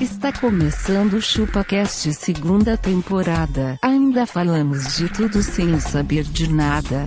Está 0.00 0.32
começando 0.32 1.12
o 1.12 1.20
ChupaCast 1.20 2.14
segunda 2.14 2.74
temporada. 2.74 3.78
Ainda 3.82 4.26
falamos 4.26 4.96
de 4.96 5.10
tudo 5.10 5.42
sem 5.42 5.78
saber 5.78 6.24
de 6.24 6.50
nada. 6.50 7.06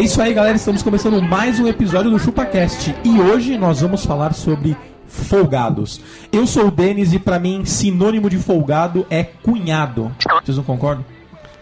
É 0.00 0.02
isso 0.02 0.20
aí, 0.22 0.32
galera. 0.32 0.56
Estamos 0.56 0.82
começando 0.82 1.20
mais 1.20 1.60
um 1.60 1.68
episódio 1.68 2.10
do 2.10 2.18
ChupaCast 2.18 2.96
e 3.04 3.20
hoje 3.20 3.58
nós 3.58 3.82
vamos 3.82 4.02
falar 4.02 4.32
sobre 4.32 4.74
folgados. 5.06 6.00
Eu 6.32 6.46
sou 6.46 6.68
o 6.68 6.70
Denis 6.70 7.12
e 7.12 7.18
pra 7.18 7.38
mim 7.38 7.66
sinônimo 7.66 8.30
de 8.30 8.38
folgado 8.38 9.06
é 9.10 9.22
cunhado. 9.22 10.10
Vocês 10.42 10.56
não 10.56 10.64
concordam? 10.64 11.04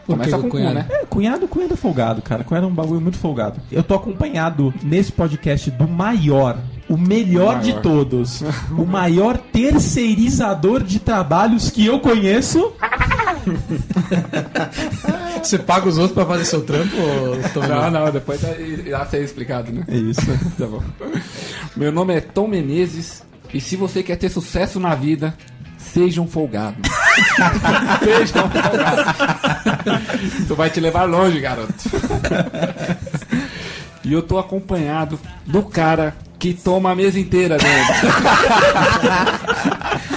Começa 0.07 0.39
com 0.39 0.51
cunhado, 0.51 0.75
né? 0.77 0.87
É, 0.89 1.05
cunhado, 1.05 1.49
cunhado 1.49 1.75
é 1.75 1.77
folgado, 1.77 2.23
cara. 2.23 2.45
Cunhado 2.45 2.69
é 2.69 2.71
um 2.71 2.75
bagulho 2.75 3.01
muito 3.01 3.19
folgado. 3.19 3.61
Eu 3.73 3.83
tô 3.83 3.97
acompanhado 3.97 4.73
nesse 4.85 5.11
podcast 5.11 5.69
do 5.73 5.89
maior, 5.89 6.59
o 6.89 6.97
melhor 6.97 7.59
de 7.59 7.73
todos, 7.81 8.45
o 8.71 8.87
maior 8.87 9.37
terceirizador 9.37 10.85
de 10.85 11.01
trabalhos 11.01 11.71
que 11.71 11.85
eu 11.85 11.99
conheço. 11.99 12.73
Você 15.43 15.59
paga 15.59 15.89
os 15.89 15.99
outros 15.99 16.15
pra 16.15 16.27
fazer 16.27 16.45
seu 16.45 16.63
trampo? 16.63 16.97
Ou... 16.97 17.37
Não, 17.69 17.91
não, 17.91 18.11
depois 18.11 18.41
já 18.41 19.07
ser 19.07 19.23
explicado, 19.23 19.73
né? 19.73 19.85
É 19.89 19.97
isso. 19.97 20.21
Tá 20.59 20.67
bom. 20.67 20.83
Meu 21.77 21.93
nome 21.93 22.15
é 22.15 22.21
Tom 22.21 22.49
Menezes 22.49 23.23
e 23.53 23.61
se 23.61 23.77
você 23.77 24.03
quer 24.03 24.17
ter 24.17 24.29
sucesso 24.29 24.81
na 24.81 24.95
vida, 24.95 25.35
seja 25.79 26.21
um 26.21 26.27
folgado. 26.27 26.77
seja 28.03 28.45
um 28.45 28.51
folgado. 28.51 29.03
Isso 30.43 30.55
vai 30.55 30.71
te 30.71 30.81
levar 30.81 31.05
longe, 31.05 31.41
garoto. 31.41 31.73
E 34.05 34.13
eu 34.13 34.23
tô 34.23 34.39
acompanhado 34.39 35.19
do 35.47 35.63
cara 35.63 36.15
que 36.39 36.55
toma 36.55 36.93
a 36.93 36.95
mesa 36.95 37.19
inteira 37.19 37.59
dele. 37.59 37.85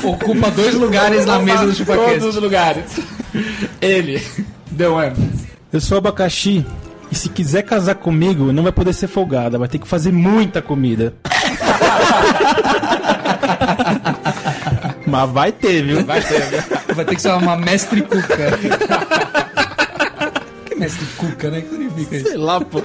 Ocupa 0.03 0.51
dois 0.51 0.75
lugares 0.75 1.25
na 1.25 1.39
mesa 1.39 1.65
do 1.65 1.65
Todos 1.65 1.77
ChupaCast. 1.77 2.25
os 2.25 2.35
lugares. 2.35 2.85
Ele, 3.81 4.21
The 4.77 4.87
One. 4.87 5.15
Eu 5.71 5.81
sou 5.81 5.97
abacaxi 5.97 6.65
e 7.11 7.15
se 7.15 7.29
quiser 7.29 7.63
casar 7.63 7.95
comigo, 7.95 8.51
não 8.51 8.63
vai 8.63 8.71
poder 8.71 8.93
ser 8.93 9.07
folgada, 9.07 9.57
vai 9.57 9.67
ter 9.67 9.79
que 9.79 9.87
fazer 9.87 10.11
muita 10.11 10.61
comida. 10.61 11.13
Mas 15.05 15.29
vai 15.31 15.51
ter, 15.51 15.83
viu? 15.83 16.05
Vai 16.05 16.21
ter? 16.21 16.93
Vai 16.95 17.05
ter 17.05 17.15
que 17.15 17.21
ser 17.21 17.31
uma 17.31 17.57
mestre 17.57 18.01
cuca. 18.01 18.57
que 20.65 20.75
mestre 20.75 21.05
cuca, 21.17 21.49
né? 21.49 21.61
Que 21.61 21.69
significa 21.69 22.15
isso? 22.15 22.27
Sei 22.29 22.37
lá, 22.37 22.61
pô. 22.61 22.81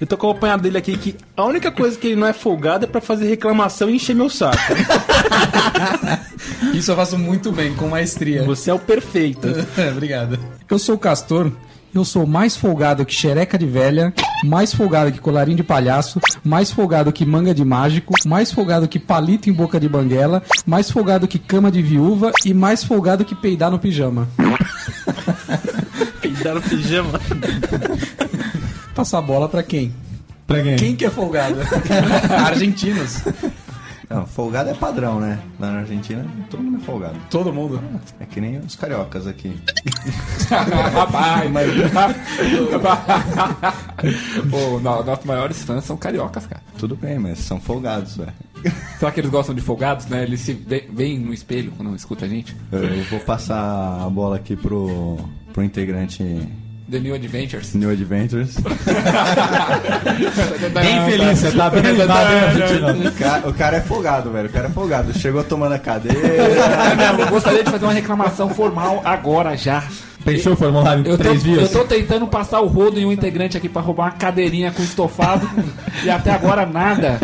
Eu 0.00 0.06
tô 0.06 0.14
acompanhado 0.14 0.62
dele 0.62 0.78
aqui 0.78 0.96
que 0.96 1.14
a 1.36 1.44
única 1.44 1.70
coisa 1.70 1.98
que 1.98 2.06
ele 2.06 2.16
não 2.16 2.26
é 2.26 2.32
folgado 2.32 2.86
é 2.86 2.88
pra 2.88 3.02
fazer 3.02 3.28
reclamação 3.28 3.90
e 3.90 3.96
encher 3.96 4.16
meu 4.16 4.30
saco. 4.30 4.56
Isso 6.72 6.90
eu 6.90 6.96
faço 6.96 7.18
muito 7.18 7.52
bem, 7.52 7.74
com 7.74 7.88
maestria. 7.88 8.42
Você 8.44 8.70
é 8.70 8.74
o 8.74 8.78
perfeito. 8.78 9.48
É, 9.76 9.90
Obrigado. 9.90 10.38
Eu 10.68 10.78
sou 10.78 10.94
o 10.94 10.98
Castor. 10.98 11.52
Eu 11.94 12.04
sou 12.04 12.24
mais 12.26 12.56
folgado 12.56 13.04
que 13.04 13.12
xereca 13.12 13.58
de 13.58 13.66
velha, 13.66 14.14
mais 14.44 14.72
folgado 14.72 15.10
que 15.10 15.18
colarinho 15.18 15.56
de 15.56 15.62
palhaço, 15.64 16.20
mais 16.44 16.70
folgado 16.70 17.12
que 17.12 17.26
manga 17.26 17.52
de 17.52 17.64
mágico, 17.64 18.14
mais 18.24 18.52
folgado 18.52 18.86
que 18.86 18.98
palito 18.98 19.50
em 19.50 19.52
boca 19.52 19.80
de 19.80 19.88
banguela, 19.88 20.40
mais 20.64 20.88
folgado 20.90 21.26
que 21.26 21.38
cama 21.38 21.70
de 21.70 21.82
viúva 21.82 22.30
e 22.44 22.54
mais 22.54 22.84
folgado 22.84 23.24
que 23.24 23.34
peidar 23.34 23.70
no 23.72 23.78
pijama. 23.78 24.28
Peidar 26.22 26.54
no 26.54 26.62
pijama. 26.62 27.20
Passar 29.00 29.18
a 29.18 29.22
bola 29.22 29.48
pra 29.48 29.62
quem? 29.62 29.94
Pra 30.46 30.62
quem? 30.62 30.76
Quem 30.76 30.94
que 30.94 31.06
é 31.06 31.10
folgado? 31.10 31.56
Argentinos. 32.46 33.22
Não, 34.10 34.26
folgado 34.26 34.68
é 34.68 34.74
padrão, 34.74 35.18
né? 35.18 35.38
Lá 35.58 35.70
na 35.72 35.78
Argentina, 35.78 36.22
todo 36.50 36.62
mundo 36.62 36.82
é 36.82 36.84
folgado. 36.84 37.16
Todo 37.30 37.50
mundo. 37.50 37.80
É 38.20 38.26
que 38.26 38.42
nem 38.42 38.58
os 38.58 38.76
cariocas 38.76 39.26
aqui. 39.26 39.56
Rapaz, 40.92 41.50
mas. 41.50 41.70
Pô, 44.50 44.78
no- 44.80 45.02
nossos 45.02 45.24
maiores 45.24 45.62
fãs 45.62 45.82
são 45.84 45.96
cariocas, 45.96 46.44
cara. 46.46 46.60
Tudo 46.76 46.94
bem, 46.94 47.18
mas 47.18 47.38
são 47.38 47.58
folgados, 47.58 48.18
velho. 48.18 48.32
Será 48.98 49.10
que 49.12 49.20
eles 49.20 49.30
gostam 49.30 49.54
de 49.54 49.62
folgados, 49.62 50.04
né? 50.08 50.24
Eles 50.24 50.40
se 50.40 50.52
ve- 50.52 50.90
veem 50.92 51.18
no 51.18 51.32
espelho 51.32 51.72
quando 51.74 51.96
escuta 51.96 52.26
a 52.26 52.28
gente. 52.28 52.54
Eu 52.70 53.02
vou 53.04 53.20
passar 53.20 54.04
a 54.04 54.10
bola 54.10 54.36
aqui 54.36 54.56
pro, 54.56 55.16
pro 55.54 55.64
integrante 55.64 56.22
The 56.90 56.98
New 56.98 57.14
Adventures. 57.14 57.72
New 57.74 57.88
Adventures. 57.90 58.56
Bem 60.74 61.04
feliz, 61.08 61.38
você 61.38 61.52
tá 61.52 61.70
bem 61.70 61.82
hein, 61.84 62.02
Argentina? 62.02 62.92
O 62.92 63.12
cara, 63.12 63.48
o 63.48 63.54
cara 63.54 63.76
é 63.76 63.80
folgado, 63.80 64.30
velho. 64.30 64.48
O 64.48 64.52
cara 64.52 64.66
é 64.66 64.70
folgado. 64.70 65.16
Chegou 65.16 65.44
tomando 65.44 65.72
a 65.72 65.78
cadeira. 65.78 66.18
É 67.20 67.30
gostaria 67.30 67.62
de 67.62 67.70
fazer 67.70 67.84
uma 67.84 67.92
reclamação 67.92 68.48
formal 68.50 69.02
agora 69.04 69.56
já. 69.56 69.84
Preencheu 70.24 70.52
o 70.52 70.56
formulário 70.56 71.04
em 71.04 71.08
Eu 71.08 71.16
tô, 71.16 71.24
três 71.24 71.46
eu 71.46 71.68
tô 71.68 71.84
tentando 71.84 72.26
passar 72.26 72.60
o 72.60 72.66
rodo 72.66 72.98
em 72.98 73.06
um 73.06 73.12
integrante 73.12 73.56
aqui 73.56 73.68
pra 73.68 73.80
roubar 73.80 74.04
uma 74.04 74.10
cadeirinha 74.12 74.70
com 74.70 74.82
estofado 74.82 75.48
e 76.04 76.10
até 76.10 76.30
agora 76.30 76.66
nada. 76.66 77.18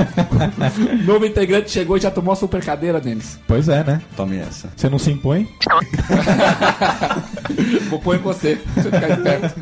Novo 1.05 1.27
integrante 1.27 1.71
chegou 1.71 1.97
e 1.97 2.01
já 2.01 2.11
tomou 2.11 2.33
a 2.33 2.37
super 2.37 2.65
cadeira, 2.65 3.01
Denis. 3.01 3.39
Pois 3.47 3.69
é, 3.69 3.85
né? 3.85 4.01
Tome 4.17 4.39
essa. 4.39 4.69
Você 4.75 4.89
não 4.89 4.99
se 4.99 5.11
impõe? 5.11 5.49
Vou 7.91 7.99
pôr 7.99 8.17
em 8.17 8.21
você, 8.21 8.57
pra 8.57 8.83
você 8.83 8.91
ficar 8.91 9.11
esperto. 9.11 9.61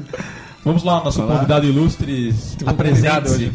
Vamos 0.65 0.83
lá, 0.83 1.05
nosso 1.05 1.23
Olá. 1.23 1.35
convidado 1.35 1.67
ilustre. 1.67 2.35
Apresente-se. 2.65 3.53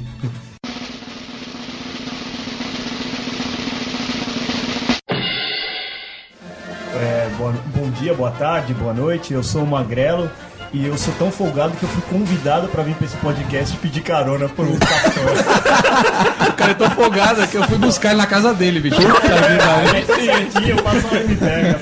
Boa- 7.39 7.53
bom 7.73 7.89
dia, 7.91 8.13
boa 8.13 8.31
tarde, 8.31 8.73
boa 8.73 8.93
noite. 8.93 9.33
Eu 9.33 9.41
sou 9.43 9.63
o 9.63 9.67
Magrelo 9.67 10.29
e 10.73 10.85
eu 10.85 10.95
sou 10.97 11.13
tão 11.17 11.31
folgado 11.31 11.73
que 11.77 11.81
eu 11.83 11.89
fui 11.89 12.01
convidado 12.15 12.67
pra 12.67 12.83
vir 12.83 12.93
pra 12.95 13.05
esse 13.05 13.17
podcast 13.17 13.75
pedir 13.77 14.01
carona 14.01 14.47
por 14.49 14.65
um 14.67 14.77
pastor. 14.77 16.49
O 16.49 16.53
cara 16.53 16.71
é 16.71 16.75
tão 16.75 16.89
folgado 16.91 17.47
que 17.47 17.55
eu 17.57 17.63
fui 17.63 17.77
buscar 17.77 18.09
ele 18.09 18.17
na 18.17 18.27
casa 18.27 18.53
dele, 18.53 18.79
bicho. 18.81 18.97
Esse 19.01 20.59
dia 20.61 20.73
eu 20.75 20.83
passo 20.83 21.07
uma 21.07 21.17
MPEG. 21.21 21.75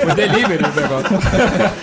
Foi 0.00 0.14
delivery 0.14 0.64
o 0.64 0.80
negócio. 0.80 1.18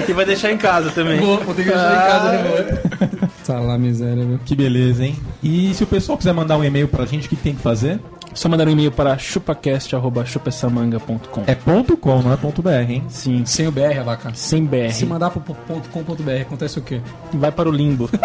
E 0.07 0.13
vai 0.13 0.25
deixar 0.25 0.51
em 0.51 0.57
casa 0.57 0.89
também. 0.91 1.19
Vou, 1.19 1.37
vou 1.43 1.53
ter 1.53 1.63
que 1.63 1.69
deixar 1.69 1.93
em 1.93 2.07
casa 2.07 2.37
de 2.37 2.43
novo. 2.43 3.27
Tá 3.45 3.59
lá, 3.59 3.77
miséria, 3.77 4.25
viu? 4.25 4.39
Que 4.43 4.55
beleza, 4.55 5.05
hein? 5.05 5.15
E 5.43 5.73
se 5.73 5.83
o 5.83 5.87
pessoal 5.87 6.17
quiser 6.17 6.33
mandar 6.33 6.57
um 6.57 6.63
e-mail 6.63 6.87
pra 6.87 7.05
gente, 7.05 7.27
o 7.27 7.29
que 7.29 7.35
tem 7.35 7.53
que 7.55 7.61
fazer? 7.61 7.99
Só 8.37 8.47
mandar 8.47 8.67
um 8.67 8.71
e-mail 8.71 8.91
para 8.91 9.17
chupacast.chupessamanga.com. 9.17 11.43
É 11.47 11.55
ponto 11.55 11.97
.com, 11.97 12.21
não 12.21 12.31
é 12.31 12.37
ponto 12.37 12.61
.br, 12.61 12.69
hein? 12.87 13.03
Sim, 13.09 13.43
Sem 13.47 13.67
o 13.67 13.71
BR, 13.71 14.03
vaca. 14.05 14.31
sem 14.35 14.63
BR. 14.63 14.91
Se 14.91 15.07
mandar 15.07 15.31
pro 15.31 15.41
ponto 15.41 15.89
.com.br, 15.89 16.41
acontece 16.43 16.77
o 16.77 16.83
quê? 16.83 17.01
Vai 17.33 17.51
para 17.51 17.67
o 17.67 17.71
limbo. 17.71 18.07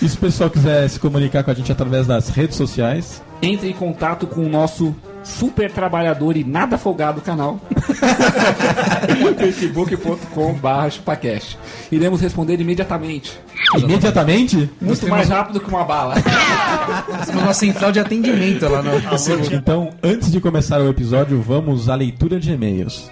E 0.00 0.08
se 0.08 0.16
o 0.16 0.18
pessoal 0.18 0.48
quiser 0.50 0.88
se 0.88 0.98
comunicar 0.98 1.44
com 1.44 1.50
a 1.52 1.54
gente 1.54 1.70
através 1.70 2.08
das 2.08 2.28
redes 2.28 2.56
sociais, 2.56 3.22
Entre 3.40 3.68
em 3.68 3.72
contato 3.72 4.26
com 4.26 4.44
o 4.44 4.48
nosso 4.48 4.92
super 5.22 5.70
trabalhador 5.70 6.36
e 6.36 6.44
nada 6.44 6.76
folgado 6.76 7.20
canal. 7.20 7.60
facebook.com.br 9.38 10.90
chupacast. 10.90 11.58
Iremos 11.90 12.20
responder 12.20 12.60
imediatamente. 12.60 13.38
imediatamente, 13.76 14.70
Muito 14.80 15.08
mais 15.08 15.28
rápido 15.28 15.60
que 15.60 15.68
uma 15.68 15.84
bala. 15.84 16.14
Temos 17.26 17.42
uma 17.42 17.54
central 17.54 17.92
de 17.92 18.00
atendimento 18.00 18.68
lá 18.68 18.82
no 18.82 19.00
Facebook. 19.00 19.54
então, 19.54 19.90
antes 20.02 20.30
de 20.30 20.40
começar 20.40 20.80
o 20.80 20.88
episódio, 20.88 21.40
vamos 21.40 21.88
à 21.88 21.94
leitura 21.94 22.38
de 22.40 22.52
e-mails. 22.52 23.10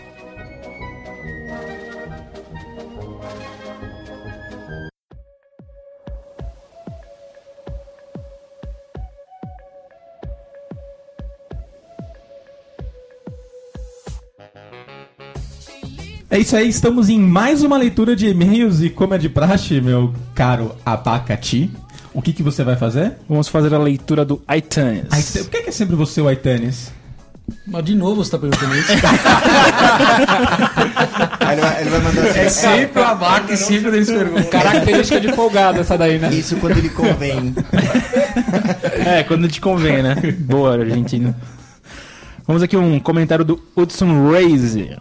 É 16.30 16.38
isso 16.38 16.54
aí, 16.54 16.68
estamos 16.68 17.08
em 17.08 17.18
mais 17.18 17.64
uma 17.64 17.76
leitura 17.76 18.14
de 18.14 18.28
e-mails 18.28 18.80
e 18.80 18.88
como 18.88 19.14
é 19.14 19.18
de 19.18 19.28
praxe, 19.28 19.80
meu 19.80 20.14
caro 20.32 20.76
Abacati, 20.86 21.68
o 22.14 22.22
que, 22.22 22.32
que 22.32 22.40
você 22.40 22.62
vai 22.62 22.76
fazer? 22.76 23.14
Vamos 23.28 23.48
fazer 23.48 23.74
a 23.74 23.78
leitura 23.78 24.24
do 24.24 24.40
iTunes. 24.56 25.32
Por 25.32 25.50
que, 25.50 25.62
que 25.62 25.70
é 25.70 25.72
sempre 25.72 25.96
você 25.96 26.20
o 26.20 26.28
Aitanes? 26.28 26.92
Mas 27.66 27.84
de 27.84 27.96
novo 27.96 28.24
você 28.24 28.30
tá 28.30 28.38
perguntando 28.38 28.76
isso? 28.76 28.92
Aí 31.40 31.58
ele 31.58 31.60
vai 31.60 31.68
mandar, 31.68 31.80
ele 31.80 31.90
vai 31.90 32.00
mandar 32.00 32.22
assim. 32.22 32.38
É 32.38 32.48
sempre 32.48 33.02
o 33.02 33.04
abaca 33.04 33.52
e 33.52 33.56
sempre 33.56 33.88
eles 33.88 34.08
perguntam. 34.08 34.44
Característica 34.44 35.20
de 35.20 35.32
folgado 35.32 35.80
essa 35.80 35.98
daí, 35.98 36.16
né? 36.20 36.32
Isso 36.32 36.54
quando 36.58 36.78
ele 36.78 36.90
convém. 36.90 37.52
É, 39.04 39.24
quando 39.24 39.48
te 39.48 39.60
convém, 39.60 40.02
né? 40.02 40.14
Boa, 40.38 40.78
Argentina. 40.78 41.34
Vamos 42.46 42.62
aqui 42.62 42.76
um 42.76 43.00
comentário 43.00 43.44
do 43.44 43.60
Hudson 43.74 44.30
Raze. 44.30 44.96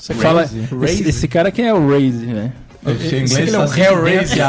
Você 0.00 0.14
fala, 0.14 0.48
esse, 0.84 1.08
esse 1.08 1.28
cara 1.28 1.48
aqui 1.50 1.62
é 1.62 1.74
o 1.74 1.88
Raze, 1.90 2.26
né? 2.26 2.52
O 2.84 2.90
inglês 2.90 3.32
ele 3.36 3.54
é 3.56 3.66
sempre 3.66 3.82
Hellraiser. 3.82 4.48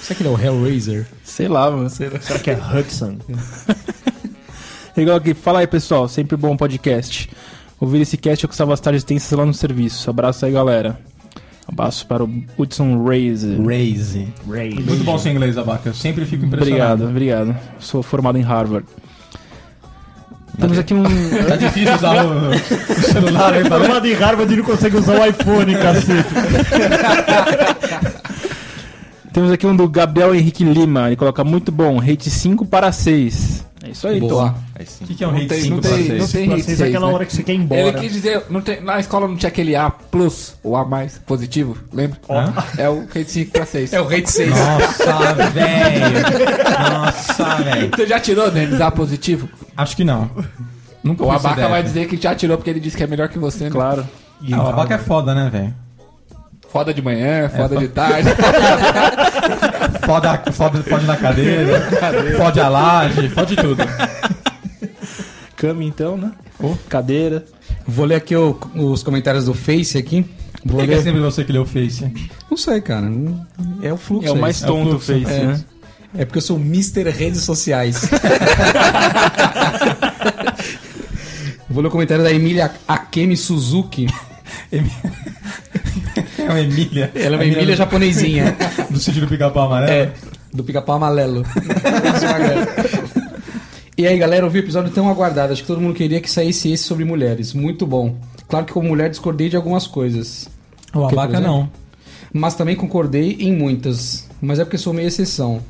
Será 0.00 0.14
que 0.16 0.22
ele 0.22 0.28
é 0.28 0.32
o 0.32 0.40
Hellraiser? 0.40 1.06
Sei 1.22 1.46
lá, 1.46 1.70
mano. 1.70 1.88
Sei 1.88 2.08
lá. 2.08 2.20
Será 2.20 2.38
que 2.40 2.50
é 2.50 2.54
Hudson? 2.54 3.16
Legal 4.96 5.16
aqui. 5.16 5.32
Fala 5.34 5.60
aí, 5.60 5.66
pessoal. 5.68 6.08
Sempre 6.08 6.36
bom 6.36 6.56
podcast. 6.56 7.30
Ouvir 7.80 8.00
esse 8.00 8.16
cast 8.16 8.44
é 8.44 8.48
com 8.48 8.54
salva 8.54 8.74
as 8.74 8.80
tardes 8.80 9.04
tensas 9.04 9.38
lá 9.38 9.46
no 9.46 9.54
serviço. 9.54 10.10
Abraço 10.10 10.44
aí, 10.44 10.50
galera. 10.52 10.98
Abraço 11.68 12.04
para 12.06 12.24
o 12.24 12.44
Hudson 12.58 13.04
Raze. 13.04 13.56
Raise. 13.64 14.26
Muito 14.84 15.04
bom 15.04 15.16
seu 15.18 15.30
inglês, 15.30 15.56
Abaca. 15.56 15.90
Eu 15.90 15.94
sempre 15.94 16.24
fico 16.24 16.44
Obrigado, 16.44 17.04
impressionado. 17.04 17.08
obrigado. 17.08 17.56
Sou 17.78 18.02
formado 18.02 18.38
em 18.38 18.42
Harvard. 18.42 18.86
Temos 20.58 20.78
aqui 20.78 20.92
um. 20.94 21.02
Tá 21.48 21.56
difícil 21.56 21.94
usar 21.94 22.26
o, 22.26 22.50
o 22.50 23.02
celular 23.02 23.54
aí 23.54 23.64
pra 23.64 23.78
Formado 23.78 24.06
em 24.06 24.14
Harvard 24.14 24.52
e 24.52 24.56
não 24.56 24.64
consegue 24.64 24.96
usar 24.96 25.20
o 25.20 25.24
iPhone, 25.26 25.74
cacete. 25.76 26.28
Temos 29.32 29.52
aqui 29.52 29.66
um 29.66 29.76
do 29.76 29.88
Gabriel 29.88 30.34
Henrique 30.34 30.64
Lima. 30.64 31.06
Ele 31.06 31.16
coloca 31.16 31.44
muito 31.44 31.70
bom, 31.70 31.98
rate 31.98 32.28
5 32.28 32.66
para 32.66 32.90
6. 32.90 33.64
É 33.84 33.90
isso 33.90 34.08
aí, 34.08 34.18
Boa. 34.18 34.54
O 35.00 35.06
que, 35.06 35.14
que 35.14 35.24
é 35.24 35.26
um 35.26 35.30
Não 35.32 35.38
hate 35.38 35.48
tem, 35.48 35.60
5 35.62 35.74
não 35.74 35.80
pra 35.80 35.90
tem, 35.90 35.98
vocês? 36.04 36.18
não 36.20 36.28
tem 36.28 36.42
hate 36.44 36.62
vocês 36.62 36.68
é 36.68 36.76
seis, 36.76 36.80
aquela 36.82 37.06
né? 37.08 37.12
hora 37.14 37.24
que 37.26 37.32
você 37.34 37.42
quer 37.42 37.52
ir 37.52 37.54
Ele 37.56 37.62
embora. 37.64 37.92
quis 37.98 38.12
dizer, 38.12 38.42
não 38.48 38.60
tem, 38.60 38.80
na 38.80 39.00
escola 39.00 39.26
não 39.28 39.36
tinha 39.36 39.48
aquele 39.48 39.74
A 39.74 39.90
plus, 39.90 40.54
ou 40.62 40.76
A 40.76 40.84
mais 40.84 41.18
positivo, 41.18 41.76
lembra? 41.92 42.18
Hã? 42.30 42.52
É 42.76 42.88
o 42.88 43.00
rate 43.06 43.30
5 43.30 43.50
pra 43.52 43.66
6. 43.66 43.92
É 43.94 44.00
o 44.00 44.04
Rate 44.04 44.30
6. 44.30 44.50
Nossa, 44.50 45.34
velho. 45.50 46.90
Nossa, 46.92 47.54
velho. 47.56 47.90
Você 47.96 48.06
já 48.06 48.20
tirou, 48.20 48.50
Denis, 48.50 48.80
A 48.80 48.90
positivo? 48.90 49.48
Acho 49.76 49.96
que 49.96 50.04
não. 50.04 50.30
Nunca 51.02 51.24
O 51.24 51.30
Abaca 51.30 51.68
vai 51.68 51.82
dizer 51.82 52.06
que 52.08 52.16
já 52.16 52.34
tirou 52.34 52.56
porque 52.56 52.70
ele 52.70 52.80
disse 52.80 52.96
que 52.96 53.02
é 53.02 53.06
melhor 53.06 53.28
que 53.28 53.38
você, 53.38 53.64
né? 53.64 53.70
Claro. 53.70 54.06
Ah, 54.52 54.62
o 54.64 54.68
Abaca 54.68 54.94
é 54.94 54.98
foda, 54.98 55.34
né, 55.34 55.48
velho? 55.50 55.74
Foda 56.70 56.92
de 56.92 57.00
manhã, 57.00 57.48
foda 57.48 57.74
fo- 57.76 57.80
de 57.80 57.88
tarde. 57.88 58.28
Foda, 60.04 60.42
foda, 60.52 60.82
fode 60.82 61.06
na 61.06 61.16
cadeira, 61.16 61.80
fode 62.36 62.60
a 62.60 62.68
laje, 62.68 63.28
fode 63.30 63.56
tudo. 63.56 63.82
Cama 65.58 65.82
então, 65.84 66.16
né? 66.16 66.30
Oh. 66.60 66.74
Cadeira. 66.88 67.44
Vou 67.86 68.04
ler 68.06 68.14
aqui 68.14 68.34
o- 68.36 68.56
os 68.74 69.02
comentários 69.02 69.44
do 69.44 69.52
Face 69.54 69.98
aqui. 69.98 70.24
Vou 70.64 70.78
Por 70.80 70.86
que 70.88 70.94
é 70.94 71.02
sempre 71.02 71.20
você 71.20 71.44
que 71.44 71.52
leu 71.52 71.62
o 71.62 71.66
Face? 71.66 72.10
Não 72.50 72.56
sei, 72.56 72.80
cara. 72.80 73.10
É 73.82 73.92
o 73.92 73.96
fluxo. 73.96 74.28
É 74.28 74.32
o 74.32 74.36
mais 74.36 74.62
É 74.62 74.66
o 74.66 74.68
tonto 74.68 74.88
fluxo. 74.90 75.06
fez, 75.06 75.28
É. 75.28 75.44
né? 75.46 75.60
É 76.16 76.24
porque 76.24 76.38
eu 76.38 76.42
sou 76.42 76.56
Mr. 76.58 77.10
Redes 77.10 77.42
Sociais. 77.42 78.08
Vou 81.68 81.82
ler 81.82 81.88
o 81.88 81.90
comentário 81.90 82.24
da 82.24 82.32
Emília 82.32 82.70
Akemi 82.86 83.36
Suzuki. 83.36 84.06
É 86.38 86.44
uma 86.50 86.60
Emília. 86.60 87.10
Ela 87.14 87.34
é 87.36 87.38
uma 87.38 87.44
Emília 87.44 87.76
japonesinha. 87.76 88.56
Do 88.90 88.98
sítio 88.98 89.20
do 89.20 89.28
pica-pau 89.28 89.66
amarelo. 89.66 89.92
É, 89.92 90.10
do 90.52 90.64
pica-pau 90.64 90.96
amarelo. 90.96 91.44
E 93.98 94.06
aí, 94.06 94.16
galera, 94.16 94.46
eu 94.46 94.50
vi 94.50 94.60
o 94.60 94.62
episódio 94.62 94.92
tão 94.92 95.08
aguardado. 95.08 95.52
Acho 95.52 95.62
que 95.62 95.66
todo 95.66 95.80
mundo 95.80 95.94
queria 95.94 96.20
que 96.20 96.30
saísse 96.30 96.70
esse 96.70 96.84
sobre 96.84 97.04
mulheres. 97.04 97.52
Muito 97.52 97.86
bom. 97.86 98.16
Claro 98.48 98.64
que 98.64 98.72
como 98.72 98.88
mulher 98.88 99.10
discordei 99.10 99.48
de 99.48 99.56
algumas 99.56 99.86
coisas. 99.86 100.48
O 100.94 101.06
Que, 101.08 101.14
por 101.14 101.20
Abaca 101.20 101.34
exemplo? 101.34 101.46
não. 101.52 101.70
Mas 102.32 102.54
também 102.54 102.76
concordei 102.76 103.36
em 103.40 103.52
muitas. 103.52 104.28
Mas 104.40 104.58
é 104.58 104.64
porque 104.64 104.78
sou 104.78 104.92
meio 104.94 105.08
exceção. 105.08 105.60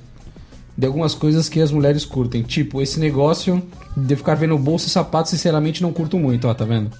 De 0.76 0.86
algumas 0.86 1.14
coisas 1.14 1.48
que 1.48 1.60
as 1.60 1.72
mulheres 1.72 2.04
curtem. 2.04 2.42
Tipo, 2.42 2.80
esse 2.82 3.00
negócio 3.00 3.62
de 3.96 4.14
ficar 4.14 4.34
vendo 4.34 4.56
bolsa 4.58 4.86
e 4.86 4.90
sapato, 4.90 5.28
sinceramente, 5.28 5.82
não 5.82 5.92
curto 5.92 6.18
muito, 6.18 6.46
ó, 6.46 6.54
tá 6.54 6.64
vendo? 6.64 6.90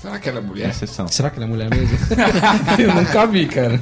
Será 0.00 0.18
que 0.18 0.28
ela 0.28 0.38
é 0.38 0.42
mulher? 0.42 0.70
Exceção. 0.70 1.06
Será 1.08 1.28
que 1.30 1.36
ela 1.36 1.44
é 1.44 1.48
mulher 1.48 1.68
mesmo? 1.70 1.96
Eu 2.78 2.94
nunca 2.94 3.26
vi, 3.26 3.46
cara. 3.46 3.80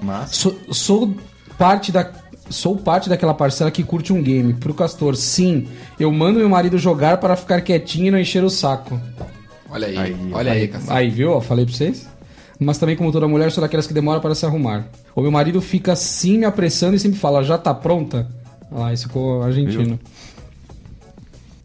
Mas. 0.00 0.36
Sou, 0.36 0.56
sou 0.70 1.14
parte 1.58 1.90
da. 1.90 2.10
Sou 2.52 2.76
parte 2.76 3.08
daquela 3.08 3.34
parcela 3.34 3.70
que 3.70 3.82
curte 3.82 4.12
um 4.12 4.22
game. 4.22 4.54
Pro 4.54 4.74
Castor, 4.74 5.16
sim. 5.16 5.66
Eu 5.98 6.12
mando 6.12 6.38
meu 6.38 6.48
marido 6.48 6.78
jogar 6.78 7.16
para 7.18 7.34
ficar 7.34 7.60
quietinho 7.62 8.06
e 8.06 8.10
não 8.10 8.18
encher 8.18 8.44
o 8.44 8.50
saco. 8.50 9.00
Olha 9.70 9.86
aí, 9.88 9.96
Aí, 9.96 10.16
olha 10.32 10.52
aí, 10.52 10.68
cacete. 10.68 10.92
Aí, 10.92 11.08
viu? 11.10 11.40
Falei 11.40 11.64
pra 11.64 11.74
vocês. 11.74 12.06
Mas 12.60 12.78
também, 12.78 12.94
como 12.94 13.10
toda 13.10 13.26
mulher, 13.26 13.50
sou 13.50 13.62
daquelas 13.62 13.86
que 13.86 13.94
demora 13.94 14.20
para 14.20 14.34
se 14.34 14.44
arrumar. 14.46 14.86
O 15.16 15.22
meu 15.22 15.30
marido 15.32 15.60
fica 15.60 15.92
assim 15.92 16.38
me 16.38 16.44
apressando 16.44 16.94
e 16.94 16.98
sempre 16.98 17.18
fala, 17.18 17.42
já 17.42 17.56
tá 17.58 17.74
pronta? 17.74 18.28
Lá, 18.70 18.92
esse 18.92 19.04
ficou 19.04 19.42
argentino. 19.42 19.98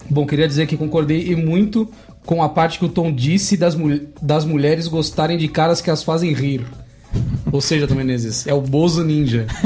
Bom, 0.09 0.25
queria 0.25 0.47
dizer 0.47 0.67
que 0.67 0.77
concordei 0.77 1.27
e 1.27 1.35
muito 1.35 1.89
com 2.25 2.41
a 2.41 2.49
parte 2.49 2.79
que 2.79 2.85
o 2.85 2.89
Tom 2.89 3.11
disse 3.11 3.57
das, 3.57 3.75
mul- 3.75 4.07
das 4.21 4.45
mulheres 4.45 4.87
gostarem 4.87 5.37
de 5.37 5.47
caras 5.47 5.81
que 5.81 5.91
as 5.91 6.01
fazem 6.03 6.33
rir. 6.33 6.65
Ou 7.51 7.61
seja, 7.61 7.87
Tom 7.87 7.95
Menezes, 7.95 8.45
é 8.45 8.53
o 8.53 8.61
Bozo 8.61 9.03
Ninja. 9.03 9.47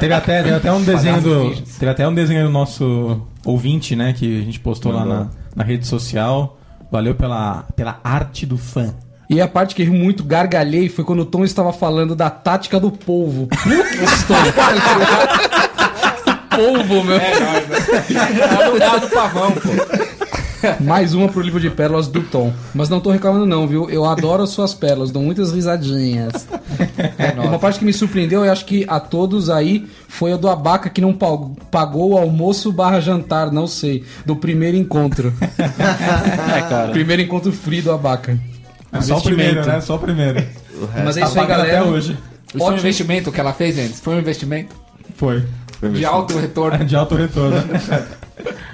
Teve 0.00 0.14
até, 0.14 0.42
teve 0.42 0.54
até 0.54 0.72
um 0.72 0.82
desenho 0.82 1.20
do. 1.20 1.54
Teve 1.78 1.90
até 1.90 2.08
um 2.08 2.14
desenho 2.14 2.46
do 2.46 2.50
nosso 2.50 3.20
ouvinte, 3.44 3.94
né? 3.94 4.12
Que 4.12 4.40
a 4.40 4.44
gente 4.44 4.60
postou 4.60 4.92
lá 4.92 5.04
na, 5.04 5.28
na 5.54 5.64
rede 5.64 5.86
social. 5.86 6.58
Valeu 6.90 7.14
pela, 7.14 7.64
pela 7.74 8.00
arte 8.02 8.46
do 8.46 8.56
fã. 8.56 8.94
E 9.28 9.40
a 9.40 9.48
parte 9.48 9.74
que 9.74 9.82
eu 9.82 9.92
muito, 9.92 10.22
gargalhei, 10.22 10.88
foi 10.88 11.04
quando 11.04 11.20
o 11.20 11.24
Tom 11.24 11.44
estava 11.44 11.72
falando 11.72 12.14
da 12.14 12.30
tática 12.30 12.78
do 12.78 12.92
polvo. 12.92 13.48
Putz, 13.48 14.22
Tom. 14.24 14.34
polvo, 16.56 17.04
meu. 17.04 17.20
Tá 17.20 18.70
no 18.70 18.78
lado 18.78 19.00
do 19.00 19.08
pavão, 19.10 19.52
pô. 19.52 19.68
Mais 20.80 21.14
uma 21.14 21.28
pro 21.28 21.40
livro 21.40 21.60
de 21.60 21.70
pérolas 21.70 22.08
do 22.08 22.22
Tom. 22.22 22.52
Mas 22.74 22.88
não 22.88 23.00
tô 23.00 23.10
reclamando 23.10 23.46
não, 23.46 23.66
viu? 23.66 23.88
Eu 23.90 24.04
adoro 24.04 24.42
as 24.42 24.50
suas 24.50 24.72
pérolas, 24.74 25.10
dou 25.10 25.22
muitas 25.22 25.52
risadinhas. 25.52 26.46
Uma 27.44 27.58
parte 27.58 27.78
que 27.78 27.84
me 27.84 27.92
surpreendeu, 27.92 28.44
eu 28.44 28.52
acho 28.52 28.64
que 28.64 28.84
a 28.88 28.98
todos 29.00 29.50
aí, 29.50 29.86
foi 30.08 30.32
a 30.32 30.36
do 30.36 30.48
Abaca 30.48 30.88
que 30.90 31.00
não 31.00 31.12
pag- 31.12 31.52
pagou 31.70 32.12
o 32.12 32.16
almoço 32.18 32.72
barra 32.72 33.00
jantar, 33.00 33.50
não 33.52 33.66
sei, 33.66 34.04
do 34.24 34.34
primeiro 34.36 34.76
encontro. 34.76 35.32
É, 36.56 36.60
cara. 36.68 36.90
primeiro 36.92 37.22
encontro 37.22 37.52
free 37.52 37.82
do 37.82 37.90
Abaca. 37.92 38.38
É 38.92 39.00
só 39.00 39.18
o 39.18 39.22
primeiro, 39.22 39.64
né? 39.66 39.80
Só 39.80 39.96
o 39.96 39.98
primeiro. 39.98 40.42
Mas 41.04 41.16
é 41.16 41.20
Tá 41.20 41.26
isso 41.26 41.40
aí, 41.40 41.46
galera. 41.46 41.80
até 41.80 41.82
hoje. 41.88 42.12
Isso 42.12 42.18
foi 42.52 42.60
um 42.60 42.64
Ótimo. 42.64 42.78
investimento 42.78 43.32
que 43.32 43.40
ela 43.40 43.52
fez, 43.52 43.76
Denis? 43.76 44.00
Foi 44.00 44.14
um 44.14 44.18
investimento 44.20 44.74
Foi. 45.16 45.44
de 45.92 46.04
alto 46.04 46.38
retorno. 46.38 46.84
De 46.84 46.96
alto 46.96 47.14
retorno. 47.16 47.56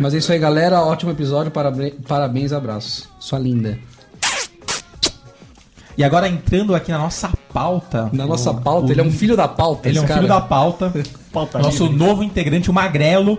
Mas 0.03 0.15
é 0.15 0.19
isso 0.19 0.33
aí, 0.33 0.39
galera. 0.39 0.81
Ótimo 0.81 1.13
episódio, 1.13 1.53
parabe- 1.53 1.95
parabéns, 2.09 2.53
abraço. 2.53 3.09
Sua 3.21 3.39
linda. 3.39 3.79
E 5.97 6.03
agora 6.03 6.29
entrando 6.29 6.75
aqui 6.75 6.91
na 6.91 6.99
nossa 6.99 7.31
pauta. 7.53 8.11
Na 8.13 8.27
nossa 8.27 8.51
o- 8.51 8.61
pauta, 8.61 8.89
o- 8.89 8.91
ele 8.91 9.01
é 9.01 9.05
um 9.05 9.13
filho 9.13 9.37
da 9.37 9.47
pauta, 9.47 9.89
Ele 9.89 9.99
é 9.99 10.01
um 10.01 10.07
cara. 10.07 10.21
filho 10.21 10.29
da 10.29 10.41
pauta. 10.41 10.93
Pauta 11.33 11.59
Nosso 11.61 11.85
livre. 11.85 11.99
novo 11.99 12.23
integrante, 12.23 12.69
o 12.71 12.75
Magrelo. 12.75 13.39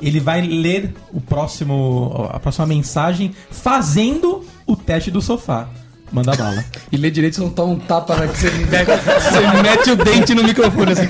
Ele 0.00 0.20
vai 0.20 0.40
ler 0.42 0.94
o 1.12 1.20
próximo, 1.20 2.28
a 2.32 2.38
próxima 2.38 2.66
mensagem 2.66 3.34
fazendo 3.50 4.44
o 4.66 4.76
teste 4.76 5.10
do 5.10 5.20
sofá. 5.20 5.68
Manda 6.12 6.36
bala. 6.36 6.64
E 6.92 6.96
ler 6.96 7.10
direito, 7.10 7.36
você 7.36 7.40
não 7.40 7.50
toma 7.50 7.72
um 7.72 7.78
tapa, 7.80 8.14
né? 8.16 8.28
Que 8.28 8.36
você, 8.38 8.50
mete, 8.66 8.86
você 8.86 9.62
mete 9.62 9.90
o 9.90 9.96
dente 9.96 10.34
no 10.34 10.44
microfone 10.44 10.92
assim. 10.92 11.06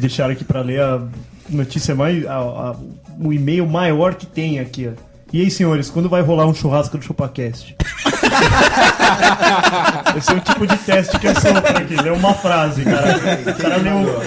Deixaram 0.00 0.32
aqui 0.32 0.44
pra 0.44 0.60
ler 0.62 0.80
a 0.80 1.02
notícia 1.50 1.94
mais. 1.94 2.26
a- 2.26 2.34
a- 2.36 2.76
o 3.22 3.32
e-mail 3.32 3.66
maior 3.66 4.14
que 4.14 4.26
tem 4.26 4.58
aqui, 4.58 4.88
ó. 4.88 4.92
E 5.32 5.42
aí, 5.42 5.50
senhores, 5.50 5.88
quando 5.90 6.08
vai 6.08 6.22
rolar 6.22 6.46
um 6.46 6.54
churrasco 6.54 6.98
do 6.98 7.04
ChupaCast? 7.04 7.76
Esse 10.16 10.32
é 10.32 10.34
o 10.34 10.40
tipo 10.40 10.66
de 10.66 10.76
teste 10.78 11.18
que 11.18 11.28
é 11.28 11.34
solto 11.34 11.58
aqui. 11.68 11.94
Leu 12.02 12.14
uma 12.14 12.34
frase, 12.34 12.84
cara. 12.84 13.16
O 13.50 13.54
cara 13.62 13.76
leu. 13.76 14.22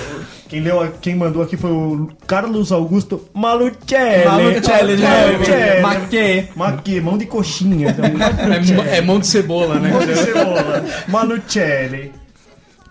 Quem, 0.47 0.61
leu, 0.61 0.93
quem 1.01 1.15
mandou 1.15 1.41
aqui 1.41 1.57
foi 1.57 1.71
o 1.71 2.09
Carlos 2.27 2.71
Augusto 2.71 3.27
Malucelli. 3.33 4.25
Malucelli, 4.25 4.97
né? 4.97 5.79
Maquê. 5.81 6.47
Maquê, 6.55 7.01
mão 7.01 7.17
de 7.17 7.25
coxinha. 7.25 7.89
Então, 7.89 8.05
É, 8.05 8.73
mão- 8.73 8.85
é 8.85 9.01
mão 9.01 9.19
de 9.19 9.27
cebola, 9.27 9.79
né? 9.79 9.89
mão 9.89 10.05
de 10.05 10.15
cebola. 10.15 10.85
Malucelli. 11.07 12.11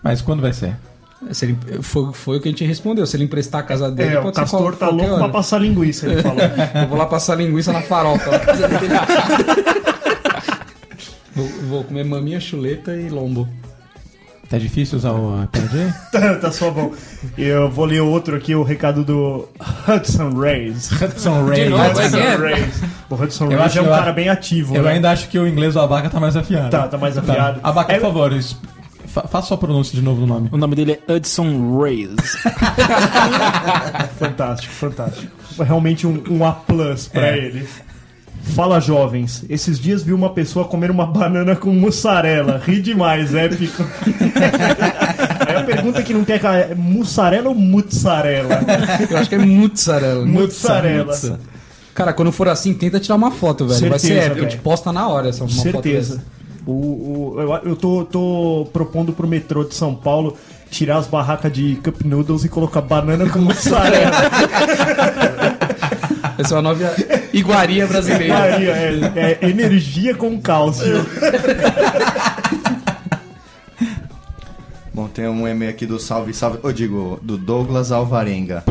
Mas 0.03 0.21
quando 0.21 0.41
vai 0.41 0.51
ser? 0.53 0.75
Se 1.31 1.45
ele, 1.45 1.57
foi, 1.81 2.11
foi 2.13 2.37
o 2.37 2.41
que 2.41 2.47
a 2.47 2.51
gente 2.51 2.63
respondeu. 2.65 3.05
Se 3.05 3.15
ele 3.17 3.23
emprestar 3.23 3.61
a 3.61 3.63
casa 3.63 3.89
dele, 3.91 4.15
É, 4.15 4.19
o 4.19 4.23
pode 4.23 4.35
ser 4.35 4.41
Castor 4.41 4.75
tá 4.75 4.89
louco 4.89 5.05
hora. 5.11 5.17
pra 5.23 5.29
passar 5.29 5.59
linguiça, 5.59 6.05
ele 6.07 6.21
falou. 6.21 6.37
Eu 6.81 6.87
vou 6.87 6.97
lá 6.97 7.05
passar 7.05 7.35
linguiça 7.35 7.71
na 7.71 7.81
farofa. 7.81 8.31
na 8.31 8.39
casa 8.39 8.67
dele. 8.67 8.93
vou, 11.35 11.47
vou 11.69 11.83
comer 11.83 12.03
maminha, 12.05 12.39
chuleta 12.39 12.95
e 12.95 13.09
lombo. 13.09 13.47
Tá 14.49 14.59
difícil 14.59 14.99
usar 14.99 15.13
o 15.13 15.43
iPad? 15.43 15.71
Tá, 16.11 16.35
tá 16.35 16.51
só 16.51 16.69
bom. 16.69 16.91
Eu 17.35 17.71
vou 17.71 17.85
ler 17.85 18.01
outro 18.01 18.35
aqui, 18.35 18.53
o 18.53 18.61
recado 18.61 19.03
do 19.03 19.49
Hudson 19.87 20.29
Reis. 20.39 20.91
Hudson 20.91 21.45
Ray. 21.47 21.63
De 21.63 21.69
novo, 21.69 21.83
Hudson? 21.89 22.17
Reis. 22.43 22.81
O 23.09 23.15
Hudson 23.15 23.51
Eu 23.51 23.63
acho 23.63 23.79
é 23.79 23.81
um 23.81 23.85
que 23.85 23.89
eu 23.89 23.95
cara 23.95 24.11
bem 24.11 24.29
ativo. 24.29 24.75
Eu 24.75 24.83
né? 24.83 24.91
ainda 24.91 25.09
acho 25.09 25.27
que 25.29 25.39
o 25.39 25.47
inglês 25.47 25.73
do 25.73 25.79
Abaca 25.79 26.07
tá 26.09 26.19
mais 26.19 26.35
afiado. 26.35 26.69
Tá, 26.69 26.87
tá 26.87 26.97
mais 26.99 27.17
afiado. 27.17 27.59
Abaca, 27.63 27.93
É- 27.93 27.95
por 27.95 28.01
favor, 28.07 28.31
fa- 29.13 29.27
faça 29.27 29.47
sua 29.49 29.57
pronúncia 29.57 29.95
de 29.95 30.01
novo 30.03 30.21
do 30.21 30.27
nome. 30.27 30.49
O 30.51 30.57
nome 30.57 30.75
dele 30.75 30.99
é 31.07 31.13
Hudson 31.13 31.79
Reyes. 31.81 32.15
Fantástico, 34.19 34.73
fantástico. 34.73 35.31
Realmente 35.63 36.07
um, 36.07 36.23
um 36.29 36.45
A 36.45 36.51
plus 36.51 37.07
pra 37.07 37.27
É. 37.27 37.37
ele. 37.37 37.67
Fala 38.55 38.79
jovens, 38.81 39.45
esses 39.49 39.79
dias 39.79 40.03
vi 40.03 40.11
uma 40.11 40.29
pessoa 40.31 40.65
comer 40.65 40.91
uma 40.91 41.05
banana 41.05 41.55
com 41.55 41.71
mussarela. 41.71 42.61
Ri 42.65 42.81
demais, 42.81 43.33
épico. 43.33 43.85
Aí 45.47 45.55
a 45.55 45.63
pergunta 45.63 46.03
que 46.03 46.13
não 46.13 46.25
tem 46.25 46.35
a 46.35 46.39
cara 46.39 46.57
é 46.71 46.75
mussarela 46.75 47.47
ou 47.49 47.55
mussarela? 47.55 48.59
Eu 49.09 49.17
acho 49.17 49.29
que 49.29 49.35
é 49.35 49.37
mussarela. 49.37 50.25
Mussarela. 50.25 51.39
Cara, 51.95 52.11
quando 52.11 52.33
for 52.33 52.49
assim, 52.49 52.73
tenta 52.73 52.99
tirar 52.99 53.15
uma 53.15 53.31
foto, 53.31 53.65
velho. 53.65 53.89
Vai 53.89 53.97
ser 53.99 54.07
Certeza, 54.07 54.25
épico. 54.31 54.45
A 54.45 54.49
gente 54.49 54.61
posta 54.61 54.91
na 54.91 55.07
hora 55.07 55.29
essa 55.29 55.43
uma 55.45 55.49
foto 55.49 55.61
Certeza. 55.63 56.15
dessa. 56.17 56.25
O, 56.65 56.71
o- 56.71 57.35
eu, 57.41 57.53
eu 57.71 57.75
tô, 57.75 58.05
tô 58.05 58.67
propondo 58.71 59.11
pro 59.11 59.27
metrô 59.27 59.63
de 59.63 59.75
São 59.75 59.93
Paulo 59.95 60.37
tirar 60.71 60.97
as 60.97 61.07
barracas 61.07 61.51
de 61.51 61.75
cup 61.83 62.01
noodles 62.03 62.43
e 62.45 62.49
colocar 62.49 62.81
banana 62.81 63.29
com 63.29 63.39
mussarela. 63.39 64.11
Essa 66.37 66.55
é 66.55 66.57
uma 66.57 66.61
nova 66.63 66.95
iguaria 67.31 67.85
brasileira. 67.85 68.41
Aí, 68.43 68.67
é, 68.67 69.37
é 69.41 69.49
energia 69.49 70.15
com 70.15 70.39
cálcio. 70.41 71.05
Bom, 74.93 75.07
tem 75.07 75.27
um 75.27 75.47
e-mail 75.47 75.71
aqui 75.71 75.85
do 75.87 75.99
Salve 75.99 76.33
Salve. 76.33 76.59
Eu 76.63 76.71
digo, 76.71 77.19
do 77.21 77.35
Douglas 77.37 77.91
Alvarenga. 77.91 78.63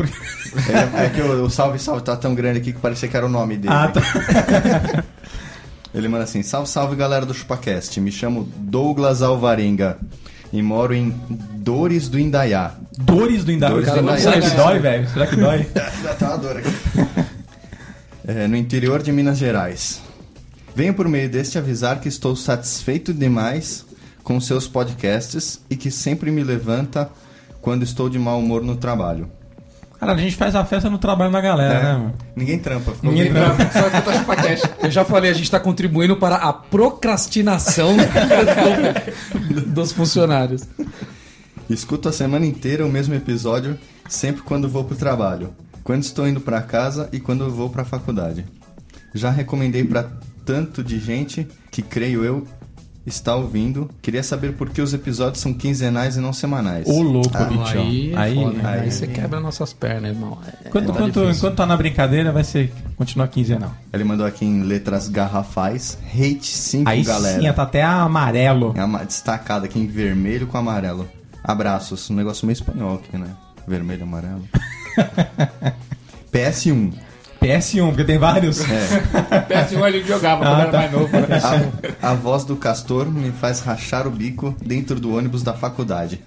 É, 0.97 1.05
é 1.05 1.09
que 1.09 1.21
o, 1.21 1.43
o 1.45 1.49
Salve 1.49 1.79
Salve 1.79 2.01
tá 2.01 2.15
tão 2.15 2.33
grande 2.33 2.59
aqui 2.59 2.71
que 2.71 2.79
parecia 2.79 3.09
que 3.09 3.17
era 3.17 3.25
o 3.25 3.29
nome 3.29 3.57
dele. 3.57 3.73
Ah, 3.73 3.89
tá. 3.89 4.01
Ele 5.93 6.07
manda 6.07 6.23
assim: 6.23 6.41
Salve, 6.43 6.69
salve 6.69 6.95
galera 6.95 7.25
do 7.25 7.33
ChupaCast. 7.33 7.99
Me 8.01 8.11
chamo 8.11 8.47
Douglas 8.57 9.21
Alvarenga 9.21 9.97
e 10.51 10.61
moro 10.61 10.93
em 10.93 11.09
Dores 11.57 12.07
do 12.09 12.19
Indaiá. 12.19 12.75
Dores 12.97 13.43
do 13.43 13.51
Indaiá. 13.51 13.71
Dores 13.71 13.85
Cara, 13.87 14.01
do 14.01 14.17
Será 14.19 14.37
Indaiá. 14.37 14.49
que 14.49 14.55
dói, 14.57 14.79
velho? 14.79 15.09
Será 15.09 15.27
que 15.27 15.35
dói? 15.35 15.67
Já 16.03 16.15
tá 16.15 16.27
uma 16.29 16.37
dor 16.37 16.57
aqui. 16.57 16.69
É, 18.25 18.47
no 18.47 18.55
interior 18.55 19.01
de 19.01 19.11
Minas 19.11 19.37
Gerais. 19.37 20.01
Venho 20.75 20.93
por 20.93 21.07
meio 21.07 21.29
deste 21.29 21.57
avisar 21.57 21.99
que 21.99 22.07
estou 22.07 22.35
satisfeito 22.35 23.13
demais 23.13 23.85
com 24.23 24.39
seus 24.39 24.67
podcasts 24.67 25.59
e 25.69 25.75
que 25.75 25.91
sempre 25.91 26.31
me 26.31 26.43
levanta 26.43 27.09
quando 27.61 27.83
estou 27.83 28.09
de 28.09 28.17
mau 28.17 28.39
humor 28.39 28.63
no 28.63 28.75
trabalho. 28.75 29.29
Cara, 30.05 30.17
a 30.17 30.21
gente 30.21 30.35
faz 30.35 30.55
a 30.55 30.65
festa 30.65 30.89
no 30.89 30.97
trabalho 30.97 31.31
da 31.31 31.41
galera, 31.41 31.81
né, 31.83 31.93
mano? 31.93 32.13
Ninguém 32.35 32.59
trampa. 32.59 32.91
ficou 32.91 33.09
Ninguém 33.11 33.31
bem. 33.31 33.41
trampa. 33.41 33.69
Só 33.71 33.87
escuta 33.87 34.13
ChupaCast. 34.17 34.69
Eu 34.83 34.91
já 34.91 35.05
falei, 35.05 35.31
a 35.31 35.33
gente 35.33 35.49
tá 35.49 35.59
contribuindo 35.59 36.15
para 36.17 36.35
a 36.35 36.51
procrastinação 36.53 37.95
dos 39.67 39.91
funcionários. 39.91 40.63
Escuto 41.69 42.09
a 42.09 42.11
semana 42.11 42.45
inteira 42.45 42.85
o 42.85 42.89
mesmo 42.89 43.13
episódio, 43.15 43.77
sempre 44.09 44.41
quando 44.41 44.67
vou 44.69 44.83
pro 44.83 44.95
trabalho, 44.95 45.53
quando 45.83 46.03
estou 46.03 46.27
indo 46.27 46.41
pra 46.41 46.61
casa 46.61 47.09
e 47.11 47.19
quando 47.19 47.49
vou 47.49 47.69
pra 47.69 47.85
faculdade. 47.85 48.45
Já 49.13 49.29
recomendei 49.29 49.83
pra 49.83 50.05
tanto 50.45 50.83
de 50.83 50.99
gente 50.99 51.47
que 51.71 51.81
creio 51.81 52.23
eu 52.23 52.45
está 53.05 53.35
ouvindo. 53.35 53.89
Queria 54.01 54.23
saber 54.23 54.53
por 54.53 54.69
que 54.69 54.81
os 54.81 54.93
episódios 54.93 55.41
são 55.41 55.53
quinzenais 55.53 56.15
e 56.15 56.19
não 56.19 56.31
semanais. 56.33 56.87
Ô, 56.87 57.01
louco, 57.01 57.29
Ah, 57.33 57.43
bicho. 57.45 57.77
Aí, 57.79 58.13
é 58.13 58.17
Aí, 58.17 58.35
foda, 58.35 58.67
aí- 58.69 58.79
aí 58.81 58.91
você 58.91 59.07
quebra 59.07 59.39
nossas 59.39 59.73
pernas, 59.73 60.11
irmão. 60.11 60.37
É- 60.47 60.67
Enquanto, 60.69 60.93
tá 60.93 61.07
enquanto, 61.07 61.55
tá 61.55 61.65
na 61.65 61.75
brincadeira, 61.77 62.31
vai 62.31 62.43
ser 62.43 62.71
continuar 62.95 63.27
quinzenal. 63.27 63.73
Ele 63.91 64.03
mandou 64.03 64.25
aqui 64.25 64.45
em 64.45 64.63
letras 64.63 65.09
garrafais, 65.09 65.97
hate 66.13 66.47
5, 66.47 66.89
Aí 66.89 67.03
galera. 67.03 67.41
sim, 67.41 67.51
tá 67.53 67.63
até 67.63 67.83
amarelo. 67.83 68.73
É 68.75 68.83
uma 68.83 69.03
destacada 69.03 69.65
aqui 69.65 69.79
em 69.79 69.87
vermelho 69.87 70.47
com 70.47 70.57
amarelo. 70.57 71.07
Abraços. 71.43 72.09
Um 72.09 72.15
negócio 72.15 72.45
meio 72.45 72.53
espanhol 72.53 72.95
aqui, 72.95 73.17
né? 73.17 73.27
Vermelho 73.67 74.01
e 74.01 74.03
amarelo. 74.03 74.43
PS1. 76.31 76.93
PS1, 77.43 77.87
porque 77.89 78.03
tem 78.03 78.17
vários. 78.17 78.61
É. 78.61 79.01
PS1 79.49 79.83
a 79.83 79.91
gente 79.91 80.07
jogava 80.07 80.43
Ah, 80.45 80.47
quando 80.49 80.61
era 80.61 80.71
tá. 80.71 80.77
mais 80.77 80.91
novo. 80.91 81.07
Né? 81.19 81.27
A, 82.01 82.11
a 82.11 82.13
voz 82.13 82.43
do 82.45 82.55
castor 82.55 83.11
me 83.11 83.31
faz 83.31 83.59
rachar 83.59 84.07
o 84.07 84.11
bico 84.11 84.55
dentro 84.65 84.99
do 84.99 85.13
ônibus 85.15 85.43
da 85.43 85.53
faculdade. 85.53 86.21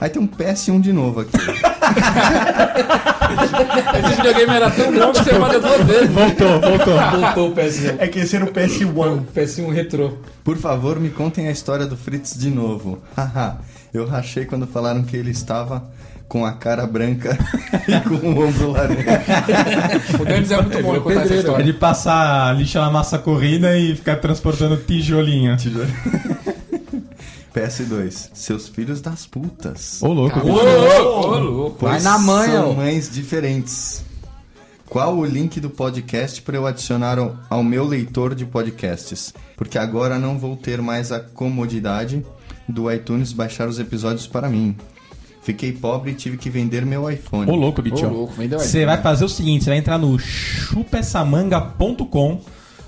Aí 0.00 0.10
tem 0.10 0.20
um 0.22 0.28
PS1 0.28 0.80
de 0.80 0.92
novo 0.92 1.20
aqui. 1.20 1.32
Esse 3.98 4.16
videogame 4.16 4.52
era 4.54 4.70
tão 4.70 4.92
bom 4.92 5.12
que 5.12 5.18
você 5.24 5.38
manda 5.38 5.60
duas 5.60 5.82
vezes. 5.84 6.10
Voltou, 6.10 6.60
voltou. 6.60 6.94
Voltou 7.20 7.48
o 7.50 7.54
PS1. 7.54 7.96
É 7.98 8.08
que 8.08 8.18
esse 8.20 8.36
era 8.36 8.44
o 8.44 8.48
PS1. 8.52 9.24
PS1 9.34 9.72
retrô. 9.72 10.12
Por 10.44 10.56
favor, 10.56 10.98
me 11.00 11.10
contem 11.10 11.48
a 11.48 11.50
história 11.50 11.86
do 11.86 11.96
Fritz 11.96 12.34
de 12.38 12.50
novo. 12.50 12.98
Haha, 13.16 13.58
eu 13.92 14.06
rachei 14.06 14.44
quando 14.44 14.66
falaram 14.66 15.02
que 15.02 15.16
ele 15.16 15.30
estava 15.30 15.84
com 16.28 16.44
a 16.44 16.52
cara 16.52 16.86
branca 16.86 17.36
e 17.88 18.00
com 18.08 18.14
o 18.28 18.46
ombro 18.48 18.72
laranja. 18.72 19.22
O 20.20 20.24
Denis 20.24 20.50
é 20.50 20.60
muito 20.60 20.82
bom 20.82 20.96
em 20.96 21.00
contar 21.00 21.22
essa 21.22 21.34
É 21.34 21.38
história. 21.38 21.64
de 21.64 21.72
passar 21.72 22.54
lixa 22.56 22.80
na 22.80 22.90
massa 22.90 23.18
corrida 23.18 23.76
e 23.78 23.94
ficar 23.96 24.16
transportando 24.16 24.76
tijolinho. 24.76 25.56
PS2. 27.54 28.30
Seus 28.34 28.68
filhos 28.68 29.00
das 29.00 29.26
putas. 29.26 30.02
Ô, 30.02 30.12
louco, 30.12 30.38
Ô, 30.40 30.42
louco, 30.52 31.28
ô, 31.28 31.38
louco. 31.38 31.86
Vai 31.86 32.00
na 32.00 32.18
manha, 32.18 32.60
São 32.60 32.70
ó. 32.70 32.74
mães 32.74 33.10
diferentes. 33.10 34.04
Qual 34.88 35.16
o 35.16 35.24
link 35.24 35.60
do 35.60 35.68
podcast 35.68 36.40
para 36.42 36.56
eu 36.56 36.66
adicionar 36.66 37.18
ao, 37.18 37.36
ao 37.50 37.62
meu 37.64 37.84
leitor 37.84 38.34
de 38.34 38.44
podcasts? 38.46 39.34
Porque 39.56 39.76
agora 39.78 40.18
não 40.18 40.38
vou 40.38 40.56
ter 40.56 40.80
mais 40.80 41.12
a 41.12 41.20
comodidade 41.20 42.24
do 42.68 42.90
iTunes 42.90 43.32
baixar 43.32 43.68
os 43.68 43.78
episódios 43.78 44.26
para 44.26 44.48
mim. 44.48 44.76
Fiquei 45.48 45.72
pobre 45.72 46.10
e 46.10 46.14
tive 46.14 46.36
que 46.36 46.50
vender 46.50 46.84
meu 46.84 47.10
iPhone. 47.10 47.50
Ô, 47.50 47.54
louco, 47.54 47.80
bicho. 47.80 48.04
Ô, 48.04 48.10
louco, 48.10 48.34
vendeu 48.34 48.60
aí. 48.60 48.66
Você 48.66 48.84
vai 48.84 49.00
fazer 49.00 49.24
o 49.24 49.28
seguinte: 49.30 49.64
você 49.64 49.70
vai 49.70 49.78
entrar 49.78 49.96
no 49.96 50.18
chupessamanga.com. 50.18 52.42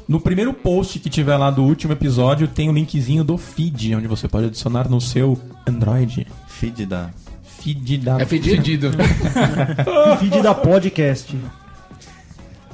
No 0.06 0.20
primeiro 0.20 0.52
post 0.52 0.98
que 0.98 1.08
tiver 1.08 1.38
lá 1.38 1.50
do 1.50 1.62
último 1.62 1.94
episódio, 1.94 2.46
tem 2.46 2.68
o 2.68 2.72
linkzinho 2.72 3.24
do 3.24 3.38
feed, 3.38 3.94
onde 3.94 4.06
você 4.06 4.28
pode 4.28 4.48
adicionar 4.48 4.90
no 4.90 5.00
seu 5.00 5.40
Android. 5.66 6.26
Feed 6.48 6.84
da. 6.84 7.08
Feed 7.42 7.96
da. 7.96 8.20
É 8.20 8.26
fedido. 8.26 8.90
Feed 10.20 10.42
da 10.42 10.54
podcast. 10.54 11.34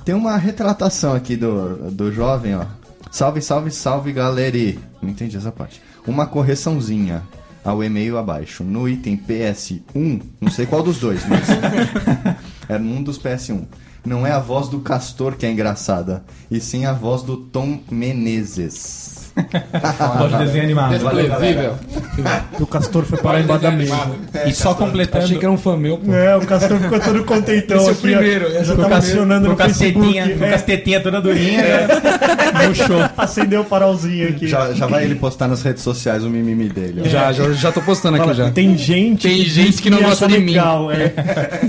Tem 0.04 0.16
uma 0.16 0.36
retratação 0.36 1.14
aqui 1.14 1.36
do, 1.36 1.92
do 1.92 2.10
jovem, 2.10 2.56
ó. 2.56 2.64
Salve, 3.12 3.40
salve, 3.40 3.70
salve, 3.70 4.12
galeri. 4.12 4.80
Não 5.00 5.10
entendi 5.10 5.36
essa 5.36 5.52
parte. 5.52 5.80
Uma 6.04 6.26
correçãozinha 6.26 7.22
ao 7.66 7.82
e-mail 7.82 8.16
abaixo. 8.16 8.62
No 8.62 8.88
item 8.88 9.16
PS1, 9.16 10.22
não 10.40 10.50
sei 10.50 10.66
qual 10.66 10.82
dos 10.82 10.98
dois, 10.98 11.26
mas. 11.26 11.46
é 12.68 12.76
um 12.78 13.02
dos 13.02 13.18
PS1. 13.18 13.64
Não 14.06 14.26
é 14.26 14.30
a 14.30 14.38
voz 14.38 14.68
do 14.68 14.78
Castor 14.78 15.34
que 15.36 15.44
é 15.44 15.50
engraçada, 15.50 16.22
e 16.50 16.60
sim 16.60 16.86
a 16.86 16.92
voz 16.92 17.22
do 17.22 17.36
Tom 17.36 17.80
Menezes. 17.90 19.16
Voz 20.18 20.32
de 20.32 20.38
desenho 20.38 20.64
animado. 20.64 20.92
Desprezível. 20.98 21.74
O 22.58 22.66
Castor 22.66 23.04
foi 23.04 23.18
parar 23.18 23.40
embaixo 23.42 23.62
da 23.64 23.70
mesa. 23.70 24.10
E 24.46 24.54
só 24.54 24.72
completando. 24.72 25.24
Achei 25.26 25.36
que 25.36 25.44
era 25.44 25.52
um 25.52 25.58
fã 25.58 25.76
meu, 25.76 25.98
pô. 25.98 26.10
É, 26.10 26.34
o 26.34 26.40
Castor 26.40 26.78
ficou 26.80 26.98
todo 26.98 27.22
contentão 27.22 27.76
Esse 27.76 27.86
é 27.86 27.88
o 27.88 27.92
aqui. 27.92 28.00
primeiro, 28.00 28.46
é 28.56 28.64
Já 28.64 28.74
com 28.74 28.94
acionando 28.94 29.48
no 29.48 29.54
Facebook. 29.56 30.38
com 30.38 30.44
é, 30.46 30.54
as 30.54 30.62
tetinhas 30.62 31.02
toda 31.02 31.20
durinha, 31.20 31.60
né? 31.62 31.86
Murchou. 32.66 33.10
Acendeu 33.14 33.60
o 33.60 33.64
farolzinho 33.64 34.30
aqui. 34.30 34.46
Já, 34.48 34.72
já 34.72 34.86
vai 34.86 35.04
ele 35.04 35.16
postar 35.16 35.48
nas 35.48 35.60
redes 35.60 35.82
sociais 35.82 36.24
o 36.24 36.30
mimimi 36.30 36.70
dele. 36.70 37.02
ó. 37.04 37.06
Já, 37.08 37.30
já, 37.30 37.52
já 37.52 37.70
tô 37.70 37.82
postando 37.82 38.16
aqui 38.16 38.24
Fala, 38.24 38.34
já. 38.34 38.50
Tem 38.50 38.74
gente, 38.78 39.28
Tem 39.28 39.44
gente 39.44 39.82
que 39.82 39.90
não 39.90 40.00
gosta 40.00 40.26
de 40.26 40.38
mim. 40.38 40.52
legal, 40.52 40.90
É. 40.90 41.12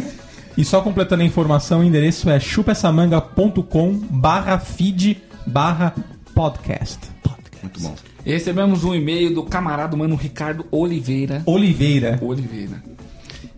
E 0.57 0.65
só 0.65 0.81
completando 0.81 1.21
a 1.21 1.25
informação, 1.25 1.81
o 1.81 1.83
endereço 1.83 2.29
é 2.29 2.39
chupessamanga.com 2.39 3.93
barra 4.09 4.57
feed 4.57 5.21
barra 5.45 5.93
podcast. 6.33 6.99
Muito 7.61 7.79
bom. 7.81 7.95
E 8.25 8.31
recebemos 8.31 8.83
um 8.83 8.93
e-mail 8.93 9.33
do 9.33 9.43
camarada 9.43 9.95
mano 9.95 10.15
Ricardo 10.15 10.65
Oliveira. 10.71 11.43
Oliveira. 11.45 12.19
Oliveira. 12.21 12.83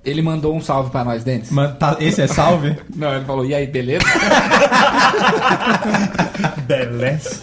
Ele 0.04 0.22
mandou 0.22 0.56
um 0.56 0.62
salve 0.62 0.92
pra 0.92 1.04
nós, 1.04 1.24
Denis. 1.24 1.50
Tá- 1.78 1.98
esse 2.00 2.22
é 2.22 2.28
salve? 2.28 2.76
Não, 2.96 3.14
ele 3.16 3.26
falou, 3.26 3.46
e 3.46 3.54
aí, 3.54 3.68
beleza? 3.68 4.06
Beleza. 6.68 7.42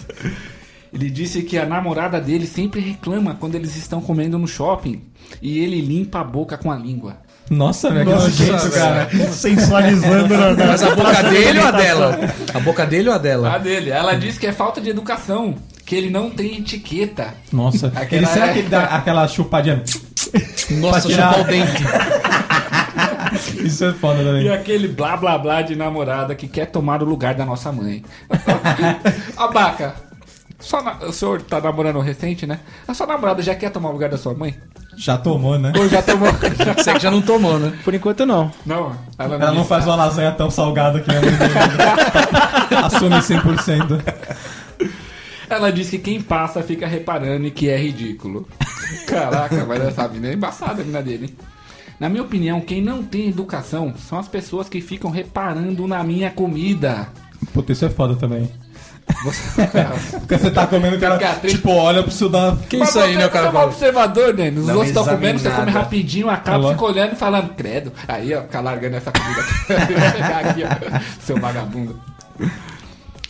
Ele 0.93 1.09
disse 1.09 1.43
que 1.43 1.57
a 1.57 1.65
namorada 1.65 2.19
dele 2.19 2.47
sempre 2.47 2.79
reclama 2.79 3.35
quando 3.35 3.55
eles 3.55 3.75
estão 3.75 4.01
comendo 4.01 4.39
no 4.39 4.47
shopping 4.47 5.03
e 5.41 5.59
ele 5.59 5.81
limpa 5.81 6.19
a 6.19 6.23
boca 6.23 6.57
com 6.57 6.71
a 6.71 6.75
língua. 6.75 7.17
Nossa, 7.49 7.89
velho, 7.91 8.05
que 8.05 8.11
Nossa, 8.13 8.27
nojento, 8.27 8.71
cara. 8.71 9.09
Sensualizando 9.31 10.37
na, 10.37 10.53
na 10.53 10.65
Mas 10.67 10.83
a 10.83 10.93
boca 10.95 11.23
dele 11.23 11.59
ou 11.59 11.65
a 11.67 11.71
dela? 11.71 12.19
A 12.53 12.59
boca 12.59 12.85
dele 12.85 13.09
ou 13.09 13.15
a 13.15 13.17
dela? 13.17 13.53
A 13.55 13.57
dele. 13.57 13.89
Ela 13.89 14.15
disse 14.15 14.39
que 14.39 14.47
é 14.47 14.51
falta 14.51 14.81
de 14.81 14.89
educação 14.89 15.55
que 15.85 15.95
ele 15.95 16.09
não 16.09 16.29
tem 16.29 16.57
etiqueta. 16.57 17.33
Nossa, 17.51 17.87
Aquela 17.95 18.21
ele 18.23 18.25
será 18.27 18.47
é- 18.47 18.53
que 18.53 18.59
ele 18.59 18.69
dá 18.69 18.83
aquela 18.85 19.27
chupadinha? 19.27 19.81
Nossa, 20.71 21.09
chupar 21.09 21.39
o 21.39 21.43
dente. 21.45 21.83
Isso 23.63 23.85
é 23.85 23.93
foda 23.93 24.21
E 24.21 24.25
também. 24.25 24.49
aquele 24.49 24.87
blá 24.87 25.15
blá 25.15 25.37
blá 25.37 25.61
de 25.61 25.75
namorada 25.75 26.33
que 26.35 26.47
quer 26.47 26.65
tomar 26.67 27.01
o 27.01 27.05
lugar 27.05 27.33
da 27.35 27.45
nossa 27.45 27.71
mãe. 27.71 28.03
Abaca, 29.37 29.95
só 30.59 30.81
na- 30.81 30.97
o 31.05 31.11
senhor 31.13 31.41
tá 31.41 31.59
namorando 31.61 31.99
recente, 31.99 32.45
né? 32.47 32.59
A 32.87 32.93
sua 32.93 33.05
namorada 33.07 33.41
já 33.41 33.55
quer 33.55 33.69
tomar 33.69 33.89
o 33.89 33.93
lugar 33.93 34.09
da 34.09 34.17
sua 34.17 34.33
mãe? 34.33 34.55
Já 34.97 35.15
tomou, 35.17 35.59
né? 35.59 35.71
Ou 35.77 35.87
já 35.87 36.01
tomou? 36.01 36.27
Você 36.75 36.93
que 36.93 36.99
já 36.99 37.11
não 37.11 37.21
tomou, 37.21 37.59
né? 37.59 37.71
Por 37.83 37.93
enquanto 37.93 38.25
não. 38.25 38.51
não, 38.65 38.93
ela 39.17 39.27
não, 39.29 39.35
Ela 39.35 39.45
não 39.51 39.55
disse. 39.57 39.69
faz 39.69 39.85
uma 39.85 39.95
lasanha 39.95 40.31
tão 40.31 40.49
salgada 40.49 40.99
que 40.99 41.11
a 41.11 41.13
mãe 41.21 41.31
dele. 41.31 41.53
Assume 42.83 43.15
100%. 43.17 44.01
Ela 45.49 45.71
diz 45.71 45.89
que 45.89 45.97
quem 45.99 46.19
passa 46.21 46.61
fica 46.61 46.85
reparando 46.87 47.45
e 47.47 47.51
que 47.51 47.69
é 47.69 47.77
ridículo. 47.77 48.47
Caraca, 49.07 49.65
mas 49.65 49.81
essa 49.81 50.07
mina 50.07 50.27
é 50.29 50.33
embaçada, 50.33 50.81
a 50.81 50.85
mina 50.85 51.01
dele. 51.01 51.25
hein? 51.27 51.37
Na 51.99 52.09
minha 52.09 52.21
opinião, 52.23 52.59
quem 52.59 52.81
não 52.81 53.01
tem 53.01 53.29
educação 53.29 53.93
são 53.97 54.19
as 54.19 54.27
pessoas 54.27 54.67
que 54.67 54.81
ficam 54.81 55.09
reparando 55.09 55.87
na 55.87 56.03
minha 56.03 56.29
comida. 56.29 57.07
Puta, 57.53 57.71
isso 57.71 57.85
é 57.85 57.89
foda 57.89 58.15
também. 58.15 58.51
Porque 60.19 60.37
você 60.37 60.51
tá 60.51 60.67
comendo, 60.67 60.97
o 60.97 60.99
cara, 60.99 61.17
tipo, 61.39 61.71
olha 61.71 62.03
pro 62.03 62.11
seu 62.11 62.29
dar... 62.29 62.57
Que 62.69 62.77
isso 62.77 62.99
aí, 62.99 63.15
né, 63.15 63.21
Você 63.29 63.37
é 63.37 63.41
um 63.41 63.51
cara? 63.51 63.65
observador, 63.65 64.33
né? 64.33 64.49
Os 64.49 64.67
outros 64.69 64.87
estão 64.87 65.05
comendo, 65.05 65.39
você 65.39 65.49
come 65.49 65.71
rapidinho, 65.71 66.29
acaba, 66.29 66.57
Alô? 66.57 66.71
fica 66.71 66.85
olhando 66.85 67.13
e 67.13 67.15
falando, 67.15 67.53
credo. 67.55 67.91
Aí, 68.07 68.33
ó, 68.33 68.41
fica 68.43 68.59
largando 68.59 68.95
essa 68.97 69.11
comida 69.11 69.41
aqui. 69.41 69.93
Eu 69.93 69.99
vou 69.99 70.11
pegar 70.11 70.39
aqui, 70.39 70.63
ó, 70.63 70.99
seu 71.19 71.39
vagabundo. 71.39 71.99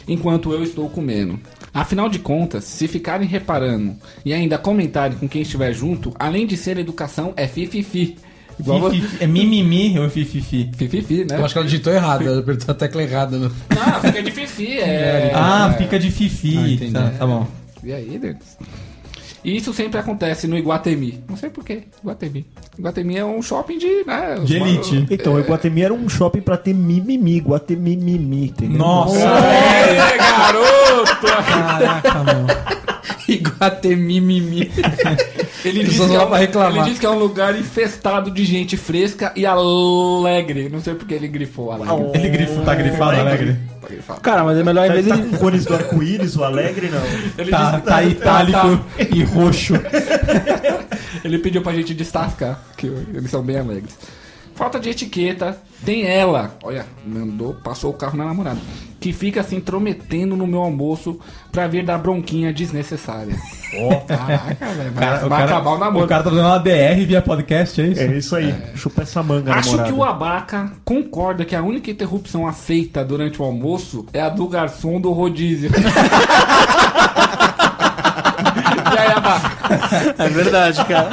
Enquanto 0.07 0.51
eu 0.51 0.63
estou 0.63 0.89
comendo. 0.89 1.39
Afinal 1.74 2.10
de 2.10 2.17
contas, 2.19 2.63
se 2.63 2.88
ficarem 2.88 3.27
reparando 3.27 3.96
e 4.25 4.34
ainda 4.34 4.57
comentarem 4.57 5.17
com 5.17 5.27
quem 5.27 5.43
estiver 5.43 5.72
junto, 5.74 6.13
além 6.17 6.48
de 6.48 6.57
ser 6.57 6.77
educação, 6.77 7.34
é 7.38 7.48
fififi. 7.48 8.17
Igual 8.59 8.79
vo- 8.79 8.89
Fififi- 8.91 9.23
É 9.23 9.27
mimimi 9.27 9.99
ou 9.99 10.09
fififi? 10.09 10.71
Fififi, 10.75 11.25
né? 11.29 11.37
Eu 11.37 11.45
acho 11.45 11.53
que 11.53 11.57
ela 11.59 11.67
digitou 11.67 11.93
errado, 11.93 12.23
ela 12.27 12.39
apertou 12.39 12.71
a 12.71 12.75
tecla 12.75 13.03
errada. 13.03 13.37
Né? 13.37 13.51
Não, 13.69 14.01
fica 14.01 14.23
de 14.23 14.31
fifi, 14.31 14.77
é... 14.79 15.31
Ah, 15.35 15.71
é. 15.73 15.77
fica 15.77 15.99
de 15.99 16.09
fifi. 16.11 16.89
Ah, 16.89 16.91
tá, 16.93 17.09
tá 17.19 17.27
bom. 17.27 17.47
E 17.83 17.93
aí, 17.93 18.17
Denis? 18.17 18.57
E 19.45 19.55
isso 19.55 19.71
sempre 19.71 19.97
acontece 19.99 20.45
no 20.47 20.57
Iguatemi. 20.57 21.23
Não 21.29 21.37
sei 21.37 21.49
porquê, 21.49 21.83
Iguatemi. 22.01 22.45
Iguatemi 22.77 23.17
é 23.17 23.23
um 23.23 23.41
shopping 23.41 23.77
de... 23.77 24.03
Né, 24.05 24.35
De 24.43 24.57
elite. 24.57 25.05
Então, 25.09 25.35
o 25.35 25.39
Iguatemi 25.39 25.83
era 25.83 25.93
um 25.93 26.09
shopping 26.09 26.41
pra 26.41 26.57
ter 26.57 26.73
mimimi, 26.73 27.37
Iguatemi 27.37 27.95
mimimi, 27.95 28.45
entendeu? 28.47 28.77
Nossa! 28.79 29.19
É, 29.19 30.17
garoto! 30.17 31.27
Caraca, 31.47 32.23
mano. 32.23 32.47
Iguatemi 33.34 34.22
mimimi. 34.22 34.72
Ele 35.65 35.86
pessoas 35.86 36.10
que 36.12 36.15
é 36.15 36.19
um, 36.25 36.29
reclamar. 36.31 36.75
ele 36.77 36.84
disse 36.86 37.00
que 37.00 37.05
é 37.05 37.10
um 37.10 37.19
lugar 37.19 37.57
infestado 37.60 38.31
de 38.31 38.46
gente 38.46 38.77
fresca 38.77 39.34
e 39.36 39.46
alegre. 39.46 40.69
Não 40.69 40.79
sei 40.79 40.93
porque 40.96 41.13
ele 41.13 41.27
grifou 41.27 41.72
alegre. 41.72 42.12
Ele 42.13 42.29
grifo, 42.29 42.62
tá 42.62 42.74
grifado, 42.75 43.19
alegre? 43.19 43.57
Tá 43.81 43.88
grifado. 43.89 44.22
Cara, 44.22 44.43
mas 44.43 44.57
é 44.57 44.63
melhor 44.63 44.86
em 44.86 44.88
Tá, 44.88 44.93
vez 44.93 45.05
de. 45.05 45.12
tá 45.12 45.17
com 45.17 45.38
cores 45.38 45.65
do 45.65 45.74
arco-íris, 45.75 46.36
o 46.38 46.43
alegre, 46.43 46.89
não. 46.89 47.01
Ele, 47.38 47.51
Tá, 47.51 47.72
disse- 47.72 47.84
tá 47.84 48.03
itálico 48.03 48.86
e 49.13 49.24
roxo. 49.24 49.74
ele 51.24 51.38
pediu 51.39 51.62
pra 51.62 51.74
gente 51.74 51.93
destacar 51.93 52.62
que 52.77 52.88
eles 52.88 53.29
são 53.29 53.41
bem 53.43 53.57
alegres. 53.57 53.96
Falta 54.57 54.79
de 54.79 54.89
etiqueta, 54.89 55.55
tem 55.85 56.03
ela, 56.07 56.57
olha, 56.63 56.83
mandou, 57.05 57.53
passou 57.63 57.91
o 57.91 57.93
carro 57.93 58.17
na 58.17 58.25
namorada, 58.25 58.57
que 58.99 59.13
fica 59.13 59.43
se 59.43 59.55
intrometendo 59.55 60.35
no 60.35 60.47
meu 60.47 60.59
almoço 60.61 61.19
pra 61.51 61.67
vir 61.67 61.85
dar 61.85 61.99
bronquinha 61.99 62.51
desnecessária. 62.51 63.35
Ó, 63.79 63.95
caraca, 64.07 64.65
velho, 64.65 64.91
vai, 64.93 65.05
Cara, 65.05 65.27
vai 65.29 65.43
acabar 65.43 65.71
o 65.71 65.77
namoro. 65.77 66.05
o 66.05 66.07
cara 66.07 66.23
tá 66.23 66.29
dando 66.31 66.41
uma 66.41 66.57
DR 66.57 67.05
via 67.05 67.21
podcast, 67.21 67.79
é 67.79 67.85
isso? 67.85 68.01
É 68.01 68.05
isso 68.17 68.35
aí. 68.35 68.55
Chupa 68.75 69.03
essa 69.03 69.21
manga, 69.21 69.53
Acho 69.53 69.69
namorada. 69.69 69.93
que 69.93 69.99
o 69.99 70.03
Abaca 70.03 70.71
concorda 70.83 71.45
que 71.45 71.55
a 71.55 71.61
única 71.61 71.91
interrupção 71.91 72.47
aceita 72.47 73.05
durante 73.05 73.39
o 73.39 73.45
almoço 73.45 74.07
é 74.11 74.21
a 74.21 74.29
do 74.29 74.47
garçom 74.47 74.99
do 74.99 75.11
rodízio. 75.11 75.69
aí? 79.69 80.13
É 80.17 80.29
verdade, 80.29 80.83
cara. 80.86 81.09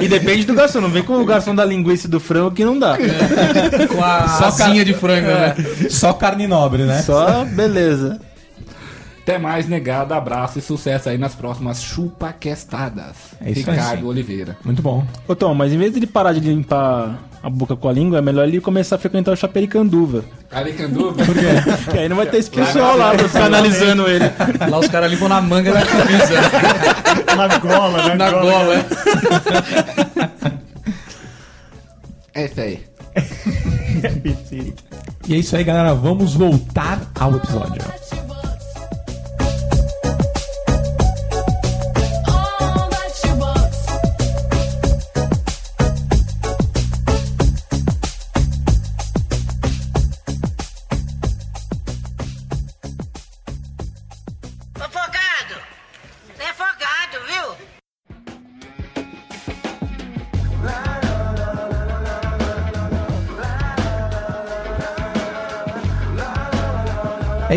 E 0.00 0.08
depende 0.08 0.44
do 0.44 0.54
garçom. 0.54 0.80
Não 0.80 0.90
vem 0.90 1.02
com 1.02 1.20
o 1.20 1.24
garçom 1.24 1.54
da 1.54 1.64
linguiça 1.64 2.06
e 2.06 2.10
do 2.10 2.20
frango 2.20 2.50
que 2.50 2.64
não 2.64 2.78
dá. 2.78 2.96
Com 3.88 4.02
a 4.02 4.28
Só 4.28 4.44
asinha 4.46 4.84
de 4.84 4.94
frango, 4.94 5.26
né? 5.26 5.54
Só 5.90 6.12
carne 6.12 6.46
nobre, 6.46 6.84
né? 6.84 7.02
Só 7.02 7.44
beleza. 7.44 8.20
Até 9.26 9.38
mais, 9.38 9.66
negado. 9.66 10.14
Abraço 10.14 10.60
e 10.60 10.62
sucesso 10.62 11.08
aí 11.08 11.18
nas 11.18 11.34
próximas 11.34 11.82
chupaquestadas. 11.82 13.16
É 13.40 13.50
isso 13.50 13.68
aí, 13.68 13.76
Ricardo 13.76 14.00
sim. 14.02 14.06
Oliveira. 14.06 14.56
Muito 14.64 14.80
bom. 14.80 15.04
Ô 15.26 15.34
Tom, 15.34 15.52
mas 15.52 15.72
em 15.72 15.78
vez 15.78 15.92
de 15.92 15.98
ele 15.98 16.06
parar 16.06 16.32
de 16.32 16.38
limpar 16.38 17.18
a 17.46 17.50
boca 17.50 17.76
com 17.76 17.88
a 17.88 17.92
língua, 17.92 18.18
é 18.18 18.20
melhor 18.20 18.48
ele 18.48 18.60
começar 18.60 18.96
a 18.96 18.98
frequentar 18.98 19.30
o 19.30 19.36
chapericanduva. 19.36 20.24
Aricanduva? 20.50 21.14
Que 21.92 21.94
aí 21.96 22.08
não 22.08 22.16
vai 22.16 22.26
ter 22.26 22.38
esse 22.38 22.50
pessoal 22.50 22.96
lá 22.96 23.14
pra 23.14 23.28
ficar 23.28 23.44
analisando 23.44 24.08
ele. 24.08 24.24
Lá 24.68 24.80
os 24.80 24.88
caras 24.88 25.08
limpam 25.12 25.28
na 25.28 25.40
manga 25.40 25.72
da 25.72 25.86
camisa. 25.86 26.32
né? 26.34 27.36
Na 27.36 27.58
gola, 27.58 28.08
na, 28.08 28.14
Na 28.16 28.30
gola. 28.32 28.74
é. 32.34 32.42
É 32.42 32.44
isso 32.46 32.60
aí. 32.60 32.80
E 35.28 35.34
é 35.34 35.38
isso 35.38 35.56
aí, 35.56 35.64
galera. 35.64 35.92
Vamos 35.92 36.34
voltar 36.34 37.10
ao 37.18 37.34
episódio. 37.34 37.82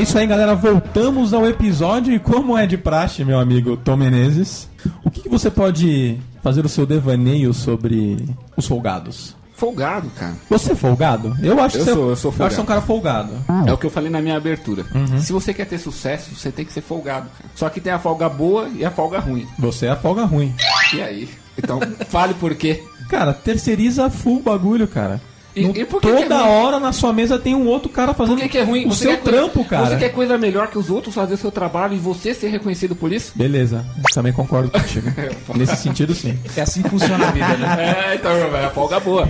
Isso 0.10 0.18
aí, 0.18 0.26
galera. 0.26 0.56
Voltamos 0.56 1.36
ao 1.36 1.46
episódio. 1.46 2.12
E 2.12 2.18
como 2.18 2.58
é 2.58 2.66
de 2.66 2.76
praxe, 2.80 3.24
meu 3.24 3.40
amigo 3.40 3.78
Tom 3.78 3.96
Menezes, 3.96 4.68
o 5.04 5.12
que, 5.12 5.22
que 5.22 5.30
você 5.30 5.52
pode 5.52 6.20
fazer 6.42 6.66
o 6.66 6.70
seu 6.70 6.84
devaneio 6.84 7.54
sobre 7.54 8.18
os 8.58 8.66
folgados? 8.66 9.36
Folgado, 9.54 10.10
cara. 10.18 10.34
Você 10.50 10.72
é 10.72 10.76
folgado? 10.76 11.38
Eu 11.44 11.60
acho 11.62 11.78
Eu 11.78 11.80
que 11.82 11.86
você, 11.86 11.94
sou, 11.94 12.10
eu 12.10 12.16
sou 12.16 12.32
acho 12.32 12.40
que 12.40 12.50
você 12.56 12.60
é 12.60 12.64
um 12.64 12.66
cara 12.66 12.82
folgado. 12.82 13.34
É 13.68 13.72
o 13.72 13.78
que 13.78 13.86
eu 13.86 13.92
falei 13.92 14.10
na 14.10 14.20
minha 14.20 14.36
abertura. 14.36 14.84
Se 15.20 15.32
você 15.32 15.54
quer 15.54 15.66
ter 15.66 15.78
sucesso, 15.78 16.34
você 16.34 16.52
tem 16.52 16.66
que 16.66 16.74
ser 16.74 16.82
folgado, 16.82 17.30
cara. 17.38 17.52
Só 17.54 17.70
que 17.70 17.80
tem 17.80 17.94
a 17.94 18.00
folga 18.00 18.28
boa 18.28 18.68
e 18.70 18.84
a 18.84 18.90
folga 18.90 19.20
ruim. 19.20 19.46
Você 19.60 19.86
é 19.86 19.90
a 19.90 19.96
folga 19.96 20.26
ruim. 20.26 20.56
E 20.92 21.02
aí? 21.04 21.30
Então, 21.56 21.80
fale 22.08 22.34
por 22.34 22.56
quê. 22.56 22.84
Cara, 23.10 23.32
terceiriza 23.32 24.10
full 24.10 24.38
o 24.38 24.42
bagulho, 24.42 24.88
cara. 24.88 25.22
E- 25.56 25.62
No- 25.66 25.76
e 25.76 25.84
por 25.84 26.00
que 26.00 26.08
que 26.08 26.24
toda 26.24 26.36
é 26.36 26.38
ruim? 26.38 26.48
hora 26.50 26.80
na 26.80 26.92
sua 26.94 27.12
mesa 27.12 27.38
tem 27.40 27.56
um 27.56 27.68
outro 27.68 27.90
cara 27.90 28.14
fazendo 28.14 28.36
Por 28.36 28.44
que, 28.44 28.50
que 28.50 28.58
é 28.60 28.64
ruim? 28.64 28.86
o 28.86 28.90
Você 28.90 29.04
seu 29.04 29.12
quer 29.12 29.18
coisa- 29.24 29.38
trampo, 29.38 29.66
cara. 29.66 29.86
Você 29.88 29.98
quer 29.98 30.10
coisa 30.10 30.38
melhor 30.38 30.68
que 30.68 30.78
os 30.78 30.90
outros 30.90 31.16
fazer 31.16 31.38
seu 31.38 31.52
trabalho 31.52 31.96
e 31.96 31.98
você 31.98 32.34
ser 32.34 32.50
reconhecido 32.50 32.96
por 32.96 33.12
isso? 33.12 33.32
Beleza, 33.36 33.84
também 34.14 34.32
concordo 34.32 34.70
contigo. 34.70 35.12
Nesse 35.56 35.76
sentido, 35.78 36.14
sim. 36.14 36.38
É 36.56 36.62
assim 36.62 36.82
que 36.84 36.90
funciona 36.90 37.28
a 37.28 37.32
vida, 37.32 37.58
né? 37.58 37.96
É, 38.12 38.16
então, 38.16 38.32
é 38.32 38.66
a 38.66 38.70
folga 38.70 39.00
boa. 39.00 39.28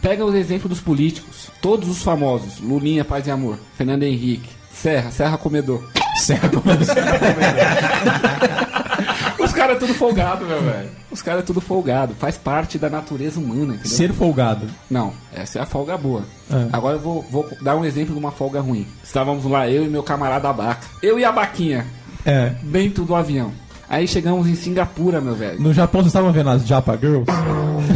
Pega 0.00 0.24
os 0.24 0.34
exemplos 0.34 0.70
dos 0.70 0.80
políticos. 0.80 1.48
Todos 1.60 1.88
os 1.88 2.02
famosos. 2.02 2.58
Lulinha, 2.60 3.04
Paz 3.04 3.26
e 3.26 3.30
Amor. 3.30 3.58
Fernando 3.76 4.02
Henrique. 4.02 4.48
Serra, 4.72 5.10
Serra 5.10 5.38
Comedor. 5.38 5.82
Certo? 6.14 6.62
Os 9.42 9.52
caras 9.52 9.76
é 9.76 9.78
tudo 9.78 9.94
folgado, 9.94 10.44
meu 10.46 10.60
velho. 10.62 10.88
Os 11.10 11.22
caras 11.22 11.42
é 11.42 11.46
tudo 11.46 11.60
folgado. 11.60 12.14
Faz 12.14 12.36
parte 12.36 12.78
da 12.78 12.88
natureza 12.88 13.38
humana, 13.38 13.74
entendeu? 13.74 13.86
Ser 13.90 14.12
folgado. 14.12 14.66
Não, 14.90 15.12
essa 15.34 15.58
é 15.58 15.62
a 15.62 15.66
folga 15.66 15.96
boa. 15.96 16.22
É. 16.50 16.68
Agora 16.72 16.96
eu 16.96 17.00
vou, 17.00 17.22
vou 17.30 17.48
dar 17.62 17.76
um 17.76 17.84
exemplo 17.84 18.12
de 18.14 18.18
uma 18.18 18.32
folga 18.32 18.60
ruim. 18.60 18.86
Estávamos 19.02 19.44
lá, 19.44 19.68
eu 19.68 19.84
e 19.84 19.88
meu 19.88 20.02
camarada 20.02 20.48
Abaca. 20.48 20.86
Eu 21.02 21.18
e 21.18 21.24
a 21.24 21.32
Baquinha, 21.32 21.86
É. 22.24 22.52
dentro 22.62 23.04
do 23.04 23.14
avião. 23.14 23.52
Aí 23.88 24.08
chegamos 24.08 24.46
em 24.46 24.54
Singapura, 24.54 25.20
meu 25.20 25.34
velho. 25.34 25.60
No 25.60 25.72
Japão 25.72 26.00
vocês 26.00 26.08
estavam 26.10 26.32
vendo 26.32 26.50
as 26.50 26.66
Japa 26.66 26.96
Girls? 26.96 27.26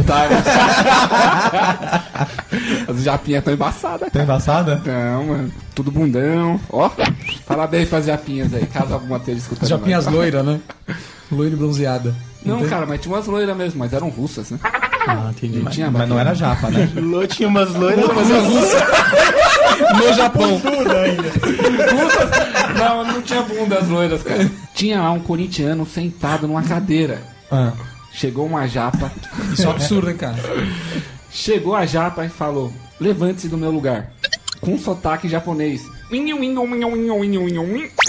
Tá, 0.05 0.27
As 2.87 3.03
japinhas 3.03 3.43
tão 3.43 3.53
embaçadas, 3.53 4.09
Tá 4.11 4.23
embaçada? 4.23 4.81
Não, 4.85 5.25
mano. 5.25 5.51
Tudo 5.75 5.91
bundão. 5.91 6.59
Ó, 6.69 6.89
parabéns 7.45 7.89
pras 7.89 8.05
japinhas 8.05 8.53
aí, 8.53 8.65
caso 8.65 8.93
alguma 8.93 9.17
esteja 9.17 9.39
escutando. 9.39 9.67
Já 9.69 9.77
pinhas 9.77 10.05
nós. 10.05 10.13
loiras, 10.15 10.45
né? 10.45 10.59
Loira 11.31 11.53
e 11.53 11.57
bronzeada. 11.57 12.15
Não, 12.45 12.61
cara, 12.67 12.85
mas 12.85 13.01
tinha 13.01 13.13
umas 13.13 13.27
loiras 13.27 13.55
mesmo, 13.55 13.79
mas 13.79 13.93
eram 13.93 14.09
russas, 14.09 14.51
né? 14.51 14.59
Ah, 15.07 15.29
entendi. 15.31 15.59
Não 15.59 15.71
tinha 15.71 15.89
Mas 15.91 16.07
não 16.09 16.19
era 16.19 16.33
Japa, 16.33 16.69
né? 16.69 16.89
Lô 16.95 17.25
tinha 17.27 17.47
umas 17.49 17.73
loiras. 17.73 18.05
Mas 18.15 18.31
é 18.31 18.39
russa. 18.39 18.77
No 19.97 20.13
Japão. 20.13 20.59
Tudo 20.59 20.91
ainda. 20.97 21.31
Não, 22.77 23.03
não 23.05 23.21
tinha 23.21 23.41
bundas 23.41 23.87
loiras, 23.87 24.23
cara. 24.23 24.49
Tinha 24.73 25.01
lá 25.01 25.11
um 25.11 25.19
corintiano 25.19 25.85
sentado 25.85 26.47
numa 26.47 26.63
cadeira. 26.63 27.21
Ah. 27.51 27.73
Chegou 28.11 28.45
uma 28.45 28.67
japa, 28.67 29.11
Isso 29.53 29.63
é 29.63 29.67
um 29.67 29.71
absurdo, 29.71 30.09
hein, 30.09 30.17
cara? 30.17 30.35
chegou 31.31 31.75
a 31.75 31.85
japa 31.85 32.25
e 32.25 32.29
falou: 32.29 32.71
Levante-se 32.99 33.47
do 33.47 33.57
meu 33.57 33.71
lugar. 33.71 34.11
Com 34.61 34.77
sotaque 34.77 35.29
japonês. 35.29 35.81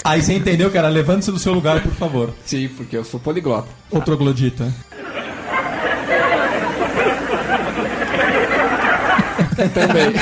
Aí 0.03 0.21
você 0.21 0.33
entendeu, 0.33 0.69
cara? 0.71 0.89
Levante-se 0.89 1.31
do 1.31 1.39
seu 1.39 1.53
lugar, 1.53 1.81
por 1.81 1.93
favor. 1.93 2.33
Sim, 2.43 2.67
porque 2.75 2.97
eu 2.97 3.05
sou 3.05 3.19
poliglota. 3.19 3.67
Ô 3.89 4.01
troglodita. 4.01 4.73
Também. 9.55 10.13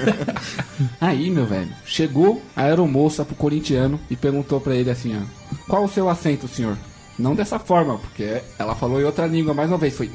Aí, 1.00 1.30
meu 1.30 1.46
velho, 1.46 1.68
chegou 1.84 2.42
a 2.54 2.62
aeromoça 2.62 3.24
pro 3.24 3.34
corintiano 3.34 3.98
e 4.10 4.16
perguntou 4.16 4.60
pra 4.60 4.74
ele 4.74 4.90
assim, 4.90 5.16
ó. 5.16 5.20
Qual 5.68 5.84
o 5.84 5.88
seu 5.88 6.08
acento, 6.08 6.48
senhor? 6.48 6.76
Não 7.18 7.34
dessa 7.34 7.58
forma, 7.58 7.96
porque 7.96 8.42
ela 8.58 8.74
falou 8.74 9.00
em 9.00 9.04
outra 9.04 9.26
língua 9.26 9.54
mais 9.54 9.70
uma 9.70 9.78
vez. 9.78 9.96
Foi. 9.96 10.10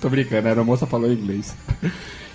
Tô 0.00 0.10
brincando, 0.10 0.46
a 0.46 0.50
aeromoça 0.50 0.86
falou 0.86 1.10
inglês. 1.10 1.54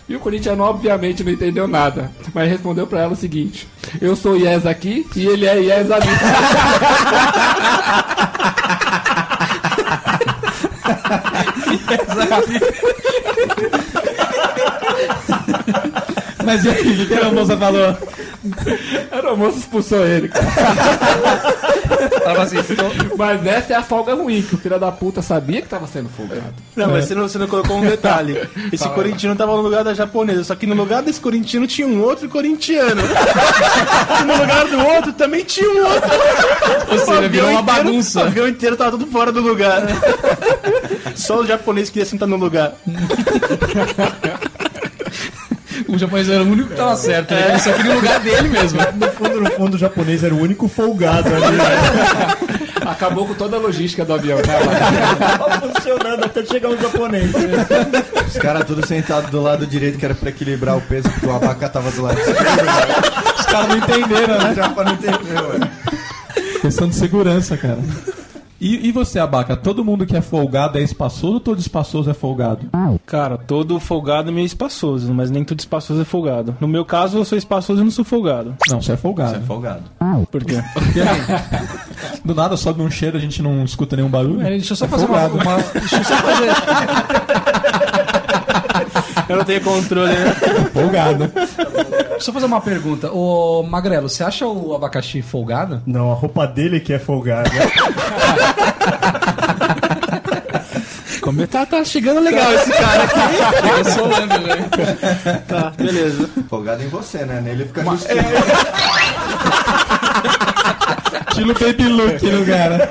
E 0.10 0.16
o 0.16 0.20
corintiano 0.20 0.64
obviamente 0.64 1.24
não 1.24 1.32
entendeu 1.32 1.68
nada, 1.68 2.12
mas 2.34 2.50
respondeu 2.50 2.88
pra 2.88 3.02
ela 3.02 3.14
o 3.14 3.16
seguinte: 3.16 3.68
Eu 4.02 4.16
sou 4.16 4.36
Yes 4.36 4.66
aqui 4.66 5.06
e 5.16 5.26
ele 5.26 5.46
é 5.46 5.58
Yes 5.58 5.92
ali. 5.92 6.08
sabe? 11.80 12.60
Mas 16.46 16.64
e 16.66 16.70
aí, 16.70 17.04
o 17.04 17.08
que 17.08 17.14
a 17.14 17.32
moça 17.32 17.58
falou? 17.58 17.98
A 19.12 19.16
aeromoça 19.16 19.58
expulsou 19.60 20.06
ele. 20.06 20.30
Tava 22.24 22.44
assim, 22.44 22.58
tô- 22.64 23.16
Mas 23.18 23.46
essa 23.46 23.74
é 23.74 23.76
a 23.76 23.84
folga 23.84 24.14
ruim, 24.16 24.42
que 24.42 24.56
o 24.56 24.58
filho 24.58 24.80
da 24.80 24.92
puta 24.92 25.22
sabia 25.22 25.62
que 25.62 25.68
tava 25.68 25.86
sendo 25.88 26.10
folgado. 26.10 26.54
Não, 26.76 26.90
mas 26.90 27.06
você 27.06 27.16
não, 27.16 27.24
você 27.28 27.38
não 27.38 27.48
colocou 27.48 27.78
um 27.78 27.82
detalhe. 27.82 28.40
Esse 28.72 28.88
corintiano 28.90 29.36
tava 29.36 29.56
no 29.56 29.62
lugar 29.62 29.84
da 29.84 29.94
japonesa, 29.94 30.44
só 30.44 30.56
que 30.56 30.66
no 30.66 30.74
lugar 30.76 31.02
desse 31.04 31.20
corintiano 31.20 31.68
tinha 31.68 31.88
um 31.88 32.02
outro 32.02 32.28
corintiano. 32.30 33.02
e 33.02 34.24
no 34.26 34.38
lugar 34.38 34.68
do 34.68 34.80
outro 34.96 35.14
também 35.14 35.44
tinha 35.44 35.70
um 35.70 35.86
outro. 35.86 36.10
Ou 36.92 36.98
seja, 37.00 37.28
virou 37.28 37.50
uma 37.50 37.62
inteiro- 37.62 37.84
bagunça. 37.84 38.20
O 38.22 38.24
avião 38.28 38.48
inteiro 38.48 38.78
tava 38.78 38.92
tudo 38.92 39.08
fora 39.08 39.32
do 39.32 39.42
lugar. 39.42 39.84
Só 41.16 41.40
o 41.42 41.46
japonês 41.46 41.90
queria 41.90 42.06
sentar 42.06 42.28
no 42.28 42.38
lugar. 42.38 42.74
O 45.92 45.98
japonês 45.98 46.30
era 46.30 46.42
o 46.42 46.48
único 46.48 46.70
que 46.70 46.76
tava 46.76 46.96
certo. 46.96 47.34
Né? 47.34 47.50
Ele 47.50 47.60
só 47.60 47.74
queria 47.74 47.92
o 47.92 47.96
lugar 47.96 48.20
dele 48.22 48.48
mesmo. 48.48 48.80
No 48.96 49.08
fundo, 49.12 49.42
no 49.42 49.52
fundo, 49.52 49.76
o 49.76 49.78
japonês 49.78 50.24
era 50.24 50.34
o 50.34 50.40
único 50.40 50.68
folgado 50.68 51.28
ali. 51.28 51.58
Né? 51.58 52.62
Acabou 52.86 53.28
com 53.28 53.34
toda 53.34 53.58
a 53.58 53.60
logística 53.60 54.04
do 54.06 54.14
avião, 54.14 54.40
cara. 54.42 54.66
Tava 55.38 55.68
funcionando 55.68 56.26
até 56.26 56.46
chegar 56.46 56.70
um 56.70 56.78
japonês. 56.80 57.32
Os 58.28 58.38
caras 58.38 58.66
tudo 58.66 58.86
sentados 58.86 59.30
do 59.30 59.42
lado 59.42 59.68
direito, 59.68 59.98
que 59.98 60.06
era 60.06 60.16
pra 60.16 60.30
equilibrar 60.30 60.78
o 60.78 60.82
peso, 60.82 61.10
porque 61.10 61.26
o 61.26 61.36
abaca 61.36 61.70
tava 61.70 61.92
do 61.92 62.02
lado 62.02 62.20
esquerdo. 62.20 63.40
Os 63.40 63.46
caras 63.46 63.68
não 63.68 63.78
entenderam, 63.78 64.38
né? 64.40 64.54
Já 64.56 64.70
pra 64.70 64.84
não 64.84 64.94
entender, 64.94 65.42
ué. 65.42 65.72
Questão 66.62 66.88
de 66.88 66.96
segurança, 66.96 67.58
cara. 67.58 67.80
E, 68.64 68.88
e 68.88 68.92
você, 68.92 69.18
Abaca? 69.18 69.56
Todo 69.58 69.84
mundo 69.84 70.06
que 70.06 70.16
é 70.16 70.22
folgado 70.22 70.78
é 70.78 70.84
espaçoso 70.84 71.34
ou 71.34 71.40
todo 71.40 71.58
espaçoso 71.60 72.12
é 72.12 72.14
folgado? 72.14 72.68
Cara, 73.08 73.36
todo 73.36 73.80
folgado 73.80 74.30
é 74.30 74.32
meio 74.32 74.46
espaçoso, 74.46 75.12
mas 75.12 75.32
nem 75.32 75.44
todo 75.44 75.60
espaçoso 75.60 76.00
é 76.00 76.06
folgado. 76.06 76.56
No 76.62 76.68
meu 76.68 76.86
caso, 76.86 77.18
eu 77.18 77.26
sou 77.26 77.36
espaçoso 77.40 77.82
e 77.82 77.84
não 77.84 77.90
sou 77.90 78.06
folgado. 78.06 78.56
Não, 78.70 78.80
você 78.80 78.92
é 78.92 78.98
folgado. 78.98 79.32
Você 79.32 79.38
é 79.38 79.42
folgado. 79.42 79.82
Por 80.32 80.46
quê? 80.46 80.58
Do 82.24 82.36
nada 82.36 82.56
sobe 82.56 82.84
um 82.84 82.92
cheiro, 82.92 83.18
a 83.18 83.20
gente 83.20 83.42
não 83.42 83.64
escuta 83.64 83.96
nenhum 83.96 84.10
barulho. 84.10 84.42
É, 84.46 84.50
deixa 84.52 84.74
eu 84.74 84.78
só 84.78 84.88
fazer 84.88 85.06
uma, 85.08 85.28
folgado. 85.28 85.50
uma- 85.50 85.58
Deixa 85.80 85.96
eu 85.98 86.04
só 86.04 86.16
fazer. 86.18 86.52
Eu 89.28 89.38
não 89.38 89.44
tenho 89.46 89.62
controle, 89.62 90.14
né? 90.14 90.36
Folgado. 90.72 91.32
Deixa 92.22 92.30
eu 92.30 92.34
só 92.36 92.40
fazer 92.40 92.46
uma 92.46 92.62
pergunta. 92.62 93.12
Ô, 93.12 93.64
Magrelo, 93.64 94.08
você 94.08 94.24
acha 94.24 94.46
o 94.46 94.76
abacaxi 94.76 95.24
folgado? 95.24 95.82
Não, 95.88 96.12
a 96.12 96.14
roupa 96.14 96.46
dele 96.46 96.80
que 96.80 96.94
é 96.94 97.00
folgada. 97.00 97.50
Como 101.20 101.48
tá, 101.48 101.66
tá 101.66 101.84
chegando 101.84 102.20
legal 102.20 102.54
esse 102.54 102.70
cara 102.74 103.06
aqui. 103.06 103.20
Eu 103.80 103.86
sou 103.86 104.08
Lando, 104.08 104.38
né? 104.40 104.70
Tá, 105.48 105.72
beleza. 105.76 106.30
Folgado 106.48 106.84
em 106.84 106.90
você, 106.90 107.26
né? 107.26 107.42
Nele 107.42 107.66
fica 107.66 107.84
justiça. 107.86 108.14
Estilo 111.32 111.56
Baby 111.56 111.88
Look 111.88 112.24
no 112.24 112.46
cara. 112.46 112.88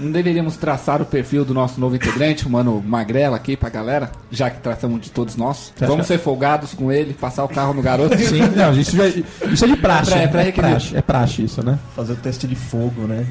Não 0.00 0.12
deveríamos 0.12 0.56
traçar 0.56 1.02
o 1.02 1.04
perfil 1.04 1.44
do 1.44 1.52
nosso 1.52 1.80
novo 1.80 1.96
integrante, 1.96 2.46
o 2.46 2.50
mano 2.50 2.82
Magrela, 2.86 3.36
aqui 3.36 3.56
pra 3.56 3.68
galera, 3.68 4.10
já 4.30 4.48
que 4.48 4.60
tratamos 4.60 5.00
de 5.00 5.10
todos 5.10 5.34
nós. 5.36 5.72
Vamos 5.78 6.06
ser 6.06 6.18
folgados 6.18 6.72
com 6.74 6.90
ele, 6.92 7.14
passar 7.14 7.44
o 7.44 7.48
carro 7.48 7.74
no 7.74 7.82
garoto. 7.82 8.16
Sim, 8.18 8.42
não, 8.54 8.72
isso, 8.72 8.96
já, 8.96 9.06
isso 9.08 9.64
é 9.64 9.68
de 9.68 9.76
praxe. 9.76 10.14
É 10.14 10.22
É, 10.24 10.28
pra- 10.28 10.42
é 10.44 10.52
pra 10.52 10.68
praxe, 10.68 10.96
é 10.96 11.02
praxe 11.02 11.42
isso, 11.44 11.64
né? 11.64 11.78
Fazer 11.96 12.12
o 12.12 12.16
teste 12.16 12.46
de 12.46 12.54
fogo, 12.54 13.02
né? 13.08 13.26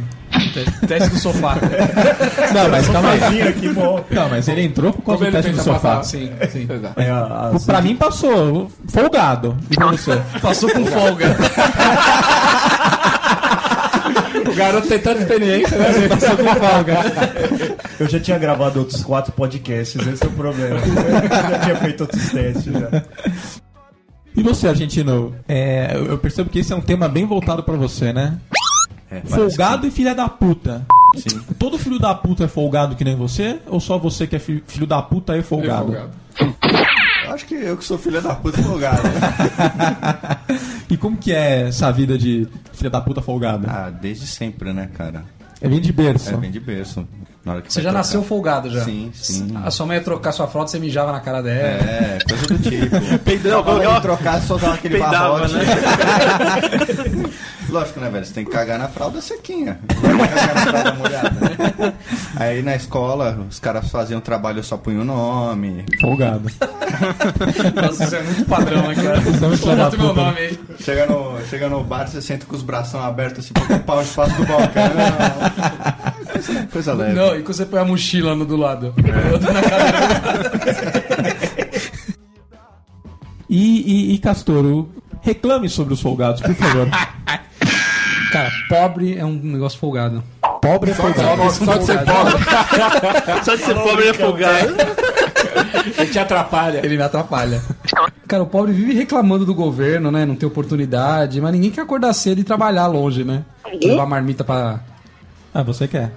Teste 0.88 1.10
do 1.10 1.18
sofá. 1.20 1.56
Não, 2.54 2.70
mas 2.70 2.88
calma 2.90 3.12
aí. 3.12 3.42
Aqui, 3.42 3.70
bom. 3.70 4.04
Não, 4.10 4.30
mas 4.30 4.48
ele 4.48 4.64
entrou 4.64 4.92
por 4.94 5.02
causa 5.04 5.20
Como 5.26 5.32
do 5.32 5.36
teste 5.36 5.52
do 5.52 5.64
sofá. 5.64 5.80
passar? 5.98 6.04
Sim, 6.04 6.32
sim. 6.52 6.68
Exato. 6.70 7.00
É, 7.00 7.10
a, 7.10 7.52
as- 7.54 7.66
Pra 7.66 7.82
mim 7.82 7.96
passou, 7.96 8.70
folgado. 8.88 9.58
E 9.72 9.76
pra 9.76 9.88
você? 9.88 10.22
Passou 10.42 10.70
com 10.72 10.86
folga. 10.86 11.36
O 14.58 14.60
garoto 14.60 14.88
tem 14.88 14.98
tanta 15.00 15.22
experiência, 15.22 15.78
né? 15.78 16.08
Passou 16.10 16.36
com 16.36 16.44
folga. 16.56 16.98
Eu 18.00 18.10
já 18.10 18.20
tinha 18.20 18.40
gravado 18.40 18.80
outros 18.80 19.04
quatro 19.04 19.32
podcasts, 19.32 20.06
esse 20.08 20.24
é 20.24 20.28
o 20.28 20.32
problema. 20.32 20.80
Eu 20.80 21.50
já 21.52 21.60
tinha 21.60 21.76
feito 21.76 22.02
outros 22.02 22.30
testes 22.32 22.74
já. 22.74 23.04
E 24.36 24.42
você, 24.42 24.68
argentino? 24.68 25.36
É, 25.48 25.92
eu 25.96 26.18
percebo 26.18 26.50
que 26.50 26.58
esse 26.60 26.74
é 26.74 26.76
um 26.76 26.82
tema 26.82 27.08
bem 27.08 27.26
voltado 27.26 27.62
pra 27.64 27.76
você, 27.76 28.12
né? 28.12 28.38
É, 29.12 29.22
Folgado 29.26 29.86
e 29.88 29.92
filha 29.92 30.14
da 30.16 30.28
puta. 30.28 30.86
que 31.14 31.22
sim. 31.30 31.40
Todo 31.60 31.78
filho 31.78 32.00
da 32.00 32.14
puta 32.16 32.44
é 32.46 32.48
folgado 32.48 32.96
que 32.96 33.04
nem 33.04 33.16
você? 33.16 33.60
Ou 33.68 33.80
só 33.80 33.98
você 33.98 34.26
que 34.28 34.36
é 34.36 34.40
fi- 34.40 34.64
filho 34.68 34.86
da 34.88 35.02
puta 35.02 35.36
é 35.38 35.42
folgado? 35.42 35.94
Eu 35.94 36.10
acho 37.34 37.46
que 37.46 37.56
eu 37.56 37.78
que 37.78 37.84
sou 37.84 37.98
filho 37.98 38.22
da 38.22 38.36
puta 38.36 38.62
folgado. 38.62 39.02
né? 39.04 40.58
E 40.90 40.96
como 40.96 41.18
que 41.18 41.34
é 41.34 41.68
essa 41.68 41.92
vida 41.92 42.18
de 42.18 42.48
filha 42.74 42.90
da 42.90 43.02
puta 43.02 43.22
folgada? 43.22 43.68
Ah, 43.70 43.90
desde 43.90 44.26
sempre, 44.26 44.72
né, 44.72 44.90
cara? 44.94 45.26
É 45.60 45.68
bem 45.68 45.82
de 45.82 45.92
berço. 45.92 46.34
É 46.34 46.38
bem 46.38 46.50
de 46.50 46.60
berço. 46.62 47.06
Na 47.48 47.54
hora 47.54 47.62
que 47.62 47.72
Você 47.72 47.82
já 47.82 47.92
trocar. 47.92 47.98
nasceu 48.00 48.22
folgado 48.24 48.70
já. 48.70 48.84
Sim, 48.84 49.10
sim. 49.14 49.58
A 49.64 49.72
sua 49.72 49.86
mãe 49.86 49.96
ia 49.96 50.04
trocar 50.04 50.34
sua 50.34 50.50
fralda, 50.50 50.70
você 50.70 50.80
mijava 50.80 51.14
na 51.14 51.22
cara 51.22 51.42
dela. 51.42 51.58
É, 51.58 52.18
coisa 52.28 52.46
do 52.46 52.60
tipo. 52.60 52.98
Peidão, 53.24 53.64
lá 53.64 54.02
trocar, 54.02 54.42
soltava 54.42 54.74
aquele 54.74 54.96
Peidava, 55.00 55.40
barrote. 55.40 55.54
né? 55.54 55.64
Lógico, 57.70 58.00
né, 58.02 58.10
velho? 58.10 58.26
Você 58.26 58.34
tem 58.34 58.44
que 58.46 58.52
cagar 58.52 58.78
na 58.78 58.90
fralda 58.90 59.22
sequinha. 59.22 59.80
Não 60.04 60.18
vai 60.18 60.28
cagar 60.28 60.56
na 60.56 60.62
fralda 60.72 60.94
molhada. 60.96 61.30
né? 61.32 61.94
Aí 62.36 62.62
na 62.62 62.76
escola, 62.76 63.40
os 63.50 63.60
caras 63.60 63.90
faziam 63.90 64.20
trabalho, 64.20 64.60
eu 64.60 64.64
só 64.64 64.76
punha 64.78 65.00
o 65.02 65.06
nome. 65.06 65.86
Folgado. 66.02 66.50
Nossa, 67.82 68.04
isso 68.04 68.16
é 68.16 68.24
muito 68.24 68.46
padrão, 68.46 68.88
né, 68.88 68.96
cara? 68.96 69.18
É 69.20 69.76
Bota 69.76 69.98
meu 69.98 70.14
nome 70.14 70.38
aí. 70.40 70.60
Chega 70.80 71.06
no, 71.06 71.38
chega 71.50 71.70
no 71.70 71.82
bar, 71.84 72.08
você 72.08 72.22
senta 72.22 72.46
com 72.46 72.56
os 72.56 72.62
bração 72.62 73.02
abertos 73.02 73.46
assim 73.46 73.54
pra 73.54 73.64
ocupar 73.64 73.98
o 73.98 74.02
espaço 74.02 74.36
do 74.36 74.46
balcão. 74.46 74.84
Coisa, 76.46 76.68
coisa 76.72 76.94
leve. 76.94 77.14
Não, 77.14 77.36
e 77.36 77.42
quando 77.42 77.54
você 77.56 77.66
põe 77.66 77.80
a 77.80 77.86
mochila 77.86 78.36
no 78.36 78.46
do 78.46 78.56
lado. 78.56 78.94
E, 83.50 84.12
e, 84.12 84.14
e 84.14 84.18
Castoro, 84.20 84.90
reclame 85.22 85.70
sobre 85.70 85.94
os 85.94 86.02
folgados, 86.02 86.42
por 86.42 86.54
favor. 86.56 86.88
Cara, 88.32 88.52
pobre 88.68 89.18
é 89.18 89.26
um 89.26 89.34
negócio 89.34 89.80
folgado. 89.80 90.22
Pobre 90.62 90.92
é 90.92 90.94
folgado. 90.94 91.50
Só 91.52 91.78
de 91.78 91.86
ser 91.86 92.00
pobre, 92.04 92.34
Só 93.44 93.56
de 93.56 93.62
ser 93.62 93.74
pobre 93.74 94.08
é 94.10 94.14
folgado. 94.14 94.76
ele 95.98 96.12
te 96.12 96.20
atrapalha. 96.20 96.82
Ele 96.84 96.98
me 96.98 97.04
atrapalha. 97.04 97.62
Cara, 98.28 98.44
o 98.44 98.48
pobre 98.48 98.74
vive 98.74 98.94
reclamando 98.94 99.46
do 99.46 99.56
governo, 99.56 100.12
né? 100.12 100.26
Não 100.26 100.36
tem 100.36 100.46
oportunidade, 100.46 101.40
mas 101.40 101.54
ninguém 101.54 101.72
quer 101.72 101.82
acordar 101.82 102.12
cedo 102.14 102.42
e 102.42 102.44
trabalhar 102.44 102.88
longe, 102.88 103.24
né? 103.24 103.46
Levar 103.82 104.06
marmita 104.06 104.44
pra. 104.44 104.82
Ah, 105.58 105.64
você 105.64 105.88
quer? 105.88 106.12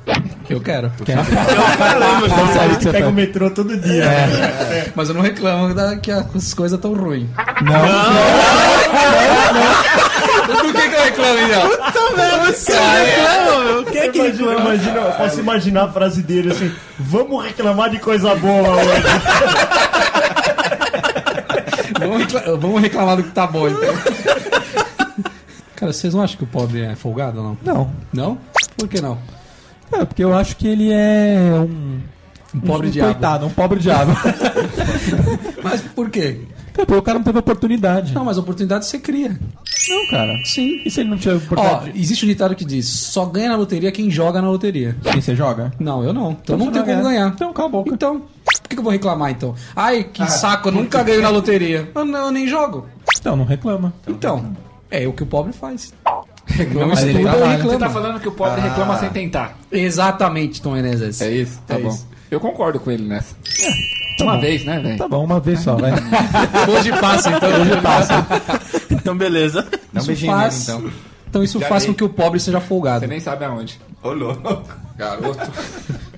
Eu 0.51 0.61
quero. 0.61 0.93
Quer? 1.03 1.17
A 1.19 2.69
gente 2.75 2.91
pega 2.91 3.09
o 3.09 3.13
metrô 3.13 3.51
todo 3.51 3.75
dia. 3.75 4.05
né? 4.05 4.93
Mas 4.95 5.09
eu 5.09 5.15
não 5.15 5.23
reclamo 5.23 5.73
da, 5.73 5.97
que 5.97 6.11
as 6.13 6.53
coisas 6.53 6.79
tão 6.79 6.93
ruins. 6.93 7.27
Não. 7.63 7.81
que, 10.75 10.89
que 10.91 10.95
eu 10.95 11.03
reclamo, 11.05 11.39
então? 11.39 11.71
O 13.81 13.85
que 13.87 13.97
é 13.99 14.09
que 14.11 14.19
Imagina, 14.19 14.53
imagina, 14.53 15.01
eu 15.01 15.13
posso 15.13 15.41
imaginar 15.41 15.85
a 15.85 15.89
frase 15.89 16.23
dele 16.23 16.53
assim: 16.53 16.71
Vamos 16.99 17.43
reclamar 17.43 17.89
de 17.89 17.99
coisa 17.99 18.35
boa 18.35 18.77
hoje. 18.77 19.03
Vamos, 21.99 22.19
recla- 22.25 22.57
vamos 22.59 22.83
reclamar 22.83 23.17
do 23.17 23.23
que 23.23 23.31
tá 23.31 23.47
bom, 23.47 23.67
então. 23.71 23.95
Cara, 25.81 25.95
vocês 25.95 26.13
não 26.13 26.21
acham 26.23 26.37
que 26.37 26.45
o 26.45 26.47
pobre 26.47 26.83
é 26.83 26.95
folgado 26.95 27.39
ou 27.39 27.45
não? 27.45 27.59
Não. 27.65 27.91
Não? 28.13 28.39
Por 28.77 28.87
que 28.87 29.01
não? 29.01 29.17
É, 29.91 30.05
porque 30.05 30.23
eu 30.23 30.37
acho 30.37 30.55
que 30.57 30.69
ele 30.69 30.93
é 30.93 31.53
um. 31.59 32.01
Um 32.55 32.61
pobre 32.61 32.89
um 32.89 32.91
diabo. 32.91 33.13
Coitado, 33.13 33.47
um 33.47 33.51
pobre 33.51 33.81
diabo. 33.81 34.13
Mas 35.65 35.81
por 35.81 36.11
quê? 36.11 36.43
É, 36.77 36.85
porque 36.85 36.95
o 36.95 37.03
cara 37.03 37.19
não 37.19 37.25
teve 37.25 37.39
oportunidade. 37.39 38.15
Não, 38.15 38.25
mas 38.25 38.39
oportunidade 38.39 38.87
você 38.87 38.99
cria. 38.99 39.39
Não, 39.89 40.11
cara. 40.11 40.39
Sim. 40.45 40.81
E 40.85 40.91
se 40.91 41.01
ele 41.01 41.11
não 41.11 41.19
tiver 41.19 41.35
Ó, 41.35 41.37
oportunidade? 41.39 41.93
existe 41.99 42.25
um 42.25 42.29
ditado 42.29 42.55
que 42.55 42.65
diz: 42.65 42.87
só 42.87 43.27
ganha 43.27 43.51
na 43.51 43.57
loteria 43.57 43.91
quem 43.93 44.11
joga 44.11 44.41
na 44.41 44.49
loteria. 44.49 44.97
Quem 45.03 45.21
você 45.21 45.35
joga? 45.35 45.73
Não, 45.79 46.03
eu 46.05 46.13
não. 46.13 46.33
Então, 46.33 46.57
não 46.57 46.67
você 46.67 46.73
tenho 46.73 46.87
não 46.87 46.93
como 46.93 47.03
ganha. 47.05 47.19
ganhar. 47.21 47.33
Então, 47.35 47.53
cala 47.53 47.69
a 47.69 47.73
boca. 47.73 47.91
Então, 47.93 48.21
por 48.45 48.69
que, 48.69 48.79
eu 48.79 48.83
vou 48.83 48.93
reclamar 48.93 49.31
então? 49.31 49.55
Ai, 49.75 50.05
que 50.05 50.27
saco, 50.31 50.69
eu 50.69 50.73
nunca 50.73 51.03
ganho 51.03 51.23
na 51.23 51.29
loteria. 51.29 51.91
Eu, 51.95 52.05
não, 52.05 52.27
eu 52.27 52.31
nem 52.31 52.47
jogo. 52.47 52.87
Então, 53.19 53.37
não 53.37 53.45
reclama. 53.45 53.93
Então, 54.07 54.55
é 54.91 55.07
o 55.07 55.13
que 55.13 55.23
o 55.23 55.27
pobre 55.27 55.53
faz. 55.53 55.93
Reclama, 56.47 56.89
Mas 56.89 57.03
ele 57.05 57.19
estuda 57.23 57.37
e 57.37 57.49
reclama. 57.49 57.71
Você 57.73 57.79
tá 57.79 57.91
falando 57.91 58.21
que 58.21 58.29
o 58.29 58.33
pobre 58.33 58.61
reclama 58.61 58.99
sem 58.99 59.11
tentar. 59.11 59.57
Exatamente, 59.71 60.61
Tom 60.61 60.73
Menezes. 60.73 61.21
É 61.21 61.31
isso? 61.31 61.61
Tá 61.67 61.77
É 61.77 61.79
bom. 61.79 61.89
isso. 61.89 62.07
Eu 62.31 62.41
concordo 62.41 62.79
com 62.81 62.91
ele 62.91 63.05
nessa. 63.05 63.35
Uma 64.21 64.39
vez, 64.41 64.65
né, 64.65 64.79
velho? 64.81 64.99
Tá 64.99 65.09
bom, 65.09 65.25
uma 65.25 65.41
vez 65.41 65.61
só, 65.61 65.77
vai. 65.77 65.93
Hoje 66.69 66.91
passa, 67.01 67.31
então. 67.31 67.49
Hoje 67.61 67.81
passa. 67.83 68.27
Então, 68.91 69.17
beleza. 69.17 69.63
Dá 69.63 69.77
um 69.95 69.99
Isso 69.99 70.07
beijinho 70.09 70.33
faz, 70.33 70.69
nele, 70.69 70.79
então. 70.81 70.93
então 71.29 71.43
isso 71.43 71.59
Já 71.61 71.69
faz 71.69 71.87
com 71.87 71.95
que 71.95 72.05
o 72.05 72.09
pobre 72.09 72.39
seja 72.39 72.61
folgado. 72.61 73.01
Você 73.01 73.07
nem 73.07 73.21
sabe 73.21 73.45
aonde. 73.45 73.81
Ô, 74.03 74.11
louco. 74.11 74.63
Garoto. 74.97 75.51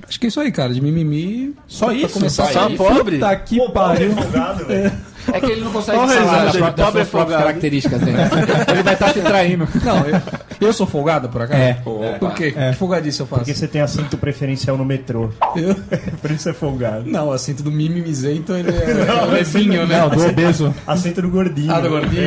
Acho 0.09 0.19
que 0.21 0.27
é 0.27 0.29
isso 0.29 0.41
aí, 0.41 0.51
cara. 0.51 0.75
De 0.75 0.81
mimimi. 0.81 1.55
Só 1.67 1.93
isso? 1.93 2.15
começar 2.15 2.47
Só 2.47 2.69
pobre? 2.71 3.17
Puta 3.19 3.37
que 3.37 3.57
Pô, 3.59 3.71
pobre 3.71 4.09
pariu. 4.09 4.13
folgado, 4.17 4.67
velho. 4.67 4.93
É 5.33 5.41
que 5.41 5.47
ele 5.47 5.61
não 5.63 5.73
consegue 5.73 5.99
Qual 5.99 6.09
falar 6.09 6.45
das, 6.45 6.53
dele? 6.53 6.65
pró- 6.65 6.71
das 6.73 6.87
Pobre 6.87 7.01
é 7.01 7.05
suas 7.05 7.09
próprias 7.09 7.09
folgado. 7.11 7.43
características 7.45 8.01
dele. 8.01 8.17
Ele 8.73 8.83
vai 8.83 8.95
estar 8.95 9.09
se 9.13 9.21
traindo. 9.21 9.69
Não, 9.85 10.07
eu, 10.07 10.21
eu 10.61 10.73
sou 10.73 10.87
folgado, 10.87 11.29
por 11.29 11.43
acaso? 11.43 11.61
É. 11.61 11.75
Por 12.19 12.33
quê? 12.35 12.53
Que 12.53 12.73
folgadice 12.77 13.21
eu 13.21 13.27
faço? 13.27 13.41
Porque 13.41 13.55
você 13.55 13.69
tem 13.69 13.81
assento 13.83 14.17
preferencial 14.17 14.77
no 14.77 14.85
metrô. 14.85 15.31
Eu- 15.57 15.75
Por 16.23 16.31
isso 16.31 16.49
é 16.49 16.53
folgado. 16.53 17.05
Não, 17.11 17.29
o 17.29 17.33
assento 17.33 17.63
do 17.63 17.71
mimimizento, 17.71 18.53
ele 18.55 18.71
é 18.71 19.25
levinho, 19.31 19.87
né? 19.87 19.99
Não, 20.01 20.09
do 20.11 20.27
obeso. 20.27 20.75
Assento 20.87 21.23
do 21.23 21.29
gordinho. 21.31 21.73
Ah, 21.73 21.81
do 21.81 21.89
gordinho. 21.89 22.27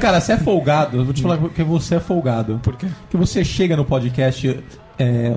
Cara, 0.00 0.20
você 0.20 0.32
é 0.32 0.36
folgado. 0.38 0.98
Eu 0.98 1.04
vou 1.04 1.14
te 1.14 1.22
falar 1.22 1.38
que 1.38 1.62
você 1.62 1.96
é 1.96 2.00
folgado. 2.00 2.60
Por 2.62 2.76
quê? 2.76 2.86
Porque 3.02 3.16
você 3.16 3.44
chega 3.44 3.76
no 3.76 3.84
podcast 3.84 4.58
é, 4.98 5.32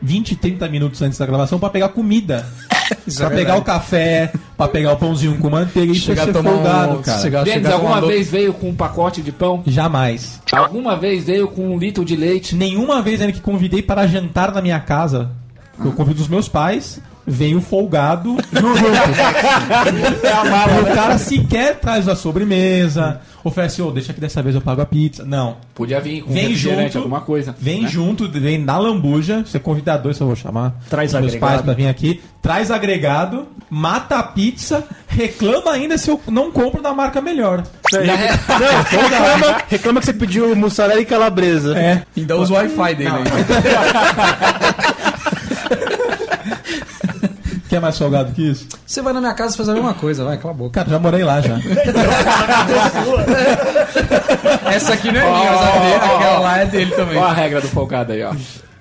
20, 0.00 0.36
30 0.36 0.68
minutos 0.68 1.02
antes 1.02 1.18
da 1.18 1.26
gravação 1.26 1.58
pra 1.58 1.70
pegar 1.70 1.88
comida. 1.90 2.46
Isso 3.06 3.18
pra 3.18 3.32
é 3.32 3.36
pegar 3.36 3.56
o 3.56 3.62
café, 3.62 4.32
pra 4.56 4.68
pegar 4.68 4.92
o 4.92 4.96
pãozinho 4.96 5.36
com 5.38 5.50
manteiga. 5.50 5.92
Isso 5.92 6.10
é 6.10 6.14
Chegar 6.14 6.26
ser 6.26 6.32
tomar 6.32 6.50
folgado, 6.50 6.98
um... 6.98 7.02
cara. 7.02 7.20
Chegar, 7.20 7.44
Denis, 7.44 7.62
chegar 7.62 7.74
alguma 7.74 8.00
vez 8.00 8.30
veio 8.30 8.52
com 8.52 8.68
um 8.70 8.74
pacote 8.74 9.22
de 9.22 9.32
pão? 9.32 9.62
Jamais. 9.66 10.40
Alguma 10.52 10.96
vez 10.96 11.24
veio 11.24 11.48
com 11.48 11.74
um 11.74 11.78
litro 11.78 12.04
de 12.04 12.16
leite? 12.16 12.54
Nenhuma 12.54 13.02
vez 13.02 13.20
ainda 13.20 13.32
que 13.32 13.40
convidei 13.40 13.82
para 13.82 14.06
jantar 14.06 14.52
na 14.52 14.62
minha 14.62 14.80
casa, 14.80 15.30
eu 15.84 15.92
convido 15.92 16.20
os 16.20 16.28
meus 16.28 16.48
pais, 16.48 17.00
veio 17.26 17.60
folgado 17.60 18.36
no 18.52 18.74
grupo. 18.74 18.88
É 20.22 20.32
a 20.32 20.44
mala, 20.44 20.82
o 20.82 20.94
cara 20.94 21.18
sequer 21.18 21.78
traz 21.78 22.08
a 22.08 22.16
sobremesa, 22.16 23.20
oferece, 23.48 23.82
ô, 23.82 23.90
deixa 23.90 24.12
que 24.12 24.20
dessa 24.20 24.42
vez 24.42 24.54
eu 24.54 24.60
pago 24.60 24.80
a 24.80 24.86
pizza. 24.86 25.24
Não. 25.24 25.56
Podia 25.74 26.00
vir 26.00 26.22
com 26.22 26.32
Vem 26.32 26.54
junto, 26.54 26.98
alguma 26.98 27.20
coisa. 27.20 27.54
Vem 27.58 27.82
né? 27.82 27.88
junto, 27.88 28.28
vem 28.28 28.58
na 28.58 28.78
lambuja, 28.78 29.44
você 29.44 29.58
convida 29.58 29.96
dois, 29.96 30.18
eu 30.18 30.26
vou 30.26 30.36
chamar 30.36 30.74
Traz 30.88 31.12
meus 31.12 31.24
agregado. 31.26 31.50
pais 31.50 31.62
pra 31.62 31.74
vir 31.74 31.88
aqui, 31.88 32.20
traz 32.40 32.70
agregado, 32.70 33.46
mata 33.68 34.18
a 34.18 34.22
pizza, 34.22 34.84
reclama 35.08 35.72
ainda 35.72 35.98
se 35.98 36.10
eu 36.10 36.20
não 36.28 36.50
compro 36.50 36.82
da 36.82 36.94
marca 36.94 37.20
melhor. 37.20 37.62
Não, 37.92 38.00
reclama, 38.84 39.62
reclama 39.68 40.00
que 40.00 40.06
você 40.06 40.12
pediu 40.12 40.54
mussarela 40.54 41.00
e 41.00 41.04
calabresa. 41.06 41.78
É. 41.78 42.02
Ainda 42.16 42.36
usa 42.36 42.52
o 42.52 42.56
Wi-Fi 42.56 42.94
dele 42.94 43.10
aí. 43.10 43.24
Quer 47.68 47.80
mais 47.80 47.98
folgado 47.98 48.32
que 48.32 48.50
isso? 48.50 48.66
Você 48.86 49.02
vai 49.02 49.12
na 49.12 49.20
minha 49.20 49.34
casa 49.34 49.54
e 49.54 49.56
faz 49.58 49.68
a 49.68 49.74
mesma 49.74 49.92
coisa, 49.92 50.24
vai, 50.24 50.38
cala 50.38 50.54
a 50.54 50.56
boca. 50.56 50.70
Cara, 50.70 50.88
já 50.88 50.98
morei 50.98 51.22
lá 51.22 51.40
já. 51.40 51.58
Essa 54.72 54.94
aqui 54.94 55.12
não 55.12 55.20
é 55.20 55.24
minha, 55.24 55.52
mas 55.52 55.60
a 55.60 55.78
dele, 55.78 55.94
aquela 55.94 56.38
lá 56.38 56.58
é 56.58 56.66
dele 56.66 56.90
também. 56.92 57.18
Ó 57.18 57.24
a 57.24 57.32
regra 57.32 57.60
do 57.60 57.68
folgado 57.68 58.12
aí, 58.12 58.22
ó. 58.22 58.32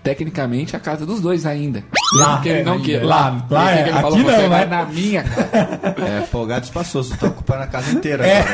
Tecnicamente, 0.08 0.74
a 0.74 0.80
casa 0.80 1.06
dos 1.06 1.20
dois 1.20 1.46
ainda. 1.46 1.84
Lá, 2.14 2.36
Porque 2.36 2.48
ele 2.48 2.64
não 2.64 2.76
é, 2.76 2.80
quer. 2.80 3.04
lá, 3.04 3.46
lá 3.50 3.72
Ele 3.74 3.80
é, 3.80 3.84
que 3.84 3.90
ele 3.90 3.98
aqui 3.98 4.02
falou, 4.02 4.18
não, 4.20 4.26
você 4.26 4.38
né? 4.38 4.48
vai 4.48 4.66
na 4.66 4.86
minha 4.86 5.24
casa. 5.24 5.48
É, 6.08 6.22
folgado 6.32 6.64
espaçoso. 6.64 7.18
Tá 7.18 7.28
ocupando 7.28 7.64
a 7.64 7.68
casa 7.68 7.92
inteira. 7.92 8.26
É. 8.26 8.46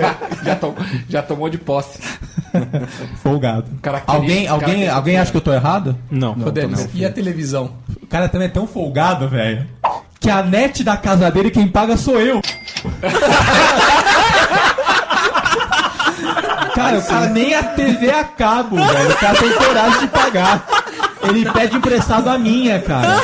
já, 0.42 0.56
tom- 0.56 0.74
já 1.10 1.22
tomou 1.22 1.50
de 1.50 1.58
posse. 1.58 1.98
Folgado. 3.22 3.66
Alguém, 4.06 4.48
alguém, 4.48 4.88
alguém 4.88 5.18
acha 5.18 5.30
que 5.30 5.36
eu 5.36 5.42
tô 5.42 5.52
errado? 5.52 5.94
Não. 6.10 6.32
Ô, 6.32 6.50
Denis, 6.50 6.88
e 6.94 7.04
a 7.04 7.12
televisão? 7.12 7.72
O 8.02 8.06
cara 8.06 8.26
também 8.26 8.46
é 8.46 8.50
tão 8.50 8.66
folgado, 8.66 9.28
velho, 9.28 9.66
que 10.18 10.30
a 10.30 10.42
net 10.42 10.82
da 10.82 10.96
casa 10.96 11.30
dele 11.30 11.50
quem 11.50 11.68
paga 11.68 11.94
sou 11.98 12.18
eu. 12.18 12.40
Cara, 16.74 16.98
o 16.98 17.02
cara 17.06 17.26
nem 17.26 17.54
a 17.54 17.62
TV 17.62 18.10
a 18.10 18.24
cabo, 18.24 18.76
velho. 18.76 19.10
O 19.10 19.16
cara 19.16 19.38
tem 19.38 19.52
coragem 19.52 20.00
de 20.00 20.06
pagar. 20.08 20.64
Ele 21.28 21.50
pede 21.52 21.76
emprestado 21.76 22.28
a 22.28 22.38
minha, 22.38 22.80
cara. 22.80 23.20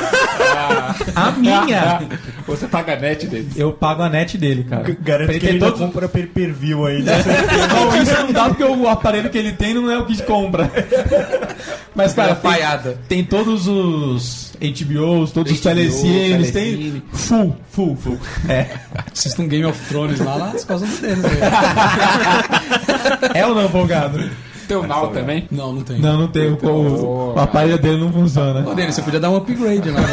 A 1.14 1.30
minha. 1.32 2.00
Você 2.46 2.66
paga 2.66 2.94
a 2.94 2.96
net 2.96 3.26
dele. 3.26 3.48
Eu 3.56 3.72
pago 3.72 4.02
a 4.02 4.08
net 4.08 4.36
dele, 4.38 4.64
cara. 4.64 4.96
Garanto 5.00 5.30
Pra 5.30 5.38
que 5.38 5.46
ele 5.46 5.52
ainda 5.54 5.66
todo- 5.72 5.78
compra 5.86 6.08
per 6.08 6.28
per 6.28 6.52
view 6.52 6.86
ainda. 6.86 7.12
Não, 7.18 8.02
isso 8.02 8.12
não 8.22 8.32
dá 8.32 8.48
porque 8.48 8.64
o 8.64 8.88
aparelho 8.88 9.28
que 9.30 9.38
ele 9.38 9.52
tem 9.52 9.74
não 9.74 9.90
é 9.90 9.98
o 9.98 10.04
que 10.06 10.14
de 10.14 10.22
compra. 10.22 10.70
Mas, 11.94 12.14
cara, 12.14 12.34
tem, 12.36 12.52
tem 13.08 13.24
todos 13.24 13.66
os 13.66 14.52
HBOs, 14.60 15.32
todos 15.32 15.52
os 15.52 15.58
HBO, 15.58 15.64
telecines, 15.64 16.50
tem 16.50 17.02
full, 17.12 17.56
full, 17.70 17.96
full. 17.96 18.18
É. 18.48 18.66
Assista 19.12 19.42
um 19.42 19.48
Game 19.48 19.64
of 19.64 19.78
Thrones 19.88 20.18
lá 20.20 20.38
nas 20.38 20.64
costas 20.64 20.88
do 20.90 21.00
Denis. 21.00 21.22
velho. 21.22 21.40
É 23.34 23.46
ou 23.46 23.54
não, 23.54 23.68
folgado? 23.68 24.28
Teu 24.68 24.86
Now 24.86 25.08
também. 25.08 25.48
Não, 25.50 25.72
não 25.72 25.82
tem. 25.82 25.98
Não, 25.98 26.18
não 26.18 26.28
tem. 26.28 26.48
O, 26.52 26.66
o, 26.66 27.34
o 27.34 27.40
aparelho 27.40 27.78
dele 27.78 27.98
não 27.98 28.12
funciona. 28.12 28.68
Ô, 28.68 28.74
Denis, 28.74 28.94
você 28.94 29.02
podia 29.02 29.18
dar 29.18 29.30
um 29.30 29.36
upgrade 29.36 29.90
lá. 29.90 30.00
né? 30.00 30.08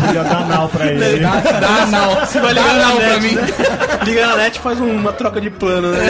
Podia 0.00 0.24
dar 0.24 0.46
nau 0.48 0.68
pra 0.68 0.86
ele. 0.86 1.20
Dá, 1.20 1.84
dá. 1.90 2.26
Você 2.26 2.40
vai 2.40 2.54
ligar 2.54 2.74
não 2.76 2.96
pra 2.96 3.18
mim. 3.20 3.36
Liga 4.06 4.26
na 4.26 4.36
net 4.36 4.56
e 4.56 4.60
faz 4.60 4.80
um- 4.80 4.96
uma 4.96 5.12
troca 5.12 5.40
de 5.40 5.50
plano, 5.50 5.90
né? 5.92 6.06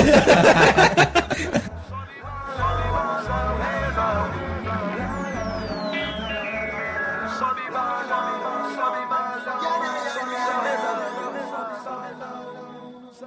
Você 13.12 13.24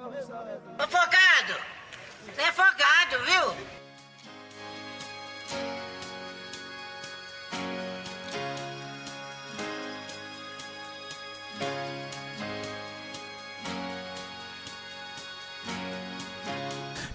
é 0.79 0.87
folgado, 0.87 1.59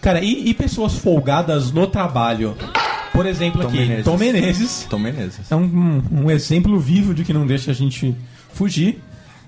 Cara, 0.09 0.25
e, 0.25 0.49
e 0.49 0.55
pessoas 0.55 0.95
folgadas 0.95 1.71
no 1.71 1.87
trabalho? 1.87 2.57
Por 3.13 3.27
exemplo, 3.27 3.61
Tom 3.61 3.69
aqui, 3.69 3.77
Menezes. 3.81 4.05
Tom 4.07 4.17
Menezes. 4.17 4.87
Tom 4.89 4.99
Menezes. 4.99 5.53
É 5.53 5.55
um, 5.55 6.03
um 6.11 6.31
exemplo 6.31 6.81
vivo 6.81 7.13
de 7.13 7.25
que 7.25 7.33
não 7.35 7.47
deixa 7.47 7.73
a 7.73 7.75
gente 7.75 8.17
fugir. 8.55 9.03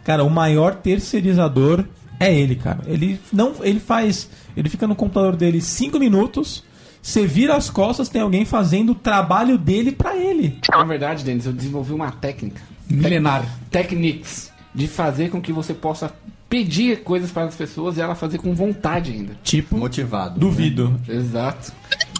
Cara, 0.04 0.22
o 0.22 0.28
maior 0.28 0.74
terceirizador 0.74 1.86
é 2.18 2.30
ele, 2.30 2.56
cara. 2.56 2.80
Ele 2.86 3.18
não, 3.32 3.54
ele 3.62 3.80
faz, 3.80 4.28
ele 4.54 4.68
fica 4.68 4.86
no 4.86 4.94
computador 4.94 5.34
dele 5.34 5.62
cinco 5.62 5.98
minutos. 5.98 6.62
Você 7.00 7.26
vira 7.26 7.56
as 7.56 7.70
costas, 7.70 8.10
tem 8.10 8.20
alguém 8.20 8.44
fazendo 8.44 8.92
o 8.92 8.94
trabalho 8.94 9.56
dele 9.56 9.92
pra 9.92 10.14
ele. 10.14 10.58
Na 10.70 10.84
verdade, 10.84 11.24
Denis, 11.24 11.46
eu 11.46 11.54
desenvolvi 11.54 11.94
uma 11.94 12.10
técnica. 12.10 12.60
Milenar. 12.86 13.46
Techniques. 13.70 14.52
De 14.74 14.86
fazer 14.86 15.30
com 15.30 15.40
que 15.40 15.54
você 15.54 15.72
possa 15.72 16.12
pedir 16.50 17.02
coisas 17.04 17.30
para 17.30 17.44
as 17.44 17.54
pessoas 17.54 17.96
e 17.96 18.00
ela 18.00 18.14
fazer 18.16 18.38
com 18.38 18.52
vontade 18.52 19.12
ainda. 19.12 19.34
Tipo, 19.44 19.78
Motivado. 19.78 20.38
duvido. 20.38 21.00
Exato. 21.08 21.72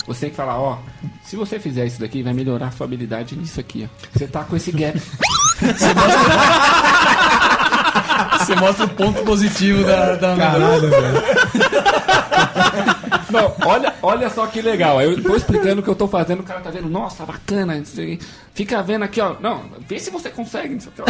Você 0.07 0.21
tem 0.21 0.31
que 0.31 0.37
falar, 0.37 0.59
ó, 0.59 0.79
se 1.25 1.37
você 1.37 1.59
fizer 1.59 1.85
isso 1.87 2.01
daqui, 2.01 2.23
vai 2.23 2.33
melhorar 2.33 2.69
a 2.69 2.71
sua 2.71 2.87
habilidade 2.87 3.37
nisso 3.37 3.61
aqui, 3.61 3.87
ó. 3.87 3.89
Você 4.17 4.27
tá 4.27 4.45
com 4.45 4.57
esse 4.57 4.73
gap. 4.73 4.99
Você 8.39 8.55
mostra 8.55 8.87
o 8.87 8.89
ponto 8.89 9.23
positivo 9.23 9.85
da, 9.85 10.15
da 10.17 10.37
Caralho, 10.37 10.89
velho. 10.91 11.23
Não, 13.31 13.53
olha, 13.67 13.95
olha 14.03 14.31
só 14.31 14.47
que 14.47 14.61
legal. 14.61 15.01
Eu 15.01 15.23
tô 15.23 15.37
explicando 15.37 15.81
o 15.81 15.85
que 15.85 15.91
eu 15.91 15.95
tô 15.95 16.07
fazendo, 16.09 16.41
o 16.41 16.45
cara 16.45 16.61
tá 16.61 16.71
vendo, 16.71 16.89
nossa, 16.89 17.25
bacana. 17.25 17.81
Fica 18.55 18.83
vendo 18.83 19.05
aqui, 19.05 19.21
ó. 19.21 19.37
Não, 19.41 19.63
vê 19.89 19.99
se 19.99 20.11
você 20.11 20.31
consegue. 20.31 20.75
Não 20.75 20.81
sei 20.81 20.91
o 20.91 20.95
que. 20.95 21.03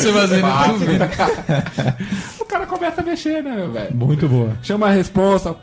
Você 0.00 0.12
fazendo 0.12 0.46
tudo. 0.78 0.92
né, 0.98 1.08
cara? 1.08 1.96
O 2.40 2.44
cara 2.44 2.66
começa 2.66 3.00
a 3.00 3.04
mexer, 3.04 3.42
né, 3.42 3.54
meu 3.54 3.72
velho? 3.72 3.94
Muito 3.94 4.28
boa. 4.28 4.56
Chama 4.62 4.86
a 4.86 4.90
responsa. 4.90 5.56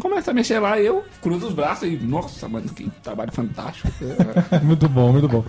Começa 0.00 0.30
a 0.30 0.34
mexer 0.34 0.58
lá, 0.58 0.78
eu 0.80 1.04
cruzo 1.22 1.46
os 1.46 1.54
braços 1.54 1.88
e, 1.88 1.96
nossa, 1.96 2.48
mano, 2.48 2.68
que 2.68 2.90
trabalho 3.02 3.32
fantástico. 3.32 3.88
Muito 4.62 4.88
bom, 4.88 5.12
muito 5.12 5.28
bom. 5.28 5.44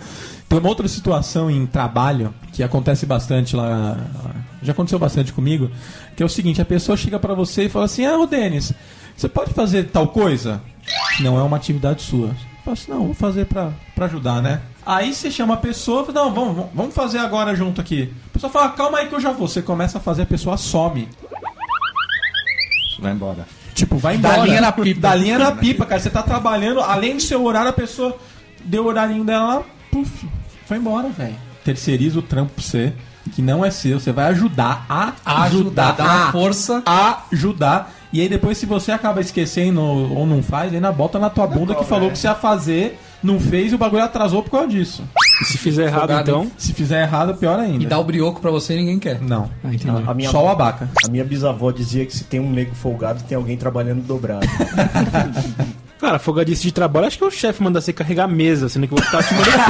Tem 0.48 0.60
uma 0.60 0.70
outra 0.70 0.88
situação 0.88 1.50
em 1.50 1.66
trabalho 1.66 2.34
que 2.54 2.62
acontece 2.62 3.06
bastante 3.06 3.56
lá, 3.56 3.98
já 4.62 4.72
aconteceu 4.72 5.00
bastante 5.00 5.34
comigo, 5.34 5.70
que 6.16 6.22
é 6.22 6.26
o 6.26 6.30
seguinte, 6.30 6.62
a 6.62 6.66
pessoa 6.66 6.96
chega 6.96 7.20
pra 7.20 7.34
você 7.34 7.66
e 7.66 7.70
fala 7.70 7.86
assim, 7.86 8.06
ah, 8.06 8.18
ô 8.18 8.26
Denis, 8.26 8.72
você 9.16 9.28
pode 9.28 9.54
fazer 9.54 9.86
tal 9.86 10.08
coisa? 10.10 10.62
Não 11.20 11.38
é 11.40 11.44
uma 11.44 11.58
atividade 11.58 12.04
sua. 12.04 12.28
Eu 12.28 12.36
falo 12.64 12.74
assim, 12.74 12.92
não, 12.92 13.06
vou 13.06 13.14
fazer 13.14 13.46
pra, 13.46 13.72
pra 13.96 14.06
ajudar, 14.06 14.42
né? 14.42 14.62
Aí 14.86 15.14
você 15.14 15.32
chama 15.32 15.56
a 15.56 15.58
pessoa 15.58 16.04
e 16.04 16.06
fala, 16.06 16.26
não, 16.26 16.34
vamos, 16.34 16.66
vamos 16.74 16.94
fazer 16.94 17.18
agora 17.18 17.56
junto 17.56 17.82
aqui. 17.82 18.14
A 18.30 18.34
pessoa 18.34 18.52
fala, 18.52 18.70
calma 18.70 19.00
aí 19.00 19.08
que 19.08 19.16
eu 19.16 19.20
já 19.20 19.32
vou. 19.32 19.48
Você 19.48 19.62
começa 19.62 19.98
a 19.98 20.02
fazer, 20.02 20.24
a 20.24 20.28
pessoa 20.28 20.58
some. 20.58 21.10
Vai 23.00 23.12
embora. 23.12 23.48
Tipo, 23.76 23.98
vai 23.98 24.18
Dá 24.18 24.30
embora. 24.32 24.48
linha 24.50 24.62
na 24.62 24.72
pipa. 24.72 25.02
Dá 25.02 25.14
linha 25.14 25.38
na 25.38 25.52
pipa, 25.52 25.86
cara. 25.86 26.00
Você 26.02 26.10
tá 26.10 26.24
trabalhando, 26.24 26.80
além 26.80 27.18
do 27.18 27.22
seu 27.22 27.44
horário, 27.44 27.70
a 27.70 27.74
pessoa 27.74 28.18
deu 28.64 28.86
o 28.86 28.88
horarinho 28.88 29.24
dela, 29.24 29.64
puf, 29.92 30.26
foi 30.66 30.78
embora, 30.78 31.10
velho. 31.10 31.36
Terceiriza 31.64 32.18
o 32.18 32.22
trampo 32.22 32.54
pra 32.54 32.64
você, 32.64 32.94
que 33.34 33.42
não 33.42 33.64
é 33.66 33.70
seu. 33.70 34.00
Você 34.00 34.12
vai 34.14 34.26
ajudar 34.28 34.86
a 34.90 35.14
Ajudar, 35.44 35.44
ajudar, 35.44 35.92
dar 35.92 36.04
uma 36.06 36.30
a 36.30 36.32
força. 36.32 36.84
ajudar. 37.32 37.94
E 38.14 38.22
aí 38.22 38.30
depois, 38.30 38.58
se 38.58 38.66
você 38.66 38.92
acaba 38.94 39.20
esquecendo 39.20 39.82
ou 39.82 40.26
não 40.26 40.42
faz, 40.42 40.74
ainda 40.74 40.92
bota 40.92 41.20
na 41.20 41.30
tua 41.30 41.46
bunda 41.46 41.76
que 41.76 41.84
falou 41.84 42.10
que 42.10 42.18
você 42.18 42.28
ia 42.28 42.36
fazer, 42.36 42.98
não 43.26 43.40
fez 43.40 43.72
e 43.72 43.76
o 43.76 43.78
bagulho 43.78 44.04
atrasou 44.04 44.42
por 44.44 44.52
causa 44.52 44.68
disso. 44.68 45.04
E 45.42 45.46
se 45.46 45.58
fizer 45.58 45.86
errado, 45.88 46.00
Folgado, 46.08 46.30
então. 46.32 46.52
Se 46.58 46.74
fizer 46.74 47.02
errado, 47.02 47.36
pior 47.36 47.60
ainda. 47.60 47.84
E 47.84 47.88
dá 47.88 48.00
o 48.00 48.04
brioco 48.04 48.40
pra 48.40 48.52
você 48.52 48.74
e 48.74 48.78
ninguém 48.78 49.00
quer. 49.00 49.20
Não. 49.22 49.50
Ah, 49.64 49.74
entendi. 49.74 50.04
A 50.08 50.14
minha, 50.14 50.30
Só 50.30 50.46
o 50.46 50.50
abaca. 50.50 50.90
a 51.06 51.10
minha 51.12 51.24
bisavó 51.26 51.72
dizia 51.72 52.06
que 52.06 52.16
se 52.16 52.24
tem 52.24 52.40
um 52.40 52.50
nego 52.52 52.74
folgado, 52.76 53.24
tem 53.24 53.36
alguém 53.36 53.58
trabalhando 53.58 54.02
dobrado. 54.02 54.46
Cara, 56.00 56.20
folgadice 56.20 56.62
de 56.64 56.72
trabalho, 56.72 57.08
acho 57.08 57.18
que 57.18 57.24
o 57.24 57.32
chefe 57.32 57.64
manda 57.64 57.82
você 57.82 57.92
carregar 57.92 58.26
a 58.26 58.28
mesa, 58.28 58.70
sendo 58.70 58.88
que 58.88 58.94
eu 58.94 58.98
vou 58.98 59.06
ficar 59.06 59.20
acima 59.20 59.40
do 59.42 59.46
peso. 59.52 59.66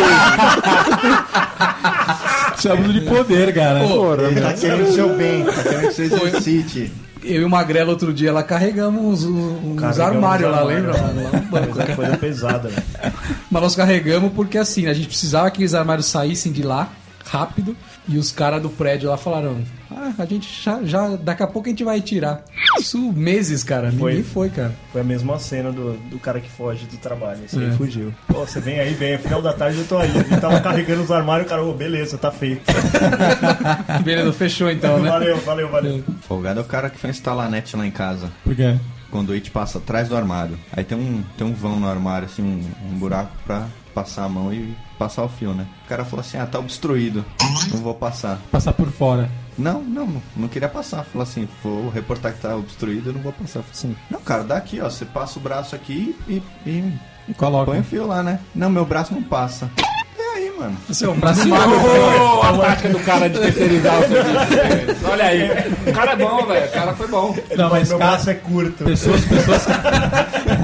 Isso 2.58 2.68
é 2.68 2.72
abuso 2.72 2.94
de 2.94 3.02
poder, 3.02 3.54
cara. 3.54 3.80
Pô, 3.88 4.14
Ele 4.16 4.42
tá 4.42 4.54
querendo 4.54 4.84
o 4.90 4.92
seu 4.92 5.16
bem, 5.16 5.46
tá 5.46 5.64
querendo 5.64 5.88
que 5.88 5.94
você 5.94 6.04
exercite. 6.04 6.92
Eu 7.26 7.42
e 7.42 7.46
o 7.46 7.50
Magrelo 7.50 7.92
outro 7.92 8.14
dia 8.14 8.32
lá 8.32 8.44
carregamos 8.44 9.24
uns, 9.24 9.24
uns 9.24 9.82
Carregamos 9.82 10.00
armários 10.00 10.52
lá, 10.52 10.60
armário, 10.60 10.86
lembra? 10.86 11.02
né? 11.14 11.30
Lá 11.32 11.40
no 11.40 11.46
banco. 11.48 11.74
Coisa, 11.74 11.96
coisa 11.96 12.18
pesada, 12.18 12.70
né? 12.70 13.12
Mas 13.50 13.62
nós 13.62 13.76
carregamos 13.76 14.32
porque 14.34 14.58
assim, 14.58 14.88
a 14.88 14.94
gente 14.94 15.08
precisava 15.08 15.50
que 15.52 15.64
os 15.64 15.74
armários 15.74 16.06
saíssem 16.08 16.52
de 16.52 16.64
lá 16.64 16.90
rápido 17.26 17.76
e 18.08 18.18
os 18.18 18.32
caras 18.32 18.62
do 18.62 18.70
prédio 18.70 19.10
lá 19.10 19.18
falaram: 19.18 19.58
Ah, 19.90 20.14
a 20.18 20.26
gente 20.26 20.48
já, 20.64 20.84
já- 20.84 21.16
daqui 21.16 21.44
a 21.44 21.48
pouco 21.48 21.68
a 21.68 21.72
gente 21.72 21.84
vai 21.84 22.02
tirar. 22.02 22.44
Isso 22.80 23.00
meses, 23.14 23.64
cara. 23.64 23.92
Foi. 23.92 24.12
Ninguém 24.14 24.24
foi, 24.24 24.50
cara. 24.50 24.74
Foi 24.92 25.02
a 25.02 25.04
mesma 25.04 25.40
cena 25.40 25.72
do, 25.72 25.94
do 26.10 26.20
cara 26.20 26.40
que 26.40 26.50
foge 26.50 26.86
do 26.86 26.98
trabalho, 26.98 27.40
assim, 27.46 27.60
É. 27.62 27.64
ele 27.68 27.76
fugiu. 27.76 28.14
Pô, 28.28 28.40
você 28.46 28.60
vem 28.60 28.80
aí, 28.80 28.94
vem, 28.94 29.18
final 29.18 29.42
da 29.42 29.54
tarde 29.54 29.78
eu 29.80 29.88
tô 29.88 29.98
aí. 29.98 30.10
A 30.10 30.24
gente 30.24 30.40
tava 30.42 30.60
carregando 30.60 31.02
os 31.04 31.12
armários, 31.12 31.48
o 31.48 31.50
cara, 31.50 31.64
ô, 31.64 31.74
beleza, 31.74 32.18
tá 32.18 32.32
feito. 32.32 32.62
Beleza, 34.04 34.34
fechou 34.34 34.70
então, 34.70 35.00
né? 35.00 35.10
Valeu, 35.10 35.38
valeu, 35.42 35.70
valeu. 35.70 36.04
Folgado 36.28 36.60
é 36.60 36.64
o 36.64 36.66
cara 36.66 36.90
que 36.90 36.98
foi 37.00 37.10
instalar 37.10 37.48
a 37.48 37.50
net 37.50 37.76
lá 37.76 37.86
em 37.86 37.92
casa. 37.92 38.32
Por 38.44 38.56
quê? 38.56 38.76
Quando 39.12 39.30
o 39.30 39.34
it 39.34 39.50
passa 39.52 39.78
atrás 39.78 40.10
do 40.10 40.16
armário. 40.18 40.58
Aí 40.76 40.84
tem 40.84 40.98
um, 40.98 41.24
tem 41.38 41.46
um 41.48 41.54
vão 41.54 41.80
no 41.80 41.88
armário, 41.88 42.26
assim, 42.28 42.42
um, 42.44 42.62
um 42.90 42.98
buraco 42.98 43.32
pra 43.46 43.68
passar 43.94 44.26
a 44.26 44.30
mão 44.30 44.54
e 44.54 44.76
passar 44.98 45.24
o 45.24 45.30
fio, 45.30 45.54
né? 45.54 45.66
O 45.86 45.90
cara 45.90 46.04
falou 46.06 46.22
assim, 46.22 46.38
ah, 46.38 46.46
tá 46.46 46.60
obstruído. 46.60 47.24
Não 47.72 47.80
vou 47.82 47.94
passar. 47.94 48.40
Passar 48.52 48.74
por 48.74 48.88
fora. 48.92 49.30
Não, 49.58 49.82
não, 49.82 50.06
não, 50.06 50.22
não 50.36 50.48
queria 50.48 50.68
passar. 50.68 51.04
Falou 51.06 51.24
assim, 51.24 51.48
vou 51.64 51.90
reportar 51.90 52.34
que 52.34 52.40
tá 52.42 52.56
obstruído, 52.56 53.10
eu 53.10 53.14
não 53.14 53.22
vou 53.22 53.32
passar. 53.32 53.62
Falei 53.62 53.72
assim, 53.72 53.96
não, 54.10 54.20
cara, 54.20 54.44
dá 54.44 54.58
aqui, 54.58 54.82
ó. 54.82 54.90
Você 54.90 55.06
passa 55.06 55.40
o 55.40 55.42
braço 55.42 55.76
aqui 55.76 56.16
e, 56.28 56.42
e 56.66 56.94
E 57.30 57.34
coloca. 57.34 57.66
põe 57.72 57.80
o 57.80 57.84
fio 57.84 58.06
lá, 58.08 58.22
né? 58.22 58.40
Não, 58.54 58.70
meu 58.70 58.86
braço 58.86 59.14
não 59.14 59.24
passa. 59.24 59.70
E 60.18 60.22
aí, 60.38 60.52
mano? 60.60 60.76
Seu 60.92 61.14
braço 61.16 61.42
Ô, 61.50 62.42
a 62.42 62.58
tática 62.58 62.90
do 62.90 63.00
cara 63.00 63.30
de 63.30 63.40
terceirizar 63.40 63.98
o 64.00 64.08
serviço. 64.08 65.06
Olha 65.10 65.26
aí. 65.26 65.50
O 65.88 65.94
cara 65.94 66.12
é 66.12 66.16
bom, 66.18 66.46
velho. 66.46 66.66
O 66.68 66.72
cara 66.74 66.94
foi 66.94 67.08
bom. 67.08 67.38
Não, 67.56 67.70
mas 67.70 67.88
meu 67.90 67.98
cara, 67.98 68.12
braço 68.12 68.30
é 68.30 68.34
curto. 68.34 68.84
pessoas, 68.84 69.22
pessoas. 69.24 69.66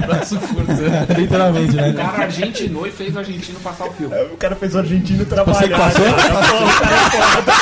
Braço 0.06 0.38
curto. 0.38 0.72
né? 0.82 1.06
Literalmente, 1.16 1.72
O 1.72 1.76
né? 1.80 1.92
cara 1.92 2.22
argentinou 2.24 2.86
e 2.86 2.90
fez 2.90 3.14
o 3.14 3.18
argentino 3.18 3.60
passar 3.60 3.84
o 3.86 3.92
fio. 3.92 4.08
O 4.32 4.36
cara 4.36 4.56
fez 4.56 4.74
o 4.74 4.78
argentino 4.78 5.24
trabalhar. 5.24 5.62
que 5.62 5.68
passou? 5.70 6.08
o 6.08 6.14
cara 6.14 6.96
é 6.96 7.10
foda. 7.10 7.52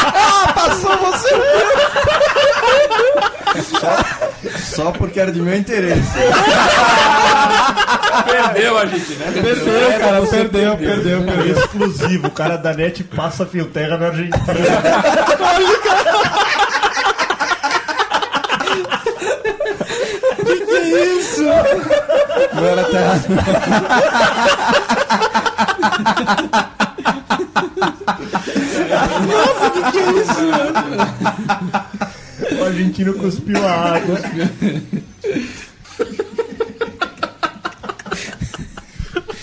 Passou 0.55 0.97
você! 0.99 1.35
Só 4.59 4.91
porque 4.93 5.19
era 5.21 5.33
de 5.33 5.41
meu 5.41 5.55
interesse. 5.57 6.01
Perdeu 8.25 8.79
a 8.79 8.87
gente, 8.87 9.13
né? 9.15 9.31
Perdeu, 9.33 9.99
cara, 9.99 10.23
perdeu, 10.27 10.77
perdeu, 10.77 11.23
perdeu. 11.23 11.59
exclusivo. 11.59 12.29
O 12.29 12.31
cara 12.31 12.57
da 12.57 12.73
net 12.73 13.03
passa 13.05 13.45
fio 13.45 13.67
terra 13.67 13.99
na 13.99 14.07
Argentina. 14.07 14.45
Não 22.55 22.65
era 22.65 22.85
terra. 22.85 23.21
O 32.59 32.65
argentino 32.65 33.15
cuspiu 33.15 33.67
a 33.67 33.73
água. 33.73 34.19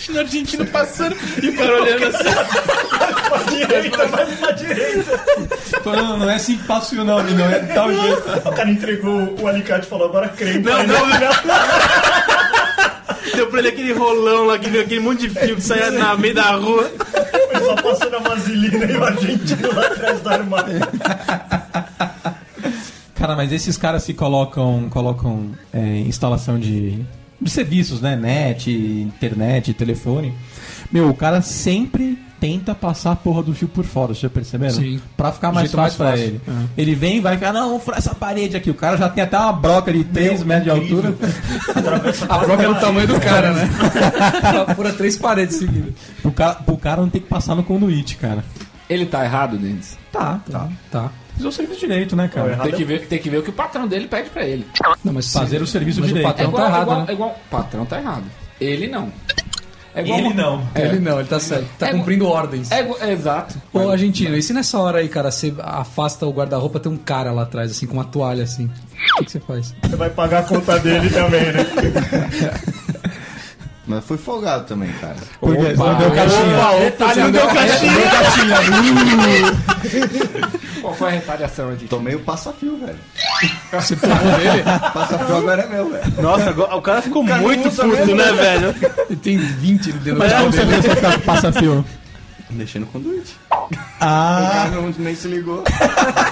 O 0.09 0.19
argentino 0.19 0.65
passando 0.67 1.15
e 1.43 1.51
para 1.51 1.73
olhando 1.73 2.05
assim. 2.05 2.23
Pra 3.27 3.37
direita, 3.49 4.07
vai 4.07 4.25
pra 4.25 4.51
direita. 4.51 5.19
Falando, 5.83 6.17
não 6.17 6.29
é 6.29 6.35
assim 6.35 6.57
que 6.57 6.63
passa 6.63 6.87
o 6.87 6.89
fio, 6.89 7.03
não, 7.03 7.21
não 7.21 7.45
é 7.45 7.59
de 7.59 7.73
tal 7.73 7.93
jeito. 7.93 8.23
O 8.45 8.51
cara 8.53 8.69
entregou 8.69 9.35
o 9.41 9.47
alicate 9.47 9.85
e 9.85 9.89
falou, 9.89 10.07
agora 10.07 10.29
creme. 10.29 10.63
Não, 10.63 10.83
não, 10.83 11.07
Deu 13.37 13.45
pra 13.45 13.59
ele 13.59 13.67
aquele 13.67 13.93
rolão 13.93 14.47
lá, 14.47 14.55
aquele, 14.55 14.79
aquele 14.79 14.99
monte 14.99 15.27
de 15.27 15.29
fio 15.29 15.55
que 15.55 15.61
saia 15.61 15.91
na 15.91 16.17
meio 16.17 16.33
da 16.33 16.55
rua. 16.55 16.91
Foi 17.51 17.61
só 17.63 17.75
passando 17.75 18.15
a 18.15 18.19
vaselina 18.19 18.83
e 18.83 18.97
o 18.97 19.03
argentino 19.03 19.75
lá 19.75 19.85
atrás 19.85 20.21
do 20.21 20.29
armário. 20.29 20.79
Cara, 23.13 23.35
mas 23.35 23.51
esses 23.51 23.77
caras 23.77 24.05
que 24.05 24.13
colocam, 24.15 24.89
colocam 24.89 25.51
é, 25.71 25.99
instalação 25.99 26.59
de, 26.59 27.05
de 27.39 27.49
serviços, 27.51 28.01
né? 28.01 28.15
Net, 28.15 28.71
internet, 28.71 29.71
telefone. 29.75 30.33
Meu, 30.91 31.07
o 31.07 31.13
cara 31.13 31.39
sempre 31.43 32.17
tenta 32.39 32.75
passar 32.75 33.11
a 33.11 33.15
porra 33.15 33.41
do 33.43 33.53
fio 33.53 33.67
por 33.67 33.83
fora, 33.83 34.07
vocês 34.07 34.19
já 34.19 34.29
perceberam? 34.29 34.73
Sim. 34.75 35.01
Pra 35.15 35.31
ficar 35.31 35.51
mais 35.51 35.67
jeito 35.67 35.77
mais 35.77 35.95
fácil 35.95 35.97
pra 35.97 36.11
fácil. 36.11 36.41
ele. 36.57 36.69
Ele 36.77 36.95
vem 36.95 37.17
e 37.17 37.19
vai 37.19 37.35
ficar, 37.35 37.51
não, 37.53 37.69
vamos 37.69 37.83
furar 37.83 37.97
essa 37.99 38.13
parede 38.15 38.55
aqui. 38.55 38.69
O 38.69 38.75
cara 38.75 38.97
já 38.97 39.09
tem 39.09 39.23
até 39.23 39.37
uma 39.37 39.53
broca 39.53 39.91
de 39.91 40.03
3 40.03 40.43
metros 40.43 40.63
de 40.65 40.69
altura. 40.69 41.15
A 42.29 42.37
broca 42.39 42.63
é 42.63 42.67
do 42.67 42.75
tamanho 42.79 43.07
do 43.07 43.19
cara, 43.19 43.53
né? 43.53 43.69
Ela 44.43 44.75
fura 44.75 44.93
três 44.93 45.17
paredes 45.17 45.55
seguidas. 45.57 45.93
Pro 46.21 46.31
cara, 46.31 46.55
pro 46.55 46.77
cara 46.77 47.01
não 47.01 47.09
tem 47.09 47.21
que 47.21 47.27
passar 47.27 47.55
no 47.55 47.63
conduíte, 47.63 48.15
cara. 48.17 48.43
Ele 48.89 49.05
tá 49.05 49.23
errado, 49.25 49.57
Denis. 49.57 49.97
Tá, 50.11 50.39
tá. 50.49 50.69
Tá. 50.91 51.11
Fiz 51.35 51.45
o 51.45 51.51
serviço 51.51 51.79
direito, 51.81 52.15
né, 52.15 52.27
cara? 52.33 52.57
Tem 52.57 52.71
que, 52.71 52.83
ver, 52.83 53.05
tem 53.07 53.19
que 53.19 53.29
ver 53.29 53.37
o 53.37 53.43
que 53.43 53.49
o 53.49 53.53
patrão 53.53 53.87
dele 53.87 54.07
pede 54.07 54.29
pra 54.29 54.43
ele. 54.45 54.65
Não, 55.03 55.13
mas 55.13 55.31
Fazer 55.31 55.61
o 55.61 55.67
serviço 55.67 55.99
mas 55.99 56.07
direito. 56.09 56.25
O 56.25 56.29
patrão 56.29 56.47
igual, 56.49 56.63
tá 56.63 56.69
errado, 56.69 56.81
igual, 56.83 56.99
né? 56.99 57.05
é 57.09 57.13
igual- 57.13 57.29
O 57.29 57.49
patrão 57.49 57.85
tá 57.85 57.99
errado. 57.99 58.23
Ele 58.59 58.87
não. 58.87 59.11
É 59.97 60.01
igual 60.01 60.19
Ele 60.19 60.27
uma- 60.27 60.35
não. 60.35 60.61
É. 60.75 60.81
Ele 60.85 60.99
não, 60.99 61.19
ele 61.19 61.27
tá 61.27 61.39
certo. 61.39 61.65
Tá 61.79 61.87
É- 61.87 61.91
cumprindo 61.91 62.27
ordens. 62.27 62.69
É, 62.71 62.81
igual- 62.81 62.99
é 63.01 63.11
exato. 63.11 63.59
Ô, 63.73 63.89
argentino, 63.89 64.37
e 64.37 64.43
se 64.43 64.53
nessa 64.53 64.77
hora 64.77 64.99
aí, 64.99 65.09
cara, 65.09 65.31
você 65.31 65.51
afasta 65.57 66.23
o 66.27 66.31
guarda-roupa, 66.31 66.79
tem 66.79 66.91
um 66.91 66.97
cara 66.97 67.31
lá 67.31 67.41
atrás, 67.41 67.71
assim, 67.71 67.87
com 67.87 67.93
uma 67.93 68.05
toalha, 68.05 68.43
assim. 68.43 68.65
O 68.65 68.69
que, 69.17 69.25
que 69.25 69.31
você 69.31 69.39
faz? 69.39 69.73
Você 69.81 69.95
vai 69.95 70.11
pagar 70.11 70.39
a 70.39 70.43
conta 70.43 70.77
dele 70.77 71.09
também, 71.09 71.51
né? 71.51 71.65
Mas 73.87 74.03
fui 74.03 74.17
folgado 74.17 74.65
também, 74.65 74.91
cara. 74.99 75.15
Porque 75.39 75.73
não 75.73 75.97
deu 75.97 76.11
caixinha. 76.11 76.79
Detalhe, 76.81 77.21
não 77.21 77.31
deu 77.31 77.47
caixinha. 77.47 79.47
Qual 80.81 80.93
foi 80.93 81.07
a 81.07 81.11
retaliação, 81.11 81.71
gente? 81.71 81.87
Tomei 81.87 82.15
o 82.15 82.19
passa-fio, 82.19 82.77
velho. 82.77 82.97
Você 83.71 83.95
tomou 83.95 84.17
dele? 84.37 84.63
Passa-fio 84.93 85.35
agora 85.37 85.61
é 85.63 85.67
meu, 85.67 85.89
velho. 85.89 86.21
Nossa, 86.21 86.49
agora- 86.49 86.75
o 86.75 86.81
cara 86.81 87.01
ficou 87.01 87.25
cara 87.25 87.41
muito 87.41 87.69
puto, 87.69 87.87
mesmo, 87.87 88.15
né, 88.15 88.31
velho? 88.33 88.75
Ele 89.09 89.15
tem 89.19 89.37
20 89.37 89.91
dentro 89.93 90.19
Mas 90.19 90.31
dele. 90.31 90.75
Você 90.81 90.89
fica 90.95 91.19
passa 91.19 91.51
fio. 91.51 91.85
Deixei 92.49 92.79
no 92.79 92.87
conduíte. 92.87 93.35
Ah, 93.99 94.43
O 94.43 94.51
cara 94.51 94.69
não, 94.81 94.93
nem 94.99 95.15
se 95.15 95.27
ligou. 95.27 95.63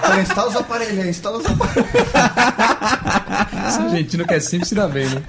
Falei, 0.02 0.22
instala 0.22 0.50
os 0.50 0.56
aparelhos, 0.56 1.06
instala 1.06 1.38
os 1.40 1.46
aparelhos. 1.46 1.90
Esse 3.68 3.82
argentino 3.82 4.26
quer 4.26 4.40
sempre 4.40 4.68
se 4.68 4.76
dar 4.76 4.88
bem, 4.88 5.08
né? 5.10 5.22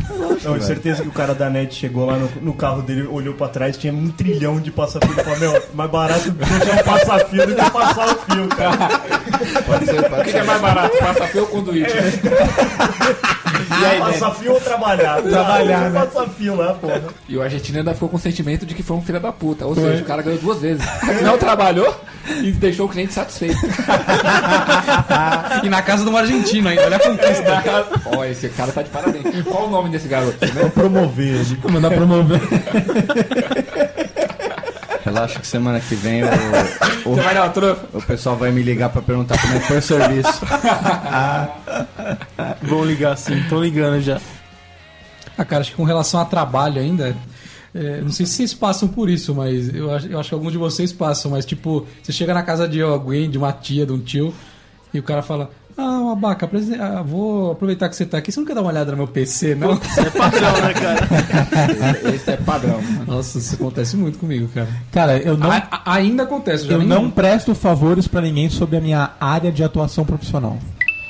Não, 0.44 0.60
certeza 0.60 1.02
que 1.02 1.08
o 1.08 1.12
cara 1.12 1.34
da 1.34 1.48
net 1.48 1.74
chegou 1.74 2.04
lá 2.06 2.16
no, 2.18 2.28
no 2.42 2.52
carro 2.52 2.82
dele, 2.82 3.06
olhou 3.10 3.32
pra 3.34 3.48
trás, 3.48 3.76
tinha 3.78 3.92
um 3.92 4.10
trilhão 4.10 4.60
de 4.60 4.70
passa-fio. 4.70 5.14
Falou, 5.14 5.38
meu, 5.38 5.62
mais 5.74 5.90
barato 5.90 6.30
deixar 6.30 6.80
o 6.80 6.84
passa-fio 6.84 7.46
do 7.46 7.54
que 7.54 7.70
passar 7.70 8.06
o 8.14 8.18
fio, 8.18 8.48
cara. 8.48 9.00
Pode 9.66 9.86
ser, 9.86 10.00
O 10.00 10.10
pode 10.10 10.16
que, 10.16 10.24
que 10.24 10.30
ser. 10.32 10.38
é 10.38 10.42
mais 10.44 10.60
barato? 10.60 10.98
Passa 10.98 11.26
fio 11.28 11.40
ou 11.42 11.46
conduíte? 11.48 11.90
E 13.54 13.55
aí, 13.84 13.98
passa-fio 13.98 14.52
ou 14.52 14.60
trabalhar? 14.60 15.22
Trabalhar, 15.22 15.90
né? 15.90 16.00
Passa-fio 16.00 16.56
lá, 16.56 16.74
porra. 16.74 17.02
E 17.28 17.36
o 17.36 17.42
argentino 17.42 17.78
ainda 17.78 17.94
ficou 17.94 18.08
com 18.08 18.16
o 18.16 18.20
sentimento 18.20 18.66
de 18.66 18.74
que 18.74 18.82
foi 18.82 18.96
um 18.96 19.02
filho 19.02 19.20
da 19.20 19.32
puta. 19.32 19.66
Ou 19.66 19.74
seja, 19.74 20.02
o 20.02 20.06
cara 20.06 20.22
ganhou 20.22 20.40
duas 20.40 20.60
vezes. 20.60 20.84
Não 21.22 21.38
trabalhou 21.38 21.94
e 22.42 22.50
deixou 22.52 22.86
o 22.86 22.88
cliente 22.88 23.12
satisfeito. 23.12 23.58
E 25.62 25.68
na 25.68 25.82
casa 25.82 26.04
de 26.04 26.10
um 26.10 26.16
argentino 26.16 26.68
ainda, 26.68 26.84
olha 26.84 26.96
a 26.96 27.00
conquista. 27.00 27.62
Ó, 28.06 28.24
esse 28.24 28.48
cara 28.50 28.72
tá 28.72 28.82
de 28.82 28.90
parabéns. 28.90 29.24
Qual 29.44 29.66
o 29.66 29.70
nome 29.70 29.90
desse 29.90 30.08
garoto? 30.08 30.44
Né? 30.44 30.62
Vou 30.62 30.70
promover 30.70 31.44
mandar 31.70 31.90
promover. 31.90 32.40
Relaxa 35.16 35.40
que 35.40 35.46
semana 35.46 35.80
que 35.80 35.94
vem 35.94 36.22
o, 36.24 36.26
Você 37.14 37.22
vai 37.22 37.34
dar 37.34 37.50
o 37.94 38.02
pessoal 38.02 38.36
vai 38.36 38.52
me 38.52 38.62
ligar 38.62 38.90
pra 38.90 39.00
perguntar 39.00 39.40
como 39.40 39.54
é 39.54 39.60
que 39.60 39.66
foi 39.66 39.78
o 39.78 39.82
serviço. 39.82 40.44
Vão 42.62 42.84
ligar 42.84 43.16
sim, 43.16 43.42
tô 43.48 43.58
ligando 43.58 44.02
já. 44.02 44.20
Ah, 45.38 45.44
cara, 45.44 45.62
acho 45.62 45.70
que 45.70 45.76
com 45.76 45.84
relação 45.84 46.20
a 46.20 46.26
trabalho 46.26 46.80
ainda. 46.80 47.16
é, 47.74 48.02
não 48.02 48.10
sei 48.10 48.26
se 48.26 48.32
vocês 48.32 48.52
passam 48.52 48.88
por 48.88 49.08
isso, 49.08 49.34
mas 49.34 49.74
eu 49.74 49.94
acho, 49.94 50.06
eu 50.06 50.20
acho 50.20 50.28
que 50.28 50.34
alguns 50.34 50.52
de 50.52 50.58
vocês 50.58 50.92
passam. 50.92 51.30
Mas, 51.30 51.46
tipo, 51.46 51.86
você 52.02 52.12
chega 52.12 52.34
na 52.34 52.42
casa 52.42 52.68
de 52.68 52.82
alguém, 52.82 53.30
de 53.30 53.38
uma 53.38 53.52
tia, 53.52 53.86
de 53.86 53.92
um 53.92 53.98
tio, 53.98 54.34
e 54.92 54.98
o 54.98 55.02
cara 55.02 55.22
fala: 55.22 55.50
Ah, 55.78 55.98
uma 56.00 56.12
abaca, 56.12 56.48
ah, 56.80 57.02
vou 57.02 57.52
aproveitar 57.52 57.88
que 57.90 57.96
você 57.96 58.06
tá 58.06 58.16
aqui. 58.18 58.32
Você 58.32 58.40
não 58.40 58.46
quer 58.46 58.54
dar 58.54 58.62
uma 58.62 58.70
olhada 58.70 58.92
no 58.92 58.96
meu 58.96 59.06
PC, 59.06 59.54
não? 59.54 59.72
É 59.74 60.10
padrão, 60.10 60.52
né, 60.62 60.72
cara? 60.72 62.08
Esse 62.14 62.30
é 62.30 62.36
padrão. 62.38 62.80
mano. 62.80 63.04
Nossa, 63.06 63.36
isso 63.38 63.54
acontece 63.56 63.96
muito 63.96 64.18
comigo, 64.18 64.48
cara. 64.48 64.68
Cara, 64.90 65.18
eu 65.18 65.36
não, 65.36 65.50
A- 65.50 65.68
a- 65.70 65.92
ainda 65.94 66.22
acontece, 66.22 66.64
eu 66.64 66.68
já 66.70 66.74
eu 66.76 66.78
nem- 66.78 66.88
não 66.88 67.10
presto 67.10 67.54
favores 67.54 68.08
pra 68.08 68.22
ninguém 68.22 68.48
sobre 68.48 68.76
a 68.78 68.80
minha 68.80 69.10
área 69.20 69.52
de 69.52 69.62
atuação 69.62 70.04
profissional. 70.06 70.56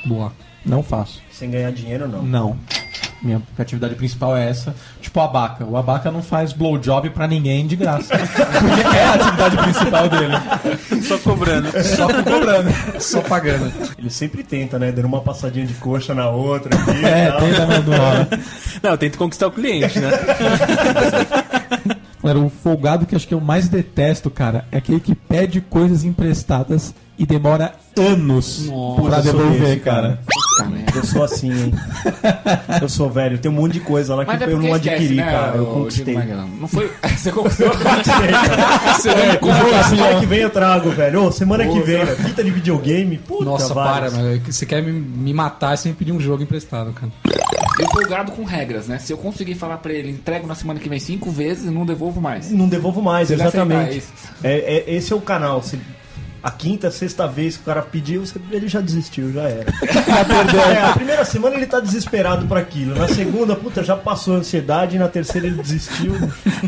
Boa. 0.05 0.33
Não 0.65 0.83
faço. 0.83 1.21
Sem 1.31 1.49
ganhar 1.49 1.71
dinheiro, 1.71 2.05
não. 2.07 2.23
Não. 2.23 2.57
Minha 3.21 3.41
atividade 3.57 3.95
principal 3.95 4.37
é 4.37 4.49
essa. 4.49 4.75
Tipo 5.01 5.19
o 5.19 5.23
Abaca. 5.23 5.65
O 5.65 5.75
Abaca 5.75 6.11
não 6.11 6.21
faz 6.21 6.53
blowjob 6.53 7.09
pra 7.09 7.27
ninguém 7.27 7.65
de 7.65 7.75
graça. 7.75 8.15
Porque 8.17 8.97
é 8.97 9.03
a 9.05 9.13
atividade 9.13 9.57
principal 9.57 10.09
dele. 10.09 11.01
Só 11.03 11.17
cobrando. 11.17 11.69
Só 11.83 12.07
cobrando. 12.07 13.01
Só 13.01 13.21
pagando. 13.21 13.71
Ele 13.97 14.09
sempre 14.09 14.43
tenta, 14.43 14.77
né? 14.77 14.91
Dando 14.91 15.05
uma 15.05 15.21
passadinha 15.21 15.65
de 15.65 15.73
coxa 15.75 16.13
na 16.13 16.29
outra 16.29 16.75
aqui 16.75 17.05
É, 17.05 17.31
também 17.31 17.81
do 17.81 17.91
hora. 17.91 18.27
Não, 18.83 18.91
eu 18.91 18.97
tento 18.97 19.17
conquistar 19.17 19.47
o 19.47 19.51
cliente, 19.51 19.99
né? 19.99 20.09
Galera, 22.27 22.45
o 22.45 22.49
folgado 22.49 23.05
que 23.05 23.15
acho 23.15 23.25
que 23.25 23.33
eu 23.33 23.39
mais 23.39 23.69
detesto, 23.69 24.29
cara, 24.29 24.65
é 24.69 24.77
aquele 24.79 24.99
que 24.99 25.15
pede 25.15 25.61
coisas 25.61 26.03
emprestadas 26.03 26.93
e 27.17 27.25
demora 27.25 27.73
anos 27.97 28.65
Nossa, 28.67 29.01
pra 29.01 29.17
eu 29.19 29.23
sou 29.23 29.33
devolver, 29.33 29.69
esse, 29.69 29.79
cara. 29.79 30.19
Eu 30.93 31.03
sou 31.05 31.23
assim, 31.23 31.51
hein? 31.51 31.73
Eu 32.81 32.89
sou 32.89 33.09
velho. 33.09 33.37
Tem 33.37 33.49
um 33.49 33.53
monte 33.53 33.73
de 33.73 33.79
coisa 33.79 34.13
lá 34.13 34.25
que 34.25 34.31
Mas 34.33 34.41
é 34.41 34.45
eu 34.45 34.59
não 34.59 34.75
esquece, 34.75 34.89
adquiri, 34.95 35.15
né, 35.15 35.31
cara. 35.31 35.55
Eu 35.57 35.63
o 35.63 35.73
conquistei. 35.73 36.15
Não 36.59 36.67
foi... 36.67 36.91
Você 37.15 37.31
conquistou? 37.31 37.69
Você 37.73 39.09
não 39.09 39.23
É, 39.23 39.37
comprou 39.37 39.75
assim, 39.75 39.95
semana 39.95 40.17
ó. 40.17 40.19
que 40.19 40.25
vem 40.25 40.39
eu 40.39 40.49
trago, 40.49 40.89
velho. 40.91 41.23
Ô, 41.23 41.31
semana 41.31 41.65
que 41.65 41.79
vem, 41.79 42.03
velho. 42.05 42.17
Fita 42.17 42.43
de 42.43 42.51
videogame. 42.51 43.17
Puta, 43.19 43.45
Nossa, 43.45 43.73
para, 43.73 44.09
várias. 44.09 44.13
mas 44.13 44.55
você 44.55 44.65
quer 44.65 44.83
me, 44.83 44.91
me 44.91 45.33
matar 45.33 45.77
sem 45.77 45.93
me 45.93 45.97
pedir 45.97 46.11
um 46.11 46.19
jogo 46.19 46.43
emprestado, 46.43 46.91
cara. 46.91 47.11
Eu 47.79 47.87
folgado 47.91 48.31
com 48.31 48.43
regras, 48.43 48.87
né? 48.87 48.97
Se 48.97 49.13
eu 49.13 49.17
conseguir 49.17 49.55
falar 49.55 49.77
pra 49.77 49.93
ele, 49.93 50.09
entrego 50.09 50.47
na 50.47 50.55
semana 50.55 50.79
que 50.79 50.89
vem 50.89 50.99
cinco 50.99 51.29
vezes 51.29 51.65
e 51.65 51.69
não 51.69 51.85
devolvo 51.85 52.19
mais. 52.19 52.51
Não 52.51 52.67
devolvo 52.67 53.01
mais, 53.01 53.27
Se 53.27 53.35
exatamente. 53.35 54.03
É, 54.43 54.77
é- 54.77 54.95
esse 54.95 55.13
é 55.13 55.15
o 55.15 55.21
canal. 55.21 55.61
Se 55.61 55.79
a 56.47 56.51
quinta, 56.51 56.89
sexta 56.89 57.27
vez 57.27 57.57
que 57.57 57.63
o 57.63 57.65
cara 57.65 57.81
pediu, 57.81 58.23
ele 58.51 58.67
já 58.69 58.79
desistiu, 58.79 59.31
já 59.33 59.43
era. 59.43 59.65
É, 60.77 60.81
a 60.81 60.93
primeira 60.93 61.25
semana 61.25 61.55
ele 61.55 61.65
tá 61.65 61.79
desesperado 61.79 62.45
por 62.47 62.57
aquilo. 62.57 62.95
Na 62.95 63.07
segunda, 63.07 63.55
puta, 63.55 63.83
já 63.83 63.95
passou 63.95 64.35
a 64.35 64.37
ansiedade. 64.39 64.97
Na 64.97 65.07
terceira 65.07 65.47
ele 65.47 65.61
desistiu. 65.61 66.13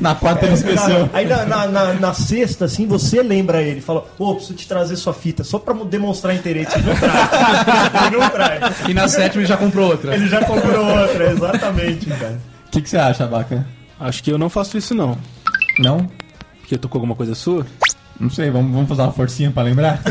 Na 0.02 0.16
quarta 0.16 0.46
ele 0.46 0.56
esqueceu. 0.56 1.06
Na- 1.06 1.10
aí 1.14 1.26
na, 1.28 1.46
na, 1.46 1.68
na- 1.68 1.94
na 1.94 2.14
sexta, 2.14 2.66
assim, 2.66 2.86
você 2.88 3.22
lembra 3.24 3.62
ele. 3.62 3.82
Fala, 3.82 4.06
ô, 4.18 4.36
preciso 4.36 4.56
te 4.56 4.68
trazer 4.68 4.96
sua 4.98 5.14
fita. 5.14 5.44
Só 5.44 5.58
pra 5.60 5.74
demonstrar 5.74 6.36
interesse. 6.36 6.78
Ele 6.78 6.88
não 6.88 6.96
traz. 6.96 8.06
Ele 8.08 8.18
não 8.18 8.30
traz. 8.30 8.76
E 8.90 8.94
na 8.94 9.08
sétima 9.08 9.42
ele 9.42 9.48
já 9.50 9.58
comprou 9.58 9.90
outra. 9.90 10.14
Ele 10.16 10.28
já 10.28 10.44
comprou 10.46 10.86
outra, 10.86 11.32
exatamente, 11.32 12.06
cara. 12.08 12.40
O 12.68 12.72
que, 12.72 12.82
que 12.82 12.90
você 12.90 12.98
acha, 12.98 13.24
Abaca? 13.24 13.66
Acho 14.00 14.24
que 14.24 14.32
eu 14.32 14.38
não 14.38 14.50
faço 14.50 14.78
isso, 14.78 14.94
não. 14.94 15.18
Não? 15.80 16.10
Porque 16.60 16.76
eu 16.76 16.80
tô 16.80 16.88
com 16.90 16.98
alguma 16.98 17.16
coisa 17.16 17.34
sua? 17.36 17.66
Não 18.20 18.30
sei, 18.30 18.50
vamos, 18.52 18.72
vamos 18.72 18.90
fazer 18.90 19.02
uma 19.04 19.12
forcinha 19.14 19.50
pra 19.52 19.64
lembrar? 19.64 20.02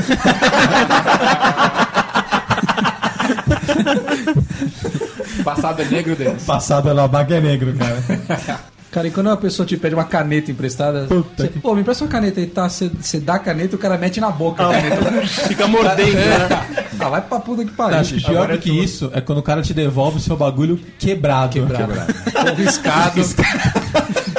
Passado 5.44 5.82
é 5.82 5.84
negro 5.84 6.16
deles. 6.16 6.42
Passado 6.44 6.92
no 6.92 7.00
Abaca 7.00 7.34
é 7.34 7.40
negro, 7.40 7.72
cara. 7.74 8.60
Cara, 8.90 9.06
e 9.06 9.10
quando 9.10 9.26
uma 9.26 9.36
pessoa 9.36 9.66
te 9.66 9.76
pede 9.76 9.94
uma 9.94 10.04
caneta 10.04 10.50
emprestada, 10.50 11.04
Puta 11.06 11.42
você, 11.42 11.48
que- 11.48 11.58
pô, 11.60 11.74
me 11.74 11.82
empresta 11.82 12.02
uma 12.04 12.10
caneta 12.10 12.40
aí, 12.40 12.46
tá? 12.46 12.66
Você 12.70 12.88
você 12.98 13.20
dá 13.20 13.34
a 13.34 13.38
caneta 13.38 13.74
e 13.74 13.76
o 13.76 13.78
cara 13.78 13.98
mete 13.98 14.18
na 14.18 14.30
boca 14.30 14.66
a 14.66 14.70
caneta. 14.72 15.26
Fica 15.46 15.66
mordendo, 15.68 16.14
né? 16.14 16.48
Ah, 17.00 17.08
vai 17.10 17.20
pra 17.20 17.38
puta 17.38 17.64
que 17.64 17.70
pariu. 17.70 18.02
Que 18.02 18.20
pior 18.24 18.48
do 18.48 18.54
é 18.54 18.56
que 18.58 18.70
tudo. 18.70 18.82
isso 18.82 19.10
é 19.14 19.20
quando 19.20 19.38
o 19.38 19.42
cara 19.42 19.62
te 19.62 19.72
devolve 19.72 20.16
o 20.16 20.20
seu 20.20 20.36
bagulho 20.36 20.80
quebrado. 20.98 21.52
Quebrado. 21.52 22.12
Pô, 22.32 22.54
riscado. 22.56 23.20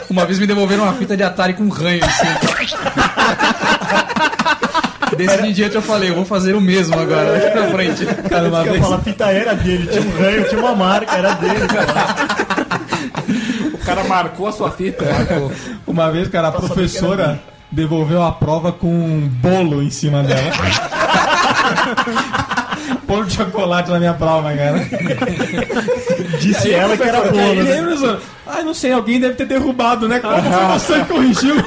Uma 0.09 0.25
vez 0.25 0.39
me 0.39 0.45
devolveram 0.47 0.83
uma 0.83 0.93
fita 0.93 1.15
de 1.15 1.23
Atari 1.23 1.53
com 1.53 1.69
ranho 1.69 2.03
assim. 2.03 2.27
Desse 5.17 5.37
dia 5.37 5.49
em 5.49 5.53
diante 5.53 5.75
eu 5.75 5.81
falei, 5.81 6.09
eu 6.09 6.15
vou 6.15 6.23
fazer 6.23 6.55
o 6.55 6.61
mesmo 6.61 6.97
agora, 6.97 7.33
daqui 7.33 7.49
pra 7.51 7.67
frente. 7.69 8.05
Cara, 8.29 8.47
uma 8.47 8.59
Eu 8.59 8.71
vez, 8.71 8.83
falar, 8.83 8.95
a 8.95 8.99
fita 8.99 9.25
era 9.25 9.53
dele. 9.53 9.87
Tinha 9.87 10.01
um 10.01 10.17
ranho, 10.17 10.47
tinha 10.47 10.59
uma 10.61 10.75
marca, 10.75 11.13
era 11.15 11.33
dele, 11.33 11.67
cara. 11.67 12.15
O 13.73 13.77
cara 13.79 14.03
marcou 14.05 14.47
a 14.47 14.51
sua 14.51 14.71
fita. 14.71 15.03
uma 15.85 16.11
vez, 16.11 16.27
cara, 16.29 16.47
a 16.49 16.51
saber 16.53 16.67
professora 16.67 17.39
devolveu 17.71 18.23
a 18.23 18.31
prova 18.31 18.71
com 18.71 18.87
um 18.87 19.27
bolo 19.27 19.83
em 19.83 19.89
cima 19.89 20.23
dela. 20.23 20.41
bolo 23.05 23.25
de 23.25 23.33
chocolate 23.33 23.89
na 23.91 23.99
minha 23.99 24.13
prova, 24.13 24.53
cara. 24.53 24.79
Disse 26.39 26.71
ela 26.73 26.95
que 26.95 27.03
era 27.03 27.27
E 27.27 27.31
bolo. 27.31 27.63
né? 27.63 28.17
Ai, 28.47 28.63
não 28.63 28.73
sei, 28.73 28.93
alguém 28.93 29.19
deve 29.19 29.35
ter 29.35 29.45
derrubado, 29.45 30.07
né? 30.07 30.19
Como 30.19 30.33
você 30.79 30.99
corrigiu? 31.05 31.55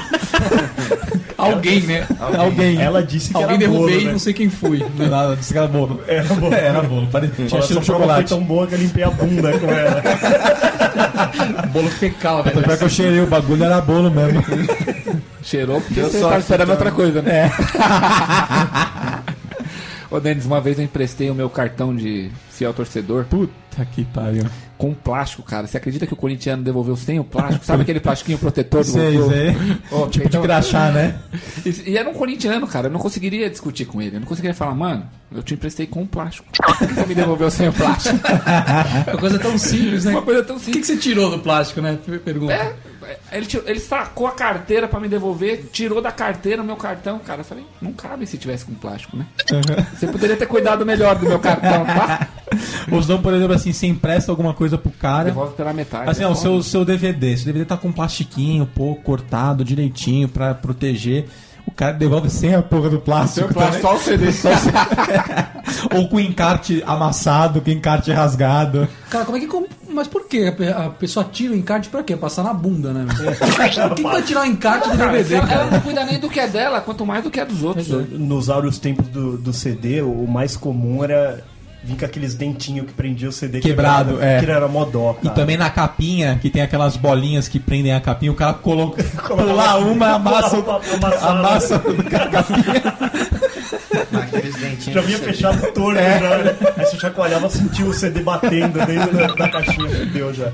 Alguém, 1.51 1.81
né? 1.81 2.07
Alguém. 2.37 2.81
Ela 2.81 3.03
disse 3.03 3.29
que 3.31 3.35
Alguém 3.37 3.55
era 3.57 3.67
bolo, 3.67 3.77
derrubei 3.87 4.01
e 4.01 4.05
né? 4.05 4.11
não 4.11 4.19
sei 4.19 4.33
quem 4.33 4.49
fui. 4.49 4.83
Não, 4.97 5.07
nada, 5.09 5.35
disse 5.35 5.51
que 5.53 5.57
era 5.57 5.67
bolo. 5.67 6.01
Era 6.07 6.23
bolo. 6.35 6.53
Era 6.55 6.81
bolo, 6.81 7.07
parecia. 7.07 7.45
Tinha 7.45 7.61
cheiro 7.61 7.81
de 7.81 7.85
prova 7.85 8.03
foi 8.05 8.13
chocolate. 8.13 8.29
tão 8.29 8.43
boa 8.43 8.67
que 8.67 8.75
eu 8.75 8.79
limpei 8.79 9.03
a 9.03 9.09
bunda 9.09 9.59
com 9.59 9.67
ela. 9.71 10.03
Bolo 11.73 11.89
fecal, 11.89 12.43
Tanto 12.43 12.59
é 12.59 12.61
velho. 12.61 12.77
que 12.77 12.83
eu 12.83 12.89
cheirei 12.89 13.19
o 13.21 13.25
bagulho, 13.27 13.63
era 13.63 13.81
bolo 13.81 14.11
mesmo. 14.11 14.43
Cheirou 15.41 15.81
porque 15.81 15.99
Eu 15.99 16.09
você 16.09 16.19
só 16.19 16.29
tá 16.29 16.37
esperando 16.39 16.69
outra 16.69 16.91
coisa, 16.91 17.21
né? 17.21 17.51
Ô, 20.11 20.19
Denis, 20.19 20.45
uma 20.45 20.61
vez 20.61 20.77
eu 20.77 20.85
emprestei 20.85 21.29
o 21.31 21.35
meu 21.35 21.49
cartão 21.49 21.95
de 21.95 22.29
fiel 22.51 22.73
torcedor 22.73 23.25
Puta 23.25 23.85
que 23.91 24.05
pariu. 24.05 24.45
Com 24.83 24.93
plástico, 24.93 25.43
cara. 25.43 25.65
Você 25.65 25.77
acredita 25.77 26.05
que 26.05 26.11
o 26.13 26.15
corintiano 26.17 26.61
devolveu 26.61 26.97
sem 26.97 27.17
o 27.17 27.23
plástico? 27.23 27.65
Sabe 27.65 27.83
aquele 27.83 28.01
plastiquinho 28.01 28.37
protetor 28.37 28.83
do 28.83 28.91
Sei, 28.91 29.17
do- 29.17 29.29
sei. 29.29 29.55
Ô, 29.89 30.07
Tipo 30.07 30.23
de 30.27 30.27
então- 30.35 30.41
crachá, 30.41 30.91
né? 30.91 31.15
E, 31.65 31.91
e 31.91 31.97
era 31.97 32.09
um 32.09 32.13
corintiano, 32.13 32.67
cara. 32.67 32.87
Eu 32.87 32.91
não 32.91 32.99
conseguiria 32.99 33.49
discutir 33.49 33.85
com 33.85 34.01
ele. 34.01 34.17
Eu 34.17 34.19
não 34.19 34.27
conseguiria 34.27 34.53
falar, 34.53 34.75
mano, 34.75 35.05
eu 35.33 35.41
te 35.41 35.53
emprestei 35.53 35.87
com 35.87 36.05
plástico. 36.05 36.45
Por 36.77 36.85
que 36.87 36.93
você 36.93 37.05
me 37.05 37.15
devolveu 37.15 37.49
sem 37.49 37.69
o 37.69 37.73
plástico? 37.73 38.19
Uma 39.07 39.17
coisa 39.17 39.39
tão 39.39 39.57
simples, 39.57 40.03
né? 40.03 40.11
Uma 40.11 40.21
coisa 40.21 40.43
tão 40.43 40.57
O 40.57 40.59
que, 40.59 40.65
que 40.65 40.71
simples. 40.71 40.87
você 40.87 40.97
tirou 40.97 41.31
do 41.31 41.39
plástico, 41.39 41.79
né? 41.79 41.97
Pergunta. 42.25 42.51
É, 42.53 42.75
ele, 43.31 43.45
tirou- 43.45 43.67
ele 43.67 43.79
sacou 43.79 44.27
a 44.27 44.31
carteira 44.31 44.87
pra 44.87 44.99
me 44.99 45.07
devolver, 45.07 45.69
tirou 45.71 46.01
da 46.01 46.11
carteira 46.11 46.61
o 46.61 46.65
meu 46.65 46.75
cartão, 46.75 47.19
cara. 47.19 47.41
Eu 47.41 47.45
falei, 47.45 47.65
não 47.81 47.93
cabe 47.93 48.25
se 48.25 48.37
tivesse 48.37 48.65
com 48.65 48.73
plástico, 48.73 49.17
né? 49.17 49.25
Você 49.97 50.07
poderia 50.07 50.35
ter 50.37 50.45
cuidado 50.47 50.85
melhor 50.85 51.15
do 51.15 51.27
meu 51.27 51.39
cartão, 51.39 51.85
tá? 51.85 52.27
Ou 52.91 53.01
senão, 53.01 53.21
por 53.21 53.33
exemplo, 53.33 53.53
assim, 53.55 53.71
você 53.73 53.87
empresta 53.87 54.31
alguma 54.31 54.53
coisa 54.53 54.77
pro 54.77 54.91
cara. 54.91 55.25
Devolve 55.25 55.55
pela 55.55 55.73
metade. 55.73 56.09
Assim, 56.09 56.23
é 56.23 56.27
ó, 56.27 56.31
o 56.31 56.35
seu, 56.35 56.61
seu 56.61 56.85
DVD. 56.85 57.31
Esse 57.33 57.45
DVD 57.45 57.65
tá 57.65 57.77
com 57.77 57.91
plastiquinho, 57.91 58.65
pô, 58.65 58.95
cortado 58.95 59.63
direitinho 59.63 60.27
pra 60.29 60.53
proteger. 60.53 61.25
O 61.65 61.71
cara 61.71 61.93
devolve 61.93 62.29
sem 62.29 62.53
a 62.53 62.61
porra 62.61 62.89
do 62.89 62.99
plástico. 62.99 63.47
Seu 63.47 63.53
plástico, 63.53 63.81
só 63.81 63.95
o 63.95 63.99
CD. 63.99 64.31
Só 64.33 64.49
o 64.51 64.57
CD. 64.57 64.77
Ou 65.97 66.07
com 66.09 66.17
o 66.17 66.19
encarte 66.19 66.83
amassado, 66.85 67.61
com 67.61 67.69
o 67.69 67.73
encarte 67.73 68.11
rasgado. 68.11 68.87
Cara, 69.09 69.23
como 69.25 69.37
é 69.37 69.41
que. 69.41 69.47
Mas 69.93 70.07
por 70.07 70.27
que 70.27 70.47
a 70.47 70.51
pe- 70.51 70.67
a 70.69 70.89
pessoa 70.89 71.23
tira 71.31 71.53
o 71.53 71.55
encarte 71.55 71.89
pra 71.89 72.01
quê? 72.03 72.15
Passar 72.15 72.43
na 72.43 72.53
bunda, 72.53 72.91
né? 72.91 73.05
meu? 73.05 73.33
Quem 73.95 74.03
vai 74.03 74.21
tirar 74.21 74.41
o 74.41 74.45
encarte 74.45 74.89
do 74.89 74.97
DVD, 74.97 75.35
Ela 75.35 75.65
não 75.71 75.79
cuida 75.81 76.03
nem 76.05 76.19
do 76.19 76.29
que 76.29 76.39
é 76.39 76.47
dela, 76.47 76.81
quanto 76.81 77.05
mais 77.05 77.23
do 77.23 77.29
que 77.31 77.39
é 77.39 77.45
dos 77.45 77.63
outros. 77.63 77.87
Nos 78.09 78.49
áureos 78.49 78.77
tempos 78.79 79.07
do, 79.07 79.37
do 79.37 79.53
CD, 79.53 80.01
o 80.01 80.25
mais 80.27 80.57
comum 80.57 81.03
era 81.03 81.43
vir 81.85 81.97
com 81.97 82.05
aqueles 82.05 82.33
dentinhos 82.33 82.87
que 82.87 82.93
prendia 82.93 83.27
o 83.27 83.31
CD 83.31 83.59
Quebrado, 83.59 84.17
é. 84.23 84.39
Que 84.39 84.49
era 84.49 84.69
modó, 84.69 85.17
E 85.19 85.23
cara. 85.25 85.35
também 85.35 85.57
na 85.57 85.69
capinha, 85.69 86.39
que 86.41 86.49
tem 86.49 86.61
aquelas 86.61 86.95
bolinhas 86.95 87.49
que 87.49 87.59
prendem 87.59 87.93
a 87.93 87.99
capinha, 87.99 88.31
o 88.31 88.35
cara 88.35 88.53
coloca 88.53 89.03
pula 89.27 89.75
uma, 89.79 90.11
amassa, 90.15 90.57
o- 90.59 90.71
Amassava. 90.71 91.27
amassa 91.39 91.81
Aqueles 94.53 94.69
dentinhos. 94.77 94.93
Já 94.93 95.01
vinha 95.01 95.17
fechado 95.19 95.71
torto, 95.73 95.99
É. 95.99 96.19
já. 96.19 96.37
né? 96.37 96.55
Aí 96.77 96.85
você 96.85 96.97
chacoalhava, 96.99 97.49
sentia 97.49 97.85
o 97.85 97.93
CD 97.93 98.21
batendo 98.21 98.85
dentro 98.85 99.17
da, 99.17 99.27
da 99.27 99.49
caixinha. 99.49 100.05
Deu 100.05 100.33
já. 100.33 100.51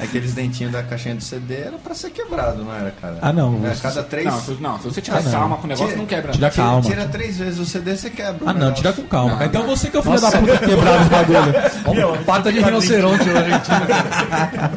Aqueles 0.00 0.32
dentinhos 0.34 0.72
da 0.72 0.82
caixinha 0.82 1.14
do 1.14 1.22
CD 1.22 1.54
era 1.58 1.78
pra 1.78 1.94
ser 1.94 2.10
quebrado, 2.10 2.64
não 2.64 2.74
era, 2.74 2.90
cara? 2.90 3.18
Ah, 3.22 3.32
não. 3.32 3.60
É, 3.64 3.72
cada 3.80 4.02
três. 4.02 4.24
Não, 4.26 4.40
se, 4.40 4.50
não, 4.60 4.76
se 4.78 4.84
você 4.84 5.00
tirar 5.00 5.18
Ah, 5.18 5.30
calma 5.30 5.56
com 5.58 5.64
o 5.64 5.66
negócio, 5.68 5.86
Tira- 5.86 5.98
não 5.98 6.06
quebra. 6.06 6.32
Tira 6.32 6.50
Tira, 6.50 6.64
calma. 6.64 6.82
tira 6.90 7.04
três 7.06 7.36
vezes 7.36 7.60
o 7.60 7.64
CD, 7.66 7.96
você 7.96 8.10
quebra. 8.10 8.38
Ah, 8.40 8.52
não, 8.52 8.54
negócio. 8.54 8.74
tira 8.76 8.92
com 8.94 9.02
calma. 9.02 9.36
Não. 9.36 9.46
Então 9.46 9.62
não. 9.64 9.76
você 9.76 9.90
que 9.90 9.96
é 9.96 10.00
o 10.00 10.02
filho 10.02 10.20
da 10.20 10.30
puta 10.32 10.56
que 10.58 10.66
quebrava 10.66 11.02
os 11.02 11.08
bagulho. 11.08 12.18
Pata 12.26 12.52
de 12.52 12.58
rinoceronte 12.60 13.24
na 13.26 13.40
Argentina. 13.40 14.72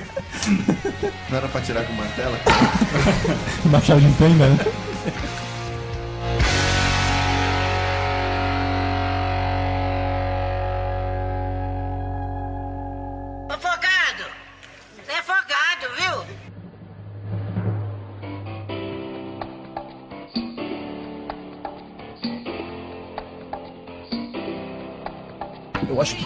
Não 1.30 1.38
era 1.38 1.47
pra 1.47 1.61
tirar 1.61 1.84
com 1.86 1.93
martelo? 1.93 2.36
Uma 3.66 3.82
chave 3.82 4.01
de 4.05 4.13
fenda, 4.13 4.47
né? 4.47 4.57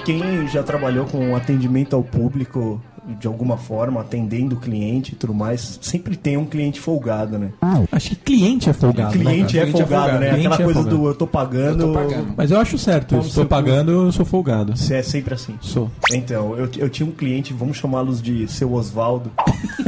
Quem 0.09 0.47
já 0.47 0.63
trabalhou 0.63 1.05
com 1.05 1.35
atendimento 1.35 1.95
ao 1.95 2.03
público, 2.03 2.81
de 3.19 3.27
alguma 3.27 3.57
forma, 3.57 4.01
atendendo 4.01 4.55
o 4.55 4.59
cliente 4.59 5.13
e 5.13 5.15
tudo 5.15 5.35
mais, 5.35 5.77
sempre 5.83 6.17
tem 6.17 6.35
um 6.35 6.45
cliente 6.45 6.79
folgado, 6.79 7.37
né? 7.37 7.51
Acho 7.91 8.09
que 8.09 8.15
cliente 8.15 8.69
é 8.69 8.73
folgado. 8.73 9.15
né, 9.15 9.23
cliente 9.23 9.57
cara? 9.57 9.69
é 9.69 9.71
folgado, 9.71 10.19
né? 10.19 10.29
Cliente 10.29 10.47
Aquela 10.47 10.55
é 10.55 10.63
coisa 10.63 10.73
folgado. 10.81 10.97
do 10.97 11.07
eu 11.07 11.15
tô 11.15 11.27
pagando. 11.27 11.83
Eu 11.83 11.87
tô 11.87 11.93
pagando. 11.93 12.33
Mas 12.35 12.49
eu 12.49 12.59
acho 12.59 12.77
certo. 12.77 13.15
No 13.17 13.21
estou 13.21 13.45
pagando, 13.45 13.91
eu 13.91 14.11
sou 14.11 14.25
folgado. 14.25 14.75
Você 14.75 14.95
é 14.95 15.03
sempre 15.03 15.35
assim. 15.35 15.55
Sou. 15.61 15.91
Então, 16.11 16.57
eu, 16.57 16.69
eu 16.77 16.89
tinha 16.89 17.07
um 17.07 17.11
cliente, 17.11 17.53
vamos 17.53 17.77
chamá-los 17.77 18.19
de 18.19 18.47
seu 18.47 18.73
Osvaldo. 18.73 19.31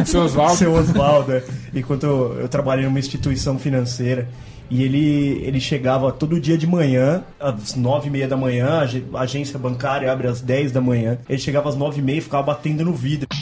Seu 0.05 0.21
Oswaldo. 0.21 0.57
Seu 0.61 0.73
Osvaldo, 0.73 1.33
é. 1.33 1.43
enquanto 1.73 2.03
eu, 2.03 2.41
eu 2.41 2.47
trabalhei 2.47 2.85
numa 2.85 2.99
instituição 2.99 3.57
financeira. 3.57 4.27
E 4.71 4.81
ele, 4.83 5.41
ele 5.43 5.59
chegava 5.59 6.11
todo 6.13 6.39
dia 6.39 6.57
de 6.57 6.65
manhã, 6.65 7.23
às 7.37 7.75
nove 7.75 8.07
e 8.07 8.09
meia 8.09 8.25
da 8.27 8.37
manhã, 8.37 8.67
a 8.69 8.81
ag- 8.83 9.03
a 9.13 9.19
agência 9.19 9.59
bancária 9.59 10.09
abre 10.09 10.27
às 10.27 10.39
10 10.39 10.71
da 10.71 10.79
manhã. 10.79 11.17
Ele 11.27 11.37
chegava 11.39 11.67
às 11.67 11.75
nove 11.75 11.99
e 11.99 12.01
meia 12.01 12.19
e 12.19 12.21
ficava 12.21 12.43
batendo 12.43 12.85
no 12.85 12.93
vidro. 12.93 13.27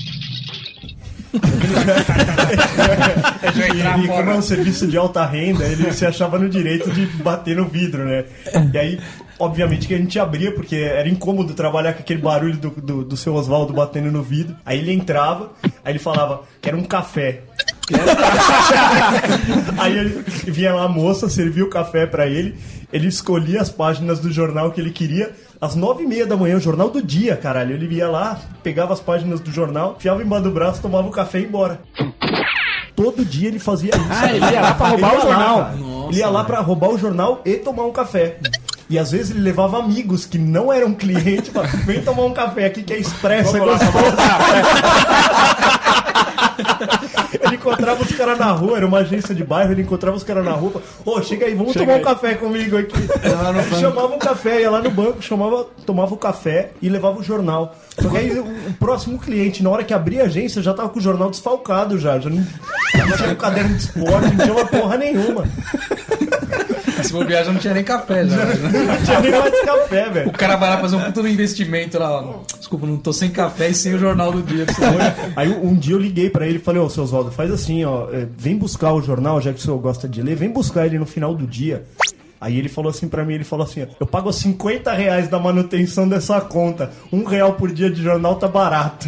E, 4.02 4.04
e 4.04 4.08
como 4.08 4.30
é 4.32 4.36
um 4.36 4.42
serviço 4.42 4.88
de 4.88 4.98
alta 4.98 5.26
renda, 5.26 5.66
ele 5.66 5.92
se 5.94 6.06
achava 6.06 6.38
no 6.40 6.50
direito 6.50 6.90
de 6.92 7.06
bater 7.06 7.56
no 7.56 7.66
vidro, 7.66 8.06
né? 8.06 8.26
E 8.74 8.78
aí, 8.78 9.00
obviamente 9.38 9.88
que 9.88 9.94
a 9.94 9.98
gente 9.98 10.18
abria, 10.20 10.52
porque 10.54 10.76
era 10.76 11.08
incômodo 11.08 11.54
trabalhar 11.54 11.94
com 11.94 12.00
aquele 12.00 12.22
barulho 12.22 12.58
do, 12.58 12.70
do, 12.70 13.04
do 13.04 13.18
seu 13.18 13.34
Oswaldo 13.36 13.74
batendo 13.74 14.12
no 14.12 14.24
vidro. 14.24 14.56
Aí 14.66 14.80
ele 14.80 14.92
entrava, 14.94 15.52
aí 15.84 15.92
ele 15.92 16.00
falava 16.00 16.44
que 16.62 16.68
era 16.70 16.78
um 16.78 16.84
café. 16.84 17.42
aí 19.78 19.98
ele 19.98 20.24
vinha 20.46 20.74
lá 20.74 20.84
a 20.84 20.90
moça, 20.90 21.30
servia 21.30 21.64
o 21.64 21.70
café 21.70 22.06
pra 22.06 22.28
ele, 22.28 22.56
ele 22.92 23.08
escolhia 23.08 23.62
as 23.62 23.70
páginas 23.70 24.20
do 24.20 24.32
jornal 24.32 24.72
que 24.72 24.82
ele 24.82 24.92
queria. 24.92 25.32
Às 25.62 25.76
nove 25.76 26.04
e 26.04 26.08
meia 26.08 26.26
da 26.26 26.38
manhã, 26.38 26.56
o 26.56 26.60
jornal 26.62 26.90
do 26.90 27.02
dia, 27.02 27.36
caralho. 27.36 27.76
Ele 27.76 27.94
ia 27.94 28.08
lá, 28.10 28.40
pegava 28.64 28.94
as 28.94 29.02
páginas 29.02 29.42
do 29.42 29.52
jornal, 29.52 29.96
enfiava 29.98 30.24
embaixo 30.24 30.44
do 30.46 30.52
braço, 30.52 30.82
tomava 30.82 31.08
o 31.08 31.12
café 31.12 31.40
e 31.40 31.42
ia 31.42 31.48
embora. 31.48 31.82
Todo 32.96 33.26
dia 33.26 33.50
ele 33.50 33.60
fazia 33.60 33.92
isso. 33.96 34.06
Ah, 34.10 34.34
ele 34.34 34.46
ia 34.46 34.62
lá 34.62 34.74
pra 34.74 34.88
roubar 34.88 35.14
o 35.14 35.18
lá, 35.18 35.22
jornal. 35.22 35.58
cara. 35.58 35.76
ele 36.10 36.18
ia 36.20 36.30
lá 36.30 36.44
pra 36.44 36.60
roubar 36.60 36.90
o 36.90 36.98
jornal 36.98 37.42
e 37.46 37.56
tomar 37.56 37.86
um 37.86 37.92
café. 37.92 38.38
E 38.90 38.98
às 38.98 39.12
vezes 39.12 39.30
ele 39.32 39.42
levava 39.42 39.78
amigos 39.80 40.26
que 40.26 40.38
não 40.40 40.74
eram 40.74 40.94
clientes 40.94 41.50
pra 41.50 41.62
vem 41.86 42.02
tomar 42.02 42.24
um 42.24 42.34
café 42.34 42.66
aqui 42.66 42.82
que 42.82 42.94
é 42.94 42.98
expresso, 42.98 43.56
é 43.56 43.60
gostoso. 43.60 43.92
Encontrava 47.60 48.02
os 48.02 48.12
caras 48.16 48.40
na 48.40 48.52
rua, 48.52 48.78
era 48.78 48.86
uma 48.86 49.00
agência 49.00 49.36
de 49.36 49.44
bairro, 49.44 49.74
ele 49.74 49.82
encontrava 49.82 50.16
os 50.16 50.24
caras 50.24 50.46
na 50.46 50.52
rua, 50.52 50.72
falava, 50.72 50.90
ô, 51.06 51.22
chega 51.22 51.46
aí, 51.46 51.54
vamos 51.54 51.74
tomar 51.74 51.96
um 51.96 52.02
café 52.02 52.36
comigo 52.36 52.78
aqui. 52.78 52.96
Chamava 53.80 54.16
um 54.16 54.20
café, 54.20 54.62
ia 54.62 54.72
lá 54.72 54.82
no 54.82 54.90
banco, 54.90 55.22
chamava, 55.22 55.68
tomava 55.86 56.14
o 56.14 56.18
café 56.18 56.72
e 56.82 56.88
levava 56.88 57.20
o 57.20 57.24
jornal. 57.24 57.76
Só 58.00 58.10
que 58.10 58.18
aí 58.18 58.40
o, 58.40 58.44
o 58.44 58.74
próximo 58.80 59.20
cliente, 59.20 59.62
na 59.62 59.70
hora 59.70 59.84
que 59.84 59.94
abria 59.94 60.24
a 60.24 60.26
agência, 60.26 60.62
já 60.62 60.74
tava 60.74 60.90
com 60.90 61.00
o 61.00 61.02
jornal 61.02 61.30
desfalcado 61.30 62.00
já. 62.00 62.18
Já 62.18 62.30
não, 62.30 62.44
já 62.96 63.06
não 63.06 63.18
tinha 63.18 63.30
um 63.30 63.36
caderno 63.36 63.76
de 63.76 63.84
esporte, 63.84 64.36
não 64.36 64.38
tinha 64.38 64.54
uma 64.54 64.66
porra 64.66 64.98
nenhuma. 64.98 65.46
Se 67.04 67.12
for 67.12 67.26
viajar, 67.26 67.52
não 67.52 67.60
tinha 67.60 67.74
nem 67.74 67.84
café 67.84 68.26
já. 68.26 68.38
Não 68.46 69.04
tinha 69.04 69.20
nem 69.22 69.32
mais 69.32 69.62
café, 69.62 70.10
velho. 70.10 70.30
O 70.30 70.34
cara 70.34 70.56
vai 70.56 70.70
lá 70.70 70.78
fazer 70.80 70.96
um 70.96 71.02
puto 71.02 71.24
no 71.24 71.30
investimento 71.30 71.98
lá. 72.00 72.22
ó. 72.22 72.40
Desculpa, 72.58 72.86
não 72.86 72.98
tô 72.98 73.12
sem 73.14 73.30
café 73.30 73.70
e 73.70 73.74
sem 73.74 73.94
o 73.94 74.00
jornal 74.00 74.32
do 74.32 74.42
dia. 74.42 74.66
Aí 75.36 75.50
um 75.50 75.74
dia 75.76 75.96
eu 75.96 76.00
liguei 76.00 76.30
pra 76.30 76.46
ele 76.48 76.58
e 76.58 76.62
falei, 76.62 76.82
ô 76.82 76.90
seu 76.90 77.04
Oswaldo, 77.04 77.32
faz 77.32 77.52
assim, 77.52 77.84
ó, 77.86 78.08
é, 78.12 78.28
vem 78.38 78.58
buscar 78.58 78.94
o 78.94 79.02
jornal, 79.02 79.42
já 79.42 79.52
que 79.54 79.60
o 79.60 79.62
senhor 79.62 79.78
gosta 79.80 80.08
de 80.08 80.22
ler, 80.22 80.36
vem 80.36 80.50
buscar 80.50 80.86
ele 80.86 81.00
no 81.00 81.06
final 81.06 81.34
do 81.34 81.48
dia. 81.48 81.86
Aí 82.42 82.58
ele 82.58 82.70
falou 82.70 82.90
assim 82.90 83.10
pra 83.10 83.26
mim, 83.26 83.34
ele 83.34 83.44
falou 83.44 83.66
assim, 83.66 83.86
eu 84.00 84.06
pago 84.08 84.32
50 84.32 84.94
reais 84.94 85.28
da 85.28 85.38
manutenção 85.38 86.08
dessa 86.08 86.40
conta. 86.40 86.90
Um 87.12 87.26
real 87.26 87.54
por 87.54 87.70
dia 87.72 87.90
de 87.90 88.02
jornal 88.02 88.36
tá 88.36 88.48
barato. 88.48 89.08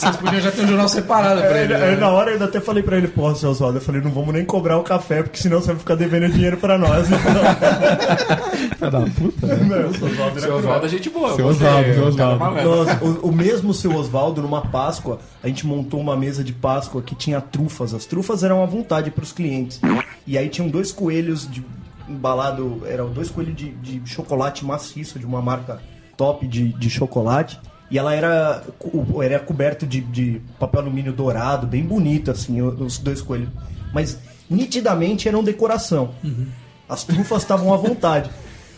Vocês 0.00 0.16
podiam 0.16 0.40
já 0.40 0.50
ter 0.50 0.62
um 0.62 0.66
jornal 0.66 0.88
separado 0.88 1.42
pra 1.42 1.62
ele. 1.62 1.74
Aí, 1.74 1.90
né? 1.90 1.96
na 1.96 2.08
hora 2.08 2.30
eu 2.30 2.32
ainda 2.34 2.46
até 2.46 2.58
falei 2.58 2.82
pra 2.82 2.96
ele, 2.96 3.08
porra, 3.08 3.34
seu 3.34 3.50
Oswaldo, 3.50 3.76
eu 3.76 3.82
falei, 3.82 4.00
não 4.00 4.10
vamos 4.10 4.32
nem 4.32 4.44
cobrar 4.46 4.78
o 4.78 4.82
café, 4.82 5.22
porque 5.22 5.38
senão 5.38 5.60
você 5.60 5.68
vai 5.68 5.76
ficar 5.76 5.94
devendo 5.94 6.32
dinheiro 6.32 6.56
pra 6.56 6.78
nós. 6.78 7.06
Filha 8.78 8.90
da 8.90 9.00
puta. 9.00 9.46
né? 9.46 9.56
Não, 9.56 9.92
seu 9.92 10.06
Oswaldo 10.08 10.38
era 10.38 10.40
Seu 10.40 10.56
Oswaldo 10.56 10.86
é 10.86 10.88
gente 10.88 11.10
boa. 11.10 11.34
Seu 11.34 11.46
Oswaldo, 11.46 11.94
seu 11.94 12.06
Oswaldo. 12.06 13.04
o, 13.04 13.28
o 13.28 13.32
mesmo 13.32 13.74
seu 13.74 13.94
Oswaldo, 13.94 14.40
numa 14.40 14.62
Páscoa, 14.62 15.18
a 15.42 15.48
gente 15.48 15.66
montou 15.66 16.00
uma 16.00 16.16
mesa 16.16 16.42
de 16.42 16.52
Páscoa 16.52 17.02
que 17.02 17.14
tinha 17.14 17.40
trufas. 17.40 17.92
As 17.92 18.06
trufas 18.06 18.42
eram 18.42 18.62
à 18.62 18.66
vontade 18.66 19.10
para 19.10 19.22
os 19.22 19.32
clientes. 19.32 19.80
E 20.26 20.38
aí 20.38 20.48
tinham 20.48 20.68
dois 20.68 20.92
coelhos 20.92 21.46
de 21.50 21.62
embalado, 22.08 22.82
eram 22.86 23.10
dois 23.10 23.30
coelhos 23.30 23.54
de, 23.54 23.70
de 23.70 24.02
chocolate 24.04 24.64
maciço, 24.64 25.18
de 25.18 25.26
uma 25.26 25.42
marca 25.42 25.80
top 26.16 26.46
de, 26.46 26.72
de 26.72 26.90
chocolate. 26.90 27.58
E 27.90 27.98
ela 27.98 28.14
era, 28.14 28.62
era 29.22 29.38
coberto 29.40 29.86
de, 29.86 30.00
de 30.00 30.40
papel 30.58 30.82
alumínio 30.82 31.12
dourado, 31.12 31.66
bem 31.66 31.82
bonito, 31.82 32.30
assim, 32.30 32.62
os 32.62 32.98
dois 32.98 33.20
coelhos. 33.20 33.48
Mas 33.92 34.16
nitidamente 34.48 35.28
eram 35.28 35.42
decoração. 35.42 36.10
As 36.88 37.02
trufas 37.04 37.42
estavam 37.42 37.72
à 37.74 37.76
vontade. 37.76 38.30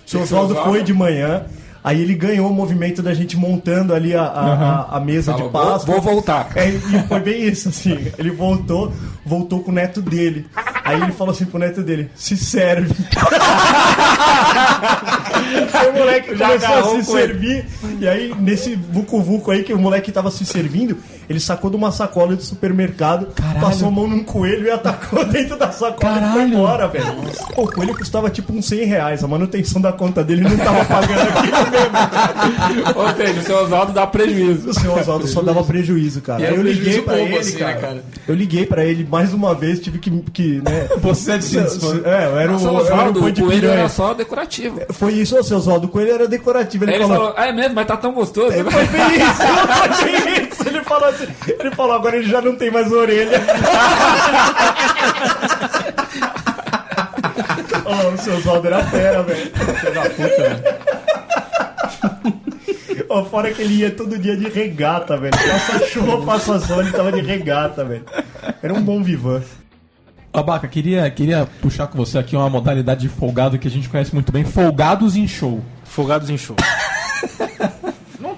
O 0.07 0.09
seu 0.11 0.23
Oswaldo 0.23 0.55
foi 0.57 0.83
de 0.83 0.95
manhã, 0.95 1.45
aí 1.85 2.01
ele 2.01 2.15
ganhou 2.15 2.51
o 2.51 2.55
movimento 2.55 3.03
da 3.03 3.13
gente 3.13 3.37
montando 3.37 3.95
ali 3.95 4.15
a, 4.15 4.23
a, 4.23 4.53
a- 4.55 4.97
a 4.97 5.01
mesa 5.01 5.33
Falou, 5.33 5.47
de 5.49 5.53
Páscoa. 5.53 5.79
vou, 5.95 6.01
vou 6.01 6.13
voltar. 6.15 6.51
É, 6.57 6.69
e 6.71 6.81
foi 7.07 7.21
bem 7.21 7.43
isso, 7.49 7.69
assim. 7.69 7.99
Ele 8.19 8.31
voltou, 8.31 8.93
voltou 9.27 9.61
com 9.63 9.71
o 9.71 9.75
neto 9.75 10.01
dele. 10.01 10.47
Aí 10.85 11.01
ele 11.01 11.13
falou 11.13 11.33
assim 11.33 11.45
pro 11.45 11.59
neto 11.59 11.83
dele: 11.83 12.11
se 12.15 12.37
serve. 12.37 12.95
aí 15.73 15.89
o 15.91 15.93
moleque 15.93 16.37
Já 16.37 16.49
começou 16.49 16.77
a 16.77 17.03
se 17.03 17.05
servir. 17.11 17.67
E 18.01 18.09
aí, 18.09 18.35
nesse 18.39 18.75
vucu-vucu 18.75 19.51
aí 19.51 19.63
que 19.63 19.73
o 19.73 19.79
moleque 19.79 20.11
tava 20.11 20.31
se 20.31 20.45
servindo, 20.45 20.97
ele 21.29 21.41
sacou 21.41 21.71
de 21.71 21.77
uma 21.77 21.91
sacola 21.93 22.35
do 22.37 22.43
supermercado, 22.43 23.29
passou 23.61 23.89
a 23.89 23.91
mão 23.91 24.07
num 24.07 24.23
coelho 24.25 24.67
e 24.67 24.71
atacou 24.71 25.25
dentro 25.31 25.57
da 25.57 25.71
sacola 25.71 26.19
e 26.21 26.33
foi 26.33 26.43
embora, 26.43 26.89
velho. 26.89 27.05
Pô, 27.55 27.63
o 27.63 27.73
coelho 27.73 27.95
custava 27.95 28.31
tipo 28.31 28.53
uns 28.53 28.67
100 28.67 28.85
reais. 28.85 29.25
A 29.25 29.29
manutenção 29.29 29.81
da 29.81 29.93
conta 29.93 30.23
dele 30.25 30.43
não 30.43 30.57
tava 30.57 30.85
pagando 30.85 31.21
aquilo 31.21 31.71
mesmo. 32.83 33.01
Ou 33.01 33.09
seja, 33.17 33.41
o 33.41 33.43
seu 33.45 33.57
Oswaldo 33.65 33.93
dá 33.93 34.07
prejuízo. 34.07 34.71
O 34.71 34.75
seu 34.75 34.93
Oswaldo 34.95 35.27
só 35.27 35.43
dava 35.43 35.63
prejuízo, 35.65 36.21
cara. 36.21 36.41
E 36.43 36.47
Aí 36.47 36.53
é 36.53 36.57
eu 36.57 36.61
um 36.61 36.63
liguei 36.65 37.03
pra 37.03 37.19
ele, 37.19 37.39
assim, 37.39 37.53
né, 37.55 37.59
cara. 37.59 37.75
cara? 37.81 38.05
Eu 38.27 38.35
liguei 38.35 38.67
pra 38.67 38.85
ele 38.85 39.07
mais 39.11 39.33
uma 39.33 39.55
vez, 39.55 39.81
tive 39.81 39.99
que, 39.99 40.11
que 40.33 40.63
né, 40.63 40.89
Você 41.01 41.33
é 41.33 41.39
de. 41.39 41.59
É, 41.59 42.27
eu 42.27 42.39
era 42.39 42.53
o, 42.53 42.57
o 42.57 42.61
era 42.61 42.73
Oswaldo, 42.73 43.21
o 43.21 43.25
o 43.25 43.31
de 43.33 43.43
coelho 43.43 43.61
piranha. 43.61 43.79
era 43.81 43.89
só 43.89 44.15
decorativo. 44.15 44.81
Foi 44.91 45.13
isso, 45.15 45.37
ô 45.39 45.43
seu 45.43 45.57
Oswaldo. 45.59 45.87
O 45.87 45.91
coelho 45.91 46.13
era 46.13 46.29
decorativo. 46.29 46.85
Ele, 46.85 46.95
Ele 46.95 47.03
falou. 47.05 47.17
falou, 47.17 47.35
ah, 47.37 47.47
é 47.47 47.53
mesmo, 47.53 47.75
mas 47.75 47.87
tá 47.87 47.97
tão 47.97 48.13
gostoso. 48.13 48.53
Foi 48.53 48.87
bem 48.87 49.17
isso, 49.17 49.43
foi 49.43 50.11
bem 50.11 50.49
isso. 50.49 50.69
Ele 50.69 50.83
falou 50.85 51.12
assim. 51.15 51.27
Ele 51.61 51.71
falou, 51.75 51.95
agora 51.95 52.17
ele 52.17 52.29
já 52.29 52.41
não 52.41 52.57
tem 52.57 52.71
mais 52.71 52.91
orelha. 52.93 53.41
Ô, 57.85 58.09
o 58.15 58.19
seu 58.19 58.37
Oswaldo 58.37 58.67
era 58.69 58.85
fera, 58.85 59.23
velho. 59.23 59.53
Filho 59.53 59.95
da 59.95 60.03
puta, 60.03 60.29
velho. 60.29 60.63
Ó, 63.09 63.25
fora 63.25 63.53
que 63.53 63.61
ele 63.61 63.75
ia 63.75 63.91
todo 63.91 64.19
dia 64.19 64.37
de 64.37 64.49
regata, 64.49 65.17
velho. 65.19 65.33
Passa 65.33 65.87
chuva, 65.87 66.25
passa 66.25 66.59
sol, 66.61 66.81
ele 66.81 66.93
tava 66.93 67.13
de 67.13 67.21
regata, 67.21 67.85
velho. 67.85 68.05
Era 68.63 68.73
um 68.73 68.83
bom 68.83 69.03
vivan. 69.03 69.43
Abaca, 70.33 70.67
queria, 70.67 71.11
queria 71.11 71.47
puxar 71.61 71.89
com 71.89 71.99
você 71.99 72.17
aqui 72.17 72.35
uma 72.35 72.49
modalidade 72.49 73.03
de 73.03 73.09
folgado 73.11 73.59
que 73.59 73.69
a 73.69 73.71
gente 73.71 73.89
conhece 73.89 74.15
muito 74.15 74.33
bem. 74.33 74.45
Folgados 74.45 75.15
em 75.15 75.29
show. 75.29 75.63
Folgados 75.85 76.31
em 76.31 76.39
show. 76.39 76.57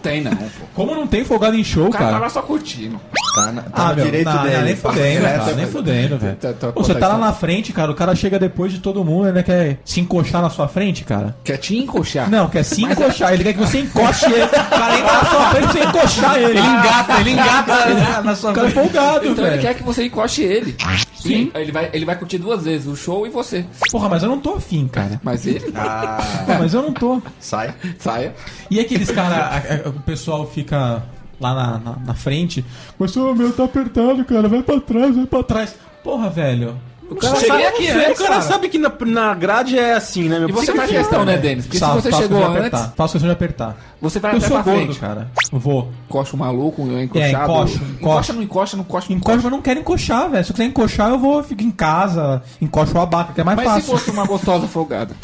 Não 0.05 0.13
tem, 0.13 0.21
não, 0.23 0.31
pô. 0.37 0.47
Como 0.75 0.95
não 0.95 1.07
tem 1.07 1.25
folgado 1.25 1.57
em 1.57 1.65
show, 1.65 1.87
O 1.87 1.91
cara 1.91 2.05
tá 2.05 2.11
cara? 2.13 2.23
lá 2.25 2.29
só 2.31 2.43
curtindo. 2.43 3.01
Tá, 3.35 3.51
na, 3.53 3.63
tá 3.63 3.71
Ah, 3.73 3.89
no 3.91 3.97
meu, 3.97 4.05
direito 4.05 4.27
não, 4.31 4.43
dele. 4.45 4.57
não, 4.57 4.63
nem 4.65 4.77
fudendo, 4.77 5.19
Direto, 5.19 5.39
cara, 5.45 5.53
nem 5.57 5.67
fudendo, 5.67 6.19
velho. 6.19 6.37
Tá- 6.37 6.53
tá- 6.53 6.73
Pô, 6.73 6.83
Você 6.85 6.95
tá- 6.95 7.01
tá 7.01 7.09
lá 7.09 7.15
tá- 7.15 7.21
na 7.21 7.33
frente, 7.33 7.73
cara, 7.73 7.91
o 7.91 7.95
cara 7.95 8.15
chega 8.15 8.39
depois 8.39 8.73
de 8.73 8.79
todo 8.79 9.05
mundo, 9.05 9.29
ele 9.29 9.43
quer 9.43 9.79
se 9.85 10.01
encoxar 10.01 10.41
na 10.43 10.51
sua 10.51 10.69
frente, 10.69 11.05
cara. 11.05 11.35
Quer 11.43 11.57
te 11.57 11.77
encoxar. 11.77 12.31
Não, 12.31 12.49
quer 12.49 12.63
se 12.63 12.85
encoxar, 12.85 13.33
ele 13.33 13.43
quer 13.45 13.55
que 13.55 13.59
você 13.59 13.81
encoste 13.81 14.27
ele. 14.27 14.45
O 14.75 14.77
cara 14.77 14.99
entra 14.99 15.13
na 15.13 15.25
sua 15.25 15.51
frente 15.51 15.67
você 15.73 15.81
encoxar 15.81 16.37
ele. 16.37 16.45
Ele 16.51 16.61
engata, 16.61 17.21
ele 17.21 17.31
engata 17.31 18.23
na 18.23 18.35
sua 18.37 18.51
O 18.51 18.55
cara 18.55 18.67
é 18.69 18.71
folgado, 18.71 19.27
Então 19.29 19.45
ele 19.45 19.51
velho. 19.57 19.63
quer 19.63 19.75
que 19.75 19.83
você 19.83 20.05
encoste 20.05 20.43
ele. 20.43 20.77
Sim. 21.17 21.51
Ele 21.55 21.73
vai, 21.73 21.89
ele 21.93 22.05
vai 22.05 22.17
curtir 22.17 22.37
duas 22.39 22.65
vezes, 22.65 22.87
o 22.87 22.95
show 22.95 23.27
e 23.27 23.31
você. 23.31 23.65
Porra, 23.91 24.09
mas 24.11 24.23
eu 24.23 24.29
não 24.29 24.39
tô 24.39 24.55
afim, 24.57 24.87
cara. 24.87 25.19
Mas 25.25 25.47
ele 25.47 25.73
Ah, 25.75 26.19
Pô, 26.47 26.53
mas 26.59 26.75
eu 26.75 26.83
não 26.83 26.93
tô. 26.93 27.21
sai. 27.41 27.75
saia. 27.99 28.35
E 28.71 28.79
aqueles 28.79 29.11
caras, 29.11 29.94
o 29.97 30.01
pessoal 30.03 30.47
fica 30.47 31.03
lá 31.41 31.55
na, 31.55 31.79
na, 31.79 31.97
na 32.07 32.15
frente, 32.15 32.65
mas 32.99 33.15
o 33.17 33.35
meu 33.35 33.53
tá 33.53 33.65
apertado, 33.65 34.25
cara, 34.25 34.49
vai 34.49 34.63
pra 34.63 34.81
trás, 34.81 35.15
vai 35.17 35.27
pra 35.27 35.43
trás. 35.43 35.75
Porra, 36.03 36.29
velho. 36.31 36.77
O 37.11 37.15
cara, 37.17 37.37
sabe, 37.37 37.67
aqui 37.67 37.85
o 37.91 37.97
antes, 37.99 38.19
cara 38.19 38.31
cara. 38.31 38.41
sabe 38.43 38.69
que 38.71 38.79
na, 38.79 38.91
na 39.07 39.35
grade 39.35 39.79
é 39.79 39.93
assim, 39.93 40.27
né, 40.27 40.39
meu? 40.39 40.49
E 40.49 40.53
você 40.53 40.75
faz 40.75 40.89
que- 40.89 40.97
questão, 40.97 41.23
né, 41.23 41.37
Denis? 41.37 41.67
Porque 41.67 41.77
se 41.77 41.85
Faço- 41.85 42.01
você 42.01 42.11
chegou 42.11 42.29
questão 42.39 42.39
de 42.39 42.45
antes, 42.59 42.59
apertar. 42.81 42.93
Faço 42.97 43.13
questão 43.13 43.29
de 43.29 43.33
apertar. 43.35 43.77
você 44.01 44.19
vai 44.19 44.33
Eu 44.33 44.37
até 44.39 44.47
sou 44.49 44.57
pra 44.63 44.73
gordo, 44.73 44.85
frente. 44.87 44.99
cara. 45.01 45.31
Eu 45.53 45.59
vou. 45.59 45.93
Encosta 46.09 46.35
o 46.35 46.39
maluco, 46.39 46.81
é 46.97 47.05
encoxado. 47.05 47.27
É, 47.27 47.31
encoxa, 47.45 47.75
encoxa. 47.75 47.85
encoxa. 48.01 48.33
não 48.33 48.43
encoxa, 48.43 48.77
não 48.79 48.83
encoxa, 48.85 49.07
não 49.11 49.17
Encoxa, 49.17 49.17
encoxa. 49.17 49.37
mas 49.37 49.45
eu 49.45 49.51
não 49.51 49.61
quero 49.61 49.81
encoxar, 49.81 50.31
velho. 50.31 50.45
Se 50.45 50.51
eu 50.51 50.55
quiser 50.55 50.69
encoxar, 50.69 51.11
eu 51.11 51.19
vou, 51.19 51.43
fico 51.45 51.63
em 51.63 51.71
casa, 51.71 52.43
encoxo 52.61 52.97
o 52.97 53.01
abaca, 53.01 53.35
que 53.35 53.41
é 53.43 53.45
mais 53.45 53.57
Mas 53.57 53.67
se 53.69 53.73
fácil. 53.75 53.93
fosse 53.99 54.11
uma 54.11 54.25
gostosa 54.25 54.67
folgada? 54.69 55.15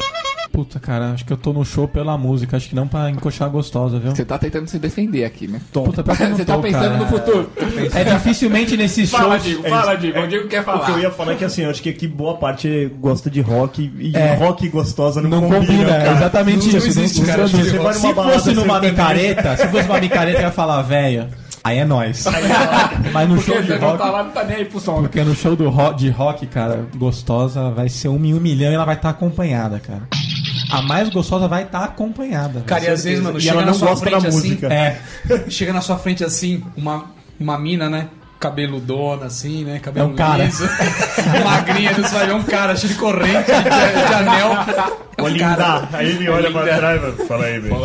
Puta, 0.51 0.79
cara, 0.81 1.11
acho 1.11 1.23
que 1.23 1.31
eu 1.31 1.37
tô 1.37 1.53
no 1.53 1.63
show 1.63 1.87
pela 1.87 2.17
música, 2.17 2.57
acho 2.57 2.67
que 2.67 2.75
não 2.75 2.85
pra 2.87 3.09
encoxar 3.09 3.47
a 3.47 3.51
gostosa, 3.51 3.99
viu? 3.99 4.11
Você 4.13 4.25
tá 4.25 4.37
tentando 4.37 4.67
se 4.67 4.77
defender 4.77 5.23
aqui, 5.23 5.47
né? 5.47 5.61
Puta, 5.71 6.03
pior 6.03 6.17
que 6.17 6.23
eu 6.23 6.29
não 6.29 6.35
Você 6.37 6.43
tá 6.45 6.55
tô, 6.55 6.61
pensando 6.61 6.81
cara. 6.83 6.97
no 6.97 7.05
futuro. 7.07 7.49
É 7.93 8.03
dificilmente 8.03 8.75
nesses 8.75 9.09
shows. 9.09 9.43
Digo, 9.43 9.63
fala, 9.69 9.95
Digo. 9.95 10.19
O 10.19 10.27
Digo 10.27 10.47
quer 10.49 10.59
O 10.61 10.63
que 10.63 10.69
eu 10.69 10.73
falar. 10.73 10.99
ia 10.99 11.11
falar 11.11 11.31
é 11.31 11.35
que 11.35 11.45
assim, 11.45 11.61
eu 11.63 11.69
acho 11.69 11.81
que 11.81 11.89
aqui 11.89 12.05
boa 12.07 12.35
parte 12.37 12.91
gosta 12.99 13.29
de 13.29 13.39
rock 13.39 13.91
e 13.97 14.15
É. 14.15 14.33
rock 14.35 14.67
gostosa 14.67 15.21
não, 15.21 15.29
Não 15.29 15.41
combina, 15.43 15.59
combina, 15.65 15.95
é 15.95 15.99
cara. 16.03 16.17
exatamente 16.17 16.67
Não 16.69 16.77
isso. 16.77 16.87
existe, 16.87 17.19
não 17.21 17.27
cara. 17.27 17.43
existe. 17.43 17.73
Numa 17.77 17.93
Se 17.93 18.13
balada 18.13 18.33
fosse 18.33 18.51
numa 18.53 18.79
micareta, 18.81 19.55
se 19.57 19.67
fosse 19.69 19.85
uma 19.87 19.99
micareta, 19.99 20.39
eu 20.39 20.43
ia 20.43 20.51
falar, 20.51 20.81
velho, 20.81 21.27
aí 21.63 21.77
é 21.79 21.85
nóis. 21.85 22.25
Mas 23.11 23.29
no 23.29 23.35
Porque 23.35 23.51
show 23.51 23.61
de 23.61 23.73
rock. 23.75 23.97
tá 23.97 24.09
lá, 24.11 24.23
não 24.23 24.31
tá 24.31 24.43
nem 24.43 24.57
aí 24.57 24.65
pro 24.65 24.79
som. 24.79 25.01
Porque 25.01 25.23
no 25.23 25.35
show 25.35 25.55
do 25.55 25.69
rock, 25.69 25.97
de 25.97 26.09
rock, 26.09 26.45
cara, 26.47 26.85
gostosa 26.95 27.69
vai 27.71 27.89
ser 27.89 28.07
um 28.07 28.23
em 28.25 28.33
um 28.33 28.39
milhão 28.39 28.71
e 28.71 28.75
ela 28.75 28.85
vai 28.85 28.95
estar 28.95 29.09
acompanhada, 29.09 29.79
cara. 29.79 30.01
A 30.71 30.81
mais 30.81 31.09
gostosa 31.09 31.47
vai 31.47 31.63
estar 31.63 31.83
acompanhada. 31.83 32.61
Cara, 32.61 32.85
e 32.85 32.87
às 32.87 33.03
vezes, 33.03 33.21
mano, 33.21 33.37
E 33.37 33.41
chega 33.41 33.53
ela 33.55 33.61
na 33.61 33.67
não 33.67 33.73
sua 33.73 33.89
gosta 33.89 34.05
frente 34.05 34.21
da 34.21 34.27
assim, 34.29 34.37
música. 34.37 34.67
É, 34.73 34.99
chega 35.49 35.73
na 35.73 35.81
sua 35.81 35.97
frente 35.97 36.23
assim, 36.23 36.63
uma, 36.77 37.05
uma 37.39 37.57
mina, 37.59 37.89
né? 37.89 38.07
Cabeludona, 38.41 39.27
assim, 39.27 39.63
né? 39.63 39.77
Cabelo 39.79 40.09
É 40.09 40.11
um 40.11 40.15
cara. 40.15 40.43
liso. 40.43 40.67
Magrinha, 41.45 41.93
você 41.93 42.15
vai 42.15 42.25
ver 42.25 42.33
um 42.33 42.43
cara 42.43 42.75
cheio 42.75 42.91
de 42.91 42.99
corrente, 42.99 43.45
de, 43.45 44.07
de 44.07 44.13
anel. 44.13 44.51
É 45.17 45.23
um 45.23 45.37
cara. 45.37 45.87
Aí 45.93 46.09
ele 46.09 46.27
olha 46.29 46.49
pra 46.49 46.63
trás, 46.63 46.99
mano. 46.99 47.13
Fala 47.27 47.45
aí, 47.45 47.59
velho. 47.59 47.83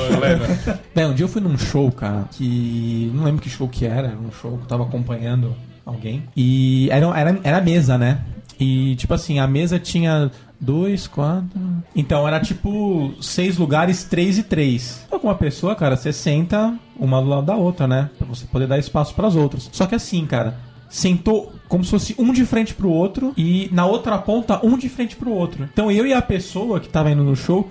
Bem, 0.95 1.05
um 1.05 1.13
dia 1.13 1.25
eu 1.25 1.29
fui 1.29 1.43
num 1.43 1.59
show, 1.59 1.93
cara, 1.93 2.25
que. 2.33 3.13
Não 3.15 3.25
lembro 3.25 3.43
que 3.43 3.51
show 3.51 3.69
que 3.69 3.85
era, 3.85 4.07
era 4.09 4.17
um 4.17 4.33
show 4.33 4.53
que 4.57 4.63
eu 4.65 4.67
tava 4.69 4.85
acompanhando 4.85 5.55
alguém. 5.85 6.23
E 6.35 6.89
era, 6.91 7.07
era, 7.19 7.39
era 7.45 7.61
mesa, 7.61 7.99
né? 7.99 8.21
E, 8.59 8.97
tipo 8.97 9.13
assim, 9.13 9.39
a 9.39 9.47
mesa 9.47 9.79
tinha 9.79 10.31
dois, 10.61 11.07
quatro. 11.07 11.61
Então 11.95 12.27
era 12.27 12.41
tipo 12.41 13.15
seis 13.21 13.57
lugares, 13.57 14.05
três 14.05 14.39
e 14.39 14.43
três. 14.43 15.05
Então, 15.07 15.19
com 15.19 15.29
uma 15.29 15.35
pessoa, 15.35 15.75
cara, 15.75 15.97
você 15.97 16.13
senta 16.13 16.75
uma 16.99 17.21
do 17.21 17.29
lado 17.29 17.47
da 17.47 17.57
outra, 17.57 17.87
né? 17.87 18.11
Pra 18.19 18.27
você 18.27 18.47
poder 18.47 18.67
dar 18.67 18.79
espaço 18.79 19.15
pras 19.15 19.37
outras. 19.37 19.69
Só 19.73 19.87
que 19.87 19.95
assim, 19.95 20.27
cara. 20.27 20.66
Sentou 20.89 21.53
como 21.69 21.85
se 21.85 21.91
fosse 21.91 22.15
um 22.19 22.33
de 22.33 22.45
frente 22.45 22.73
pro 22.75 22.89
outro 22.89 23.33
e 23.37 23.69
na 23.73 23.85
outra 23.87 24.17
ponta 24.19 24.65
um 24.65 24.79
de 24.79 24.89
frente 24.89 25.17
pro 25.17 25.31
outro. 25.31 25.69
Então 25.73 25.91
eu 25.91 26.07
e 26.07 26.13
a 26.13 26.23
pessoa 26.23 26.79
que 26.79 26.89
tava 26.89 27.11
indo 27.11 27.25
no 27.25 27.35
show 27.35 27.69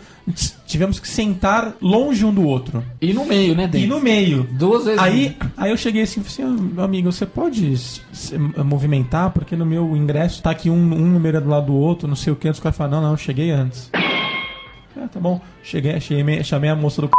tivemos 0.65 0.99
que 0.99 1.07
sentar 1.07 1.73
longe 1.81 2.25
um 2.25 2.33
do 2.33 2.45
outro. 2.45 2.83
E 2.99 3.13
no 3.13 3.25
meio, 3.25 3.55
né, 3.55 3.69
E 3.73 3.87
no 3.87 4.01
meio. 4.01 4.47
Duas 4.51 4.85
vezes. 4.85 4.99
Aí, 4.99 5.37
aí 5.55 5.71
eu 5.71 5.77
cheguei 5.77 6.01
assim 6.01 6.19
e 6.19 6.23
falei 6.23 6.51
assim, 6.51 6.59
"Ah, 6.59 6.73
meu 6.75 6.83
amigo, 6.83 7.11
você 7.11 7.25
pode 7.25 7.77
se 7.77 8.37
movimentar? 8.37 9.31
Porque 9.31 9.55
no 9.55 9.65
meu 9.65 9.95
ingresso 9.95 10.41
tá 10.41 10.49
aqui 10.51 10.69
um, 10.69 10.73
um 10.73 11.07
número 11.07 11.39
do 11.39 11.49
lado 11.49 11.67
do 11.67 11.75
outro, 11.75 12.07
não 12.07 12.15
sei 12.15 12.33
o 12.33 12.35
que. 12.35 12.49
Os 12.49 12.59
caras 12.59 12.75
falaram, 12.77 12.97
não, 12.97 13.03
não, 13.07 13.13
eu 13.13 13.17
cheguei 13.17 13.51
antes. 13.51 13.89
Ah, 13.93 15.07
tá 15.11 15.19
bom. 15.19 15.39
Cheguei, 15.63 15.99
chamei, 15.99 16.43
chamei 16.43 16.69
a 16.69 16.75
moça 16.75 17.01
do 17.01 17.09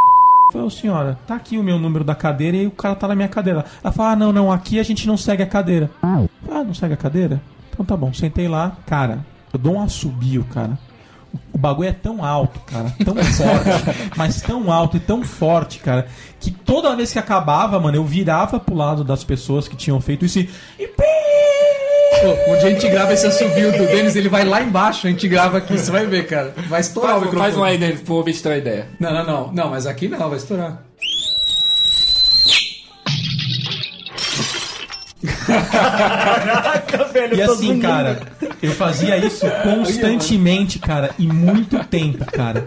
Falei, 0.53 0.71
senhora, 0.71 1.19
tá 1.27 1.35
aqui 1.35 1.59
o 1.59 1.63
meu 1.63 1.79
número 1.79 2.05
da 2.05 2.15
cadeira 2.15 2.57
e 2.57 2.67
o 2.67 2.71
cara 2.71 2.95
tá 2.95 3.09
na 3.09 3.15
minha 3.15 3.29
cadeira. 3.29 3.65
Ela 3.83 3.93
falou, 3.93 4.13
ah, 4.13 4.17
não, 4.17 4.33
não, 4.33 4.53
aqui 4.53 4.79
a 4.79 4.83
gente 4.83 5.07
não 5.07 5.17
segue 5.17 5.43
a 5.43 5.47
cadeira. 5.47 5.91
Ah, 6.49 6.63
não 6.65 6.75
segue 6.75 6.95
a 6.95 6.97
cadeira? 6.97 7.41
Então 7.71 7.85
tá 7.85 7.97
bom, 7.97 8.13
sentei 8.13 8.49
lá. 8.49 8.77
Cara, 8.87 9.25
eu 9.53 9.59
dou 9.59 9.75
um 9.75 9.83
assobio, 9.83 10.45
cara. 10.45 10.79
O 11.53 11.59
bagulho 11.59 11.89
é 11.89 11.93
tão 11.93 12.25
alto, 12.25 12.61
cara, 12.61 12.95
tão 13.05 13.15
forte, 13.21 14.11
mas 14.17 14.41
tão 14.41 14.73
alto 14.73 14.97
e 14.97 15.01
tão 15.01 15.23
forte, 15.23 15.81
cara, 15.81 16.07
que 16.41 16.51
toda 16.51 16.97
vez 16.97 17.13
que 17.13 17.19
acabava, 17.19 17.79
mano, 17.79 17.97
eu 17.97 18.05
virava 18.05 18.59
pro 18.59 18.75
lado 18.75 19.05
das 19.05 19.23
pessoas 19.23 19.69
que 19.69 19.77
tinham 19.77 20.01
feito 20.01 20.25
isso 20.25 20.39
e. 20.39 20.49
e! 20.79 20.87
Pô, 22.23 22.53
onde 22.53 22.67
a 22.67 22.71
gente 22.71 22.89
grava 22.89 23.13
esse 23.13 23.27
assobio 23.27 23.73
do 23.73 23.87
Denis, 23.87 24.17
ele 24.17 24.29
vai 24.29 24.45
lá 24.45 24.63
embaixo, 24.63 25.07
a 25.07 25.11
gente 25.11 25.29
grava 25.29 25.59
aqui, 25.59 25.77
você 25.79 25.91
vai 25.91 26.07
ver, 26.07 26.27
cara. 26.27 26.55
Vai 26.69 26.81
estourar 26.81 27.13
Faz, 27.13 27.23
o 27.23 27.25
microfone. 27.27 27.53
faz 27.53 27.61
um 27.61 27.65
aí, 27.65 27.79
Denis, 27.79 28.01
pro 28.01 28.15
ouvinte 28.15 28.43
ter 28.43 28.49
uma 28.49 28.57
ideia. 28.57 28.87
Não, 28.99 29.13
não, 29.13 29.25
não. 29.27 29.53
Não, 29.53 29.71
mas 29.71 29.87
aqui 29.87 30.09
não, 30.09 30.29
vai 30.29 30.39
estourar. 30.39 30.83
Caraca, 35.47 37.05
velho. 37.05 37.37
E 37.37 37.43
assim, 37.43 37.81
cara, 37.81 38.21
eu 38.63 38.73
fazia 38.73 39.17
isso 39.17 39.47
constantemente, 39.63 40.79
cara, 40.79 41.11
e 41.19 41.27
muito 41.27 41.83
tempo, 41.85 42.25
cara. 42.27 42.65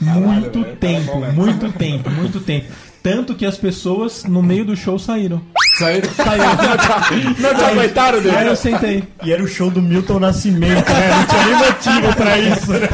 Muito 0.00 0.64
tempo, 0.76 1.20
muito 1.32 1.72
tempo, 1.72 2.10
muito 2.10 2.40
tempo. 2.40 2.66
Tanto 3.02 3.34
que 3.34 3.46
as 3.46 3.56
pessoas 3.56 4.24
no 4.24 4.42
meio 4.42 4.64
do 4.64 4.76
show 4.76 4.98
saíram. 4.98 5.40
Saíram. 5.80 6.10
Saíram. 6.12 6.44
Não 7.40 7.54
te 7.54 7.64
aguentaram, 7.64 8.18
Aí 8.36 8.46
eu 8.46 8.56
sentei. 8.56 9.02
E 9.24 9.32
era 9.32 9.42
o 9.42 9.48
show 9.48 9.70
do 9.70 9.80
Milton 9.80 10.20
Nascimento, 10.20 10.92
né? 10.92 11.08
Não 11.08 11.24
tinha 11.26 11.46
nem 11.46 11.56
motivo 11.56 12.14
pra 12.16 12.38
isso, 12.38 12.72
né? 12.72 12.80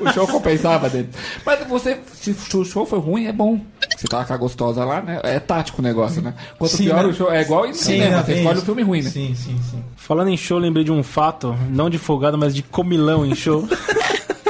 O 0.00 0.12
show 0.12 0.26
compensava 0.26 0.88
dele. 0.88 1.08
Mas 1.44 1.66
você, 1.66 1.98
se 2.14 2.34
o 2.56 2.64
show 2.64 2.86
foi 2.86 2.98
ruim, 2.98 3.26
é 3.26 3.32
bom. 3.32 3.60
Você 3.96 4.06
tava 4.06 4.24
com 4.24 4.32
a 4.32 4.36
gostosa 4.36 4.84
lá, 4.84 5.02
né? 5.02 5.20
É 5.22 5.38
tático 5.38 5.80
o 5.80 5.84
negócio, 5.84 6.22
né? 6.22 6.34
Quanto 6.58 6.76
Sim, 6.76 6.84
pior 6.84 7.04
né? 7.04 7.10
o 7.10 7.14
show, 7.14 7.30
é 7.30 7.42
igual 7.42 7.66
em 7.66 7.74
cinema, 7.74 8.16
né, 8.16 8.22
você 8.22 8.34
escolhe 8.34 8.58
o 8.58 8.62
filme 8.62 8.82
ruim, 8.82 9.02
né? 9.02 9.10
Sim, 9.10 9.34
sim, 9.34 9.58
sim. 9.70 9.82
Falando 9.96 10.28
em 10.28 10.36
show, 10.36 10.58
lembrei 10.58 10.84
de 10.84 10.92
um 10.92 11.02
fato, 11.02 11.56
não 11.68 11.90
de 11.90 11.98
folgado, 11.98 12.38
mas 12.38 12.54
de 12.54 12.62
comilão 12.62 13.24
em 13.24 13.34
show. 13.34 13.68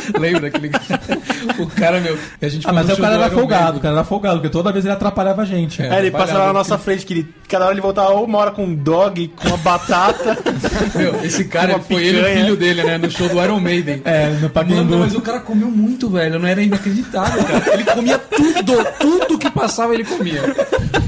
Lembra 0.19 0.49
aquele. 0.49 0.71
o 1.59 1.67
cara, 1.67 2.01
meu. 2.01 2.19
A 2.41 2.49
gente 2.49 2.69
Ah, 2.69 2.73
mas 2.73 2.89
o 2.89 2.97
cara 2.97 3.15
era 3.17 3.31
folgado, 3.31 3.79
o 3.79 3.81
cara 3.81 3.95
era 3.95 4.05
folgado, 4.05 4.37
porque 4.37 4.51
toda 4.51 4.73
vez 4.73 4.85
ele 4.85 4.95
atrapalhava 4.95 5.43
a 5.43 5.45
gente. 5.45 5.83
É. 5.83 5.91
Aí 5.91 5.99
ele 5.99 6.11
passava 6.11 6.47
na 6.47 6.53
nossa 6.53 6.79
frente, 6.79 7.05
que 7.07 7.13
ele, 7.13 7.35
cada 7.49 7.65
hora 7.65 7.75
ele 7.75 7.81
voltava 7.81 8.13
uma 8.15 8.39
hora 8.39 8.51
com 8.51 8.65
um 8.65 8.75
dog, 8.75 9.29
com 9.29 9.49
uma 9.49 9.57
batata. 9.59 10.39
Meu, 10.95 11.25
esse 11.25 11.45
cara, 11.45 11.79
foi 11.81 12.07
ele 12.07 12.19
e 12.19 12.23
o 12.23 12.37
filho 12.37 12.57
dele, 12.57 12.83
né? 12.83 12.99
No 12.99 13.11
show 13.11 13.29
do 13.29 13.43
Iron 13.43 13.61
Maiden. 13.61 14.03
É, 14.05 14.29
no. 14.29 14.51
Mano, 14.51 14.99
mas 14.99 15.15
o 15.15 15.21
cara 15.21 15.41
comeu 15.41 15.71
muito, 15.71 16.09
velho. 16.11 16.39
Não 16.39 16.49
era 16.49 16.63
inacreditável, 16.63 17.43
cara. 17.45 17.75
Ele 17.75 17.85
comia 17.85 18.19
tudo, 18.19 18.87
tudo 18.99 19.39
que 19.39 19.51
passava 19.51 19.95
ele 19.95 20.05
comia. 20.05 20.43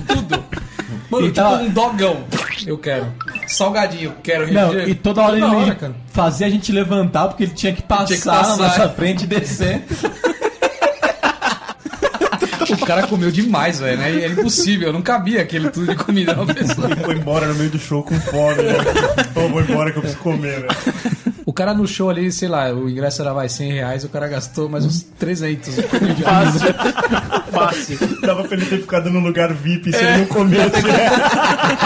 Tudo. 0.06 0.44
Mano, 1.10 1.26
E 1.26 1.30
tipo 1.32 1.46
um 1.46 1.68
dogão. 1.68 2.24
Eu 2.66 2.78
quero. 2.78 3.06
Salgadinho, 3.52 4.14
quero. 4.22 4.52
Não, 4.52 4.60
refrigerante. 4.62 4.90
e 4.90 4.94
toda 4.94 5.22
hora 5.22 5.36
ele 5.36 5.44
hora, 5.44 5.74
cara. 5.74 5.94
fazia 6.12 6.46
a 6.46 6.50
gente 6.50 6.72
levantar 6.72 7.28
porque 7.28 7.44
ele 7.44 7.52
tinha 7.52 7.72
que 7.72 7.82
passar, 7.82 8.06
Tinha 8.06 8.18
que 8.18 8.24
passar. 8.24 8.56
na 8.56 8.68
nossa 8.68 8.88
frente 8.90 9.24
e 9.24 9.26
descer. 9.26 9.84
O 12.72 12.86
cara 12.86 13.06
comeu 13.06 13.30
demais, 13.30 13.80
velho, 13.80 13.98
né? 13.98 14.12
E 14.12 14.24
Era 14.24 14.32
impossível, 14.32 14.92
não 14.92 15.02
cabia 15.02 15.42
aquele 15.42 15.68
tudo 15.68 15.88
de 15.88 15.94
comida 15.96 16.34
na 16.34 16.46
pessoa. 16.54 16.90
Ele 16.90 16.96
foi 17.04 17.14
embora 17.16 17.46
no 17.46 17.54
meio 17.54 17.68
do 17.68 17.78
show 17.78 18.02
com 18.02 18.18
fome, 18.18 18.62
né? 18.62 18.74
Pô, 19.34 19.46
vou 19.48 19.60
embora 19.60 19.90
que 19.90 19.98
eu 19.98 20.02
preciso 20.02 20.22
comer, 20.22 20.60
velho. 20.62 20.68
O 21.52 21.54
cara 21.54 21.74
no 21.74 21.86
show 21.86 22.08
ali, 22.08 22.32
sei 22.32 22.48
lá, 22.48 22.72
o 22.72 22.88
ingresso 22.88 23.20
era 23.20 23.34
vai 23.34 23.46
100 23.46 23.72
reais, 23.72 24.04
o 24.04 24.08
cara 24.08 24.26
gastou 24.26 24.70
mais 24.70 24.86
uns 24.86 25.02
300. 25.02 25.74
Fácil. 26.24 26.74
Fácil. 27.52 28.20
Dava 28.22 28.44
pra 28.44 28.56
ele 28.56 28.64
ter 28.64 28.78
ficado 28.78 29.10
no 29.10 29.20
lugar 29.20 29.52
VIP 29.52 29.92
se 29.92 30.02
ele 30.02 30.16
não 30.20 30.26
comesse. 30.28 30.82
né? 30.82 31.10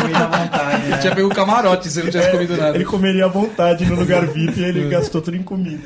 Comida 0.00 0.18
à 0.18 0.26
vontade, 0.28 0.86
né? 0.86 0.98
Tinha 0.98 1.14
pego 1.16 1.26
o 1.26 1.34
camarote 1.34 1.90
se 1.90 1.98
ele 1.98 2.04
não 2.04 2.12
tivesse 2.12 2.30
comido 2.30 2.56
nada. 2.56 2.76
Ele 2.76 2.84
comeria 2.84 3.24
à 3.24 3.28
vontade 3.28 3.84
no 3.86 3.96
lugar 3.96 4.24
VIP 4.30 4.60
e 4.60 4.64
ele 4.66 4.88
gastou 4.88 5.20
tudo 5.20 5.36
em 5.36 5.42
comida. 5.42 5.82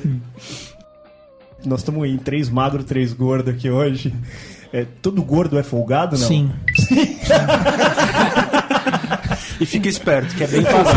Nós 1.64 1.80
estamos 1.80 2.06
em 2.06 2.18
três 2.18 2.50
magro, 2.50 2.84
três 2.84 3.14
gordo 3.14 3.48
aqui 3.48 3.70
hoje. 3.70 4.12
É, 4.74 4.84
todo 5.00 5.22
gordo 5.22 5.58
é 5.58 5.62
folgado, 5.62 6.18
não? 6.18 6.28
Sim. 6.28 6.52
E 9.60 9.66
fica 9.66 9.88
esperto, 9.88 10.34
que 10.34 10.44
é 10.44 10.46
bem 10.46 10.62
fácil. 10.62 10.96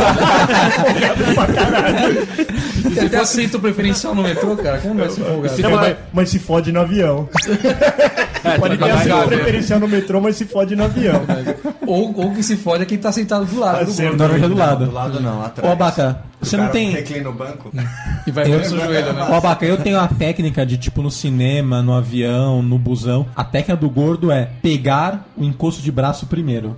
Tem 2.95 3.05
até 3.07 3.18
assento 3.18 3.59
preferencial 3.59 4.16
no 4.16 4.24
metrô, 4.24 4.55
cara. 4.55 4.78
Como 4.80 4.95
vai 4.95 5.09
ser 5.09 5.24
folgado? 5.24 5.61
É, 5.61 5.70
mas, 5.70 5.97
mas 6.14 6.30
se 6.30 6.39
fode 6.39 6.72
no 6.72 6.80
avião. 6.80 7.28
É, 8.43 8.57
Pode 8.57 8.78
ter 8.78 8.82
vai 8.82 8.91
assento 8.91 9.07
cagar, 9.07 9.28
preferencial 9.28 9.80
no 9.80 9.88
metrô, 9.88 10.20
mas 10.20 10.36
se 10.36 10.45
fode 10.45 10.76
no 10.76 10.84
avião. 10.84 11.22
Ou, 11.88 12.14
ou 12.14 12.34
que 12.34 12.43
se 12.43 12.57
fode 12.57 12.84
é 12.84 12.86
quem 12.86 12.97
tá 12.97 13.09
sentado 13.09 13.45
do 13.45 13.57
lado. 13.57 13.80
Tá 13.95 14.09
do. 14.09 14.18
Dorme 14.18 14.39
do 14.39 14.55
lado. 14.55 14.86
Do 14.86 14.91
lado 14.91 15.20
não, 15.22 15.41
atrás. 15.41 15.70
Ô, 15.70 15.72
Abaca, 15.72 16.22
você 16.41 16.57
não 16.57 16.68
tem... 16.68 16.91
reclina 16.91 17.24
no 17.24 17.34
banco? 17.34 17.72
E 18.28 18.32
vai 18.32 18.43
Eu, 18.43 18.59
ver 18.59 18.66
o 18.66 18.66
seu 18.66 18.80
joelho, 18.80 19.14
né? 19.14 19.28
Ô, 19.30 19.36
Abaca, 19.36 19.66
eu 19.66 19.78
tenho 19.78 19.97
a 19.97 20.09
técnica 20.09 20.66
de, 20.66 20.78
tipo, 20.78 21.01
no 21.01 21.09
cinema, 21.09 21.82
no 21.82 21.93
avião, 21.93 22.61
no 22.61 22.78
busão. 22.78 23.26
A 23.34 23.45
técnica 23.45 23.78
do 23.78 23.89
gordo 23.89 24.30
é 24.30 24.49
pegar 24.61 25.26
o 25.38 25.43
encosto 25.45 25.82
de 25.82 25.91
braço 25.91 26.26
primeiro. 26.26 26.76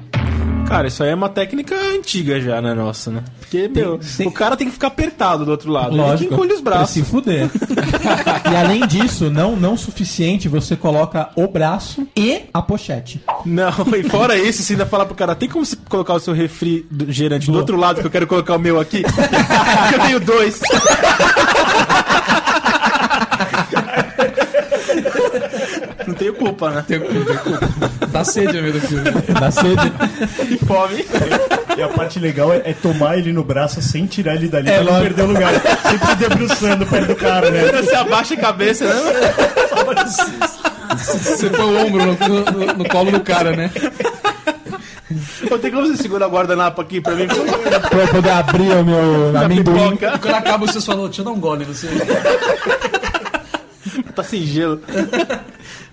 Cara, 0.67 0.87
isso 0.87 1.03
aí 1.03 1.11
é 1.11 1.15
uma 1.15 1.29
técnica 1.29 1.75
antiga 1.95 2.39
já, 2.41 2.61
né, 2.61 2.73
nossa, 2.73 3.11
né? 3.11 3.23
Porque, 3.39 3.67
meu, 3.67 3.99
tem- 4.17 4.27
o 4.27 4.31
cara 4.31 4.57
tem 4.57 4.67
que 4.67 4.73
ficar 4.73 4.87
apertado 4.87 5.45
do 5.45 5.51
outro 5.51 5.71
lado. 5.71 5.91
Ele 5.93 6.01
Lógico. 6.01 6.27
que 6.29 6.33
encolhe 6.33 6.53
os 6.53 6.59
braços. 6.61 6.89
se 6.89 7.03
fuder. 7.03 7.49
e 8.51 8.55
além 8.55 8.85
disso, 8.87 9.29
não, 9.29 9.55
não 9.55 9.77
suficiente, 9.77 10.49
você 10.49 10.75
coloca 10.75 11.29
o 11.35 11.47
braço 11.47 12.07
e 12.15 12.41
a 12.53 12.61
pochete. 12.61 13.23
Não, 13.45 13.69
e 13.95 14.03
fora 14.09 14.35
isso, 14.37 14.63
você 14.63 14.73
ainda 14.73 14.85
fala 14.85 15.05
pro 15.05 15.15
cara, 15.15 15.35
tem 15.35 15.47
como 15.47 15.63
você 15.65 15.77
colocar 15.87 16.15
o 16.15 16.19
seu 16.19 16.33
refrigerante 16.33 17.49
do 17.51 17.57
outro 17.57 17.77
lado 17.77 18.01
que 18.01 18.07
eu 18.07 18.11
quero 18.11 18.25
colocar 18.27 18.55
o 18.55 18.59
meu 18.59 18.79
aqui? 18.79 19.03
Porque 19.03 19.95
eu 19.95 19.99
tenho 19.99 20.19
dois. 20.19 20.59
Não 26.07 26.13
tenho 26.13 26.33
culpa, 26.33 26.69
né? 26.69 26.85
Dá 28.09 28.23
sede, 28.23 28.61
meu 28.61 28.71
Deus. 28.71 28.83
Dá 29.39 29.51
sede. 29.51 29.91
E 30.49 30.57
fome. 30.65 31.05
E 31.77 31.81
a 31.81 31.87
parte 31.89 32.19
legal 32.19 32.53
é, 32.53 32.57
é 32.65 32.73
tomar 32.73 33.17
ele 33.17 33.33
no 33.33 33.43
braço 33.43 33.81
sem 33.81 34.05
tirar 34.05 34.35
ele 34.35 34.47
dali 34.47 34.69
É, 34.69 34.81
pra 34.81 34.93
não 34.93 35.01
perder 35.01 35.21
o 35.23 35.27
lugar. 35.27 35.51
Sempre 35.81 36.07
se 36.07 36.15
debruçando 36.15 36.85
perto 36.85 37.07
do 37.07 37.15
cara, 37.15 37.49
né? 37.51 37.61
Você 37.81 37.95
abaixa 37.95 38.33
a 38.33 38.37
cabeça, 38.37 38.85
né? 38.85 38.93
Você 40.97 41.49
põe 41.49 41.65
o 41.65 41.85
ombro 41.85 42.05
no, 42.05 42.51
no- 42.65 42.73
no 42.77 42.89
colo 42.89 43.11
do 43.11 43.19
cara, 43.21 43.55
né? 43.55 43.71
Ou 45.51 45.59
tem 45.59 45.71
como 45.71 45.85
você 45.87 46.01
segurar 46.01 46.25
a 46.25 46.29
guardanapo 46.29 46.81
aqui 46.81 46.99
pra 47.01 47.13
mim? 47.13 47.27
pra 47.27 47.99
eu 47.99 48.07
poder 48.07 48.29
abrir 48.31 48.71
o 48.71 48.83
meu 48.85 49.37
amendoim. 49.37 49.97
Quando 49.97 50.33
acaba, 50.35 50.65
vocês 50.65 50.85
falam, 50.85 51.05
deixa 51.05 51.21
eu 51.21 51.25
dar 51.25 51.31
um 51.31 51.39
gole, 51.39 51.63
você. 51.65 51.87
Tá 54.15 54.23
sem 54.23 54.41
gelo. 54.43 54.79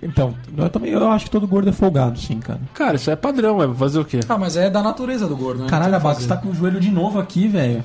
Então, 0.01 0.35
eu 0.57 0.69
também 0.69 0.91
eu 0.91 1.07
acho 1.09 1.25
que 1.25 1.31
todo 1.31 1.47
gordo 1.47 1.69
é 1.69 1.71
folgado, 1.71 2.19
sim, 2.19 2.39
cara. 2.39 2.59
Cara, 2.73 2.95
isso 2.95 3.09
é 3.09 3.15
padrão, 3.15 3.63
é 3.63 3.73
fazer 3.73 3.99
o 3.99 4.05
quê? 4.05 4.19
Ah, 4.27 4.37
mas 4.37 4.57
é 4.57 4.69
da 4.69 4.81
natureza 4.81 5.27
do 5.27 5.35
gordo, 5.35 5.63
né? 5.63 5.69
Caralho, 5.69 5.95
que 5.95 6.01
você 6.01 6.27
tá 6.27 6.37
com 6.37 6.49
o 6.49 6.53
joelho 6.53 6.79
de 6.79 6.91
novo 6.91 7.19
aqui, 7.19 7.47
velho. 7.47 7.83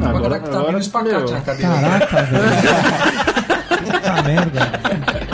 fazer. 0.00 0.16
Agora 0.16 0.40
que 0.40 0.48
tá 0.50 0.62
vindo 0.62 0.78
espacate 0.78 1.24
meu. 1.24 1.30
na 1.30 1.40
cadeira. 1.40 1.72
Caraca, 1.72 2.22
velho. 2.22 2.42
Puta 3.84 4.22
merda. 4.22 5.28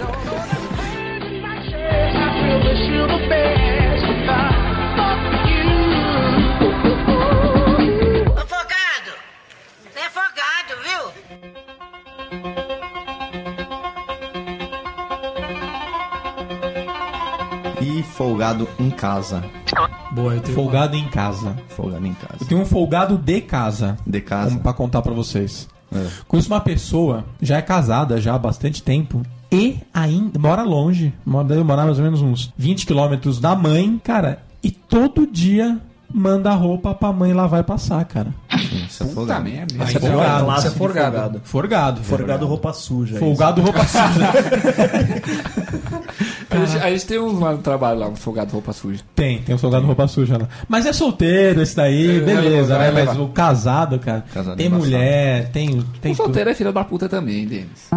Folgado 18.44 18.68
em 18.78 18.90
casa. 18.90 19.42
Boa, 20.12 20.34
eu 20.34 20.40
tenho 20.42 20.54
Folgado 20.54 20.96
em 20.96 21.08
casa. 21.08 21.56
Folgado 21.68 22.06
em 22.06 22.12
casa. 22.12 22.36
Eu 22.40 22.46
tenho 22.46 22.60
um 22.60 22.66
folgado 22.66 23.16
de 23.16 23.40
casa. 23.40 23.96
De 24.06 24.20
casa. 24.20 24.50
Como 24.50 24.60
pra 24.60 24.72
contar 24.74 25.00
pra 25.02 25.12
vocês. 25.14 25.66
É. 25.94 26.06
Conheço 26.28 26.52
uma 26.52 26.60
pessoa, 26.60 27.24
já 27.40 27.56
é 27.58 27.62
casada 27.62 28.20
já 28.20 28.34
há 28.34 28.38
bastante 28.38 28.82
tempo. 28.82 29.22
E 29.50 29.78
ainda 29.94 30.38
mora 30.38 30.62
longe. 30.62 31.14
Mora, 31.24 31.46
deve 31.48 31.62
morar 31.62 31.84
mais 31.86 31.98
ou 31.98 32.04
menos 32.04 32.20
uns 32.20 32.52
20 32.58 32.84
quilômetros 32.86 33.40
da 33.40 33.54
mãe, 33.54 33.98
cara. 34.04 34.40
E 34.62 34.70
todo 34.70 35.26
dia 35.26 35.78
manda 36.12 36.50
a 36.50 36.54
roupa 36.54 36.94
pra 36.94 37.12
mãe 37.12 37.32
lavar 37.32 37.60
e 37.60 37.64
passar, 37.64 38.04
cara. 38.04 38.28
Isso 38.86 39.02
é 39.02 39.06
Puta 39.06 39.14
folgado. 39.16 39.44
merda. 39.44 39.74
Aí, 39.84 39.96
é 39.96 40.00
folgado, 40.00 40.38
folgado, 40.38 40.58
Isso 40.58 40.66
é 40.66 40.70
forgado. 40.70 41.40
Forgado. 41.44 42.02
Forgado 42.04 42.46
roupa 42.46 42.72
suja. 42.72 43.16
é 43.16 43.18
Folgado 43.18 43.62
roupa 43.62 43.84
suja. 43.86 44.32
A 46.62 46.64
gente, 46.66 46.82
a 46.82 46.90
gente 46.90 47.06
tem 47.06 47.18
uns 47.18 47.38
lá 47.38 47.52
no 47.52 47.58
trabalho 47.58 47.98
lá, 48.00 48.08
um 48.08 48.16
folgado 48.16 48.52
roupa 48.52 48.72
suja. 48.72 49.02
tem, 49.14 49.38
tem 49.42 49.54
um 49.54 49.58
folgado 49.58 49.86
roupa 49.86 50.06
suja 50.06 50.38
lá. 50.38 50.48
Mas 50.68 50.86
é 50.86 50.92
solteiro 50.92 51.60
esse 51.62 51.74
daí, 51.76 52.18
É, 52.18 52.20
beleza, 52.20 52.78
né? 52.78 52.90
Mas 52.90 53.18
o 53.18 53.28
casado, 53.28 53.98
cara, 53.98 54.24
Casado 54.32 54.56
tem 54.56 54.66
é 54.66 54.68
mulher, 54.68 55.50
tem. 55.50 55.84
tem 56.00 56.12
O 56.12 56.14
solteiro 56.14 56.50
é 56.50 56.54
filho 56.54 56.72
da 56.72 56.84
puta 56.84 57.08
também, 57.08 57.46
Denis. 57.46 57.88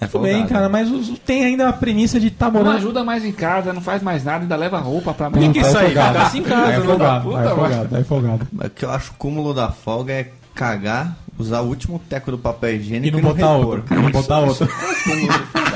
É 0.00 0.06
Tudo 0.06 0.22
bem, 0.24 0.32
folgado. 0.40 0.52
cara, 0.52 0.68
mas 0.68 0.90
os- 0.90 1.18
tem 1.20 1.44
ainda 1.44 1.68
a 1.68 1.72
premissa 1.72 2.20
de 2.20 2.30
tá 2.30 2.46
Não 2.46 2.52
morando. 2.60 2.76
ajuda 2.76 3.02
mais 3.04 3.24
em 3.24 3.32
casa, 3.32 3.72
não 3.72 3.80
faz 3.80 4.02
mais 4.02 4.22
nada, 4.24 4.42
ainda 4.44 4.54
leva 4.56 4.78
roupa 4.78 5.14
pra 5.14 5.30
Tem 5.30 5.52
que 5.52 5.58
Aí 5.60 5.64
é 5.64 5.68
sair, 5.70 5.84
folgado. 5.86 6.18
ficar 6.30 6.36
em 6.38 6.42
casa, 6.42 6.66
Aí 6.66 6.72
é 6.74 6.78
não 6.78 6.84
folgado, 6.86 7.24
puta, 7.24 7.38
aí 7.38 7.46
é 7.46 7.48
folgado, 7.54 7.88
aí 7.96 8.00
é 8.00 8.04
folgado. 8.04 8.46
O 8.64 8.70
que 8.70 8.84
eu 8.84 8.90
acho 8.90 9.10
o 9.12 9.14
cúmulo 9.14 9.54
da 9.54 9.70
folga 9.70 10.12
é 10.12 10.30
cagar, 10.54 11.16
usar 11.38 11.60
o 11.60 11.66
último 11.66 12.00
teco 12.08 12.30
do 12.30 12.38
papel 12.38 12.70
E 12.70 12.76
higiênico 12.76 13.16
não 13.18 13.22
botar 13.32 13.52
repor, 13.56 13.66
outro. 13.66 13.82
cara. 13.82 14.00
Não 14.00 14.10
botar 14.10 14.38
outro. 14.40 14.68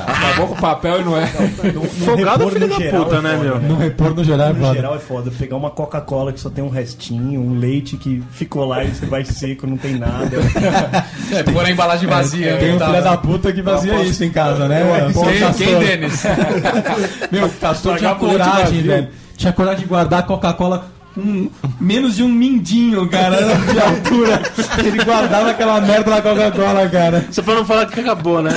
Acabou 0.07 0.49
com 0.49 0.55
o 0.55 0.57
papel 0.61 1.01
e 1.01 1.05
não 1.05 1.17
é. 1.17 1.27
Folgado 1.27 2.45
repor 2.45 2.53
filho 2.53 2.67
no 2.69 2.79
da 2.79 2.99
puta, 2.99 3.17
é 3.17 3.21
né, 3.21 3.31
foda, 3.37 3.43
meu? 3.45 3.59
né? 3.59 3.69
No 3.69 3.77
repor 3.77 4.15
no 4.15 4.25
geral 4.25 4.49
é 4.49 4.53
No 4.53 4.61
foda. 4.61 4.75
geral 4.75 4.95
é 4.95 4.99
foda. 4.99 5.31
Pegar 5.39 5.57
uma 5.57 5.71
Coca-Cola 5.71 6.33
que 6.33 6.41
só 6.41 6.51
tem 6.51 6.65
um 6.65 6.69
restinho, 6.69 7.41
um 7.41 7.59
leite 7.59 7.97
que 7.97 8.23
ficou 8.33 8.65
lá 8.65 8.85
e 8.85 8.89
vai 8.89 9.25
seco, 9.25 9.67
não 9.67 9.77
tem 9.77 9.95
nada. 9.97 10.37
É, 11.33 11.43
pôr 11.43 11.65
a 11.65 11.71
embalagem 11.71 12.09
vazia. 12.09 12.57
Tem 12.57 12.75
um 12.75 12.79
tá? 12.79 12.87
filho 12.91 13.03
da 13.03 13.17
puta 13.17 13.53
que 13.53 13.63
posso- 13.63 13.87
isso 14.03 14.25
em 14.25 14.31
casa, 14.31 14.67
né? 14.69 14.83
Quem, 15.13 15.67
quem 15.67 15.79
Denis? 15.79 16.23
Meu, 17.31 17.47
o 17.47 17.51
Castor 17.51 17.97
tinha 17.99 18.15
coragem, 18.15 18.83
velho. 18.83 19.09
Tinha 19.37 19.53
coragem 19.53 19.81
de 19.81 19.87
guardar 19.87 20.21
a 20.21 20.23
Coca-Cola 20.23 20.87
com 21.21 21.51
menos 21.81 22.17
de 22.17 22.23
um 22.23 22.29
mindinho, 22.29 23.09
cara, 23.09 23.37
de 23.73 23.79
altura. 23.79 24.43
Ele 24.85 25.05
guardava 25.05 25.51
aquela 25.51 25.81
merda 25.81 26.11
da 26.11 26.23
Coca-Cola, 26.23 26.89
cara. 26.89 27.27
Só 27.31 27.43
pra 27.43 27.55
não 27.55 27.65
falar 27.65 27.87
que 27.87 28.01
acabou, 28.01 28.43
né? 28.43 28.51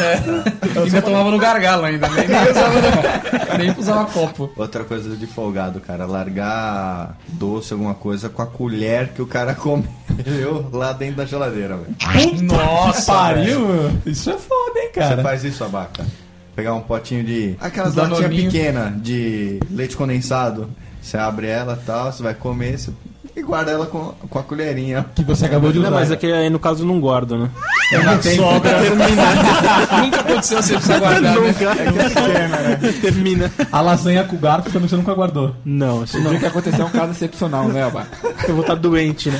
Ainda 0.75 1.01
tomava 1.01 1.29
no 1.31 1.37
gargalo 1.37 1.85
ainda. 1.85 2.07
Nem, 2.09 2.27
nem 2.27 2.51
usava, 2.51 3.57
nem 3.57 3.75
usava 3.77 4.05
copo. 4.05 4.49
Outra 4.55 4.83
coisa 4.83 5.15
de 5.15 5.27
folgado, 5.27 5.79
cara, 5.79 6.05
largar 6.05 7.17
doce, 7.27 7.73
alguma 7.73 7.93
coisa 7.93 8.29
com 8.29 8.41
a 8.41 8.47
colher 8.47 9.09
que 9.09 9.21
o 9.21 9.27
cara 9.27 9.53
comeu 9.53 10.69
lá 10.71 10.93
dentro 10.93 11.17
da 11.17 11.25
geladeira, 11.25 11.77
velho. 11.77 12.43
Nossa, 12.43 13.11
Pariu! 13.13 13.91
Isso 14.05 14.29
é 14.29 14.37
foda, 14.37 14.79
hein, 14.79 14.89
Você 14.93 14.99
cara. 14.99 15.21
faz 15.23 15.43
isso, 15.43 15.63
abaca? 15.63 16.05
Pegar 16.55 16.73
um 16.75 16.81
potinho 16.81 17.23
de. 17.23 17.55
Aquelas 17.59 17.95
latinhas 17.95 18.31
pequenas 18.33 19.01
de 19.01 19.59
leite 19.71 19.97
condensado. 19.97 20.69
Você 21.03 21.17
abre 21.17 21.47
ela 21.47 21.77
e 21.81 21.85
tal, 21.85 22.11
você 22.11 22.23
vai 22.23 22.33
comer 22.33 22.79
você... 22.79 22.91
e 23.35 23.41
guarda 23.41 23.71
ela 23.71 23.85
com, 23.85 24.13
com 24.29 24.39
a 24.39 24.43
colherinha. 24.43 25.05
Que 25.13 25.23
você 25.23 25.45
acabou 25.45 25.71
de 25.71 25.79
usar. 25.79 25.89
Não, 25.89 25.97
mas 25.99 26.09
é 26.09 26.15
que 26.15 26.25
aí 26.31 26.49
no 26.49 26.59
caso 26.59 26.85
não 26.85 26.99
guardo, 26.99 27.37
né? 27.37 27.49
Sobra. 28.35 28.79
Nunca 30.01 30.19
aconteceu, 30.21 30.61
você 30.61 30.73
precisa 30.73 30.97
guardar, 30.99 31.35
né? 31.39 32.93
Termina. 33.01 33.51
A 33.71 33.81
lasanha 33.81 34.23
com 34.23 34.37
garfo 34.37 34.71
também 34.71 34.87
você 34.87 34.95
nunca 34.95 35.13
guardou. 35.13 35.55
Não, 35.63 36.03
isso 36.03 36.17
O 36.17 36.21
não. 36.21 36.31
dia 36.31 36.39
que 36.39 36.45
aconteceu 36.45 36.85
é 36.85 36.87
um 36.87 36.91
caso 36.91 37.11
excepcional, 37.11 37.67
né, 37.67 37.83
Abaca? 37.83 38.17
Eu 38.47 38.55
vou 38.55 38.61
estar 38.61 38.75
doente, 38.75 39.29
né? 39.29 39.39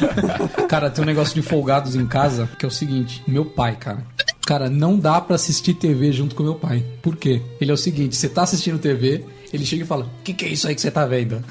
Cara, 0.67 0.89
tem 0.89 1.03
um 1.03 1.07
negócio 1.07 1.33
de 1.33 1.41
folgados 1.41 1.95
em 1.95 2.05
casa 2.05 2.47
que 2.57 2.65
é 2.65 2.67
o 2.67 2.71
seguinte: 2.71 3.23
meu 3.27 3.45
pai, 3.45 3.75
cara. 3.75 3.99
Cara, 4.45 4.69
não 4.69 4.97
dá 4.99 5.21
pra 5.21 5.35
assistir 5.35 5.73
TV 5.73 6.11
junto 6.11 6.35
com 6.35 6.43
meu 6.43 6.55
pai. 6.55 6.83
Por 7.01 7.15
quê? 7.15 7.41
Ele 7.59 7.71
é 7.71 7.73
o 7.73 7.77
seguinte: 7.77 8.15
você 8.15 8.27
tá 8.29 8.43
assistindo 8.43 8.77
TV, 8.77 9.23
ele 9.53 9.65
chega 9.65 9.83
e 9.83 9.87
fala: 9.87 10.05
O 10.05 10.09
que, 10.23 10.33
que 10.33 10.45
é 10.45 10.47
isso 10.49 10.67
aí 10.67 10.73
que 10.75 10.81
você 10.81 10.89
tá 10.91 11.05
vendo? 11.05 11.43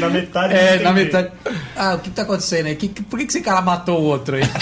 Na 0.00 0.10
metade. 0.10 0.54
É, 0.54 0.78
na 0.80 0.92
metade. 0.92 1.30
Ah, 1.76 1.94
o 1.94 1.98
que 2.00 2.10
tá 2.10 2.22
acontecendo 2.22 2.66
aí? 2.66 2.74
Que, 2.76 2.88
que- 2.88 3.02
por 3.02 3.18
que, 3.18 3.26
que 3.26 3.32
esse 3.32 3.40
cara 3.40 3.60
matou 3.62 4.00
o 4.00 4.04
outro 4.04 4.36
aí? 4.36 4.42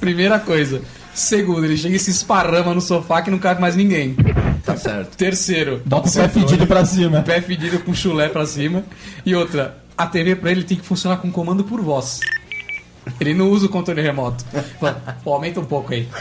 Primeira 0.00 0.38
coisa. 0.38 0.80
Segundo, 1.14 1.64
ele 1.64 1.76
chega 1.76 1.96
e 1.96 1.98
se 1.98 2.10
esparrama 2.10 2.72
no 2.74 2.80
sofá 2.80 3.20
que 3.20 3.30
não 3.30 3.38
cabe 3.38 3.60
mais 3.60 3.76
ninguém. 3.76 4.16
Tá 4.64 4.76
certo. 4.76 5.16
Terceiro, 5.16 5.82
Bota 5.84 6.08
o 6.08 6.12
pé 6.12 6.28
fedido 6.28 6.66
pra 6.66 6.84
cima. 6.84 7.22
pé 7.22 7.40
fedido 7.40 7.78
com 7.80 7.92
chulé 7.92 8.28
pra 8.28 8.46
cima. 8.46 8.84
E 9.26 9.34
outra, 9.34 9.76
a 9.98 10.06
TV 10.06 10.36
pra 10.36 10.50
ele 10.52 10.62
tem 10.64 10.76
que 10.76 10.86
funcionar 10.86 11.16
com 11.18 11.30
comando 11.30 11.64
por 11.64 11.80
voz. 11.82 12.20
Ele 13.18 13.34
não 13.34 13.48
usa 13.50 13.66
o 13.66 13.68
controle 13.68 14.00
remoto. 14.02 14.44
Pô, 15.24 15.32
aumenta 15.34 15.60
um 15.60 15.64
pouco 15.64 15.92
aí. 15.92 16.08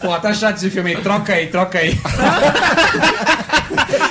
Pô, 0.00 0.18
tá 0.18 0.32
chato 0.34 0.56
esse 0.56 0.70
filme 0.70 0.94
aí, 0.94 1.02
troca 1.02 1.32
aí, 1.32 1.46
troca 1.46 1.78
aí. 1.78 1.98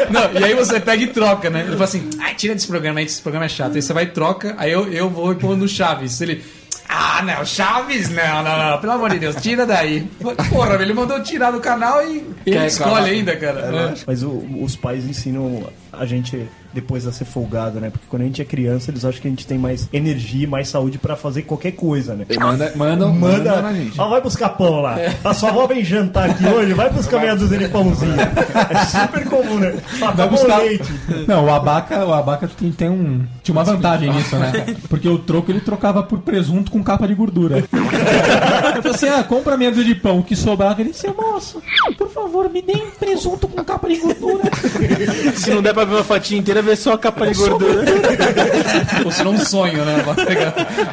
Não, 0.10 0.32
e 0.40 0.44
aí 0.44 0.54
você 0.56 0.80
pega 0.80 1.04
e 1.04 1.08
troca, 1.08 1.50
né? 1.50 1.62
Ele 1.62 1.72
fala 1.74 1.84
assim, 1.84 2.10
ai, 2.20 2.34
tira 2.36 2.54
desse 2.56 2.68
programa 2.68 3.00
aí, 3.00 3.06
esse 3.06 3.22
programa 3.22 3.46
é 3.46 3.50
chato. 3.50 3.76
Aí 3.76 3.82
você 3.82 3.94
vai 3.94 4.04
e 4.04 4.08
troca, 4.08 4.56
aí 4.58 4.72
eu, 4.72 4.92
eu 4.92 5.10
vou 5.10 5.32
e 5.32 5.36
pôr 5.36 5.56
no 5.56 5.68
Chaves. 5.68 6.20
Ele, 6.22 6.44
ah, 6.90 7.22
não, 7.24 7.46
Chaves, 7.46 8.10
não, 8.10 8.44
não, 8.44 8.58
não, 8.72 8.78
pelo 8.80 8.94
amor 8.94 9.10
de 9.12 9.20
Deus, 9.20 9.36
tira 9.38 9.66
daí. 9.66 10.08
Porra, 10.50 10.76
ele 10.82 10.94
mandou 10.94 11.22
tirar 11.22 11.52
do 11.52 11.60
canal 11.60 12.02
e 12.06 12.26
ele 12.46 12.66
escolhe 12.66 13.10
ainda, 13.12 13.36
cara. 13.36 13.60
É. 13.60 13.94
Mas 14.06 14.24
o- 14.24 14.44
os 14.62 14.76
pais 14.76 15.06
ensinam 15.06 15.68
a 15.92 16.06
gente 16.06 16.48
depois 16.74 17.06
a 17.08 17.12
ser 17.12 17.26
folgado, 17.26 17.80
né? 17.80 17.90
Porque 17.90 18.06
quando 18.10 18.22
a 18.24 18.26
gente 18.26 18.42
é 18.42 18.46
criança, 18.46 18.92
eles 18.92 19.06
acham 19.06 19.22
que 19.22 19.28
a 19.28 19.32
gente 19.32 19.46
tem 19.46 19.58
mais 19.58 19.88
energia 19.94 20.44
e 20.44 20.48
mais 20.48 20.68
saúde 20.70 20.98
pra 20.98 21.16
fazer 21.16 21.44
qualquer 21.44 21.72
coisa, 21.74 22.14
né? 22.16 22.26
Manda, 22.40 22.72
Manda, 22.76 23.08
mandam 23.08 23.62
na 23.62 23.74
gente. 23.74 24.00
ó, 24.00 24.10
vai 24.10 24.22
buscar 24.22 24.50
pão 24.50 24.82
lá. 24.82 24.98
A 25.24 25.34
sua 25.34 25.50
avó 25.50 25.68
vem 25.68 25.84
jantar 25.84 26.30
aqui 26.30 26.46
hoje, 26.46 26.74
vai 26.74 26.90
buscar 26.90 27.20
meia 27.20 27.36
dúzia 27.36 27.58
de 27.58 27.68
pãozinho. 27.68 28.14
É 28.20 28.86
super 28.86 29.26
comum, 29.26 29.60
né? 29.60 29.76
Ah, 30.02 30.06
Vai 30.12 30.16
tá 30.16 30.28
buscar- 30.28 30.58
leite. 30.60 30.92
Não, 31.28 31.46
o 31.46 31.54
Abaca, 31.54 32.06
o 32.06 32.14
Abaca 32.14 32.48
tem, 32.48 32.72
tem 32.72 32.90
um, 32.90 33.24
tinha 33.44 33.54
uma 33.56 33.64
vantagem 33.64 34.12
nisso, 34.12 34.36
né? 34.38 34.52
Porque 34.90 35.08
o 35.08 35.18
troco 35.20 35.52
ele 35.52 35.60
trocava 35.62 36.02
por 36.04 36.20
presunto 36.20 36.72
com 36.72 36.84
capa 36.84 37.08
de 37.08 37.14
gordura. 37.14 37.58
Eu 37.60 38.82
falei 38.82 38.92
assim: 38.96 39.08
ah, 39.10 39.24
compra 39.24 39.58
meia 39.58 39.72
dúzia 39.72 39.86
de 39.86 39.96
pão, 39.96 40.20
o 40.20 40.24
que 40.24 40.36
sobrava. 40.36 40.82
Ele 40.82 40.92
disse: 40.92 41.08
moço, 41.10 41.62
por 41.98 42.10
favor, 42.10 42.50
me 42.50 42.62
dê 42.62 42.74
um 42.74 42.92
presunto 42.92 43.48
com 43.48 43.64
capa 43.64 43.88
de 43.88 43.98
gordura. 43.98 44.44
Se 45.36 45.52
não 45.52 45.62
der 45.62 45.74
pra 45.74 45.86
ver 45.86 45.96
uma 45.96 46.04
fatia 46.04 46.38
inteira, 46.38 46.62
vê 46.64 46.76
só 46.76 46.94
a 46.94 46.98
capa 46.98 47.28
de 47.28 47.34
gordura. 47.38 47.84
Ou 49.06 49.12
se 49.12 49.24
não 49.24 49.34
um 49.34 49.40
sonho, 49.40 49.84
né? 49.86 50.04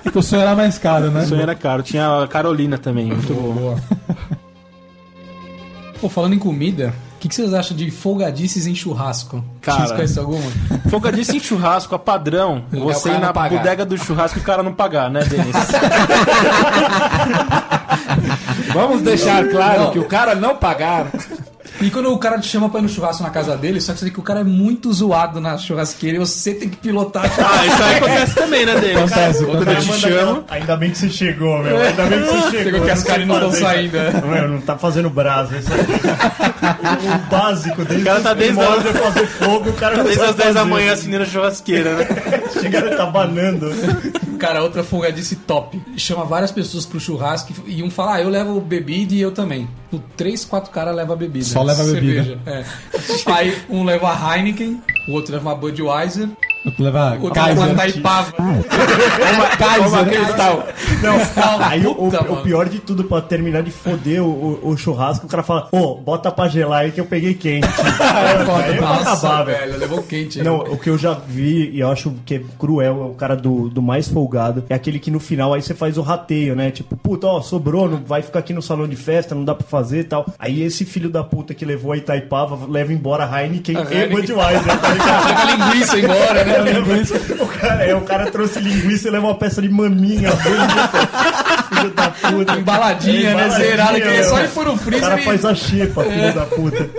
Porque 0.02 0.18
o 0.18 0.22
sonho 0.22 0.42
era 0.42 0.54
mais 0.54 0.76
caro, 0.78 1.10
né? 1.10 1.24
Isso 1.24 1.34
aí 1.34 1.40
era 1.40 1.54
caro. 1.54 1.82
Tinha 1.82 2.22
a 2.24 2.28
Carolina 2.28 2.76
também, 2.78 3.06
muito 3.06 3.32
bom. 3.32 3.78
Pô, 6.00 6.08
falando 6.08 6.34
em 6.34 6.38
comida, 6.38 6.94
o 7.16 7.18
que, 7.20 7.28
que 7.28 7.34
vocês 7.34 7.52
acham 7.52 7.76
de 7.76 7.90
folgadices 7.90 8.66
em 8.66 8.74
churrasco? 8.74 9.44
Cara. 9.60 9.80
Vocês 9.80 9.92
conhecem 9.92 10.22
alguma? 10.22 10.50
Folgadice 10.88 11.36
em 11.36 11.40
churrasco, 11.40 11.94
a 11.94 11.98
padrão. 11.98 12.64
o 12.72 12.80
Você 12.84 13.10
ir 13.10 13.20
na 13.20 13.32
bodega 13.32 13.84
do 13.84 13.98
churrasco 13.98 14.38
e 14.38 14.40
o 14.40 14.44
cara 14.44 14.62
não 14.62 14.72
pagar, 14.72 15.10
né, 15.10 15.20
Denis? 15.24 15.54
Vamos 18.72 19.02
deixar 19.02 19.46
claro 19.48 19.80
Não. 19.84 19.90
que 19.90 19.98
o 19.98 20.04
cara 20.04 20.34
não 20.34 20.56
pagar. 20.56 21.06
E 21.80 21.90
quando 21.90 22.12
o 22.12 22.18
cara 22.18 22.38
te 22.38 22.46
chama 22.46 22.68
pra 22.68 22.80
ir 22.80 22.82
no 22.82 22.88
churrasco 22.88 23.22
na 23.22 23.30
casa 23.30 23.56
dele, 23.56 23.80
só 23.80 23.92
que 23.92 23.98
você 24.00 24.04
vê 24.06 24.10
que 24.10 24.20
o 24.20 24.22
cara 24.22 24.40
é 24.40 24.44
muito 24.44 24.92
zoado 24.92 25.40
na 25.40 25.56
churrasqueira 25.56 26.16
e 26.16 26.18
você 26.20 26.52
tem 26.54 26.68
que 26.68 26.76
pilotar. 26.76 27.24
ah, 27.24 27.66
isso 27.66 27.82
aí 27.82 27.96
acontece 27.96 28.34
também, 28.34 28.66
né, 28.66 28.74
Denis? 28.78 28.96
Acontece, 28.98 29.44
Quando 29.46 29.64
cara 29.64 29.78
eu 29.78 29.82
te 29.82 30.06
aquela- 30.06 30.44
Ainda 30.50 30.76
bem 30.76 30.90
que 30.90 30.98
você 30.98 31.08
chegou, 31.08 31.58
meu. 31.62 31.78
Ainda 31.80 32.04
bem 32.04 32.20
que 32.20 32.26
você 32.26 32.40
chegou. 32.50 32.62
Chegou 32.64 32.80
que 32.82 32.90
as 32.90 33.02
caras 33.02 33.26
não 33.26 33.34
estão 33.36 33.52
saindo. 33.52 33.96
né? 33.96 34.22
Meu, 34.26 34.48
não 34.48 34.60
tá 34.60 34.76
fazendo 34.76 35.08
brasa. 35.10 35.56
Isso 35.56 35.70
é 35.72 37.16
o 37.16 37.30
básico 37.30 37.84
desde 37.84 38.02
O 38.02 38.04
cara 38.04 38.20
tá 38.20 38.34
desde 38.34 38.60
a- 38.60 38.76
de 38.76 38.98
fazer 38.98 39.26
fogo, 39.26 39.70
o 39.70 39.72
cara 39.72 39.96
não 39.96 40.04
Desde 40.04 40.22
as 40.24 40.34
10 40.36 40.54
da 40.54 40.64
manhã 40.64 40.92
assim 40.92 41.10
na 41.10 41.24
churrasqueira, 41.24 41.94
né? 41.96 42.06
Chegaram 42.60 42.96
tá 42.96 43.06
banando. 43.06 43.70
Cara, 44.38 44.62
outra 44.62 44.82
folgadice 44.84 45.36
top. 45.36 45.80
Chama 45.96 46.24
várias 46.24 46.50
pessoas 46.50 46.84
pro 46.86 47.00
churrasco 47.00 47.52
e 47.66 47.82
um 47.82 47.90
fala, 47.90 48.14
ah, 48.16 48.20
eu 48.22 48.28
levo 48.28 48.60
bebida 48.60 49.14
e 49.14 49.20
eu 49.20 49.30
também. 49.32 49.68
O 49.92 49.98
três, 50.16 50.44
quatro 50.44 50.70
caras 50.70 50.94
levam 50.94 51.16
bebida. 51.16 51.44
Só 51.44 51.62
leva 51.62 51.82
bebida. 51.92 52.24
Cerveja, 52.24 52.40
é. 52.46 52.64
Aí 53.32 53.56
um 53.68 53.84
leva 53.84 54.08
a 54.12 54.36
Heineken, 54.36 54.80
o 55.08 55.12
outro 55.12 55.32
leva 55.32 55.48
uma 55.48 55.54
Budweiser, 55.54 56.28
levar 56.78 57.18
o 57.18 57.30
Kaiser. 57.30 57.58
leva 57.58 57.72
uma 57.72 57.74
Taipava. 57.76 58.32
Kaiser. 59.56 60.04
Cristal. 60.08 60.66
Não, 61.02 61.64
aí 61.64 61.86
o, 61.86 61.92
o- 61.92 62.36
pior 62.42 62.68
de 62.68 62.78
tudo, 62.78 63.04
pra 63.04 63.20
terminar 63.20 63.62
de 63.62 63.70
foder 63.70 64.22
o, 64.22 64.58
o- 64.62 64.76
churrasco, 64.76 65.26
o 65.26 65.28
cara 65.28 65.42
fala, 65.42 65.68
ô, 65.72 65.94
bota 65.96 66.30
pra 66.30 66.48
gelar 66.48 66.80
aí 66.80 66.92
que 66.92 67.00
eu 67.00 67.04
peguei 67.06 67.34
quente. 67.34 67.66
aí 68.00 68.36
eu 68.40 68.46
vou 68.46 68.56
acabar, 68.56 69.04
Nossa, 69.04 69.44
velho. 69.44 69.58
velho, 69.58 69.78
levou 69.78 70.02
quente. 70.02 70.38
aí. 70.38 70.44
Não, 70.44 70.58
o 70.58 70.76
que 70.78 70.90
eu 70.90 70.98
já 70.98 71.14
vi 71.14 71.70
e 71.70 71.80
eu 71.80 71.90
acho 71.90 72.12
que 72.24 72.34
é 72.36 72.42
cruel 72.58 73.02
é 73.02 73.04
o 73.06 73.14
cara 73.14 73.36
do, 73.36 73.68
do 73.68 73.82
mais 73.82 74.08
folgado. 74.08 74.64
É 74.68 74.74
aquele 74.74 74.98
que 74.98 75.10
no 75.10 75.20
final 75.20 75.54
aí 75.54 75.62
você 75.62 75.74
faz 75.74 75.96
o 75.98 76.02
rateio, 76.02 76.54
né? 76.56 76.70
Tipo, 76.70 76.96
puta, 76.96 77.26
ó, 77.26 77.40
sobrou, 77.40 77.88
não 77.88 78.02
vai 78.04 78.22
ficar 78.22 78.38
aqui 78.40 78.52
no 78.52 78.62
salão 78.62 78.86
de 78.88 78.96
festa, 78.96 79.34
não 79.34 79.44
dá 79.44 79.54
pra 79.54 79.66
fazer 79.66 80.00
e 80.00 80.04
tal. 80.04 80.26
Aí 80.38 80.62
esse 80.62 80.84
filho 80.84 81.10
da 81.10 81.22
puta 81.24 81.54
que 81.54 81.64
levou 81.64 81.92
a 81.92 81.96
Itaipava 81.96 82.58
leva 82.68 82.92
embora 82.92 83.24
a 83.24 83.42
Heineken 83.42 83.76
e. 83.90 84.06
Budweiser, 84.10 84.78
tá 84.78 84.88
ligado? 84.92 85.20
Leva 85.30 85.40
a 85.40 85.44
linguiça 85.72 85.98
embora, 85.98 86.44
né? 86.44 86.49
O, 87.42 87.46
cara, 87.46 87.84
é, 87.84 87.94
o 87.94 88.00
cara 88.02 88.30
trouxe 88.30 88.58
linguiça 88.60 89.08
e 89.08 89.10
levou 89.10 89.30
uma 89.30 89.36
peça 89.38 89.60
de 89.62 89.68
maminha 89.68 90.30
filho 91.68 91.90
da 91.94 92.10
puta. 92.10 92.54
Embaladinha, 92.56 93.34
né? 93.34 93.50
Zerada, 93.50 94.00
que 94.00 94.08
é 94.08 94.22
só 94.22 94.40
ir 94.42 94.48
por 94.50 94.68
um 94.68 94.74
O 94.74 94.78
freezer 94.78 95.08
cara 95.08 95.20
e- 95.20 95.24
faz 95.24 95.44
a 95.44 95.54
xepa, 95.54 96.04
filho 96.04 96.34
da 96.34 96.46
puta. 96.46 96.90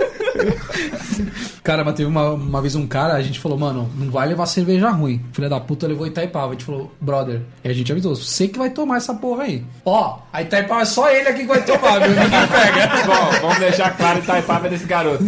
Cara, 1.62 1.84
mas 1.84 1.94
teve 1.94 2.08
uma, 2.08 2.30
uma 2.30 2.60
vez 2.60 2.74
um 2.74 2.86
cara, 2.88 3.14
a 3.14 3.22
gente 3.22 3.38
falou, 3.38 3.56
mano, 3.56 3.88
não 3.96 4.10
vai 4.10 4.26
levar 4.26 4.46
cerveja 4.46 4.90
ruim. 4.90 5.20
Filha 5.32 5.48
da 5.48 5.60
puta 5.60 5.86
levou 5.86 6.04
Itaipava. 6.06 6.48
A 6.48 6.52
gente 6.52 6.64
falou, 6.64 6.92
brother. 7.00 7.40
E 7.62 7.68
a 7.68 7.72
gente 7.72 7.92
avisou, 7.92 8.16
você 8.16 8.48
que 8.48 8.58
vai 8.58 8.70
tomar 8.70 8.96
essa 8.96 9.14
porra 9.14 9.44
aí. 9.44 9.62
Ó, 9.84 10.18
a 10.32 10.42
Itaipava 10.42 10.82
é 10.82 10.84
só 10.84 11.08
ele 11.08 11.28
aqui 11.28 11.40
que 11.42 11.46
vai 11.46 11.62
tomar, 11.62 12.00
viu? 12.00 12.08
Ninguém 12.10 12.48
pega. 12.48 13.06
Bom, 13.06 13.30
vamos 13.42 13.58
deixar 13.58 13.96
claro 13.96 14.18
Itaipava 14.18 14.68
desse 14.68 14.86
garoto. 14.86 15.24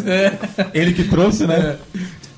Ele 0.73 0.93
que 0.93 1.05
trouxe, 1.05 1.47
né? 1.47 1.77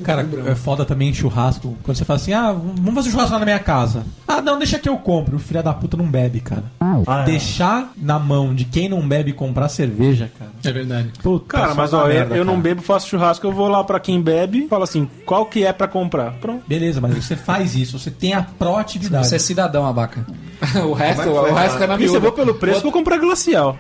Cara, 0.03 0.27
é 0.47 0.55
foda 0.55 0.85
também 0.85 1.09
em 1.09 1.15
churrasco. 1.15 1.77
Quando 1.83 1.97
você 1.97 2.05
fala 2.05 2.19
assim, 2.19 2.33
ah, 2.33 2.53
vamos 2.53 2.95
fazer 2.95 3.09
um 3.09 3.13
churrasco 3.13 3.33
lá 3.33 3.39
na 3.39 3.45
minha 3.45 3.59
casa. 3.59 4.05
Ah, 4.27 4.41
não, 4.41 4.59
deixa 4.59 4.79
que 4.79 4.89
eu 4.89 4.97
compro. 4.97 5.37
O 5.37 5.39
filho 5.39 5.63
da 5.63 5.73
puta 5.73 5.97
não 5.97 6.07
bebe, 6.07 6.41
cara. 6.41 6.65
Ah, 6.81 7.23
é. 7.23 7.25
Deixar 7.25 7.93
na 7.97 8.19
mão 8.19 8.55
de 8.55 8.65
quem 8.65 8.89
não 8.89 9.07
bebe 9.07 9.33
comprar 9.33 9.69
cerveja, 9.69 10.31
cara. 10.39 10.51
É 10.65 10.73
verdade. 10.73 11.13
Puta, 11.23 11.59
Cara, 11.59 11.75
mas 11.75 11.93
ó, 11.93 12.03
eu, 12.03 12.09
merda, 12.09 12.37
eu 12.37 12.45
não 12.45 12.61
bebo, 12.61 12.83
faço 12.83 13.09
churrasco, 13.09 13.47
eu 13.47 13.53
vou 13.53 13.69
lá 13.69 13.85
pra 13.85 14.01
quem 14.01 14.21
bebe, 14.21 14.67
falo 14.69 14.85
assim, 14.85 15.09
qual 15.25 15.47
que 15.47 15.65
é 15.65 15.73
pra 15.73 15.87
comprar? 15.89 16.33
Pronto. 16.35 16.63
Beleza, 16.67 17.01
mas 17.01 17.15
você 17.15 17.37
faz 17.37 17.75
isso, 17.75 17.99
você 17.99 18.11
tem 18.11 18.35
a 18.35 18.43
proatividade. 18.43 19.27
Você 19.29 19.37
é 19.37 19.39
cidadão, 19.39 19.87
abaca. 19.87 20.27
O 20.87 20.93
resto, 20.95 21.23
é 21.23 21.27
o 21.27 21.55
resto 21.55 21.83
é 21.83 21.87
na 21.87 21.97
E 21.97 22.09
se 22.09 22.15
eu 22.15 22.21
vou 22.21 22.33
pelo 22.33 22.55
preço, 22.55 22.81
vou 22.81 22.91
comprar 22.91 23.19
glacial. 23.19 23.77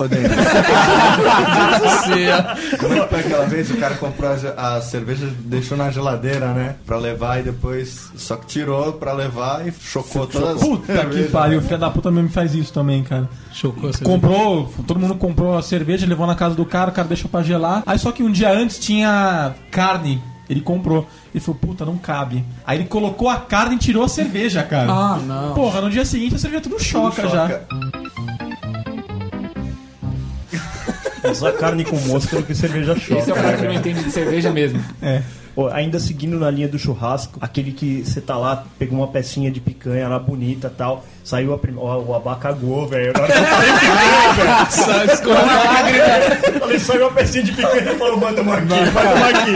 Como 2.78 2.94
é 2.94 3.00
que 3.00 3.08
foi 3.08 3.20
aquela 3.20 3.46
vez? 3.46 3.70
O 3.70 3.76
cara 3.78 3.94
comprou 3.94 4.30
a, 4.30 4.76
a 4.76 4.80
cerveja, 4.82 5.26
deixou 5.40 5.76
na 5.76 5.90
geladeira, 5.90 6.05
né? 6.12 6.76
Pra 6.86 6.96
levar 6.96 7.40
e 7.40 7.42
depois 7.42 8.10
só 8.16 8.36
que 8.36 8.46
tirou 8.46 8.92
pra 8.94 9.12
levar 9.12 9.66
e 9.66 9.72
chocou 9.72 10.26
todas 10.26 10.56
as 10.56 10.60
Puta 10.60 10.86
que 10.86 10.92
cervejas. 10.92 11.30
pariu, 11.30 11.58
o 11.58 11.62
filho 11.62 11.78
da 11.78 11.90
puta 11.90 12.10
mesmo 12.10 12.28
faz 12.30 12.54
isso 12.54 12.72
também, 12.72 13.02
cara. 13.02 13.28
Chocou 13.52 13.92
você. 13.92 14.04
Comprou, 14.04 14.72
todo 14.86 15.00
mundo 15.00 15.14
comprou 15.16 15.56
a 15.56 15.62
cerveja, 15.62 16.06
levou 16.06 16.26
na 16.26 16.34
casa 16.34 16.54
do 16.54 16.64
cara, 16.64 16.90
o 16.90 16.94
cara 16.94 17.08
deixou 17.08 17.30
pra 17.30 17.42
gelar. 17.42 17.82
Aí 17.86 17.98
só 17.98 18.12
que 18.12 18.22
um 18.22 18.30
dia 18.30 18.50
antes 18.52 18.78
tinha 18.78 19.54
carne. 19.70 20.22
Ele 20.48 20.60
comprou. 20.60 21.06
Ele 21.34 21.40
falou, 21.42 21.58
puta, 21.60 21.84
não 21.84 21.98
cabe. 21.98 22.44
Aí 22.64 22.78
ele 22.78 22.86
colocou 22.86 23.28
a 23.28 23.36
carne 23.36 23.74
e 23.74 23.78
tirou 23.78 24.04
a 24.04 24.08
cerveja, 24.08 24.62
cara. 24.62 24.90
Ah, 24.92 25.18
não. 25.18 25.54
Porra, 25.54 25.80
no 25.80 25.90
dia 25.90 26.04
seguinte 26.04 26.36
a 26.36 26.38
cerveja 26.38 26.62
tudo 26.62 26.80
choca 26.80 27.28
já. 27.28 27.48
Choca. 27.48 27.66
Só 31.34 31.50
carne 31.52 31.84
com 31.84 31.96
mosca 32.06 32.36
do 32.36 32.42
que 32.44 32.54
cerveja 32.54 32.94
choca. 32.94 33.20
Esse 33.20 33.30
é 33.30 33.34
o 33.34 33.36
cara 33.36 33.56
que 33.56 33.62
né, 33.62 33.68
não 33.68 33.74
entende 33.74 34.04
de 34.04 34.10
cerveja 34.10 34.52
mesmo. 34.52 34.82
É. 35.02 35.22
Ainda 35.72 35.98
seguindo 35.98 36.38
na 36.38 36.50
linha 36.50 36.68
do 36.68 36.78
churrasco, 36.78 37.38
aquele 37.40 37.72
que 37.72 38.04
você 38.04 38.20
tá 38.20 38.36
lá, 38.36 38.66
pegou 38.78 38.98
uma 38.98 39.08
pecinha 39.08 39.50
de 39.50 39.60
picanha 39.60 40.08
lá 40.08 40.18
bonita 40.18 40.68
tal, 40.68 41.04
saiu 41.26 41.52
a 41.52 41.58
prim... 41.58 41.74
ó, 41.76 41.98
o 41.98 42.14
abacagô, 42.14 42.86
velho. 42.86 43.12
Na 43.12 43.20
hora 43.22 43.32
que 43.32 43.38
eu 43.38 43.44
falei 43.46 43.72
picanha, 43.72 44.34
velho. 45.92 46.60
Falei, 46.60 46.78
saiu 46.78 47.00
uma 47.02 47.10
pecinha 47.12 47.42
de 47.44 47.52
picanha 47.52 47.92
e 47.92 47.98
falou, 47.98 48.16
manda 48.20 48.40
uma 48.42 48.54
aqui, 48.56 48.66
manda 48.66 49.14
uma 49.14 49.28
aqui. 49.28 49.52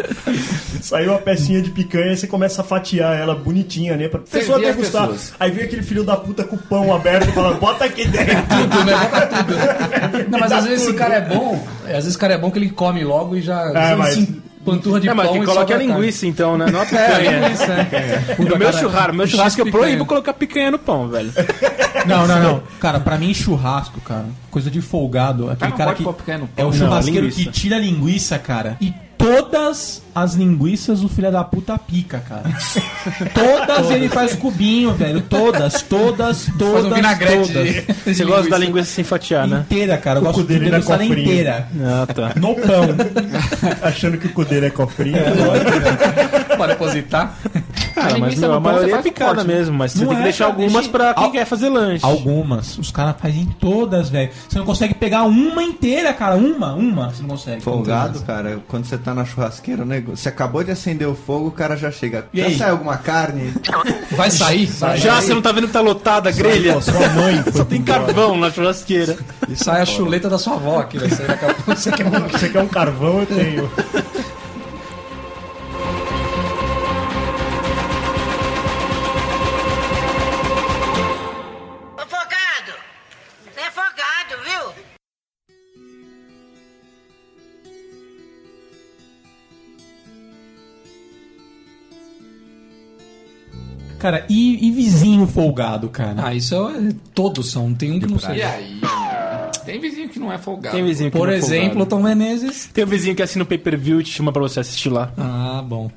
Saiu 0.82 1.14
a 1.14 1.18
pecinha 1.18 1.60
de 1.62 1.70
picanha 1.70 2.12
e 2.12 2.16
você 2.16 2.26
começa 2.26 2.62
a 2.62 2.64
fatiar 2.64 3.16
ela 3.16 3.34
bonitinha, 3.34 3.96
né? 3.96 4.08
Pra 4.08 4.18
pessoa 4.20 4.58
degustar. 4.58 5.02
pessoas. 5.08 5.32
Aí 5.38 5.50
vem 5.50 5.64
aquele 5.64 5.82
filho 5.82 6.02
da 6.02 6.16
puta 6.16 6.42
com 6.42 6.56
o 6.56 6.58
pão 6.58 6.92
aberto 6.94 7.28
e 7.28 7.32
fala, 7.32 7.52
bota 7.54 7.84
aqui 7.84 8.08
dentro. 8.08 8.34
Tudo, 8.48 8.84
né? 8.84 8.94
Bota 9.10 9.44
tudo. 9.44 10.30
Não, 10.30 10.38
mas 10.40 10.50
às 10.52 10.64
vezes 10.64 10.82
esse 10.88 10.94
cara 10.94 11.16
é 11.16 11.20
bom. 11.20 11.62
Às 11.84 11.90
vezes 11.92 12.06
esse 12.08 12.18
cara 12.18 12.34
é 12.34 12.38
bom 12.38 12.50
que 12.50 12.58
ele 12.58 12.70
come 12.70 13.04
logo 13.04 13.36
e 13.36 13.42
já 13.42 13.60
É, 13.74 13.94
mas- 13.94 14.14
assim, 14.14 14.42
panturra 14.64 15.00
de 15.00 15.08
É, 15.08 15.14
mas 15.14 15.26
pão 15.26 15.36
que 15.36 15.42
e 15.42 15.46
coloque 15.46 15.72
a 15.72 15.76
linguiça 15.76 16.26
então, 16.26 16.56
né? 16.58 16.66
Não 16.70 16.80
a 16.80 16.82
É, 16.84 16.86
picanha. 16.86 17.40
linguiça, 17.40 17.72
é. 17.72 18.36
No 18.38 18.56
meu 18.56 18.72
churrasco, 18.72 19.14
meu 19.14 19.26
churrasco 19.26 19.60
eu 19.60 19.70
proíbo 19.70 20.04
colocar 20.06 20.32
picanha 20.32 20.70
no 20.70 20.78
pão, 20.78 21.08
velho. 21.08 21.32
Não, 22.06 22.26
não, 22.26 22.42
não. 22.42 22.62
Cara, 22.80 22.98
pra 22.98 23.18
mim, 23.18 23.34
churrasco, 23.34 24.00
cara, 24.00 24.24
coisa 24.50 24.70
de 24.70 24.80
folgado. 24.80 25.50
Aquele 25.50 25.72
cara 25.72 25.92
que. 25.92 26.02
É 26.56 26.64
o 26.64 26.72
churrasqueiro 26.72 27.28
que 27.28 27.44
tira 27.50 27.76
a 27.76 27.78
linguiça, 27.78 28.38
cara, 28.38 28.78
e 28.80 28.94
todas 29.20 30.02
as 30.14 30.34
linguiças 30.34 31.04
o 31.04 31.08
filho 31.08 31.30
da 31.30 31.44
puta 31.44 31.78
pica, 31.78 32.22
cara. 32.26 32.42
todas 33.34 33.90
ele 33.90 34.08
faz 34.08 34.34
cubinho, 34.34 34.92
velho. 34.94 35.20
Todas, 35.20 35.82
todas, 35.82 36.46
todas. 36.58 36.72
Faz 36.82 36.84
um 36.86 36.94
vinagrete 36.94 37.52
todas. 37.52 38.16
Você 38.16 38.24
gosta 38.24 38.50
da 38.50 38.58
linguiça 38.58 38.90
sem 38.90 39.04
fatiar, 39.04 39.46
né? 39.46 39.60
Inteira, 39.60 39.96
cara. 39.98 40.18
Eu 40.18 40.22
O 40.22 40.26
gosto 40.26 40.42
de 40.42 40.58
degustar 40.58 40.96
ela 41.00 41.06
cofrinho. 41.08 41.28
inteira. 41.28 41.68
Ah, 41.84 42.06
tá. 42.12 42.32
No 42.40 42.54
pão. 42.54 42.86
Achando 43.82 44.16
que 44.16 44.26
o 44.26 44.30
cu 44.32 44.44
dele 44.44 44.66
é 44.66 44.70
cofrinho. 44.70 45.18
Para 46.56 46.66
depositar. 46.72 47.36
Cara, 48.00 48.10
mas 48.12 48.22
linguiça 48.22 48.40
meu, 48.48 48.56
a 48.56 48.60
maioria 48.60 48.94
é 48.96 49.02
picada 49.02 49.34
corte, 49.34 49.46
né? 49.48 49.54
mesmo, 49.54 49.76
mas 49.78 49.92
você 49.92 49.98
Não 50.00 50.06
tem 50.08 50.16
que 50.16 50.20
é, 50.20 50.24
deixar 50.24 50.46
algumas 50.46 50.72
deixa- 50.72 50.88
pra 50.90 51.14
quem 51.14 51.24
Al- 51.24 51.30
quer 51.32 51.44
fazer 51.44 51.68
lanche. 51.68 52.04
Algumas. 52.04 52.78
Os 52.78 52.90
caras 52.90 53.14
fazem 53.20 53.46
todas, 53.60 54.08
velho. 54.10 54.30
Você 54.48 54.58
não 54.58 54.64
consegue 54.66 54.94
pegar 54.94 55.24
uma 55.24 55.62
inteira, 55.62 56.12
cara. 56.12 56.36
Uma, 56.36 56.74
uma. 56.74 57.10
Você 57.10 57.22
não 57.22 57.30
consegue. 57.30 57.60
Folgado, 57.62 58.20
cara, 58.22 58.60
quando 58.68 58.84
você 58.84 58.96
tá 58.98 59.14
na 59.14 59.24
churrasqueira, 59.24 59.84
né? 59.84 60.00
Você 60.06 60.28
acabou 60.28 60.62
de 60.64 60.70
acender 60.70 61.06
o 61.08 61.14
fogo, 61.14 61.48
o 61.48 61.52
cara 61.52 61.76
já 61.76 61.90
chega. 61.90 62.26
E 62.32 62.40
já 62.40 62.46
aí? 62.46 62.56
sai 62.58 62.70
alguma 62.70 62.96
carne? 62.96 63.52
Vai 64.12 64.30
sair. 64.30 64.66
Sai, 64.66 64.98
Já, 64.98 65.20
você 65.20 65.34
não 65.34 65.42
tá 65.42 65.52
vendo 65.52 65.66
que 65.66 65.72
tá 65.72 65.80
lotada 65.80 66.28
a 66.28 66.32
grelha? 66.32 66.74
Pô, 66.74 66.80
sua 66.80 67.08
mãe 67.10 67.42
Só 67.54 67.64
tem 67.64 67.82
carvão 67.82 68.36
na 68.36 68.50
churrasqueira. 68.50 69.16
sai 69.54 69.80
a 69.82 69.84
chuleta 69.86 70.28
da 70.28 70.38
sua 70.38 70.54
avó 70.54 70.80
aqui. 70.80 70.98
Quer 70.98 71.06
um- 71.66 72.28
Você 72.28 72.48
quer 72.48 72.60
um 72.62 72.68
carvão? 72.68 73.20
Eu 73.20 73.26
tenho. 73.26 73.70
Cara, 94.00 94.24
e, 94.28 94.66
e 94.66 94.70
vizinho 94.72 95.26
folgado, 95.26 95.88
cara? 95.88 96.26
Ah, 96.26 96.34
isso 96.34 96.54
é... 96.54 96.88
Todos 97.14 97.50
são. 97.50 97.72
Tem 97.74 97.92
um 97.92 98.00
que 98.00 98.06
não 98.06 98.16
E 98.16 98.20
sei. 98.20 98.42
aí? 98.42 98.80
Tem 99.64 99.78
vizinho 99.78 100.08
que 100.08 100.18
não 100.18 100.32
é 100.32 100.38
folgado. 100.38 100.74
Tem 100.74 100.84
vizinho 100.84 101.10
que 101.10 101.16
Por 101.18 101.26
não 101.28 101.34
é 101.34 101.36
exemplo, 101.36 101.80
folgado. 101.80 101.90
Tom 101.90 102.02
Menezes. 102.02 102.70
Tem 102.72 102.82
um 102.82 102.86
vizinho 102.86 103.14
que 103.14 103.22
assina 103.22 103.44
o 103.44 103.46
pay-per-view 103.46 104.00
e 104.00 104.04
te 104.04 104.10
chama 104.10 104.32
pra 104.32 104.40
você 104.42 104.58
assistir 104.58 104.88
lá. 104.88 105.12
Ah, 105.18 105.62
bom. 105.64 105.90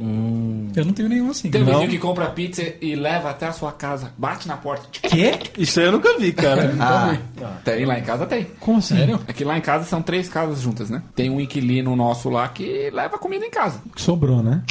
Eu 0.75 0.85
não 0.85 0.91
tenho 0.93 1.07
nenhum 1.07 1.31
assim. 1.31 1.49
Tem 1.49 1.61
um 1.61 1.65
Não. 1.65 1.73
vizinho 1.75 1.89
que 1.89 1.97
compra 1.97 2.25
pizza 2.27 2.61
e 2.81 2.93
leva 2.93 3.29
até 3.29 3.47
a 3.47 3.53
sua 3.53 3.71
casa, 3.71 4.11
bate 4.17 4.47
na 4.49 4.57
porta. 4.57 4.85
Quê? 4.91 5.39
Isso 5.57 5.79
aí 5.79 5.85
eu 5.87 5.93
nunca 5.93 6.17
vi, 6.19 6.33
cara. 6.33 6.73
Ah, 6.79 7.17
Tem, 7.63 7.85
lá 7.85 7.97
em 7.97 8.03
casa 8.03 8.25
tem. 8.25 8.45
Como 8.59 8.77
assim? 8.79 8.95
Sério? 8.97 9.19
É 9.27 9.33
que 9.33 9.43
lá 9.43 9.57
em 9.57 9.61
casa 9.61 9.85
são 9.85 10.01
três 10.01 10.27
casas 10.27 10.61
juntas, 10.61 10.89
né? 10.89 11.01
Tem 11.15 11.29
um 11.29 11.39
inquilino 11.39 11.95
nosso 11.95 12.29
lá 12.29 12.47
que 12.49 12.89
leva 12.91 13.17
comida 13.17 13.45
em 13.45 13.49
casa. 13.49 13.79
O 13.85 13.89
que 13.95 14.01
sobrou, 14.01 14.43
né? 14.43 14.61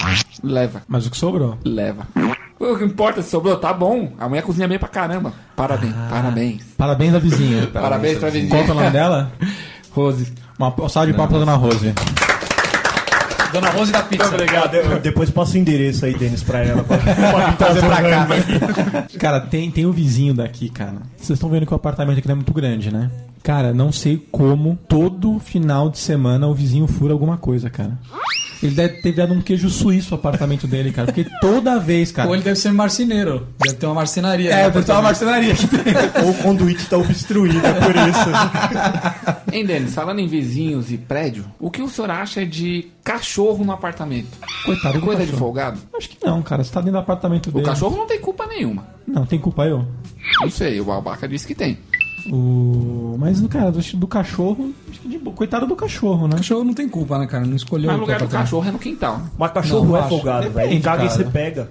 Leva. 0.42 0.82
Mas 0.86 1.06
o 1.06 1.10
que 1.10 1.16
sobrou? 1.16 1.56
Leva. 1.64 2.06
O 2.64 2.78
que 2.78 2.84
importa 2.84 3.22
se 3.22 3.28
sobrou, 3.30 3.56
tá 3.56 3.72
bom. 3.72 4.12
A 4.20 4.28
mulher 4.28 4.42
cozinha 4.42 4.68
bem 4.68 4.78
pra 4.78 4.88
caramba. 4.88 5.32
Parabéns, 5.56 5.94
parabéns. 6.08 6.62
Parabéns 6.78 7.12
da 7.12 7.18
vizinha. 7.18 7.66
Parabéns 7.74 8.18
pra 8.18 8.30
Qual 8.30 8.32
que 8.32 8.38
é 8.38 8.42
o 8.42 8.50
vizinha. 8.50 8.74
nome 8.74 8.90
dela? 8.90 9.32
Rose. 9.92 10.32
Uma 10.58 10.88
salva 10.88 11.06
de 11.10 11.12
palmas 11.14 11.30
pra 11.30 11.38
Dona 11.40 11.54
Rose. 11.56 11.92
Dona 13.52 13.68
Rose 13.70 13.92
da 13.92 14.02
pizza. 14.02 14.24
Ah, 14.62 14.66
de- 14.66 15.00
depois 15.00 15.28
passa 15.28 15.56
o 15.56 15.58
endereço 15.58 16.06
aí, 16.06 16.14
Denis, 16.16 16.42
pra 16.42 16.60
ela. 16.64 16.82
Pra, 16.84 16.96
pra 16.98 17.52
trazer 17.52 17.80
pra 17.80 17.96
cá. 18.00 18.26
Cara, 19.18 19.40
tem, 19.40 19.70
tem 19.70 19.84
um 19.84 19.92
vizinho 19.92 20.32
daqui, 20.32 20.70
cara. 20.70 20.94
Vocês 21.16 21.36
estão 21.36 21.50
vendo 21.50 21.66
que 21.66 21.72
o 21.72 21.76
apartamento 21.76 22.18
aqui 22.18 22.26
não 22.28 22.32
é 22.32 22.36
muito 22.36 22.52
grande, 22.54 22.90
né? 22.92 23.10
Cara, 23.42 23.74
não 23.74 23.90
sei 23.92 24.24
como 24.30 24.78
todo 24.88 25.38
final 25.40 25.90
de 25.90 25.98
semana 25.98 26.46
o 26.46 26.54
vizinho 26.54 26.86
fura 26.86 27.12
alguma 27.12 27.36
coisa, 27.36 27.68
cara. 27.68 27.98
Ele 28.62 28.74
deve 28.74 29.00
ter 29.00 29.12
dado 29.12 29.34
um 29.34 29.40
queijo 29.40 29.68
suíço 29.68 30.10
no 30.12 30.16
apartamento 30.16 30.66
dele, 30.68 30.92
cara. 30.92 31.06
Porque 31.12 31.28
toda 31.40 31.78
vez, 31.80 32.12
cara. 32.12 32.28
Ou 32.28 32.34
ele 32.34 32.44
deve 32.44 32.56
ser 32.58 32.72
marceneiro. 32.72 33.48
Deve 33.58 33.76
ter 33.76 33.86
uma 33.86 33.96
marcenaria. 33.96 34.50
É, 34.50 34.54
né? 34.62 34.68
o 34.68 34.72
pessoal 34.72 35.02
marcenaria 35.02 35.52
aqui 35.52 35.66
dentro. 35.76 36.24
Ou 36.24 36.30
o 36.30 36.34
conduíte 36.34 36.86
tá 36.86 36.96
obstruído, 36.96 37.58
é 37.66 37.72
por 37.72 37.94
isso. 37.96 39.52
Hein, 39.52 39.66
Denis, 39.66 39.94
falando 39.94 40.20
em 40.20 40.26
vizinhos 40.26 40.90
e 40.92 40.96
prédio, 40.96 41.44
o 41.58 41.70
que 41.70 41.82
o 41.82 41.88
senhor 41.88 42.10
acha 42.10 42.46
de 42.46 42.86
cachorro 43.02 43.64
no 43.64 43.72
apartamento? 43.72 44.28
Coitado 44.64 45.00
do 45.00 45.04
Coisa 45.04 45.20
de 45.20 45.26
cachorro. 45.26 45.38
folgado? 45.46 45.80
Acho 45.96 46.08
que 46.08 46.24
não, 46.24 46.40
cara. 46.42 46.62
Você 46.62 46.72
tá 46.72 46.80
dentro 46.80 46.92
do 46.92 46.98
apartamento 46.98 47.48
O 47.48 47.52
dele. 47.52 47.64
cachorro 47.66 47.96
não 47.96 48.06
tem 48.06 48.20
culpa 48.20 48.46
nenhuma. 48.46 48.86
Não, 49.06 49.26
tem 49.26 49.38
culpa 49.38 49.64
eu. 49.66 49.84
Não 50.40 50.50
sei, 50.50 50.80
o 50.80 50.84
Babaca 50.84 51.28
disse 51.28 51.46
que 51.46 51.54
tem. 51.54 51.78
O... 52.30 53.16
Mas, 53.18 53.40
cara, 53.48 53.70
do, 53.70 53.80
do 53.80 54.06
cachorro. 54.06 54.72
acho 54.90 55.00
que 55.00 55.08
de 55.08 55.18
boa. 55.18 55.34
Coitado 55.34 55.66
do 55.66 55.74
cachorro, 55.76 56.26
né? 56.28 56.34
O 56.34 56.36
cachorro 56.38 56.64
não 56.64 56.74
tem 56.74 56.88
culpa, 56.88 57.18
né, 57.18 57.26
cara? 57.26 57.44
Não 57.44 57.56
escolheu 57.56 57.88
Mas 57.88 57.96
o 57.96 57.98
o 57.98 58.02
lugar 58.02 58.18
do 58.20 58.28
cachorro 58.28 58.68
é 58.68 58.72
no 58.72 58.78
quintal. 58.78 59.22
Mas 59.38 59.52
cachorro 59.52 59.86
Não, 59.86 59.96
é 59.96 60.08
folgado, 60.08 60.50
velho. 60.50 60.70
Ele 60.70 60.80
caga 60.80 61.04
e 61.04 61.10
você 61.10 61.24
pega. 61.24 61.68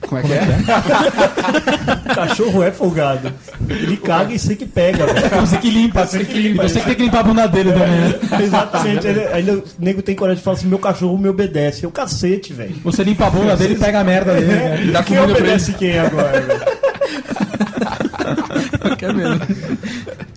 Como 0.00 0.20
é 0.20 0.22
que 0.22 0.32
é? 0.32 0.44
Cachorro 2.14 2.62
é 2.62 2.70
folgado. 2.70 3.32
Ele 3.68 3.96
caga 3.98 4.32
e 4.32 4.38
você 4.38 4.56
que 4.56 4.64
pega, 4.64 5.06
velho. 5.06 5.40
Você 5.40 5.58
que 5.58 5.70
limpa. 5.70 6.06
Você 6.06 6.24
que 6.24 6.38
limpa. 6.40 6.68
Você 6.68 6.80
que 6.80 6.86
tem 6.86 6.94
que 6.94 7.02
limpar 7.02 7.20
a 7.20 7.22
bunda 7.24 7.46
dele 7.46 7.72
também, 7.72 7.88
né? 8.00 8.14
Exatamente. 8.42 9.06
Ele- 9.06 9.26
ainda 9.26 9.58
o 9.58 9.64
nego 9.78 10.00
tem 10.00 10.14
coragem 10.16 10.38
de 10.38 10.44
falar 10.44 10.56
assim: 10.56 10.66
meu 10.66 10.78
cachorro 10.78 11.18
me 11.18 11.28
obedece. 11.28 11.84
É 11.84 11.88
o 11.88 11.90
cacete, 11.90 12.52
velho. 12.54 12.74
Você 12.84 13.04
limpa 13.04 13.26
a 13.26 13.30
bunda 13.30 13.56
dele 13.56 13.74
e 13.74 13.78
pega 13.78 14.00
a 14.00 14.04
merda 14.04 14.34
dele, 14.34 14.58
cara. 14.60 14.92
Dá 14.92 15.02
quem 15.02 15.18
obedece 15.20 15.72
quem 15.74 15.98
agora, 15.98 16.40
velho? 16.40 16.60
Quer 18.98 19.14
mesmo. 19.14 19.40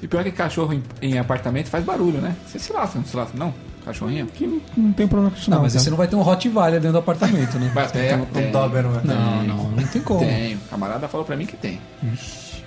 E 0.02 0.08
pior 0.08 0.24
que 0.24 0.32
cachorro 0.32 0.74
em, 0.74 0.84
em 1.02 1.18
apartamento 1.18 1.68
faz 1.70 1.84
barulho, 1.84 2.20
né? 2.20 2.36
Você 2.48 2.60
se 2.60 2.72
lasca, 2.74 2.98
não 3.00 3.06
se 3.06 3.16
lasca, 3.16 3.38
não? 3.38 3.54
Cachorrinho? 3.86 4.28
Que 4.28 4.46
não, 4.46 4.62
não 4.78 4.94
tem 4.94 5.08
problema 5.08 5.32
com 5.32 5.38
isso, 5.40 5.50
não. 5.50 5.58
Não, 5.58 5.64
mas 5.64 5.74
cara. 5.74 5.84
você 5.84 5.90
não 5.90 5.98
vai 5.98 6.08
ter 6.08 6.16
um 6.16 6.22
Rottweiler 6.22 6.80
dentro 6.80 6.92
do 6.92 6.98
apartamento, 7.00 7.58
né? 7.58 7.72
Mas 7.74 7.92
tem, 7.92 8.10
tem, 8.26 8.52
Não, 9.04 9.44
não, 9.44 9.72
não 9.72 9.88
tem 9.88 10.02
como. 10.02 10.20
tem. 10.20 10.54
O 10.56 10.60
camarada 10.70 11.08
falou 11.08 11.26
pra 11.26 11.36
mim 11.36 11.46
que 11.48 11.58
tem. 11.58 11.82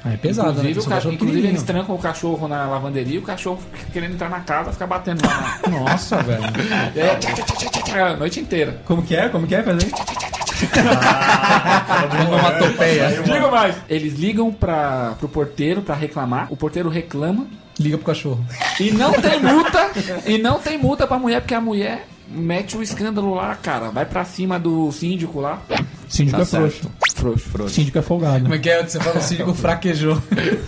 Ah, 0.04 0.12
é 0.12 0.16
pesado, 0.16 0.48
né? 0.62 0.70
Inclusive, 0.70 0.78
o 0.78 0.82
Seu 0.82 0.90
ca- 0.90 0.96
cachorro 0.96 1.14
inclusive 1.14 1.46
eles 1.48 1.62
trancam 1.62 1.94
o 1.94 1.98
cachorro 1.98 2.46
na 2.48 2.66
lavanderia 2.66 3.14
e 3.14 3.18
o 3.18 3.22
cachorro 3.22 3.58
fica 3.72 3.90
querendo 3.92 4.14
entrar 4.14 4.28
na 4.28 4.40
casa 4.40 4.70
fica 4.72 4.86
batendo 4.86 5.24
lá 5.24 5.58
na... 5.66 5.70
Nossa, 5.78 6.20
velho. 6.22 6.42
Aí, 6.44 7.18
tchá, 7.20 7.32
tchá, 7.32 7.42
tchá, 7.44 7.70
tchá, 7.70 7.82
tchá, 7.82 8.06
a 8.08 8.16
noite 8.16 8.40
inteira. 8.40 8.82
Como 8.84 9.02
que 9.02 9.14
é? 9.16 9.28
Como 9.28 9.46
que 9.46 9.54
é? 9.54 9.62
Faz 9.62 9.76
Onomatopeia. 12.28 13.22
Digo 13.22 13.50
mais. 13.50 13.76
Eles 13.88 14.14
ligam 14.14 14.52
pra, 14.52 15.14
pro 15.18 15.28
porteiro 15.28 15.82
pra 15.82 15.94
reclamar. 15.94 16.46
O 16.52 16.56
porteiro 16.56 16.88
reclama. 16.88 17.46
Liga 17.78 17.96
pro 17.98 18.06
cachorro. 18.06 18.44
E 18.78 18.90
não 18.92 19.12
tem 19.12 19.40
multa. 19.42 19.90
e 20.26 20.38
não 20.38 20.58
tem 20.58 20.78
multa 20.78 21.06
pra 21.06 21.18
mulher, 21.18 21.40
porque 21.40 21.54
a 21.54 21.60
mulher 21.60 22.06
mete 22.28 22.76
o 22.76 22.82
escândalo 22.82 23.34
lá, 23.34 23.54
cara. 23.56 23.90
Vai 23.90 24.04
pra 24.06 24.24
cima 24.24 24.58
do 24.58 24.90
síndico 24.92 25.40
lá. 25.40 25.60
Síndico 26.08 26.36
Tá 26.38 26.42
é 26.42 26.46
frouxo. 26.46 26.90
Frouxo, 27.14 27.48
frouxo. 27.48 27.74
Síndico 27.74 27.98
é 27.98 28.02
folgado. 28.02 28.42
Como 28.42 28.54
é 28.54 28.58
que 28.58 28.70
é? 28.70 28.82
Você 28.82 29.00
fala 29.00 29.18
o 29.18 29.22
síndico 29.22 29.54
fraquejou. 29.54 30.20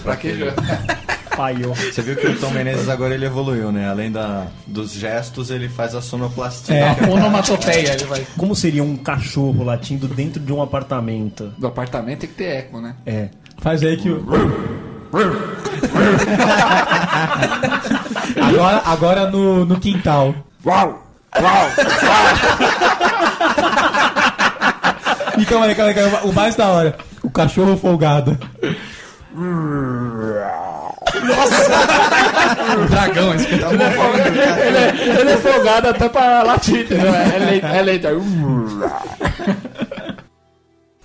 Fraquejou. 0.03 0.49
Falhou. 1.37 1.75
Você 1.75 2.03
viu 2.03 2.17
que 2.17 2.27
o 2.27 2.39
Tom 2.39 2.51
Menezes 2.51 2.89
agora 2.89 3.15
ele 3.15 3.27
evoluiu, 3.27 3.71
né? 3.71 3.89
Além 3.89 4.11
da, 4.11 4.47
dos 4.67 4.93
gestos, 4.93 5.51
ele 5.51 5.69
faz 5.69 5.95
a 5.95 6.01
sonoplastia. 6.01 6.75
É. 6.75 6.97
Onomatopeia, 7.11 7.93
ele 7.93 8.05
vai. 8.05 8.27
Como 8.37 8.57
seria 8.57 8.83
um 8.83 8.97
cachorro 8.97 9.63
latindo 9.63 10.09
dentro 10.09 10.41
de 10.41 10.53
um 10.53 10.63
apartamento? 10.63 11.53
Do 11.59 11.67
apartamento 11.67 12.21
tem 12.21 12.29
que 12.29 12.35
ter 12.37 12.57
eco, 12.57 12.81
né? 12.81 12.95
É. 13.05 13.29
Faz 13.59 13.83
aí 13.83 13.97
que 13.97 14.09
o. 14.11 14.25
agora 18.41 18.83
agora 18.85 19.31
no, 19.31 19.65
no 19.65 19.79
quintal. 19.79 20.35
Uau! 20.65 21.07
Uau! 21.39 21.71
E 25.39 25.45
calma 25.45 25.67
aí, 25.67 25.75
calma 25.75 25.91
aí, 25.91 25.95
calma 25.95 26.19
aí. 26.19 26.29
O 26.29 26.33
mais 26.33 26.57
da 26.57 26.69
hora. 26.69 26.97
O 27.23 27.31
cachorro 27.31 27.77
folgado. 27.77 28.39
O 32.77 32.89
dragão, 32.89 33.35
esse 33.35 33.59
cara. 33.59 33.75
ele, 33.77 34.79
é, 34.79 35.21
ele 35.21 35.31
é 35.31 35.37
folgado 35.37 35.89
até 35.89 36.09
pra 36.09 36.43
latir, 36.43 36.81
entendeu? 36.81 37.15
É 37.15 37.39
leito. 37.39 37.67
É 37.67 37.83
leito. 37.83 38.09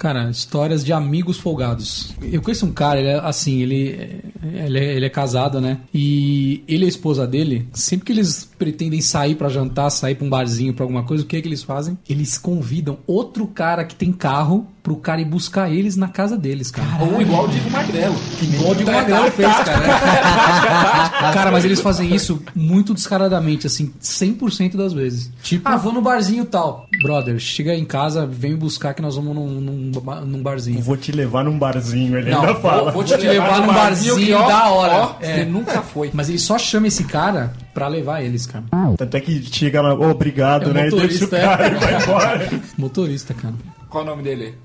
Cara, 0.02 0.32
histórias 0.32 0.84
de 0.84 0.92
amigos 0.92 1.38
folgados. 1.38 2.16
Eu 2.24 2.42
conheço 2.42 2.66
um 2.66 2.72
cara, 2.72 3.00
ele 3.00 3.10
é 3.10 3.20
assim, 3.20 3.62
ele, 3.62 4.20
ele, 4.44 4.80
é, 4.80 4.96
ele 4.96 5.06
é 5.06 5.10
casado, 5.10 5.62
né? 5.62 5.78
E 5.94 6.64
ele 6.68 6.86
e 6.86 6.88
a 6.88 6.90
esposa 6.90 7.28
dele, 7.28 7.68
sempre 7.72 8.08
que 8.08 8.12
eles 8.12 8.50
pretendem 8.58 9.00
sair 9.00 9.36
pra 9.36 9.48
jantar, 9.48 9.92
sair 9.92 10.16
pra 10.16 10.26
um 10.26 10.30
barzinho, 10.30 10.74
pra 10.74 10.84
alguma 10.84 11.04
coisa, 11.04 11.24
o 11.24 11.28
que 11.28 11.38
é 11.38 11.42
que 11.42 11.48
eles 11.48 11.62
fazem? 11.62 12.00
Eles 12.10 12.36
convidam 12.36 12.98
outro 13.06 13.46
cara 13.46 13.86
que 13.86 13.94
tem 13.94 14.12
carro 14.12 14.66
pro 14.84 14.96
cara 14.96 15.22
ir 15.22 15.26
buscar 15.26 15.70
eles 15.72 15.96
na 15.96 16.08
casa 16.08 16.36
deles, 16.38 16.72
cara. 16.72 16.88
Ou 17.04 17.22
igual 17.22 17.46
o 17.46 17.48
Diego 17.48 17.70
Magrelo. 17.70 18.16
Igual 18.42 18.72
o 18.72 18.76
Diego 18.76 18.92
Magrelo 18.92 19.32
fez, 19.32 19.48
cara. 19.48 21.32
cara, 21.34 21.52
mas 21.52 21.66
eles 21.66 21.80
fazem 21.80 22.14
isso 22.16 22.42
muito 22.56 22.94
descaradamente, 22.94 23.68
assim, 23.68 23.92
100% 24.02 24.76
das 24.76 24.92
vezes. 24.94 25.30
Tipo, 25.44 25.70
ah, 25.70 25.78
vou 25.78 25.94
no 25.94 26.02
barzinho 26.02 26.46
tal. 26.46 26.88
Brother, 27.02 27.38
chega 27.40 27.76
em 27.76 27.86
casa, 27.86 28.26
vem 28.26 28.52
me 28.52 28.58
buscar 28.58 28.94
que 28.94 29.02
nós 29.02 29.16
vamos 29.16 29.36
num, 29.36 29.48
num, 29.62 29.92
num 30.26 30.42
barzinho. 30.42 30.82
Vou 30.82 30.98
te 30.98 31.12
levar 31.12 31.44
num 31.44 31.58
barzinho, 31.60 32.18
ele 32.18 32.32
Não, 32.32 32.40
ainda 32.42 32.54
vou, 32.54 32.62
fala. 32.62 32.92
vou 32.92 33.04
te 33.04 33.16
levar 33.16 33.62
num 33.62 33.74
barzinho, 33.74 34.20
ele 34.20 34.34
ó, 34.34 34.48
dá 34.48 34.58
a 34.60 34.70
hora. 34.72 34.94
ó, 34.96 35.16
É. 35.22 35.36
Você 35.36 35.46
nunca 35.46 35.82
foi. 35.82 36.10
Mas 36.14 36.28
ele 36.30 36.40
só 36.40 36.58
chama 36.58 36.88
esse 36.88 37.04
cara 37.04 37.54
pra 37.74 37.88
levar 37.88 38.22
eles, 38.24 38.46
cara. 38.46 38.64
Tanto 38.98 39.16
é 39.18 39.22
que 39.22 39.44
chega 39.44 39.82
lá, 39.82 39.94
"Ô, 39.94 40.10
obrigado, 40.10 40.70
É 40.72 40.74
né? 40.74 40.88
E 40.88 40.92
deixa 40.92 40.96
o 40.96 41.00
motorista, 41.02 41.38
é. 41.38 41.42
cara 41.42 41.68
e 41.68 41.76
vai 41.76 42.04
embora. 42.04 42.50
Motorista, 42.78 43.34
cara. 43.34 43.54
Qual 43.90 44.04
o 44.04 44.08
nome 44.08 44.24
dele? 44.24 44.56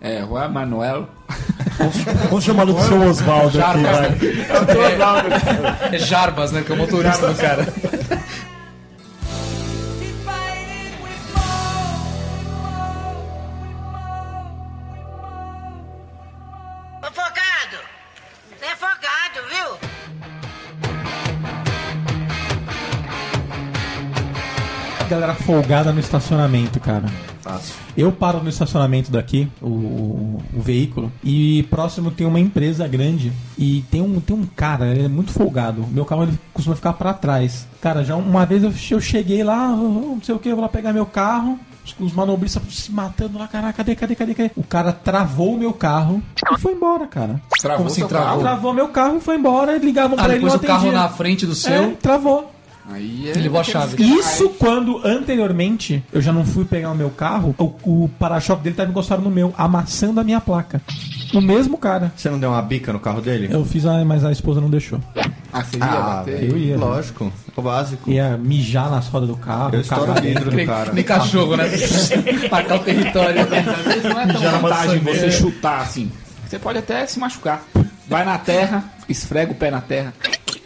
É, 0.00 0.24
Juan 0.26 0.48
Manuel. 0.48 1.08
Vamos 2.28 2.44
chamar 2.44 2.64
do 2.64 2.78
seu 2.80 3.00
Osvaldo 3.02 3.48
aqui, 3.48 3.56
Jarbas, 3.58 3.98
vai. 3.98 4.10
né? 4.10 5.78
É 5.92 5.98
Jarbas, 5.98 6.52
né? 6.52 6.62
Que 6.64 6.72
é 6.72 6.74
o 6.74 6.78
motorista 6.78 7.28
do 7.28 7.34
cara. 7.34 7.66
Galera 25.10 25.34
folgada 25.34 25.92
no 25.92 25.98
estacionamento, 25.98 26.78
cara. 26.78 27.06
Fácil. 27.40 27.74
Eu 27.96 28.12
paro 28.12 28.40
no 28.42 28.48
estacionamento 28.48 29.10
daqui, 29.10 29.48
o, 29.60 29.66
o- 29.66 30.42
o 30.54 30.60
veículo, 30.60 31.10
e 31.24 31.64
próximo 31.64 32.12
tem 32.12 32.24
uma 32.26 32.38
empresa 32.38 32.86
grande 32.86 33.32
e 33.58 33.84
tem 33.90 34.00
um, 34.00 34.20
tem 34.20 34.36
um 34.36 34.46
cara, 34.46 34.86
ele 34.86 35.06
é 35.06 35.08
muito 35.08 35.32
folgado. 35.32 35.84
Meu 35.90 36.04
carro 36.04 36.22
ele 36.22 36.38
costuma 36.54 36.76
ficar 36.76 36.92
pra 36.92 37.12
trás. 37.12 37.66
Cara, 37.80 38.04
já 38.04 38.14
uma 38.14 38.46
vez 38.46 38.62
eu, 38.62 38.72
eu 38.92 39.00
cheguei 39.00 39.42
lá, 39.42 39.70
oh, 39.72 40.14
não 40.14 40.22
sei 40.22 40.34
o 40.34 40.38
que, 40.38 40.48
eu 40.48 40.54
vou 40.54 40.62
lá 40.62 40.68
pegar 40.68 40.92
meu 40.92 41.06
carro. 41.06 41.58
os- 41.84 41.96
Os 41.98 42.12
manobristas 42.12 42.62
se 42.72 42.92
matando 42.92 43.36
lá, 43.36 43.48
caraca, 43.48 43.72
cadê, 43.72 43.96
cadê, 43.96 44.14
cadê, 44.14 44.34
cadê? 44.34 44.50
O 44.54 44.62
cara 44.62 44.92
travou 44.92 45.54
o 45.54 45.58
meu 45.58 45.72
carro 45.72 46.22
e 46.52 46.60
foi 46.60 46.72
embora, 46.72 47.06
cara. 47.08 47.40
Travou 47.60 47.78
Como 47.78 47.88
assim 47.90 48.06
travou? 48.06 48.40
Travou 48.40 48.72
meu 48.72 48.88
carro 48.88 49.16
e 49.16 49.20
foi 49.20 49.36
embora, 49.36 49.76
ligavam 49.76 50.16
Ah, 50.16 50.22
pra 50.22 50.34
ele 50.36 50.44
não 50.46 50.54
o 50.54 50.60
carro 50.60 50.80
atendia. 50.88 50.98
na 51.00 51.08
frente 51.08 51.46
do 51.46 51.52
É, 51.52 51.56
seu, 51.56 51.96
travou. 51.96 52.52
Aí 52.92 53.28
é 53.28 53.30
ele 53.30 53.42
levou 53.42 53.60
a 53.60 53.64
chave. 53.64 54.02
Isso 54.02 54.48
quando 54.58 55.00
anteriormente 55.06 56.02
eu 56.12 56.20
já 56.20 56.32
não 56.32 56.44
fui 56.44 56.64
pegar 56.64 56.90
o 56.90 56.94
meu 56.94 57.10
carro, 57.10 57.54
o, 57.58 58.04
o 58.04 58.08
para-choque 58.18 58.62
dele 58.62 58.74
tava 58.76 58.90
encostado 58.90 59.22
no 59.22 59.30
meu, 59.30 59.54
amassando 59.56 60.18
a 60.20 60.24
minha 60.24 60.40
placa. 60.40 60.80
O 61.32 61.40
mesmo 61.40 61.78
cara. 61.78 62.12
Você 62.16 62.28
não 62.28 62.38
deu 62.40 62.50
uma 62.50 62.60
bica 62.62 62.92
no 62.92 62.98
carro 62.98 63.20
dele? 63.20 63.48
Eu 63.50 63.64
fiz, 63.64 63.86
a, 63.86 64.04
mas 64.04 64.24
a 64.24 64.32
esposa 64.32 64.60
não 64.60 64.68
deixou. 64.68 65.00
Ah, 65.52 65.62
você 65.62 65.76
ia 65.78 65.84
Ah, 65.84 66.00
bater? 66.18 66.50
Eu 66.50 66.56
ia. 66.58 66.76
Lógico. 66.76 67.32
O 67.56 67.62
básico. 67.62 68.10
Ia 68.10 68.36
mijar 68.36 68.90
nas 68.90 69.06
rodas 69.08 69.28
do 69.28 69.36
carro. 69.36 69.70
Eu 69.74 69.80
estouro 69.80 70.10
o 70.10 70.14
vidro 70.14 70.50
dentro. 70.50 70.50
do 70.50 70.66
cara. 70.66 70.92
Nem 70.92 71.04
cachorro, 71.04 71.56
né? 71.56 71.64
Marcar 72.50 72.76
o 72.76 72.78
território. 72.80 73.40
Às 73.42 73.84
vezes 73.84 74.04
não 74.04 74.20
é 74.20 74.26
tão 74.26 74.40
na 74.40 74.58
vantagem 74.58 74.98
você 75.00 75.30
chutar 75.30 75.82
assim. 75.82 76.10
Você 76.48 76.58
pode 76.58 76.78
até 76.78 77.06
se 77.06 77.18
machucar. 77.20 77.62
Vai 78.08 78.24
na 78.24 78.36
terra, 78.38 78.84
esfrega 79.08 79.52
o 79.52 79.54
pé 79.54 79.70
na 79.70 79.80
terra. 79.80 80.12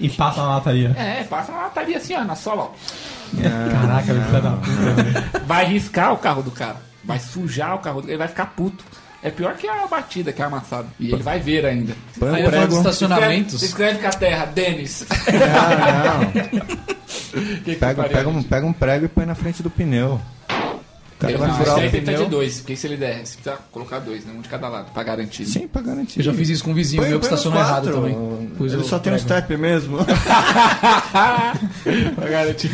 E 0.05 0.09
passa 0.11 0.42
na 0.42 0.48
lataria. 0.57 0.88
É, 0.96 1.24
passa 1.24 1.52
na 1.52 1.59
lataria 1.62 1.96
assim, 1.96 2.14
ó, 2.14 2.24
na 2.24 2.34
sola, 2.36 2.64
ó. 2.64 2.70
Caraca, 3.70 4.12
meu 4.12 4.22
filho 4.24 4.42
da 4.42 4.50
puta. 4.50 5.40
Vai 5.46 5.64
riscar 5.66 6.12
o 6.12 6.18
carro 6.18 6.42
do 6.42 6.50
cara. 6.50 6.76
Vai 7.02 7.18
sujar 7.18 7.74
o 7.74 7.78
carro 7.78 8.02
do 8.02 8.09
Ele 8.09 8.16
vai 8.18 8.28
ficar 8.28 8.46
puto. 8.46 8.84
É 9.22 9.30
pior 9.30 9.55
que 9.57 9.66
a 9.66 9.86
batida, 9.86 10.32
que 10.34 10.42
é 10.42 10.44
amassada. 10.44 10.86
E 11.00 11.11
ele 11.11 11.22
vai 11.22 11.40
ver 11.40 11.64
ainda. 11.64 11.94
Põe 12.18 12.28
Aí 12.34 12.42
um 12.42 12.44
eu 12.44 12.50
falo 12.50 12.66
dos 12.66 12.68
prego. 12.68 12.76
estacionamentos. 12.90 13.62
Escreve, 13.62 13.92
escreve 13.94 13.98
com 14.00 14.07
a 14.07 14.11
terra, 14.20 14.44
Denis. 14.46 15.07
Ah, 15.59 16.20
não. 16.61 16.84
Que 17.34 17.74
que 17.74 17.76
Pega, 17.76 18.05
pega, 18.05 18.28
um, 18.28 18.42
pega 18.42 18.66
um 18.66 18.72
prego 18.72 19.05
e 19.07 19.09
põe 19.09 19.26
na 19.26 19.34
frente 19.34 19.62
do 19.62 19.68
pneu. 19.70 20.20
Cara 21.25 21.31
Ele 21.33 21.39
vai 21.39 21.51
furar 21.57 21.77
o 21.77 21.81
precisa 21.81 22.01
de 22.01 22.12
pneu. 22.12 22.29
dois, 22.29 22.59
porque 22.61 22.77
se 22.77 22.87
ele 22.87 22.97
der, 22.97 23.25
você 23.27 23.35
precisa 23.37 23.59
colocar 23.72 23.99
dois, 24.01 24.25
né? 24.25 24.33
Um 24.37 24.41
de 24.41 24.49
cada 24.49 24.68
lado, 24.68 24.91
pra 24.93 25.03
garantir. 25.03 25.47
Sim, 25.47 25.66
pra 25.68 25.81
garantir. 25.83 26.18
Eu 26.20 26.25
já 26.25 26.33
fiz 26.35 26.49
isso 26.49 26.64
com 26.64 26.70
um 26.70 26.75
vizinho 26.75 27.03
Põe- 27.03 27.11
meu 27.11 27.18
que 27.20 27.27
estacionou 27.27 27.59
errado 27.61 27.91
também. 27.93 28.14
Pus 28.57 28.72
Ele 28.72 28.85
só 28.85 28.99
tem 28.99 29.12
um 29.12 29.18
step 29.18 29.57
mesmo. 29.57 29.99
pra 32.14 32.29
garantir. 32.29 32.70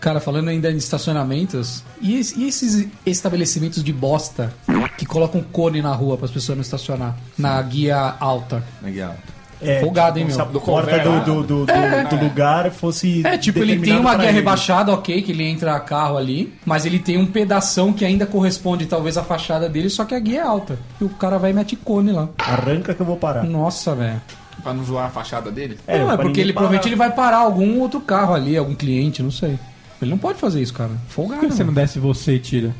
Cara, 0.00 0.20
falando 0.20 0.48
ainda 0.48 0.70
em 0.70 0.76
estacionamentos, 0.76 1.82
e, 2.00 2.20
e 2.36 2.46
esses 2.48 2.86
estabelecimentos 3.04 3.82
de 3.82 3.92
bosta 3.92 4.52
que 4.96 5.04
colocam 5.06 5.42
cone 5.42 5.82
na 5.82 5.92
rua 5.94 6.16
para 6.16 6.26
as 6.26 6.30
pessoas 6.32 6.56
não 6.56 6.62
estacionar? 6.62 7.16
Na 7.36 7.60
guia 7.62 8.14
alta. 8.20 8.62
Legal. 8.82 9.16
É, 9.60 9.80
Folgado, 9.80 10.18
hein, 10.18 10.24
meu? 10.26 10.34
Se 10.34 10.40
a 10.40 10.44
Do 10.44 10.60
porta 10.60 10.98
do, 11.00 11.20
do, 11.20 11.42
do, 11.42 11.66
do- 11.66 12.08
do 12.16 12.24
lugar 12.24 12.70
fosse. 12.70 13.26
É, 13.26 13.36
tipo, 13.36 13.58
ele 13.58 13.78
tem 13.80 13.98
uma 13.98 14.14
ele. 14.14 14.30
rebaixada, 14.30 14.92
ok, 14.92 15.20
que 15.22 15.32
ele 15.32 15.44
entra 15.44 15.78
carro 15.80 16.16
ali, 16.16 16.52
mas 16.64 16.86
ele 16.86 16.98
tem 16.98 17.16
um 17.18 17.26
pedação 17.26 17.92
que 17.92 18.04
ainda 18.04 18.26
corresponde 18.26 18.86
talvez 18.86 19.16
à 19.16 19.22
fachada 19.24 19.68
dele, 19.68 19.90
só 19.90 20.04
que 20.04 20.14
a 20.14 20.18
guia 20.20 20.40
é 20.40 20.42
alta. 20.42 20.78
E 21.00 21.04
o 21.04 21.08
cara 21.08 21.38
vai 21.38 21.50
e 21.50 21.54
mete 21.54 21.74
cone 21.76 22.12
lá. 22.12 22.28
Arranca 22.38 22.94
que 22.94 23.00
eu 23.00 23.06
vou 23.06 23.16
parar. 23.16 23.42
Nossa, 23.44 23.94
velho. 23.94 24.20
Pra 24.62 24.74
não 24.74 24.84
zoar 24.84 25.06
a 25.06 25.10
fachada 25.10 25.50
dele. 25.50 25.78
não, 25.86 26.10
é 26.12 26.16
porque 26.16 26.40
ele 26.40 26.52
parar. 26.52 26.66
provavelmente 26.66 26.88
ele 26.88 26.96
vai 26.96 27.10
parar 27.12 27.38
algum 27.38 27.80
outro 27.80 28.00
carro 28.00 28.34
ali, 28.34 28.56
algum 28.56 28.74
cliente, 28.74 29.22
não 29.22 29.30
sei. 29.30 29.58
Ele 30.00 30.10
não 30.10 30.18
pode 30.18 30.38
fazer 30.38 30.60
isso, 30.62 30.72
cara. 30.74 30.90
Por 30.90 31.10
Folgado. 31.12 31.40
que 31.46 31.52
você 31.52 31.64
não 31.64 31.72
desce 31.72 31.98
você 31.98 32.34
e 32.34 32.38
tira? 32.38 32.74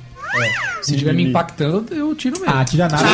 Se 0.83 0.97
tiver 0.97 1.13
me 1.13 1.25
impactando, 1.29 1.87
eu 1.93 2.15
tiro 2.15 2.39
mesmo. 2.41 2.55
Ah, 2.55 2.65
tira 2.65 2.89
nada. 2.89 3.05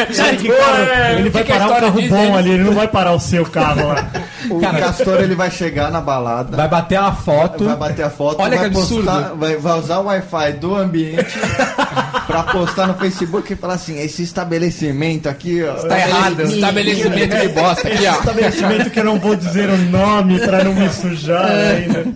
Carro- 0.00 1.18
ele 1.18 1.30
vai 1.30 1.44
parar 1.44 1.64
história 1.64 1.80
carro 1.92 2.08
bom 2.08 2.36
ali, 2.36 2.50
ele 2.50 2.64
não 2.64 2.72
vai 2.72 2.88
parar 2.88 3.12
o 3.12 3.20
seu 3.20 3.44
carro 3.46 3.88
lá. 3.88 4.06
O 4.50 4.60
Castor 4.60 5.20
ele 5.20 5.34
vai 5.34 5.50
chegar 5.50 5.90
na 5.90 6.00
balada. 6.00 6.56
Vai 6.56 6.68
bater 6.68 6.96
a 6.98 7.12
foto. 7.12 7.64
Vai 7.64 7.76
bater 7.76 8.04
a 8.04 8.10
foto, 8.10 8.40
Olha 8.40 8.58
vai, 8.58 8.70
que 8.70 8.76
absurdo. 8.78 9.04
postar, 9.04 9.34
vai, 9.34 9.56
vai 9.56 9.78
usar 9.78 9.98
o 9.98 10.04
Wi-Fi 10.06 10.52
do 10.54 10.74
ambiente 10.76 11.38
pra 12.26 12.42
postar 12.44 12.86
no 12.88 12.94
Facebook 12.94 13.52
e 13.52 13.56
falar 13.56 13.74
assim: 13.74 13.98
esse 14.00 14.22
estabelecimento 14.22 15.28
aqui, 15.28 15.62
ó. 15.62 15.74
Tá 15.86 15.98
errado. 15.98 16.42
Estabelecimento 16.42 17.36
de 17.36 17.48
bosta 17.48 17.86
aqui, 17.88 18.06
ó. 18.06 18.12
Estabelecimento 18.18 18.90
que 18.90 18.98
eu 19.00 19.04
não 19.04 19.18
vou 19.18 19.36
dizer 19.36 19.68
o 19.68 19.76
nome 19.76 20.40
pra 20.40 20.64
não 20.64 20.74
me 20.74 20.88
sujar 20.90 21.44
ainda. 21.46 22.06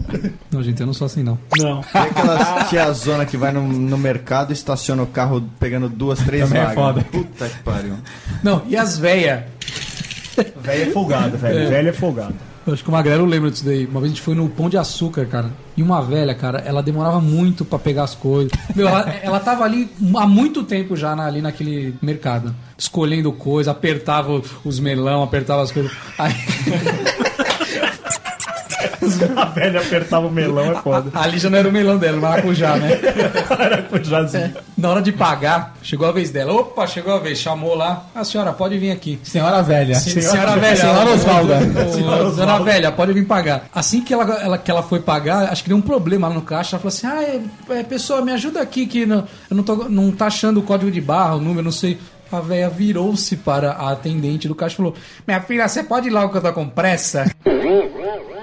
Não, 0.50 0.62
gente, 0.62 0.80
eu 0.80 0.86
não 0.86 0.94
sou 0.94 1.06
assim, 1.06 1.22
não. 1.22 1.38
Não. 1.58 1.82
Tem 1.82 2.02
aquelas 2.02 2.64
tiazona 2.94 3.26
que 3.26 3.36
vai 3.36 3.52
no, 3.52 3.62
no 3.66 3.98
mercado 3.98 4.50
e 4.50 4.52
estaciona 4.52 5.02
o 5.02 5.06
carro 5.06 5.42
pegando 5.58 5.88
duas, 5.88 6.18
três 6.20 6.44
Também 6.44 6.60
é 6.62 6.64
vagas. 6.66 6.74
foda. 6.74 7.04
Puta 7.10 7.48
que 7.48 7.58
pariu. 7.62 7.94
Não, 8.42 8.62
e 8.68 8.76
as 8.76 8.96
véia? 8.98 9.46
Velho 10.62 10.82
é 10.82 10.92
folgado, 10.92 11.36
velho. 11.36 11.68
Velho 11.68 11.88
é 11.88 11.92
folgado. 11.92 12.34
Eu 12.66 12.72
acho 12.72 12.82
que 12.82 12.88
o 12.88 12.92
Magrelo 12.92 13.26
lembra 13.26 13.50
disso 13.50 13.64
daí. 13.64 13.84
Uma 13.84 14.00
vez 14.00 14.10
a 14.12 14.14
gente 14.14 14.22
foi 14.22 14.34
no 14.34 14.48
Pão 14.48 14.70
de 14.70 14.78
Açúcar, 14.78 15.26
cara. 15.26 15.50
E 15.76 15.82
uma 15.82 16.00
velha, 16.00 16.34
cara, 16.34 16.60
ela 16.64 16.82
demorava 16.82 17.20
muito 17.20 17.62
pra 17.62 17.78
pegar 17.78 18.04
as 18.04 18.14
coisas. 18.14 18.50
Meu, 18.74 18.88
ela, 18.88 19.00
ela 19.22 19.38
tava 19.40 19.64
ali 19.64 19.90
há 20.16 20.26
muito 20.26 20.62
tempo 20.64 20.96
já 20.96 21.14
na- 21.14 21.26
ali 21.26 21.42
naquele 21.42 21.94
mercado. 22.00 22.54
Escolhendo 22.78 23.30
coisa, 23.32 23.70
apertava 23.70 24.40
os 24.64 24.80
melão, 24.80 25.22
apertava 25.22 25.62
as 25.62 25.70
coisas. 25.70 25.92
Aí, 26.18 26.32
A 29.36 29.44
velha 29.46 29.80
apertava 29.80 30.26
o 30.26 30.30
melão, 30.30 30.72
é 30.72 30.74
foda. 30.76 31.10
ali 31.14 31.38
já 31.38 31.48
não 31.50 31.58
era 31.58 31.68
o 31.68 31.72
melão 31.72 31.96
dela, 31.98 32.18
o 32.18 32.20
maracujá, 32.20 32.76
né? 32.76 32.90
Era 33.58 33.82
com 33.82 34.02
jazinho. 34.02 34.52
Na 34.76 34.90
hora 34.90 35.02
de 35.02 35.12
pagar, 35.12 35.74
chegou 35.82 36.06
a 36.08 36.12
vez 36.12 36.30
dela. 36.30 36.52
Opa, 36.52 36.86
chegou 36.86 37.14
a 37.14 37.18
vez. 37.18 37.38
Chamou 37.38 37.74
lá. 37.74 38.06
A 38.14 38.24
senhora, 38.24 38.52
pode 38.52 38.76
vir 38.78 38.90
aqui. 38.90 39.18
Senhora 39.22 39.62
velha. 39.62 39.94
Sim, 39.94 40.20
senhora 40.20 40.56
velha. 40.56 40.76
Senhora 40.76 41.10
Osvalda. 41.10 41.60
Dona 42.36 42.58
velha, 42.60 42.92
pode 42.92 43.12
vir 43.12 43.24
pagar. 43.26 43.66
Assim 43.74 44.00
que 44.00 44.12
ela, 44.12 44.24
ela- 44.42 44.58
que 44.58 44.70
ela 44.70 44.82
foi 44.82 45.00
pagar, 45.00 45.50
acho 45.52 45.62
que 45.62 45.68
deu 45.68 45.76
um 45.78 45.82
problema 45.82 46.28
lá 46.28 46.34
no 46.34 46.42
caixa. 46.42 46.76
Ela 46.76 46.82
falou 46.82 46.88
assim: 46.88 47.06
Ah, 47.06 47.22
é, 47.74 47.78
é, 47.78 47.82
pessoa, 47.82 48.20
me 48.22 48.32
ajuda 48.32 48.60
aqui 48.60 48.86
que 48.86 49.06
não, 49.06 49.24
eu 49.50 49.56
não, 49.56 49.62
tô, 49.62 49.76
não 49.88 50.10
tá 50.10 50.26
achando 50.26 50.60
o 50.60 50.62
código 50.62 50.90
de 50.90 51.00
barra, 51.00 51.34
o 51.36 51.40
número, 51.40 51.62
não 51.64 51.72
sei. 51.72 51.98
A 52.32 52.40
velha 52.40 52.68
virou-se 52.68 53.36
para 53.36 53.72
a 53.72 53.92
atendente 53.92 54.48
do 54.48 54.54
caixa 54.54 54.74
e 54.74 54.76
falou: 54.78 54.94
Minha 55.26 55.40
filha, 55.40 55.68
você 55.68 55.84
pode 55.84 56.08
ir 56.08 56.10
logo 56.10 56.30
que 56.32 56.38
eu 56.38 56.42
tô 56.42 56.52
com 56.52 56.68
pressa? 56.68 57.30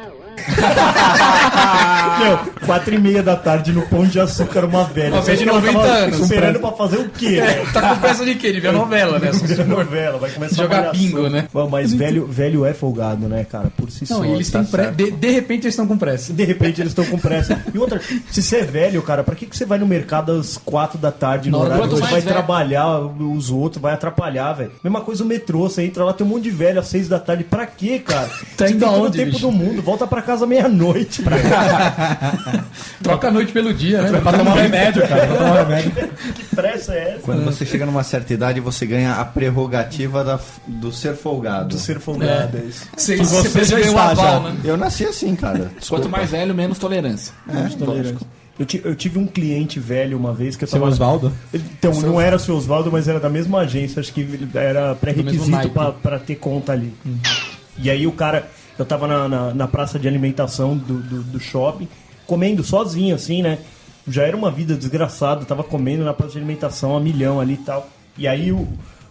Meu, 2.20 2.38
quatro 2.66 2.94
e 2.94 3.00
meia 3.00 3.24
da 3.24 3.36
tarde 3.36 3.72
no 3.72 3.82
Pão 3.88 4.06
de 4.06 4.20
Açúcar, 4.20 4.66
uma 4.66 4.84
velha. 4.84 5.14
Uma 5.16 5.22
velha 5.22 5.38
de 5.38 5.44
Você 5.46 5.50
acha 5.52 5.62
que 5.62 5.68
ela 5.70 5.74
90 5.74 5.80
tava 5.80 5.94
anos. 6.04 6.20
Esperando 6.20 6.60
pra 6.60 6.72
fazer 6.72 6.98
o 6.98 7.10
quê? 7.10 7.42
né? 7.42 7.66
tá 7.74 7.90
com 7.90 8.00
pressa 8.02 8.26
de 8.26 8.36
quê? 8.36 8.52
De 8.52 8.60
ver 8.60 8.72
novela, 8.74 9.20
né? 9.20 9.32
Novela, 9.68 10.18
vai 10.18 10.30
começar 10.32 10.56
Jogar 10.64 10.88
a 10.88 10.92
bingo, 10.92 11.30
né? 11.30 11.48
Bom, 11.54 11.70
mas 11.70 11.94
velho, 11.94 12.26
velho 12.28 12.66
é 12.66 12.74
folgado, 12.74 13.28
né, 13.28 13.46
cara? 13.50 13.72
Por 13.76 13.90
si 13.90 14.06
Não, 14.10 14.18
só. 14.20 14.26
e 14.26 14.32
eles 14.32 14.50
tá 14.50 14.64
têm. 14.64 14.92
De, 14.94 15.12
de 15.12 15.32
repente 15.32 15.64
eles 15.64 15.74
estão 15.74 15.88
com 15.88 15.98
pressa. 15.98 16.34
De 16.34 16.44
repente 16.44 16.82
eles 16.82 16.92
estão 16.92 17.06
com 17.06 17.18
pressa. 17.18 17.60
E 17.74 17.78
outra, 17.78 18.00
se 18.30 18.42
você 18.42 18.58
é 18.58 18.64
velho, 18.64 19.02
cara, 19.02 19.24
pra 19.24 19.36
que, 19.36 19.46
que 19.46 19.56
você 19.58 19.66
vai 19.66 19.78
no 19.80 19.88
mercado 19.88 20.32
às 20.34 20.58
quatro 20.58 20.98
da 20.98 21.12
tarde 21.12 21.50
no 21.50 21.60
horário 21.60 21.88
que 21.90 21.96
vai 22.02 22.12
velho. 22.22 22.26
trabalhar 22.28 23.00
os 23.00 23.50
outros, 23.50 23.82
vai 23.82 23.94
atrapalhar, 23.94 24.54
velho? 24.54 24.72
Mesma 24.84 25.02
coisa 25.02 25.24
o 25.24 25.28
metrô, 25.28 25.62
você 25.70 25.84
entra 25.84 26.04
lá, 26.04 26.14
tem 26.14 26.26
um 26.26 26.30
monte 26.30 26.44
de 26.44 26.52
velho 26.52 26.80
às 26.80 26.88
seis 26.88 27.08
da 27.08 27.20
tarde. 27.20 27.44
Pra 27.44 27.66
quê, 27.66 28.00
cara? 28.00 28.28
Tá 28.58 28.68
você 28.68 28.74
indo 28.74 28.80
tem 28.86 28.94
todo 28.94 29.08
o 29.08 29.12
tempo 29.12 29.32
bicho? 29.32 29.40
do 29.42 29.52
mundo, 29.52 29.82
volta 29.82 30.06
pra 30.08 30.22
casa 30.22 30.31
meia-noite, 30.48 31.22
velho. 31.22 31.44
Troca 33.04 33.28
a 33.28 33.32
noite 33.32 33.52
pelo 33.52 33.74
dia, 33.74 34.02
né? 34.02 34.20
Pra 34.20 34.34
tomar 34.34 34.56
remédio, 34.56 35.08
cara. 35.08 35.28
Pra 35.28 35.36
tomar 35.38 35.64
remédio. 35.64 35.92
que 36.34 36.56
pressa 36.56 36.94
é 36.94 37.14
essa? 37.14 37.22
Quando 37.22 37.44
você 37.44 37.66
chega 37.66 37.86
numa 37.86 38.04
certa 38.04 38.34
idade, 38.34 38.60
você 38.60 38.86
ganha 38.86 39.14
a 39.16 39.26
prerrogativa 39.26 40.24
da, 40.24 40.40
do 40.68 40.92
ser 40.92 41.16
folgado. 41.16 41.70
Do 41.70 41.78
ser 41.78 42.00
folgado, 42.00 42.58
é 42.58 42.62
isso. 42.62 42.88
Você, 42.96 43.18
você 43.18 43.50
você 43.50 43.66
já 43.66 43.80
está 43.80 44.10
aval, 44.12 44.44
já. 44.44 44.50
né? 44.50 44.56
Eu 44.64 44.78
nasci 44.78 45.06
assim, 45.06 45.36
cara. 45.36 45.72
Quanto 45.88 46.10
mais 46.10 46.30
velho, 46.32 46.54
menos 46.54 46.78
tolerância. 46.78 47.34
Tolerância. 47.78 48.18
Eu, 48.60 48.92
eu 48.92 48.96
tive 48.96 49.18
um 49.18 49.26
cliente 49.26 49.80
velho 49.80 50.18
uma 50.18 50.34
vez 50.34 50.56
que 50.56 50.64
eu 50.64 50.68
Seu 50.68 50.80
tava. 50.80 50.92
Osvaldo? 50.92 51.34
Então, 51.54 51.94
não 52.02 52.22
era 52.22 52.36
o 52.36 52.40
seu 52.40 52.56
Osvaldo, 52.56 52.92
mas 52.92 53.08
era 53.08 53.20
da 53.20 53.30
mesma 53.30 53.62
agência. 53.62 54.00
Acho 54.00 54.14
que 54.14 54.28
era 54.54 54.94
pré-requisito 54.96 55.70
pra, 55.70 55.92
pra 55.92 56.20
ter 56.20 56.36
conta 56.36 56.74
ali. 56.74 56.94
E 57.78 57.90
aí 57.90 58.06
o 58.06 58.12
cara, 58.12 58.48
eu 58.78 58.86
tava 58.86 59.08
na, 59.08 59.28
na, 59.28 59.54
na 59.54 59.68
praça 59.68 60.00
de 60.00 60.08
alimentação 60.08 60.76
do, 60.76 61.00
do, 61.02 61.24
do 61.24 61.40
shopping, 61.40 61.88
comendo 62.26 62.64
sozinho, 62.64 63.16
assim, 63.16 63.42
né? 63.42 63.60
Já 64.08 64.24
era 64.24 64.36
uma 64.36 64.50
vida 64.50 64.76
desgraçada, 64.76 65.46
tava 65.46 65.64
comendo 65.64 66.04
na 66.04 66.14
praça 66.14 66.34
de 66.34 66.40
alimentação 66.40 66.96
a 66.96 67.00
milhão 67.00 67.40
ali 67.40 67.54
e 67.54 67.58
tal. 67.58 67.88
E 68.18 68.28
aí 68.28 68.52
o, 68.52 68.68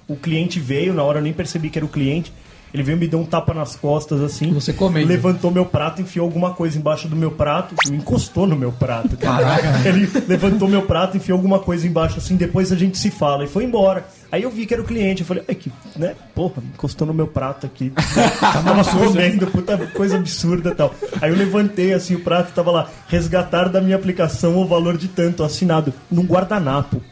o 0.09 0.17
cliente 0.17 0.59
veio, 0.59 0.93
na 0.93 1.03
hora 1.03 1.19
eu 1.19 1.23
nem 1.23 1.33
percebi 1.33 1.71
que 1.71 1.79
era 1.79 1.85
o 1.85 1.89
cliente. 1.89 2.33
Ele 2.73 2.83
veio 2.83 2.97
me 2.97 3.09
deu 3.09 3.19
um 3.19 3.25
tapa 3.25 3.53
nas 3.53 3.75
costas, 3.75 4.21
assim. 4.21 4.53
Você 4.53 4.73
comendo. 4.73 5.09
Levantou 5.09 5.51
meu 5.51 5.67
prato, 5.67 6.01
enfiou 6.01 6.25
alguma 6.25 6.55
coisa 6.55 6.79
embaixo 6.79 7.09
do 7.09 7.17
meu 7.17 7.31
prato, 7.31 7.75
encostou 7.91 8.47
no 8.47 8.57
meu 8.57 8.71
prato. 8.71 9.17
Caraca. 9.17 9.81
Ele 9.89 10.09
levantou 10.29 10.69
meu 10.69 10.83
prato, 10.83 11.17
enfiou 11.17 11.37
alguma 11.37 11.59
coisa 11.59 11.87
embaixo, 11.87 12.19
assim, 12.19 12.37
depois 12.37 12.71
a 12.71 12.77
gente 12.77 12.97
se 12.97 13.11
fala. 13.11 13.45
E 13.45 13.49
foi 13.49 13.65
embora. 13.65 14.07
Aí 14.31 14.45
eu 14.45 14.51
vi 14.51 14.65
que 14.65 14.73
era 14.73 14.83
o 14.83 14.87
cliente, 14.87 15.23
eu 15.23 15.27
falei, 15.27 15.43
ai, 15.49 15.55
que, 15.57 15.73
né, 15.97 16.15
porra, 16.35 16.63
encostou 16.73 17.05
no 17.05 17.13
meu 17.13 17.27
prato 17.27 17.67
aqui. 17.67 17.93
tava 18.41 18.85
comendo, 18.85 19.47
puta 19.49 19.77
coisa 19.89 20.17
absurda 20.17 20.71
e 20.71 20.75
tal. 20.75 20.95
Aí 21.21 21.31
eu 21.31 21.37
levantei, 21.37 21.93
assim, 21.93 22.15
o 22.15 22.21
prato 22.21 22.53
tava 22.55 22.71
lá, 22.71 22.89
resgatar 23.09 23.69
da 23.69 23.81
minha 23.81 23.97
aplicação 23.97 24.57
o 24.57 24.67
valor 24.67 24.97
de 24.97 25.09
tanto, 25.09 25.43
assinado, 25.43 25.93
num 26.09 26.25
guardanapo. 26.25 27.03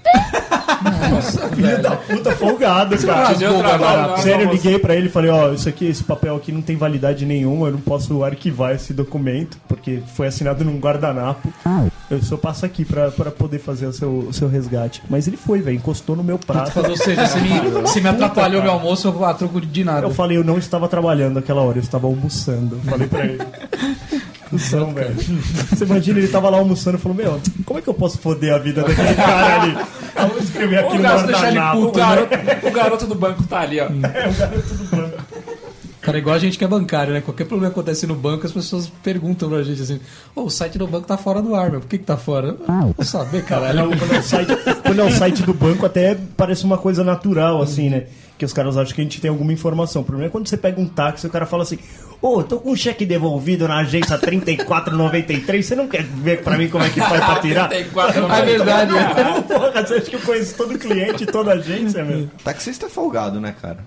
Nossa, 1.11 1.49
filho 1.49 1.83
da 1.83 1.97
puta 1.97 2.33
folgado, 2.33 2.97
cara. 2.99 3.35
trabalho, 3.35 4.09
não, 4.11 4.17
Sério, 4.19 4.47
eu 4.47 4.53
liguei 4.53 4.79
pra 4.79 4.95
ele 4.95 5.07
e 5.07 5.11
falei, 5.11 5.31
ó, 5.31 5.53
isso 5.53 5.69
aqui, 5.69 5.87
esse 5.87 6.05
papel 6.05 6.37
aqui 6.37 6.53
não 6.53 6.63
tem 6.63 6.77
validade 6.77 7.25
nenhuma, 7.25 7.69
eu 7.69 7.73
não 7.73 7.81
posso 7.81 8.23
arquivar 8.23 8.75
esse 8.75 8.93
documento, 8.93 9.59
porque 9.67 10.03
foi 10.15 10.27
assinado 10.27 10.65
num 10.65 10.79
guardanapo. 10.79 11.53
Eu 12.11 12.23
só 12.23 12.37
passo 12.37 12.65
aqui 12.65 12.85
pra, 12.85 13.11
pra 13.11 13.31
poder 13.31 13.59
fazer 13.59 13.87
o 13.87 13.93
seu, 13.93 14.11
o 14.11 14.33
seu 14.33 14.49
resgate. 14.49 15.03
Mas 15.09 15.27
ele 15.27 15.37
foi, 15.37 15.61
velho, 15.61 15.77
encostou 15.77 16.17
no 16.17 16.25
meu 16.25 16.39
prato. 16.39 16.79
Ou 16.81 16.97
seja, 16.97 17.27
você 17.27 17.41
me, 17.41 17.61
você 17.83 18.01
me 18.01 18.09
atrapalhou 18.09 18.63
meu 18.63 18.73
almoço, 18.73 19.09
eu 19.09 19.13
vou 19.13 19.25
a 19.25 19.35
troco 19.35 19.61
de 19.61 19.85
nada. 19.85 20.07
Eu 20.07 20.11
falei, 20.11 20.37
eu 20.37 20.45
não 20.45 20.59
estava 20.59 20.89
trabalhando 20.89 21.39
aquela 21.39 21.63
hora, 21.63 21.79
eu 21.79 21.83
estava 21.83 22.07
almoçando. 22.07 22.77
Eu 22.77 22.91
falei 22.91 23.09
pra 23.09 23.25
ele. 23.25 23.39
Cusão, 24.51 24.93
velho. 24.95 25.15
Você 25.71 25.85
imagina, 25.85 26.19
ele 26.19 26.29
tava 26.29 26.49
lá 26.51 26.59
almoçando 26.59 26.97
e 26.97 27.01
falou, 27.01 27.17
meu, 27.17 27.41
como 27.65 27.79
é 27.79 27.83
que 27.83 27.89
eu 27.89 27.95
posso 27.95 28.19
foder 28.19 28.55
a 28.55 28.59
vida 28.59 28.83
daquele 28.83 29.15
cara 29.15 29.63
ali? 29.63 29.77
Eu 30.17 30.29
vou 30.29 30.39
escrever 30.39 30.79
aqui 30.79 30.93
O 30.95 30.97
no 30.97 31.03
garoto, 31.03 31.27
deixar 31.27 31.49
ele 31.49 31.59
guardanapo. 31.59 31.81
puto, 31.81 31.89
o, 31.89 31.93
garoto, 32.01 32.67
o 32.67 32.71
garoto 32.71 33.07
do 33.07 33.15
banco 33.15 33.43
tá 33.45 33.61
ali, 33.61 33.81
ó. 33.81 33.85
É, 33.85 34.29
o 34.29 34.35
garoto 34.35 34.75
do 34.75 34.97
banco. 34.97 35.19
Cara, 36.01 36.17
igual 36.17 36.37
a 36.37 36.39
gente 36.39 36.57
que 36.57 36.65
é 36.65 36.69
bancário, 36.69 37.13
né? 37.13 37.21
Qualquer 37.21 37.45
problema 37.45 37.71
que 37.73 37.79
acontece 37.79 38.07
no 38.07 38.15
banco, 38.15 38.47
as 38.47 38.53
pessoas 38.53 38.91
perguntam 39.03 39.49
pra 39.51 39.63
gente 39.63 39.83
assim: 39.83 40.01
Ô, 40.35 40.43
o 40.45 40.51
site 40.51 40.79
do 40.79 40.87
banco 40.87 41.07
tá 41.07 41.19
fora 41.19 41.43
do 41.43 41.55
ar, 41.55 41.71
meu. 41.71 41.81
Por 41.81 41.89
que, 41.89 41.99
que 41.99 42.05
tá 42.05 42.17
fora? 42.17 42.57
Eu 42.67 42.95
Vou 42.97 43.05
saber, 43.05 43.45
caralho. 43.45 43.91
Não, 43.91 43.97
quando, 43.99 44.15
é 44.15 44.19
o 44.19 44.23
site, 44.23 44.53
quando 44.83 45.01
é 45.01 45.05
o 45.05 45.11
site 45.13 45.43
do 45.43 45.53
banco, 45.53 45.85
até 45.85 46.17
parece 46.37 46.65
uma 46.65 46.79
coisa 46.79 47.05
natural, 47.05 47.61
assim, 47.61 47.91
né? 47.91 48.05
Que 48.39 48.45
os 48.45 48.53
caras 48.53 48.77
acham 48.77 48.95
que 48.95 49.01
a 49.01 49.05
gente 49.05 49.21
tem 49.21 49.29
alguma 49.29 49.53
informação. 49.53 50.03
O 50.03 50.05
problema 50.05 50.29
é 50.29 50.31
quando 50.31 50.49
você 50.49 50.57
pega 50.57 50.81
um 50.81 50.87
táxi 50.87 51.27
e 51.27 51.29
o 51.29 51.33
cara 51.33 51.45
fala 51.45 51.65
assim: 51.65 51.79
Ô, 52.23 52.43
tô 52.43 52.59
com 52.59 52.71
um 52.71 52.77
cheque 52.77 53.05
devolvido 53.05 53.67
na 53.67 53.79
agência 53.79 54.17
3493, 54.17 55.67
você 55.67 55.77
não 55.77 55.87
quer 55.87 56.03
ver 56.03 56.43
pra 56.43 56.57
mim 56.57 56.69
como 56.69 56.85
é 56.85 56.91
que 56.91 57.01
faz 57.01 57.25
pra 57.25 57.41
tirar? 57.41 57.69
Tem 57.69 57.89
quatro 57.91 58.27
É 58.33 58.43
verdade, 58.43 58.93
né? 58.95 59.45
Porra, 59.47 59.85
você 59.85 59.95
acha 59.95 60.03
que 60.03 60.17
eu 60.17 60.21
conheço 60.21 60.57
todo 60.57 60.79
cliente, 60.79 61.27
toda 61.27 61.53
agência, 61.53 62.05
meu? 62.05 62.29
Taxista 62.43 62.87
é 62.87 62.89
folgado, 62.89 63.41
né, 63.41 63.55
cara? 63.61 63.79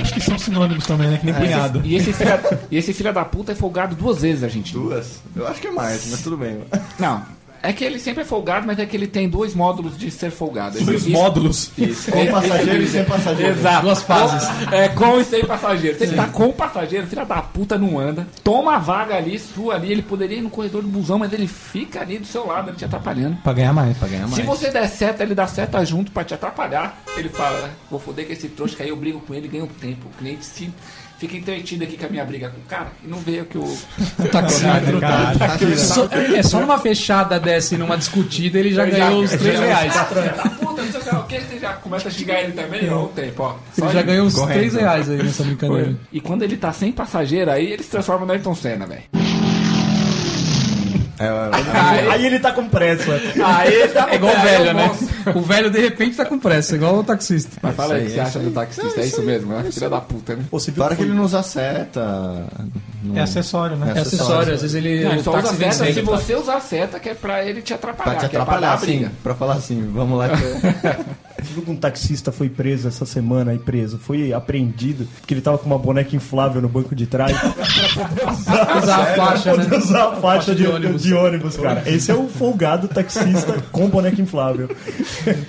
Acho 0.00 0.14
que 0.14 0.20
são 0.20 0.38
sinônimos 0.38 0.86
também, 0.86 1.08
né? 1.08 1.18
Que 1.18 1.26
nem 1.26 1.34
punhado. 1.34 1.82
E 1.84 1.96
esse, 1.96 2.12
filho, 2.12 2.30
e 2.70 2.76
esse 2.76 2.92
filho 2.92 3.12
da 3.12 3.24
puta 3.24 3.52
é 3.52 3.54
folgado 3.54 3.94
duas 3.94 4.22
vezes, 4.22 4.42
a 4.42 4.48
gente. 4.48 4.72
Duas? 4.72 5.20
Eu 5.34 5.46
acho 5.46 5.60
que 5.60 5.66
é 5.68 5.72
mais, 5.72 6.08
mas 6.10 6.22
tudo 6.22 6.36
bem. 6.36 6.62
Não. 6.98 7.22
É 7.62 7.72
que 7.72 7.84
ele 7.84 7.98
sempre 7.98 8.22
é 8.22 8.24
folgado, 8.24 8.66
mas 8.66 8.78
é 8.78 8.86
que 8.86 8.96
ele 8.96 9.06
tem 9.06 9.28
dois 9.28 9.54
módulos 9.54 9.96
de 9.98 10.10
ser 10.10 10.30
folgado. 10.30 10.78
Dois 10.80 11.02
Isso- 11.02 11.10
módulos. 11.10 11.70
Isso. 11.76 12.10
Com 12.10 12.26
passageiro 12.26 12.82
e 12.82 12.86
sem 12.86 13.04
passageiro. 13.04 13.52
Exato. 13.58 13.82
Duas 13.82 14.02
fases. 14.02 14.48
É, 14.72 14.88
com 14.88 15.20
e 15.20 15.24
sem 15.24 15.44
passageiro. 15.44 15.98
Se 15.98 16.04
ele 16.04 16.16
tá 16.16 16.26
com 16.28 16.48
o 16.48 16.52
passageiro, 16.52 17.06
filha 17.06 17.24
da 17.24 17.42
puta 17.42 17.76
não 17.78 17.98
anda. 17.98 18.26
Toma 18.44 18.76
a 18.76 18.78
vaga 18.78 19.16
ali, 19.16 19.38
sua 19.38 19.74
ali. 19.74 19.90
Ele 19.92 20.02
poderia 20.02 20.38
ir 20.38 20.42
no 20.42 20.50
corredor 20.50 20.82
do 20.82 20.88
busão, 20.88 21.18
mas 21.18 21.32
ele 21.32 21.46
fica 21.46 22.00
ali 22.00 22.18
do 22.18 22.26
seu 22.26 22.46
lado, 22.46 22.70
ele 22.70 22.76
te 22.76 22.84
atrapalhando. 22.84 23.36
Pra 23.42 23.52
ganhar 23.52 23.72
mais. 23.72 23.96
Pra 23.96 24.08
ganhar 24.08 24.28
Se 24.28 24.42
você 24.42 24.70
der 24.70 24.88
seta, 24.88 25.22
ele 25.22 25.34
dá 25.34 25.46
seta 25.46 25.84
junto 25.84 26.12
pra 26.12 26.24
te 26.24 26.34
atrapalhar. 26.34 26.98
Ele 27.16 27.28
fala, 27.28 27.70
vou 27.90 27.98
foder 27.98 28.26
com 28.26 28.32
esse 28.32 28.48
trouxa, 28.48 28.76
que 28.76 28.82
aí 28.82 28.88
eu 28.90 28.96
brigo 28.96 29.20
com 29.20 29.34
ele 29.34 29.46
e 29.46 29.50
ganho 29.50 29.66
tempo. 29.80 30.06
O 30.08 30.18
cliente 30.18 30.44
se 30.44 30.70
fica 31.18 31.36
entretido 31.36 31.84
aqui 31.84 31.96
com 31.96 32.06
a 32.06 32.08
minha 32.08 32.24
briga 32.24 32.48
com 32.50 32.58
o 32.58 32.64
cara 32.64 32.88
e 33.04 33.08
não 33.08 33.18
vê 33.18 33.40
o 33.40 33.44
que 33.46 33.58
o. 33.58 33.76
Taxímetro. 34.30 35.00
Caralho. 35.00 35.78
Só- 35.78 36.08
é 36.12 36.42
só 36.42 36.60
numa 36.60 36.78
fechada 36.78 37.38
dessa 37.40 37.74
e 37.74 37.78
numa 37.78 37.96
discutida 37.96 38.58
ele 38.58 38.72
já 38.72 38.84
ganhou 38.84 39.22
os 39.22 39.30
3 39.30 39.60
reais. 39.60 39.92
Filha 39.92 40.22
da 40.32 40.42
puta, 40.50 40.82
não 40.82 40.92
sei 40.92 41.12
o 41.12 41.22
que, 41.24 41.40
você 41.40 41.58
já 41.58 41.72
começa 41.74 42.08
a 42.08 42.10
xingar 42.10 42.40
ele 42.40 42.52
também? 42.52 42.88
Ó, 42.90 43.04
o 43.04 43.08
tempo, 43.08 43.42
ó. 43.42 43.56
Ele 43.78 43.92
já 43.92 44.02
ganhou 44.02 44.26
uns 44.26 44.34
3 44.34 44.74
reais 44.74 45.08
aí 45.10 45.22
nessa 45.22 45.42
brincadeira. 45.42 45.94
E 46.12 46.20
quando 46.20 46.42
ele 46.42 46.56
tá 46.56 46.72
sem 46.72 46.92
passageiro, 46.92 47.50
aí 47.50 47.72
ele 47.72 47.82
se 47.82 47.90
transforma 47.90 48.26
no 48.26 48.32
Ayrton 48.32 48.54
Senna, 48.54 48.86
velho. 48.86 49.02
É, 51.18 51.26
é, 51.26 51.78
Aí, 51.78 52.08
Aí 52.08 52.26
ele 52.26 52.38
tá 52.38 52.52
com 52.52 52.68
pressa. 52.68 53.12
aí 53.12 53.88
tá 53.88 54.08
É 54.10 54.16
igual 54.16 54.34
o 54.34 54.40
velho, 54.40 54.74
né? 54.74 54.90
O 55.34 55.40
velho 55.40 55.70
de 55.70 55.80
repente 55.80 56.16
tá 56.16 56.24
com 56.24 56.38
pressa, 56.38 56.74
igual 56.74 56.98
o 56.98 57.04
taxista. 57.04 57.56
Mas 57.62 57.74
fala 57.74 57.94
aí 57.94 58.02
o 58.02 58.06
que 58.06 58.12
você 58.12 58.20
acha 58.20 58.38
do 58.38 58.50
taxista, 58.50 59.00
é 59.00 59.06
isso 59.06 59.22
mesmo, 59.22 59.52
né? 59.52 59.70
Filha 59.70 59.88
da 59.88 60.00
puta, 60.00 60.36
né? 60.36 60.44
Pô, 60.50 60.58
Para 60.76 60.94
que 60.94 61.02
ele 61.02 61.14
não 61.14 61.24
usa 61.24 61.42
seta. 61.42 62.46
Não- 63.06 63.16
É 63.18 63.22
acessório, 63.22 63.76
né? 63.76 63.92
É 63.96 64.00
acessório, 64.00 64.54
às 64.54 64.60
vezes 64.62 64.74
ele. 64.76 65.04
Não, 65.04 65.12
ele 65.12 65.22
só 65.22 65.30
usa 65.32 65.42
táxi 65.42 65.56
seta 65.58 65.84
vem 65.84 65.94
se 65.94 66.00
você 66.02 66.34
usar 66.34 66.60
seta, 66.60 66.98
que 67.00 67.08
é 67.08 67.14
pra 67.14 67.44
ele 67.44 67.62
te 67.62 67.72
atrapalhar. 67.74 68.10
Pra 68.18 68.20
te 68.26 68.30
que 68.30 68.36
é 68.36 68.40
atrapalhar, 68.40 68.68
dar 68.68 68.74
a 68.74 68.76
briga. 68.76 69.06
assim. 69.06 69.16
Pra 69.22 69.34
falar 69.34 69.54
assim, 69.54 69.90
vamos 69.92 70.18
lá. 70.18 70.28
que- 70.28 71.26
Você 71.42 71.52
viu 71.52 71.62
que 71.62 71.70
um 71.70 71.76
taxista 71.76 72.32
foi 72.32 72.48
preso 72.48 72.88
essa 72.88 73.04
semana 73.06 73.52
aí 73.52 73.58
preso? 73.58 73.98
Foi 73.98 74.32
apreendido 74.32 75.06
porque 75.20 75.32
ele 75.34 75.40
tava 75.40 75.58
com 75.58 75.66
uma 75.66 75.78
boneca 75.78 76.16
inflável 76.16 76.60
no 76.62 76.68
banco 76.68 76.94
de 76.94 77.06
trás. 77.06 77.32
Usar 78.82 78.96
a 79.02 79.06
faixa, 79.14 79.50
Poder 79.50 79.68
né? 79.70 79.76
usar 79.76 80.04
a 80.08 80.16
faixa 80.16 80.54
de, 80.54 80.62
de 80.62 80.68
ônibus. 80.68 81.02
de 81.02 81.14
ônibus, 81.14 81.56
cara. 81.56 81.82
Esse 81.86 82.10
é 82.10 82.14
o 82.14 82.28
folgado 82.28 82.88
taxista 82.88 83.54
com 83.70 83.88
boneca 83.88 84.20
inflável. 84.20 84.68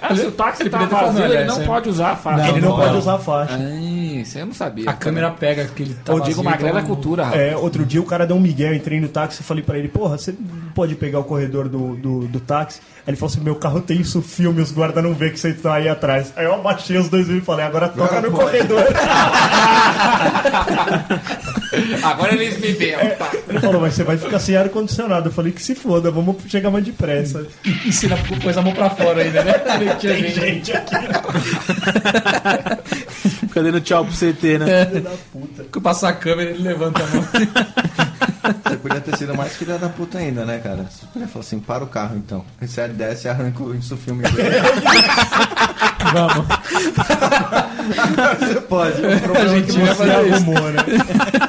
Ah, 0.02 0.16
se 0.16 0.26
o 0.26 0.32
táxi 0.32 0.64
Ele 0.64 0.70
tá 0.70 0.86
vazio, 0.86 1.24
ele 1.24 1.46
não 1.46 1.56
essa- 1.58 1.66
pode 1.66 1.90
usar 1.90 2.12
a 2.12 2.16
faixa. 2.16 2.50
ele 2.50 2.62
não, 2.62 2.70
não, 2.70 2.78
pode 2.78 2.92
não. 2.92 3.00
usar 3.00 3.16
a 3.16 3.20
faixa. 3.20 3.54
Ah, 3.56 3.76
isso 3.76 4.38
eu 4.38 4.46
não 4.46 4.54
sabia. 4.54 4.90
A 4.90 4.94
câmera 4.94 5.32
pega 5.32 5.66
que 5.66 5.84
ele 5.84 5.94
tá 5.94 6.14
Eu 6.14 6.20
digo 6.20 6.38
vazio, 6.38 6.44
magrela 6.44 6.80
é 6.80 6.82
então- 6.84 6.96
cultura, 6.96 7.24
rapaz. 7.26 7.42
É, 7.42 7.47
outro 7.56 7.86
dia 7.86 8.02
o 8.02 8.06
cara 8.06 8.26
deu 8.26 8.36
um 8.36 8.40
migué, 8.40 8.70
eu 8.70 8.76
entrei 8.76 9.00
no 9.00 9.08
táxi 9.08 9.42
e 9.42 9.44
falei 9.44 9.64
pra 9.64 9.78
ele, 9.78 9.88
porra, 9.88 10.18
você 10.18 10.34
pode 10.74 10.96
pegar 10.96 11.20
o 11.20 11.24
corredor 11.24 11.70
do, 11.70 11.96
do, 11.96 12.28
do 12.28 12.40
táxi? 12.40 12.80
Aí 13.06 13.12
ele 13.12 13.18
falou 13.18 13.32
assim, 13.32 13.44
meu 13.44 13.56
carro 13.56 13.82
tem 13.82 14.02
isso 14.02 14.22
filme, 14.22 14.62
os 14.62 14.72
guardas 14.72 15.04
não 15.04 15.14
vê 15.14 15.30
que 15.30 15.40
você 15.40 15.54
tá 15.54 15.76
aí 15.76 15.88
atrás. 15.88 16.34
Aí 16.36 16.46
eu 16.46 16.54
abaixei 16.54 16.98
os 16.98 17.10
dois 17.10 17.30
e 17.30 17.42
falei, 17.42 17.66
agora 17.66 17.90
toca 17.90 18.22
no 18.22 18.32
corredor. 18.32 18.84
Agora 22.04 22.34
eles 22.34 22.58
me 22.60 22.72
veem. 22.72 22.98
Tá. 23.18 23.30
Ele 23.48 23.60
falou, 23.60 23.82
mas 23.82 23.94
você 23.94 24.04
vai 24.04 24.18
ficar 24.18 24.40
sem 24.40 24.56
ar-condicionado. 24.56 25.30
Eu 25.30 25.34
falei 25.34 25.52
que 25.52 25.62
se 25.64 25.76
foda, 25.76 26.10
vamos 26.12 26.36
chegar 26.48 26.70
mais 26.72 26.84
depressa. 26.86 27.46
Ensina 27.86 28.18
pôs 28.42 28.58
a 28.58 28.62
mão 28.62 28.74
pra 28.74 28.90
fora 28.90 29.22
ainda, 29.22 29.44
né? 29.44 29.54
Tinha 30.00 30.14
Tem 30.16 30.24
gente. 30.32 30.40
gente 30.40 30.74
aqui. 30.74 30.96
Fica 33.48 33.64
dando 33.64 33.82
tchau 33.82 34.06
pro 34.06 34.14
CT, 34.14 34.60
né? 34.60 34.82
É. 34.82 34.88
Que 35.72 35.80
passar 35.80 36.10
a 36.10 36.14
câmera 36.14 36.52
ele 36.52 36.64
levanta 36.64 37.04
a 37.04 37.08
mão. 37.08 37.24
Você 38.66 38.78
podia 38.78 39.02
ter 39.02 39.18
sido 39.18 39.36
mais 39.36 39.54
filha 39.58 39.78
da 39.78 39.90
puta 39.90 40.18
ainda, 40.20 40.46
né, 40.46 40.60
cara? 40.64 40.86
Você 40.90 41.06
podia 41.12 41.28
falar 41.28 41.44
assim, 41.44 41.60
para 41.60 41.84
o 41.84 41.88
carro 41.88 42.16
então. 42.16 42.46
Você 42.62 42.88
desce 42.88 43.28
e 43.28 43.30
arranca 43.30 43.62
o- 43.62 43.76
isso 43.76 43.98
filme. 43.98 44.24
Vamos. 46.14 46.46
Você 48.40 48.62
pode. 48.62 49.02
O 49.02 49.14
A 49.14 49.20
problema 49.20 49.46
é 49.46 49.50
gente 49.60 49.74
que 49.74 49.80
vai 49.80 49.96
você 49.96 50.12
arrumou, 50.12 50.62
né? 50.72 50.80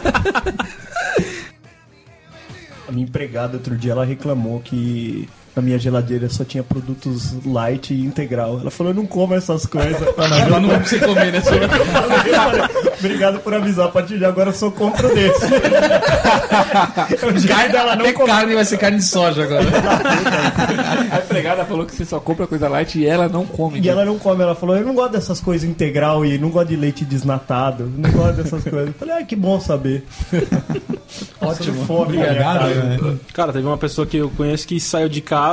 A 2.88 2.92
minha 2.92 3.04
empregada 3.04 3.56
outro 3.56 3.76
dia 3.76 3.92
ela 3.92 4.04
reclamou 4.04 4.60
que 4.60 5.28
na 5.56 5.62
minha 5.62 5.78
geladeira 5.78 6.28
só 6.28 6.44
tinha 6.44 6.62
produtos 6.62 7.34
light 7.44 7.92
e 7.92 8.00
integral. 8.04 8.58
Ela 8.60 8.70
falou, 8.70 8.92
eu 8.92 8.96
não 8.96 9.06
como 9.06 9.34
essas 9.34 9.66
coisas. 9.66 10.00
Ela 10.46 10.60
não 10.60 10.68
vai 10.68 10.78
pra 10.78 10.86
você 10.86 10.98
comer, 10.98 11.32
né? 11.32 11.38
Eu 11.38 11.42
falei, 11.42 12.34
"Olha, 12.38 12.70
Obrigado 12.98 13.38
por 13.40 13.54
avisar. 13.54 13.86
A 13.86 13.90
partir 13.90 14.18
de 14.18 14.24
agora 14.24 14.50
eu 14.50 14.54
só 14.54 14.70
compro 14.70 15.08
desse. 15.14 15.44
o 17.24 17.38
jeito 17.38 17.72
dela 17.72 17.94
não 17.96 18.04
Até 18.04 18.12
comer. 18.12 18.26
carne 18.28 18.54
vai 18.54 18.64
ser 18.64 18.76
carne 18.78 18.98
de 18.98 19.04
soja 19.04 19.44
agora. 19.44 19.64
A 21.12 21.18
empregada 21.18 21.64
falou 21.64 21.86
que 21.86 21.94
você 21.94 22.04
só 22.04 22.18
compra 22.20 22.46
coisa 22.46 22.68
light 22.68 22.98
e 22.98 23.06
ela 23.06 23.28
não 23.28 23.46
come. 23.46 23.80
E 23.80 23.88
ela 23.88 24.04
não 24.04 24.18
come, 24.18 24.42
ela 24.42 24.54
falou, 24.54 24.76
eu 24.76 24.84
não 24.84 24.94
gosto 24.94 25.12
dessas 25.12 25.40
coisas 25.40 25.68
integral 25.68 26.24
e 26.24 26.38
não 26.38 26.50
gosto 26.50 26.68
de 26.68 26.76
leite 26.76 27.04
desnatado, 27.04 27.90
não 27.96 28.10
gosto 28.10 28.34
dessas 28.42 28.62
coisas. 28.68 28.88
Eu 28.88 28.94
falei, 28.94 29.14
ah, 29.14 29.22
que 29.24 29.36
bom 29.36 29.60
saber. 29.60 30.04
Ótimo. 31.40 31.84
Fome, 31.86 32.16
Obrigado, 32.18 32.66
né? 32.68 32.98
Cara, 33.32 33.52
teve 33.52 33.66
uma 33.66 33.78
pessoa 33.78 34.06
que 34.06 34.16
eu 34.16 34.30
conheço 34.36 34.66
que 34.66 34.78
saiu 34.80 35.08
de 35.08 35.20
casa, 35.20 35.47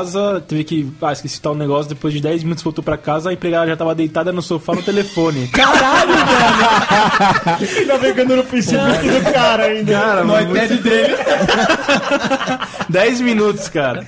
teve 0.47 0.63
que. 0.63 0.91
Ah, 1.01 1.11
esqueci 1.13 1.39
tal 1.41 1.55
negócio, 1.55 1.89
depois 1.89 2.13
de 2.13 2.19
10 2.21 2.43
minutos 2.43 2.63
voltou 2.63 2.83
pra 2.83 2.97
casa, 2.97 3.29
a 3.29 3.33
empregada 3.33 3.67
já 3.67 3.75
tava 3.77 3.93
deitada 3.95 4.31
no 4.31 4.41
sofá 4.41 4.73
no 4.73 4.81
telefone. 4.83 5.49
Navegando 7.87 8.35
no 8.35 8.43
Facebook 8.43 9.09
do 9.09 9.33
cara 9.33 9.63
ainda. 9.65 9.91
Cara, 9.91 10.21
No 10.21 10.27
mano, 10.27 10.55
iPad 10.55 10.81
dele. 10.81 11.15
10 12.89 13.21
minutos, 13.21 13.69
cara. 13.69 14.05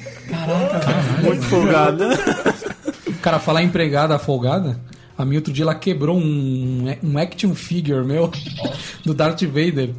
Muito 1.24 1.44
folgado. 1.44 2.04
Cara, 3.22 3.40
falar 3.40 3.64
empregada 3.64 4.18
folgada, 4.20 4.80
a 5.18 5.26
minha 5.26 5.40
outro 5.40 5.52
dia 5.54 5.64
ela 5.64 5.76
quebrou 5.76 6.18
um, 6.18 6.96
um 7.04 7.18
action 7.18 7.54
figure 7.56 8.04
meu 8.06 8.32
do 9.04 9.14
Darth 9.14 9.42
Vader. 9.44 9.92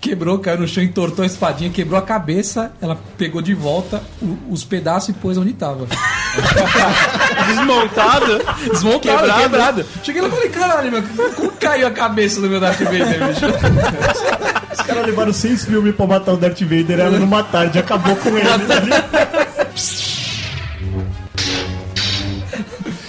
Quebrou, 0.00 0.38
caiu 0.38 0.60
no 0.60 0.68
chão, 0.68 0.82
entortou 0.84 1.24
a 1.24 1.26
espadinha, 1.26 1.70
quebrou 1.70 1.98
a 1.98 2.02
cabeça, 2.02 2.70
ela 2.80 2.96
pegou 3.16 3.42
de 3.42 3.52
volta 3.52 4.00
o- 4.22 4.38
os 4.48 4.62
pedaços 4.62 5.08
e 5.08 5.12
pôs 5.14 5.36
onde 5.36 5.52
tava. 5.52 5.86
Desmontado. 7.48 8.38
Desmontado, 8.70 9.00
Quebrado. 9.18 9.42
quebrado. 9.42 9.86
Cheguei 10.04 10.22
lá 10.22 10.28
e 10.28 10.30
falei, 10.30 10.48
caralho, 10.50 10.92
meu, 10.92 11.02
como 11.34 11.50
caiu 11.52 11.88
a 11.88 11.90
cabeça 11.90 12.40
do 12.40 12.48
meu 12.48 12.60
Darth 12.60 12.78
Vader, 12.78 13.26
bicho? 13.26 13.46
Os 14.72 14.80
caras 14.86 15.04
levaram 15.06 15.32
seis 15.32 15.64
filmes 15.64 15.92
pra 15.96 16.06
matar 16.06 16.32
o 16.32 16.36
Darth 16.36 16.60
Vader, 16.60 17.00
ela 17.00 17.18
numa 17.18 17.42
tarde 17.42 17.78
acabou 17.80 18.14
com 18.14 18.28
ele. 18.38 18.48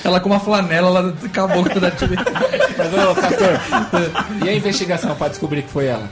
Ela 0.03 0.19
com 0.19 0.29
uma 0.29 0.39
flanela, 0.39 0.87
ela 0.87 1.15
acabou 1.23 1.63
com 1.63 1.77
o 1.77 1.81
Darth 1.81 1.99
Vader. 1.99 2.25
Mas, 2.77 2.93
ô, 2.93 3.13
Castor, 3.15 3.59
e 4.43 4.49
a 4.49 4.53
investigação 4.55 5.13
pra 5.15 5.27
descobrir 5.27 5.61
que 5.63 5.69
foi 5.69 5.85
ela? 5.87 6.09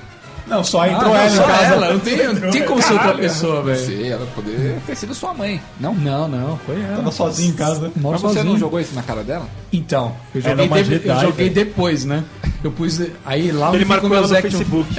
Não, 0.47 0.63
só 0.63 0.81
Ah, 0.81 0.87
entrou 0.89 1.09
não, 1.09 1.15
ela 1.15 1.27
em 1.27 1.35
só 1.35 1.43
casa. 1.43 1.63
ela, 1.65 1.91
não 1.93 1.99
tem, 1.99 2.17
não 2.33 2.51
tem 2.51 2.63
como 2.65 2.81
ser 2.81 2.93
outra 2.93 3.13
pessoa, 3.15 3.61
velho. 3.63 3.85
Sei, 3.85 4.11
ela 4.11 4.25
poderia 4.33 4.77
ter 4.87 4.95
sido 4.95 5.13
sua 5.13 5.33
mãe. 5.33 5.61
Não? 5.79 5.93
Não, 5.93 6.27
não, 6.27 6.57
foi 6.65 6.81
ela. 6.81 6.95
Tava 6.97 7.11
sozinho 7.11 7.49
em 7.51 7.55
casa. 7.55 7.91
Moro 7.97 8.13
Mas 8.13 8.21
você 8.21 8.27
sozinho. 8.35 8.45
não 8.53 8.57
jogou 8.59 8.79
isso 8.79 8.95
na 8.95 9.03
cara 9.03 9.23
dela? 9.23 9.45
Então, 9.73 10.15
eu 10.33 10.39
é 10.39 10.43
joguei, 10.49 10.67
uma 10.67 10.83
de- 10.83 10.93
eu 10.93 10.99
Jedi, 11.01 11.21
joguei 11.21 11.49
velho. 11.49 11.65
depois, 11.65 12.05
né? 12.05 12.23
Eu 12.63 12.71
pus. 12.71 13.01
Aí 13.25 13.51
lá 13.51 13.73
Ele 13.75 13.83
marcou 13.85 14.09
ficam 14.09 14.17
ela 14.17 14.27
meus 14.27 14.31
no 14.31 14.37
action- 14.37 14.51
Facebook. 14.59 14.95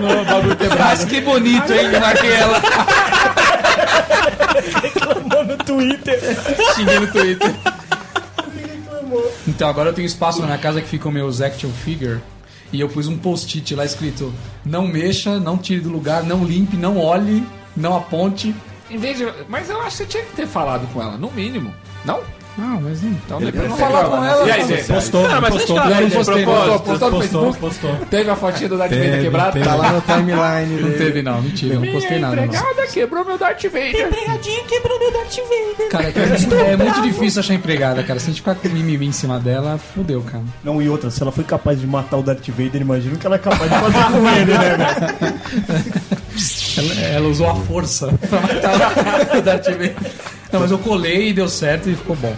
no 0.00 0.24
bagulho 0.24 0.56
quebrado. 0.56 1.06
que 1.06 1.20
bonito, 1.20 1.72
hein? 1.72 2.00
Marquei 2.00 2.32
ela. 2.32 2.62
Reclamou 4.82 5.44
no 5.44 5.56
Twitter. 5.58 6.20
Xinguei 6.74 6.98
no 7.00 7.06
Twitter. 7.12 7.54
Então 9.46 9.68
agora 9.68 9.90
eu 9.90 9.92
tenho 9.92 10.06
espaço 10.06 10.40
na 10.40 10.46
minha 10.46 10.58
casa 10.58 10.80
que 10.80 10.88
ficam 10.88 11.10
meus 11.12 11.40
action 11.40 11.70
figure. 11.70 12.20
E 12.72 12.80
eu 12.80 12.88
pus 12.88 13.08
um 13.08 13.16
post-it 13.16 13.74
lá 13.74 13.84
escrito: 13.84 14.32
Não 14.64 14.86
mexa, 14.86 15.38
não 15.38 15.56
tire 15.56 15.80
do 15.80 15.88
lugar, 15.88 16.22
não 16.22 16.44
limpe, 16.44 16.76
não 16.76 16.98
olhe, 16.98 17.44
não 17.76 17.96
aponte. 17.96 18.54
Em 18.90 18.96
vez 18.96 19.18
de... 19.18 19.26
Mas 19.48 19.68
eu 19.68 19.80
acho 19.80 19.90
que 19.90 19.96
você 19.96 20.06
tinha 20.06 20.24
que 20.24 20.36
ter 20.36 20.46
falado 20.46 20.86
com 20.92 21.02
ela, 21.02 21.16
no 21.16 21.30
mínimo. 21.30 21.74
Não? 22.04 22.22
Não, 22.58 22.80
mas 22.80 23.00
não. 23.02 23.10
Então 23.12 23.40
depois 23.40 23.68
não 23.70 23.76
falar 23.76 24.04
com 24.04 24.24
ela, 24.24 24.46
E 24.46 24.50
aí, 24.50 24.64
Zé? 24.64 24.76
Postou, 24.94 25.28
Não, 25.28 25.40
mas 25.40 25.50
postou. 25.54 25.76
postei, 25.76 26.10
propósito. 26.10 26.14
Postou, 26.14 26.80
postou 26.80 27.10
no 27.10 27.16
Postou, 27.16 27.20
Facebook? 27.20 27.58
postou. 27.60 28.06
Teve 28.10 28.30
a 28.30 28.36
fotinha 28.36 28.68
do 28.68 28.76
Darth 28.78 28.90
Vader 28.90 29.22
teve. 29.52 29.64
Tá 29.64 29.74
lá 29.76 29.92
no 29.92 30.00
timeline 30.00 30.80
Não 30.82 30.92
teve, 30.98 31.22
não, 31.22 31.40
mentira, 31.40 31.74
eu 31.74 31.80
não 31.80 31.92
postei 31.92 32.18
nada. 32.18 32.34
Empregada 32.44 32.86
quebrou 32.88 33.24
meu 33.24 33.38
Darth 33.38 33.62
Vader. 33.64 34.08
Cara, 35.90 36.08
é, 36.08 36.12
que 36.12 36.18
é 36.18 36.26
muito- 36.26 36.54
é 36.54 36.76
muito 36.76 37.02
difícil 37.02 37.40
achar 37.40 37.54
empregada, 37.54 38.02
cara. 38.02 38.18
Se 38.18 38.26
a 38.26 38.28
gente 38.30 38.40
ficar 38.40 38.56
com 38.56 38.68
mimimi 38.68 39.06
em 39.06 39.12
cima 39.12 39.38
dela, 39.38 39.78
fudeu, 39.94 40.20
cara. 40.22 40.42
Não, 40.64 40.82
e 40.82 40.88
outra, 40.88 41.10
se 41.10 41.22
ela 41.22 41.30
foi 41.30 41.44
capaz 41.44 41.80
de 41.80 41.86
matar 41.86 42.16
o 42.16 42.22
Darth 42.22 42.48
Vader, 42.48 42.80
imagina 42.82 43.14
o 43.14 43.18
que 43.18 43.26
ela 43.26 43.36
é 43.36 43.38
capaz 43.38 43.70
de 43.70 43.78
fazer 43.78 44.04
com 44.12 44.28
ele, 44.30 44.52
né, 44.52 44.76
velho? 44.76 46.08
Ela, 46.78 46.94
ela 47.08 47.28
usou 47.28 47.48
a 47.50 47.54
força 47.56 48.06
pra 48.30 48.40
matar 48.40 49.36
o 49.36 49.42
Darth 49.42 49.66
Vader. 49.66 49.94
Não, 50.52 50.60
mas 50.60 50.70
eu 50.70 50.78
colei 50.78 51.30
e 51.30 51.32
deu 51.32 51.48
certo 51.48 51.90
e 51.90 51.96
ficou 51.96 52.14
bom. 52.14 52.34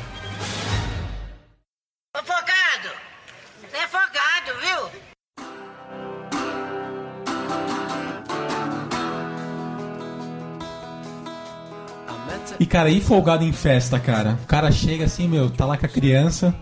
E, 12.61 12.67
cara, 12.67 12.91
e 12.91 13.01
folgado 13.01 13.43
em 13.43 13.53
festa, 13.53 13.99
cara? 13.99 14.39
O 14.45 14.47
cara 14.47 14.71
chega 14.71 15.07
assim, 15.07 15.27
meu, 15.27 15.49
tá 15.49 15.65
lá 15.65 15.79
com 15.79 15.87
a 15.87 15.89
criança. 15.89 16.55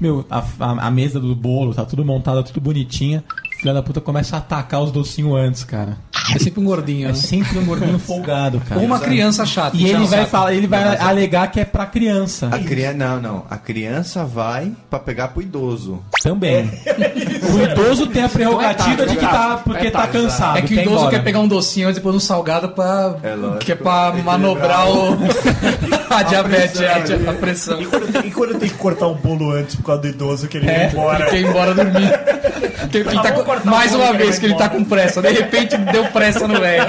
Meu, 0.00 0.26
a, 0.28 0.40
a, 0.58 0.88
a 0.88 0.90
mesa 0.90 1.20
do 1.20 1.36
bolo 1.36 1.72
tá 1.72 1.84
tudo 1.84 2.04
montada, 2.04 2.42
tudo 2.42 2.60
bonitinha. 2.60 3.22
Filha 3.60 3.74
da 3.74 3.82
puta 3.82 4.00
começa 4.00 4.36
a 4.36 4.38
atacar 4.38 4.80
os 4.82 4.90
docinhos 4.90 5.36
antes, 5.38 5.64
cara. 5.64 5.98
É 6.34 6.38
sempre 6.38 6.60
um 6.60 6.64
gordinho, 6.64 7.06
É 7.06 7.08
né? 7.08 7.14
sempre 7.14 7.58
um 7.58 7.64
gordinho 7.66 7.98
folgado, 7.98 8.58
cara. 8.66 8.80
Ou 8.80 8.86
uma 8.86 8.98
criança 8.98 9.44
chata. 9.44 9.76
E 9.76 9.84
ele 9.86 10.06
vai 10.06 10.24
falar, 10.24 10.54
ele 10.54 10.66
vai 10.66 10.96
alegar 10.96 11.50
que 11.50 11.60
é 11.60 11.64
pra 11.66 11.84
criança. 11.84 12.48
A 12.50 12.58
criança, 12.58 12.94
não, 12.96 13.20
não. 13.20 13.44
A 13.50 13.58
criança 13.58 14.24
vai 14.24 14.72
pra 14.88 14.98
pegar 14.98 15.28
pro 15.28 15.42
idoso. 15.42 16.00
Também. 16.22 16.70
O 17.52 17.58
idoso 17.62 18.06
tem 18.06 18.22
a 18.22 18.28
prerrogativa 18.30 19.04
de 19.06 19.16
que 19.16 19.26
tá, 19.26 19.60
porque 19.62 19.90
tá 19.90 20.06
cansado. 20.06 20.58
É 20.58 20.62
que 20.62 20.74
o 20.74 20.80
idoso 20.80 20.96
embora. 20.96 21.10
quer 21.10 21.22
pegar 21.24 21.40
um 21.40 21.48
docinho 21.48 21.88
antes 21.88 21.98
e 21.98 22.00
depois 22.00 22.16
um 22.16 22.20
salgado 22.20 22.70
pra. 22.70 23.16
É 23.22 23.34
lógico. 23.34 23.58
que 23.58 23.72
é 23.72 23.74
pra 23.76 24.14
manobrar 24.24 24.88
o. 24.88 25.18
a 26.08 26.22
diabetes, 26.22 26.80
a, 26.80 26.98
di- 27.00 27.28
a 27.28 27.32
pressão. 27.34 27.80
E 27.82 27.86
quando, 27.86 28.26
e 28.26 28.30
quando 28.30 28.58
tem 28.58 28.68
que 28.70 28.74
cortar 28.76 29.06
o 29.06 29.14
bolo 29.16 29.50
antes 29.52 29.74
por 29.76 29.84
causa 29.84 30.00
do 30.02 30.08
idoso 30.08 30.48
que 30.48 30.56
ele 30.56 30.68
É. 30.70 30.86
vai 30.86 30.92
embora? 30.92 31.26
Quer 31.26 31.40
ir 31.40 31.46
embora 31.46 31.74
dormir. 31.74 32.10
Que 32.90 33.04
tá 33.04 33.32
com- 33.32 33.68
mais 33.70 33.94
uma 33.94 34.12
vez 34.12 34.38
que 34.38 34.46
ele 34.46 34.54
tá 34.54 34.68
com 34.68 34.84
pressa. 34.84 35.20
De 35.22 35.30
repente 35.30 35.76
deu 35.76 36.04
pressa 36.06 36.46
no 36.46 36.58
velho. 36.60 36.84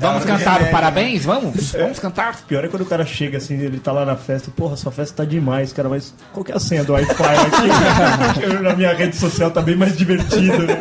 Vamos 0.00 0.24
cantar 0.24 0.62
o 0.62 0.66
parabéns? 0.70 1.24
Vamos? 1.24 1.72
Vamos 1.72 1.98
cantar? 1.98 2.36
Pior 2.46 2.64
é 2.64 2.68
quando 2.68 2.82
o 2.82 2.86
cara 2.86 3.04
chega 3.04 3.38
assim, 3.38 3.54
ele 3.54 3.80
tá 3.80 3.90
lá 3.90 4.04
na 4.04 4.14
festa, 4.14 4.48
porra, 4.54 4.76
sua 4.76 4.92
festa 4.92 5.24
tá 5.24 5.28
demais, 5.28 5.72
cara, 5.72 5.88
mas 5.88 6.14
qual 6.32 6.44
que 6.44 6.52
é 6.52 6.54
a 6.54 6.60
senha 6.60 6.84
do 6.84 6.92
Wi-Fi 6.92 7.12
aqui? 7.24 8.42
Eu, 8.44 8.62
na 8.62 8.76
minha 8.76 8.94
rede 8.94 9.16
social 9.16 9.50
tá 9.50 9.60
bem 9.60 9.74
mais 9.74 9.96
divertido, 9.96 10.56
né? 10.62 10.78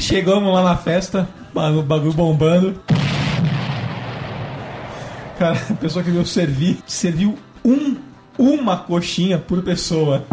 Chegamos 0.00 0.52
lá 0.54 0.62
na 0.62 0.76
festa, 0.78 1.28
o 1.54 1.82
bagulho 1.82 2.12
bombando. 2.14 2.80
Cara, 5.38 5.58
a 5.70 5.74
pessoa 5.74 6.02
que 6.04 6.10
veio 6.10 6.24
servir, 6.24 6.78
serviu 6.86 7.36
um, 7.64 7.96
uma 8.38 8.76
coxinha 8.78 9.38
por 9.38 9.62
pessoa. 9.62 10.24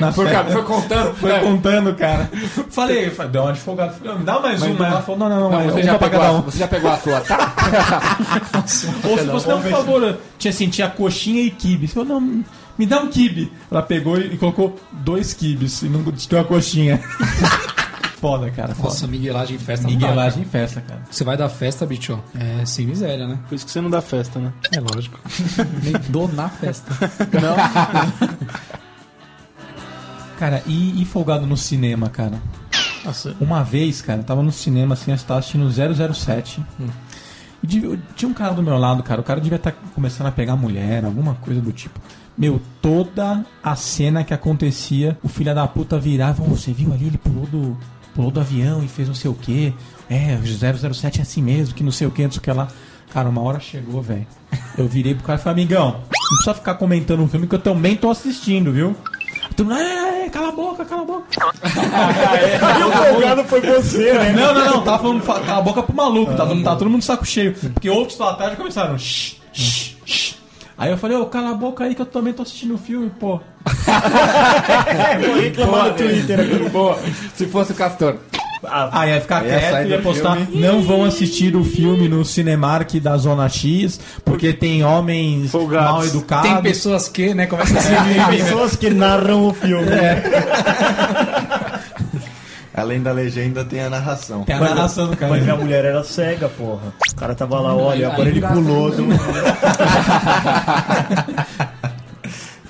Na 0.00 0.12
Foi, 0.12 0.26
festa. 0.28 0.52
foi 0.52 0.62
contando? 0.62 1.14
Foi 1.16 1.30
É. 1.32 1.38
contando, 1.40 1.94
cara. 1.94 2.30
Falei, 2.70 3.10
falei, 3.10 3.32
deu 3.32 3.42
uma 3.42 3.52
de 3.52 3.60
folgado. 3.60 3.94
Falei, 3.94 4.12
"Não, 4.12 4.18
me 4.20 4.24
dá 4.24 4.38
mais 4.40 4.62
uma. 4.62 4.86
Ela 4.86 5.02
falou, 5.02 5.18
não, 5.18 5.28
não, 5.28 5.40
não, 5.40 5.50
Não, 5.50 5.58
mas 5.58 5.66
você, 5.72 5.80
uma 5.80 5.82
já 5.92 5.98
pegou 5.98 6.22
a, 6.22 6.30
um. 6.32 6.40
você 6.42 6.58
já 6.58 6.68
pegou 6.68 6.90
a 6.90 6.96
sua, 6.98 7.20
tá? 7.20 7.54
Ou 8.56 8.68
se 8.68 8.86
fosse, 9.26 9.48
não, 9.48 9.60
por 9.60 9.70
favor, 9.70 10.18
tinha 10.38 10.50
assim, 10.50 10.68
tinha 10.68 10.88
coxinha 10.88 11.42
e 11.42 11.50
quibe. 11.50 11.88
Você 11.88 11.94
falou, 11.94 12.20
não, 12.20 12.44
me 12.78 12.86
dá 12.86 13.00
um 13.00 13.08
quibe. 13.08 13.52
Ela 13.70 13.82
pegou 13.82 14.18
e 14.18 14.36
colocou 14.36 14.78
dois 14.92 15.34
quibes 15.34 15.82
e 15.82 15.88
não 15.88 16.02
deu 16.02 16.40
a 16.40 16.44
coxinha. 16.44 17.00
foda, 18.20 18.50
cara, 18.50 18.74
foda. 18.74 18.88
Nossa, 18.88 19.06
miguelagem 19.06 19.56
em 19.56 19.58
festa 19.58 19.84
não 19.86 19.92
Miguelagem 19.94 20.44
cara. 20.44 20.46
em 20.46 20.50
festa, 20.50 20.80
cara. 20.80 21.00
Você 21.10 21.24
vai 21.24 21.36
dar 21.36 21.48
festa, 21.48 21.86
bicho, 21.86 22.18
é 22.38 22.64
sem 22.64 22.86
miséria, 22.86 23.26
né? 23.26 23.38
Por 23.48 23.54
isso 23.54 23.64
que 23.64 23.70
você 23.70 23.80
não 23.80 23.90
dá 23.90 24.00
festa, 24.00 24.38
né? 24.38 24.52
É 24.72 24.80
lógico. 24.80 25.18
Nem 25.82 25.92
dou 26.10 26.28
na 26.28 26.48
festa. 26.48 26.92
Cara, 30.38 30.62
e, 30.66 31.02
e 31.02 31.04
folgado 31.04 31.46
no 31.46 31.56
cinema, 31.56 32.08
cara? 32.08 32.40
Nossa. 33.04 33.34
Uma 33.40 33.62
vez, 33.64 34.00
cara, 34.00 34.20
eu 34.20 34.24
tava 34.24 34.42
no 34.42 34.52
cinema 34.52 34.94
assim, 34.94 35.10
eu 35.10 35.18
tava 35.18 35.40
assistindo 35.40 35.68
007. 36.14 36.62
E 37.62 37.66
devia- 37.66 37.98
tinha 38.14 38.28
um 38.28 38.34
cara 38.34 38.54
do 38.54 38.62
meu 38.62 38.78
lado, 38.78 39.02
cara. 39.02 39.20
O 39.20 39.24
cara 39.24 39.40
devia 39.40 39.56
estar 39.56 39.72
começando 39.94 40.28
a 40.28 40.32
pegar 40.32 40.54
mulher, 40.54 41.04
alguma 41.04 41.34
coisa 41.36 41.60
do 41.60 41.72
tipo. 41.72 41.98
Meu, 42.36 42.60
toda 42.80 43.44
a 43.64 43.74
cena 43.74 44.22
que 44.22 44.32
acontecia, 44.32 45.18
o 45.24 45.28
filho 45.28 45.52
da 45.52 45.66
puta 45.66 45.98
virava. 45.98 46.40
"Ô, 46.40 46.46
Você 46.50 46.72
viu 46.72 46.92
ali? 46.92 47.06
Ele 47.08 47.18
pulou 47.18 47.46
do, 47.46 47.76
pulou 48.18 48.32
do 48.32 48.40
avião 48.40 48.82
e 48.82 48.88
fez 48.88 49.06
não 49.06 49.14
sei 49.14 49.30
o 49.30 49.34
que. 49.34 49.72
É, 50.10 50.36
o 50.42 50.92
007 50.92 51.20
é 51.20 51.22
assim 51.22 51.40
mesmo, 51.40 51.72
que 51.72 51.84
não 51.84 51.92
sei 51.92 52.04
o 52.04 52.10
que, 52.10 52.24
não 52.24 52.32
sei 52.32 52.40
o 52.40 52.42
que 52.42 52.50
lá. 52.50 52.66
Cara, 53.12 53.28
uma 53.28 53.40
hora 53.40 53.60
chegou, 53.60 54.02
velho. 54.02 54.26
Eu 54.76 54.88
virei 54.88 55.14
pro 55.14 55.22
cara 55.22 55.38
e 55.38 55.42
falei, 55.42 55.62
amigão, 55.62 55.92
não 56.02 56.28
precisa 56.36 56.54
ficar 56.54 56.74
comentando 56.74 57.20
um 57.20 57.28
filme 57.28 57.46
que 57.46 57.54
eu 57.54 57.60
também 57.60 57.94
tô 57.94 58.10
assistindo, 58.10 58.72
viu? 58.72 58.96
Tu 59.54 59.64
não, 59.64 59.76
é, 59.76 60.24
é, 60.26 60.28
cala 60.30 60.48
a 60.48 60.52
boca, 60.52 60.84
cala 60.84 61.02
a 61.02 61.04
boca. 61.04 61.26
E 62.80 62.82
o 62.82 62.90
folgado 63.12 63.44
foi 63.44 63.60
você, 63.60 64.12
né? 64.14 64.32
Não, 64.32 64.52
não, 64.52 64.64
não, 64.66 64.82
tava 64.82 64.98
falando 64.98 65.22
fa- 65.22 65.40
cala 65.40 65.58
a 65.58 65.62
boca 65.62 65.82
pro 65.84 65.94
maluco, 65.94 66.34
tava, 66.34 66.56
tava 66.62 66.76
todo 66.76 66.90
mundo 66.90 67.02
saco 67.02 67.24
cheio. 67.24 67.54
Porque 67.54 67.88
outros 67.88 68.18
lá 68.18 68.32
atrás 68.32 68.50
já 68.50 68.56
começaram. 68.56 68.98
"Shh, 68.98 69.36
shh, 69.52 69.62
shh." 69.62 69.87
Aí 70.78 70.90
eu 70.92 70.96
falei, 70.96 71.16
ô, 71.16 71.26
cala 71.26 71.50
a 71.50 71.54
boca 71.54 71.82
aí 71.84 71.94
que 71.94 72.00
eu 72.02 72.06
também 72.06 72.32
tô 72.32 72.42
assistindo 72.42 72.74
o 72.74 72.78
filme, 72.78 73.10
pô. 73.18 73.40
Vou 75.26 75.40
reclamar 75.40 75.86
no 75.88 75.94
Twitter 75.94 76.38
aqui. 76.40 76.68
Boa. 76.70 76.98
Se 77.34 77.46
fosse 77.46 77.72
o 77.72 77.74
Castor. 77.74 78.16
Aí 78.92 79.10
ia 79.12 79.20
ficar 79.20 79.44
ia 79.44 79.58
quieto 79.58 79.86
e 79.86 79.90
ia 79.90 80.00
postar. 80.00 80.36
filme. 80.36 80.60
Não 80.60 80.82
vão 80.82 81.04
assistir 81.04 81.54
o 81.56 81.62
filme 81.64 82.08
no 82.08 82.24
Cinemark 82.24 82.94
da 83.00 83.16
Zona 83.16 83.48
X, 83.48 84.00
porque 84.24 84.52
tem 84.52 84.84
homens 84.84 85.50
Folgados. 85.52 85.90
mal 85.90 86.04
educados. 86.04 86.50
Tem 86.50 86.62
pessoas 86.62 87.08
que, 87.08 87.34
né, 87.34 87.46
começa 87.46 87.78
a 87.78 87.82
ser 87.82 87.96
Tem 88.14 88.38
pessoas 88.38 88.76
que 88.76 88.90
narram 88.90 89.46
o 89.46 89.54
filme. 89.54 89.86
Além 92.80 93.02
da 93.02 93.12
legenda, 93.12 93.64
tem 93.64 93.80
a 93.80 93.90
narração. 93.90 94.44
Tem 94.44 94.54
a 94.56 94.60
narração 94.60 95.08
do 95.08 95.16
cara. 95.16 95.32
Mas 95.32 95.42
minha 95.42 95.56
mulher 95.56 95.84
era 95.84 96.02
cega, 96.04 96.48
porra. 96.48 96.92
O 97.12 97.16
cara 97.16 97.34
tava 97.34 97.60
lá, 97.60 97.74
olha, 97.74 98.06
Aí- 98.08 98.12
agora 98.12 98.28
aí 98.28 98.36
ele 98.36 98.40
pulou 98.46 98.90
do. 98.90 99.06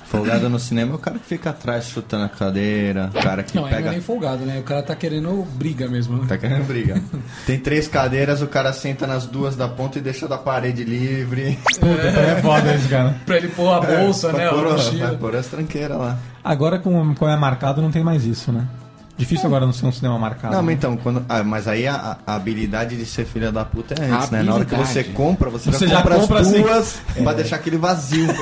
Folgado 0.05 0.49
no 0.49 0.59
cinema 0.59 0.93
é 0.93 0.95
o 0.95 0.97
cara 0.97 1.19
que 1.19 1.25
fica 1.25 1.51
atrás 1.51 1.85
chutando 1.85 2.23
a 2.25 2.29
cadeira, 2.29 3.11
o 3.13 3.21
cara 3.21 3.43
que 3.43 3.55
Não, 3.55 3.65
aí 3.65 3.71
não 3.71 3.77
é 3.77 3.81
pega. 3.81 3.91
nem 3.91 4.01
folgado, 4.01 4.43
né? 4.43 4.57
O 4.59 4.63
cara 4.63 4.81
tá 4.81 4.95
querendo 4.95 5.45
briga 5.53 5.87
mesmo. 5.87 6.17
né? 6.17 6.25
Tá 6.27 6.35
querendo 6.35 6.65
briga. 6.65 6.99
Tem 7.45 7.59
três 7.59 7.87
cadeiras, 7.87 8.41
o 8.41 8.47
cara 8.47 8.73
senta 8.73 9.05
nas 9.05 9.27
duas 9.27 9.55
da 9.55 9.67
ponta 9.67 9.99
e 9.99 10.01
deixa 10.01 10.27
da 10.27 10.35
parede 10.37 10.83
livre. 10.83 11.59
É 11.79 12.41
foda 12.41 12.73
isso, 12.73 12.89
cara. 12.89 13.15
Pra 13.23 13.37
ele 13.37 13.49
pôr 13.49 13.69
a 13.71 13.79
bolsa, 13.81 14.31
Vai 14.31 14.45
né? 14.45 14.49
pôr, 14.49 14.67
A 14.67 14.75
vai 15.07 15.15
pôr 15.15 15.35
as 15.35 15.45
tranqueiras 15.45 15.97
lá. 15.99 16.17
Agora 16.43 16.79
com, 16.79 17.13
com 17.13 17.29
é 17.29 17.37
marcado 17.37 17.79
não 17.79 17.91
tem 17.91 18.03
mais 18.03 18.25
isso, 18.25 18.51
né? 18.51 18.65
Difícil 19.19 19.47
agora 19.47 19.65
não 19.65 19.73
ser 19.73 19.85
um 19.85 19.91
cinema 19.91 20.17
marcado. 20.17 20.55
Não, 20.55 20.61
mas 20.61 20.67
né? 20.67 20.73
então, 20.73 20.95
quando. 20.95 21.25
Ah, 21.27 21.43
mas 21.43 21.67
aí 21.67 21.85
a, 21.85 22.17
a 22.25 22.35
habilidade 22.35 22.95
de 22.95 23.05
ser 23.05 23.25
filha 23.25 23.51
da 23.51 23.65
puta 23.65 23.93
é 24.01 24.09
antes, 24.09 24.29
né? 24.29 24.41
Na 24.43 24.53
hora 24.55 24.63
que 24.63 24.73
você 24.73 25.03
compra, 25.03 25.49
você, 25.49 25.69
Você 25.69 25.87
já 25.87 25.95
já 25.95 26.01
compra 26.01 26.19
compra 26.19 26.39
as 26.39 26.47
assim. 26.47 26.61
duas 26.61 27.01
pra 27.21 27.33
deixar 27.33 27.57
aquele 27.57 27.77
vazio. 27.77 28.29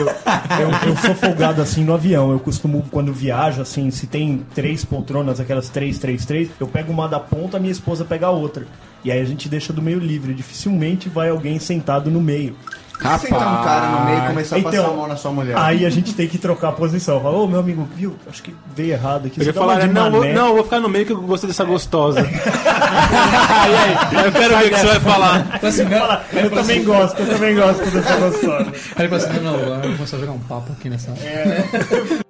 Eu, 0.60 0.90
eu 0.90 0.98
sou 0.98 1.16
folgado 1.16 1.62
assim 1.62 1.84
no 1.84 1.94
avião. 1.94 2.32
Eu 2.32 2.40
costumo, 2.40 2.86
quando 2.92 3.12
viajo, 3.12 3.62
assim, 3.62 3.90
se 3.90 4.06
tem 4.06 4.46
três 4.54 4.86
poltronas, 4.86 5.40
aquelas 5.40 5.70
três, 5.70 5.98
três, 5.98 6.26
três, 6.26 6.50
eu 6.60 6.68
pego 6.68 6.92
uma 6.92 7.08
da 7.08 7.20
ponta, 7.20 7.60
minha 7.60 7.72
esposa 7.72 8.06
pega 8.06 8.28
a 8.28 8.32
outra. 8.32 8.66
E 9.04 9.12
aí 9.12 9.20
a 9.20 9.26
gente 9.26 9.50
deixa 9.50 9.74
do 9.74 9.82
meio 9.82 10.00
livre. 10.00 10.34
Dificilmente 10.34 11.10
vai 11.10 11.30
alguém 11.30 11.60
sentado 11.60 12.12
no 12.12 12.22
meio. 12.22 12.56
Rapaz. 13.00 13.22
Se 13.22 13.28
entrar 13.28 13.48
um 13.48 13.64
cara 13.64 13.88
no 13.90 14.06
meio 14.06 14.18
e 14.18 14.28
começar 14.28 14.56
a 14.56 14.60
Então, 14.60 14.72
passar 14.72 14.88
a 14.88 14.94
mão 14.94 15.08
na 15.08 15.16
sua 15.16 15.32
mulher. 15.32 15.58
Aí 15.58 15.86
a 15.86 15.90
gente 15.90 16.14
tem 16.14 16.28
que 16.28 16.38
trocar 16.38 16.70
a 16.70 16.72
posição. 16.72 17.22
Fala, 17.22 17.38
ô 17.38 17.48
meu 17.48 17.60
amigo, 17.60 17.88
viu? 17.96 18.16
Acho 18.28 18.42
que 18.42 18.56
veio 18.76 18.94
errado 18.94 19.28
aqui. 19.28 19.40
Eu 19.40 19.46
ia 19.46 19.54
falar, 19.54 19.80
de 19.80 19.88
não, 19.88 20.12
vou, 20.12 20.22
mané. 20.22 20.34
não, 20.34 20.48
eu 20.48 20.56
vou 20.56 20.64
ficar 20.64 20.80
no 20.80 20.90
meio 20.90 21.06
que 21.06 21.14
eu 21.14 21.22
gostei 21.22 21.48
dessa 21.48 21.64
gostosa. 21.64 22.22
e 22.26 22.26
aí? 22.26 24.26
Eu 24.26 24.32
quero 24.32 24.58
ver 24.58 24.66
o 24.66 24.70
que 24.70 24.80
você 24.80 24.88
vai 24.88 25.00
falar. 25.00 25.48
Então, 25.56 25.70
assim, 25.70 25.84
né? 25.84 26.00
Fala, 26.00 26.26
eu 26.34 26.50
também 26.50 26.84
gosto, 26.84 27.22
eu 27.22 27.28
também 27.28 27.56
gosto 27.56 27.86
dessa 27.86 28.16
gostosa. 28.30 28.72
Aí 28.96 29.06
ele 29.06 29.10
fala 29.10 29.22
assim, 29.22 29.44
não, 29.44 29.44
não, 29.44 29.56
agora 29.56 29.76
eu 29.76 29.82
vou 29.82 29.92
começar 29.98 30.18
a 30.18 30.20
jogar 30.20 30.32
um 30.32 30.40
papo 30.40 30.72
aqui 30.74 30.90
nessa... 30.90 31.14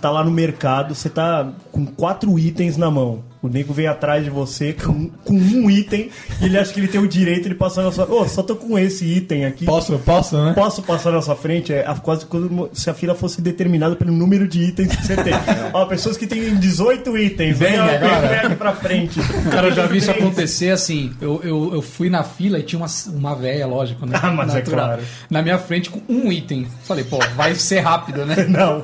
Tá 0.00 0.12
lá 0.12 0.22
no 0.22 0.30
mercado, 0.30 0.94
você 0.94 1.10
tá 1.10 1.48
com 1.72 1.84
quatro 1.84 2.38
itens 2.38 2.76
na 2.76 2.88
mão. 2.88 3.24
O 3.42 3.48
nego 3.48 3.72
vem 3.72 3.86
atrás 3.86 4.24
de 4.24 4.30
você 4.30 4.72
com, 4.72 5.08
com 5.24 5.34
um 5.34 5.70
item 5.70 6.10
e 6.40 6.46
ele 6.46 6.58
acha 6.58 6.72
que 6.72 6.80
ele 6.80 6.88
tem 6.88 7.00
o 7.00 7.06
direito 7.06 7.48
de 7.48 7.54
passar 7.54 7.82
na 7.82 7.92
sua. 7.92 8.04
Ô, 8.10 8.26
só 8.26 8.42
tô 8.42 8.56
com 8.56 8.78
esse 8.78 9.04
item 9.04 9.44
aqui. 9.44 9.64
Posso, 9.64 9.96
posso, 10.00 10.36
né? 10.36 10.52
Posso 10.54 10.82
passar 10.82 11.12
na 11.12 11.22
sua 11.22 11.36
frente? 11.36 11.72
É 11.72 11.84
quase 12.02 12.26
como 12.26 12.68
se 12.72 12.90
a 12.90 12.94
fila 12.94 13.14
fosse 13.14 13.40
determinada 13.40 13.94
pelo 13.94 14.10
número 14.12 14.48
de 14.48 14.62
itens 14.62 14.94
que 14.94 15.06
você 15.06 15.16
tem. 15.16 15.32
Ó, 15.72 15.84
pessoas 15.86 16.16
que 16.16 16.26
têm 16.26 16.56
18 16.56 17.16
itens, 17.18 17.56
vem, 17.58 17.70
Vem 17.72 17.78
agora. 17.78 18.28
vem 18.28 18.38
aqui 18.38 18.54
pra 18.56 18.72
frente. 18.72 19.20
Cara, 19.50 19.68
eu 19.68 19.74
já 19.74 19.86
vi 19.86 19.98
isso 19.98 20.10
acontecer 20.10 20.70
assim. 20.70 21.12
Eu, 21.20 21.40
eu, 21.44 21.70
eu 21.74 21.82
fui 21.82 22.10
na 22.10 22.24
fila 22.24 22.58
e 22.58 22.62
tinha 22.62 22.78
uma, 22.80 22.88
uma 23.14 23.34
véia, 23.36 23.66
lógico, 23.66 24.04
né? 24.04 24.18
Ah, 24.20 24.30
mas 24.32 24.50
é 24.52 24.58
Natural. 24.58 24.86
claro. 24.86 25.02
Na 25.30 25.42
minha 25.42 25.58
frente 25.58 25.90
com 25.90 26.00
um 26.08 26.32
item. 26.32 26.66
Falei, 26.84 27.04
pô, 27.04 27.18
vai 27.36 27.54
ser 27.54 27.80
rápido, 27.80 28.26
né? 28.26 28.34
Não. 28.50 28.82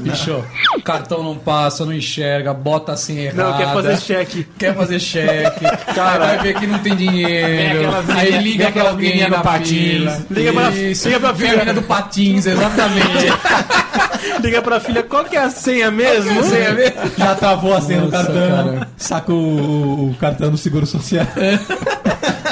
Bicho, 0.00 0.44
cartão 0.84 1.22
não 1.22 1.36
passa, 1.36 1.84
não 1.84 1.92
enxerga, 1.92 2.52
bota 2.54 2.92
assim 2.92 3.18
errada. 3.18 3.50
Não, 3.50 3.56
quer 3.58 3.72
fazer 3.72 3.96
cheque. 4.06 4.46
Quer 4.58 4.74
fazer 4.74 4.98
cheque. 5.00 5.64
Cara, 5.94 6.18
vai 6.26 6.38
ver 6.38 6.54
que 6.58 6.66
não 6.66 6.78
tem 6.78 6.94
dinheiro. 6.96 7.90
Aí 8.16 8.38
liga 8.38 8.64
vem 8.64 8.72
pra 8.72 8.88
alguém 8.90 9.28
do 9.28 9.38
Patins. 9.40 9.68
fila. 9.68 10.18
Liga 10.30 10.52
pra- 10.52 10.70
Isso. 10.70 11.08
liga 11.08 11.20
pra 11.20 11.32
Vem 11.32 11.50
a 11.50 11.58
filha. 11.60 11.74
do 11.74 11.82
Patins, 11.82 12.46
exatamente. 12.46 13.26
Liga 14.42 14.60
pra 14.62 14.80
filha, 14.80 15.02
qual 15.02 15.24
que 15.24 15.36
é 15.36 15.40
a 15.40 15.50
senha 15.50 15.90
mesmo? 15.90 16.32
Não 16.34 16.42
sei, 16.42 16.62
é 16.62 16.72
mesmo? 16.72 16.96
Já 17.16 17.34
travou 17.34 17.74
a 17.74 17.80
senha 17.80 18.00
no 18.00 18.10
Nossa, 18.10 18.24
cartão, 18.24 18.48
cara. 18.74 18.88
saca 18.96 19.32
o, 19.32 20.10
o 20.10 20.14
cartão 20.20 20.50
do 20.50 20.58
Seguro 20.58 20.84
Social. 20.86 21.26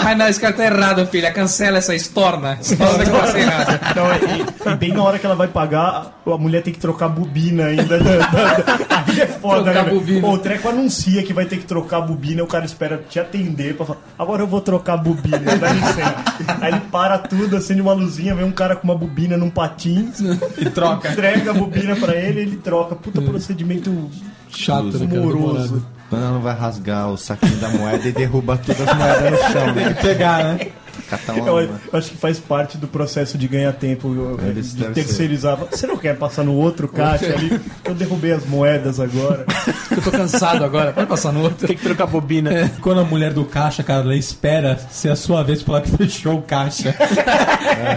Mas 0.02 0.18
não, 0.18 0.28
esse 0.28 0.40
cartão 0.40 0.64
é 0.64 0.68
errado, 0.68 1.06
filha. 1.06 1.30
Cancela 1.32 1.78
essa 1.78 1.94
estorna. 1.94 2.58
Estorna 2.60 3.04
que 3.04 3.10
passa 3.10 3.38
errado. 3.38 3.80
Não, 3.96 4.70
e, 4.70 4.72
e 4.72 4.76
bem 4.76 4.92
na 4.92 5.02
hora 5.02 5.18
que 5.18 5.26
ela 5.26 5.34
vai 5.34 5.48
pagar, 5.48 6.20
a 6.26 6.38
mulher 6.38 6.62
tem 6.62 6.72
que 6.72 6.78
trocar 6.80 7.06
a 7.06 7.08
bobina 7.08 7.66
ainda. 7.66 7.98
da- 7.98 8.18
da- 8.18 8.56
da- 8.56 9.04
Aí 9.06 9.20
é 9.20 9.26
foda, 9.26 9.64
Trocar 9.72 9.84
né? 9.84 9.90
bobina. 9.90 10.20
Pô, 10.20 10.30
o 10.32 10.38
treco 10.38 10.68
anuncia 10.68 11.22
que 11.22 11.32
vai 11.32 11.44
ter 11.44 11.58
que 11.58 11.64
trocar 11.66 11.98
a 11.98 12.00
bobina, 12.00 12.42
o 12.42 12.46
cara 12.46 12.64
espera 12.64 13.02
te 13.08 13.20
atender 13.20 13.76
pra 13.76 13.86
falar, 13.86 13.98
agora 14.18 14.42
eu 14.42 14.46
vou 14.46 14.60
trocar 14.60 14.94
a 14.94 14.96
bobina, 14.96 15.38
dá 15.38 15.70
licença. 15.72 16.14
Aí 16.60 16.72
ele 16.72 16.80
para 16.90 17.18
tudo, 17.18 17.56
acende 17.56 17.80
uma 17.80 17.92
luzinha, 17.92 18.34
vem 18.34 18.44
um 18.44 18.52
cara 18.52 18.74
com 18.76 18.84
uma 18.84 18.96
bobina 18.96 19.36
num 19.36 19.50
patins, 19.50 20.20
E 20.58 20.70
troca. 20.70 21.10
entrega 21.12 21.50
a 21.50 21.54
bobina 21.54 21.94
pra 21.96 22.14
ele 22.14 22.40
ele 22.40 22.56
troca. 22.56 22.94
Puta 22.96 23.20
procedimento 23.22 24.10
Chato, 24.50 24.98
né, 24.98 25.06
cara? 25.06 25.20
moroso. 25.20 25.84
Demorado. 26.04 26.10
Quando 26.10 26.22
ela 26.22 26.32
não 26.32 26.40
vai 26.40 26.54
rasgar 26.54 27.08
o 27.10 27.16
saquinho 27.16 27.56
da 27.56 27.68
moeda 27.70 28.08
e 28.08 28.12
derruba 28.12 28.56
todas 28.58 28.80
as 28.88 28.96
moedas 28.96 29.30
no 29.30 29.38
chão. 29.52 29.74
Tem 29.74 29.84
Né? 29.84 29.94
que 29.94 30.02
pegar, 30.02 30.44
né? 30.44 30.68
Catar 31.10 31.32
uma, 31.34 31.48
Eu, 31.48 31.60
eu 31.60 31.98
acho 31.98 32.10
que 32.12 32.16
faz 32.16 32.38
parte 32.38 32.78
do 32.78 32.86
processo 32.86 33.36
de 33.36 33.48
ganhar 33.48 33.72
tempo, 33.72 34.14
de 34.62 34.84
terceirizar. 34.94 35.56
Você 35.56 35.86
não 35.86 35.96
quer 35.96 36.16
passar 36.16 36.44
no 36.44 36.54
outro 36.54 36.86
caixa 36.88 37.26
ali? 37.26 37.60
Eu 37.84 37.94
derrubei 37.94 38.32
as 38.32 38.46
moedas 38.46 39.00
agora. 39.00 39.44
Eu 39.90 40.00
tô 40.00 40.10
cansado 40.10 40.64
agora. 40.64 40.92
Pode 40.92 41.06
passar 41.08 41.32
no 41.32 41.42
outro. 41.42 41.66
Tem 41.66 41.76
que 41.76 41.82
trocar 41.82 42.06
bobina. 42.06 42.70
Quando 42.80 43.00
a 43.00 43.04
mulher 43.04 43.32
do 43.32 43.44
caixa, 43.44 43.82
cara, 43.82 44.00
ela 44.02 44.14
espera 44.16 44.78
ser 44.90 45.10
a 45.10 45.16
sua 45.16 45.42
vez 45.42 45.62
pra 45.62 45.74
ela 45.74 45.82
que 45.82 45.90
fechou 45.96 46.38
o 46.38 46.42
caixa. 46.42 46.94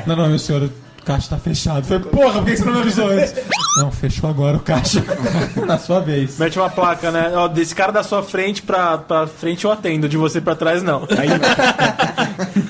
Não, 0.05 0.15
não, 0.15 0.27
meu 0.27 0.39
senhor, 0.39 0.69
caixa 1.07 1.29
tá 1.29 1.37
fechado. 1.37 1.85
Foi, 1.85 1.99
porra, 1.99 2.41
por 2.41 2.45
que 2.45 2.57
você 2.57 2.65
não 2.65 2.73
me 2.73 2.81
avisou 2.81 3.07
antes? 3.07 3.33
Não, 3.77 3.89
fechou 3.89 4.29
agora 4.29 4.57
o 4.57 4.59
caixa. 4.59 5.01
Na 5.65 5.77
sua 5.77 6.01
vez. 6.01 6.37
Mete 6.37 6.59
uma 6.59 6.69
placa, 6.69 7.09
né? 7.09 7.31
Ó, 7.33 7.47
desse 7.47 7.73
cara 7.73 7.93
da 7.93 8.03
sua 8.03 8.21
frente 8.21 8.61
pra, 8.61 8.97
pra 8.97 9.25
frente 9.25 9.63
eu 9.63 9.71
atendo, 9.71 10.09
de 10.09 10.17
você 10.17 10.41
pra 10.41 10.53
trás 10.53 10.83
não. 10.83 11.07
Aí, 11.17 11.29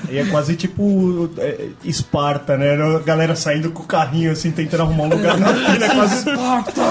aí 0.08 0.18
é 0.18 0.24
quase 0.26 0.54
tipo 0.54 1.28
é, 1.38 1.70
Esparta, 1.82 2.56
né? 2.56 2.74
A 2.74 3.00
galera 3.00 3.34
saindo 3.34 3.72
com 3.72 3.82
o 3.82 3.86
carrinho 3.86 4.30
assim, 4.30 4.52
tentando 4.52 4.84
arrumar 4.84 5.04
um 5.04 5.08
lugar 5.08 5.36
na 5.36 5.52
fila. 5.52 5.84
É 5.84 5.94
quase 5.94 6.14
Esparta! 6.30 6.82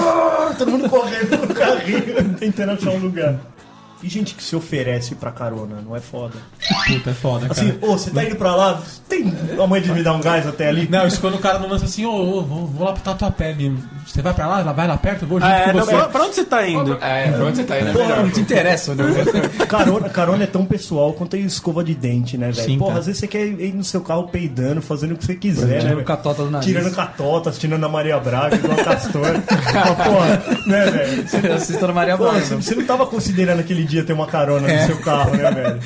Todo 0.58 0.70
mundo 0.70 0.90
correndo 0.90 1.38
com 1.38 1.46
o 1.46 1.54
carrinho, 1.54 2.34
tentando 2.38 2.72
achar 2.72 2.90
um 2.90 2.98
lugar. 2.98 3.36
E 4.02 4.08
gente 4.08 4.34
que 4.34 4.42
se 4.42 4.54
oferece 4.54 5.14
pra 5.16 5.30
carona, 5.32 5.82
não 5.84 5.96
é 5.96 6.00
foda? 6.00 6.34
Puta, 6.86 7.10
é 7.10 7.14
foda, 7.14 7.48
cara. 7.48 7.52
Assim, 7.60 7.78
ô, 7.82 7.98
você 7.98 8.10
tá 8.10 8.22
indo 8.24 8.36
pra 8.36 8.54
lá? 8.54 8.80
Tem 9.08 9.32
a 9.62 9.66
mãe 9.66 9.80
de 9.82 9.90
me 9.92 10.02
dar 10.02 10.12
um 10.12 10.20
gás 10.20 10.46
até 10.46 10.68
ali? 10.68 10.86
Não, 10.88 11.06
isso 11.06 11.20
quando 11.20 11.34
o 11.34 11.38
cara 11.38 11.58
não 11.58 11.68
lança 11.68 11.84
assim, 11.86 12.04
ô, 12.06 12.12
ô, 12.12 12.42
vou, 12.42 12.66
vou 12.66 12.86
lá 12.86 12.92
pro 12.92 13.02
Tatuapé 13.02 13.52
mesmo. 13.54 13.82
Você 14.06 14.22
vai 14.22 14.32
pra 14.32 14.46
lá, 14.46 14.62
vai 14.72 14.86
lá 14.86 14.96
perto, 14.96 15.22
eu 15.22 15.28
vou 15.28 15.40
junto 15.40 15.50
Ah, 15.50 15.56
é, 15.56 15.64
com 15.72 15.78
não, 15.78 15.84
você. 15.84 15.92
pra, 15.94 16.04
pra 16.08 16.22
onde 16.24 16.34
você 16.34 16.44
tá 16.44 16.66
indo? 16.68 16.98
É, 17.00 17.30
pra 17.32 17.44
onde 17.44 17.56
você 17.56 17.64
tá 17.64 17.80
indo? 17.80 17.88
É 17.88 17.92
Porra, 17.92 18.16
não 18.22 18.30
te 18.30 18.40
interessa, 18.40 18.94
né? 18.94 19.04
Carona, 19.68 20.08
carona 20.08 20.44
é 20.44 20.46
tão 20.46 20.64
pessoal 20.64 21.12
quanto 21.12 21.34
a 21.36 21.38
escova 21.38 21.82
de 21.82 21.94
dente, 21.94 22.38
né, 22.38 22.50
velho? 22.52 22.66
Sim, 22.68 22.78
Porra, 22.78 22.90
cara. 22.90 23.00
às 23.00 23.06
vezes 23.06 23.20
você 23.20 23.26
quer 23.26 23.44
ir 23.46 23.74
no 23.74 23.84
seu 23.84 24.00
carro 24.00 24.28
peidando, 24.28 24.80
fazendo 24.80 25.12
o 25.14 25.16
que 25.16 25.24
você 25.24 25.34
quiser, 25.34 25.66
né? 25.66 25.78
Tirando 25.80 26.04
catota 26.04 26.44
do 26.44 26.50
nariz. 26.50 26.66
Tirando 26.66 26.94
catotas, 26.94 27.58
tirando 27.58 27.84
a 27.84 27.88
Maria 27.88 28.18
Braga, 28.20 28.56
igual 28.56 28.78
a 28.78 28.84
Castor. 28.84 29.26
Mas, 29.48 30.06
porra, 30.06 30.42
né, 30.66 30.86
velho? 30.90 31.28
Você, 31.28 31.36
Assista 31.48 31.86
na 31.88 31.92
Maria 31.92 32.16
Braga. 32.16 32.40
você, 32.40 32.54
você 32.54 32.74
não 32.74 32.84
tava 32.84 33.06
considerando 33.06 33.60
aquele 33.60 33.87
dia 33.88 34.04
ter 34.04 34.12
uma 34.12 34.26
carona 34.26 34.68
no 34.68 34.86
seu 34.86 34.98
carro, 34.98 35.30
né, 35.36 35.50
velho? 35.50 35.80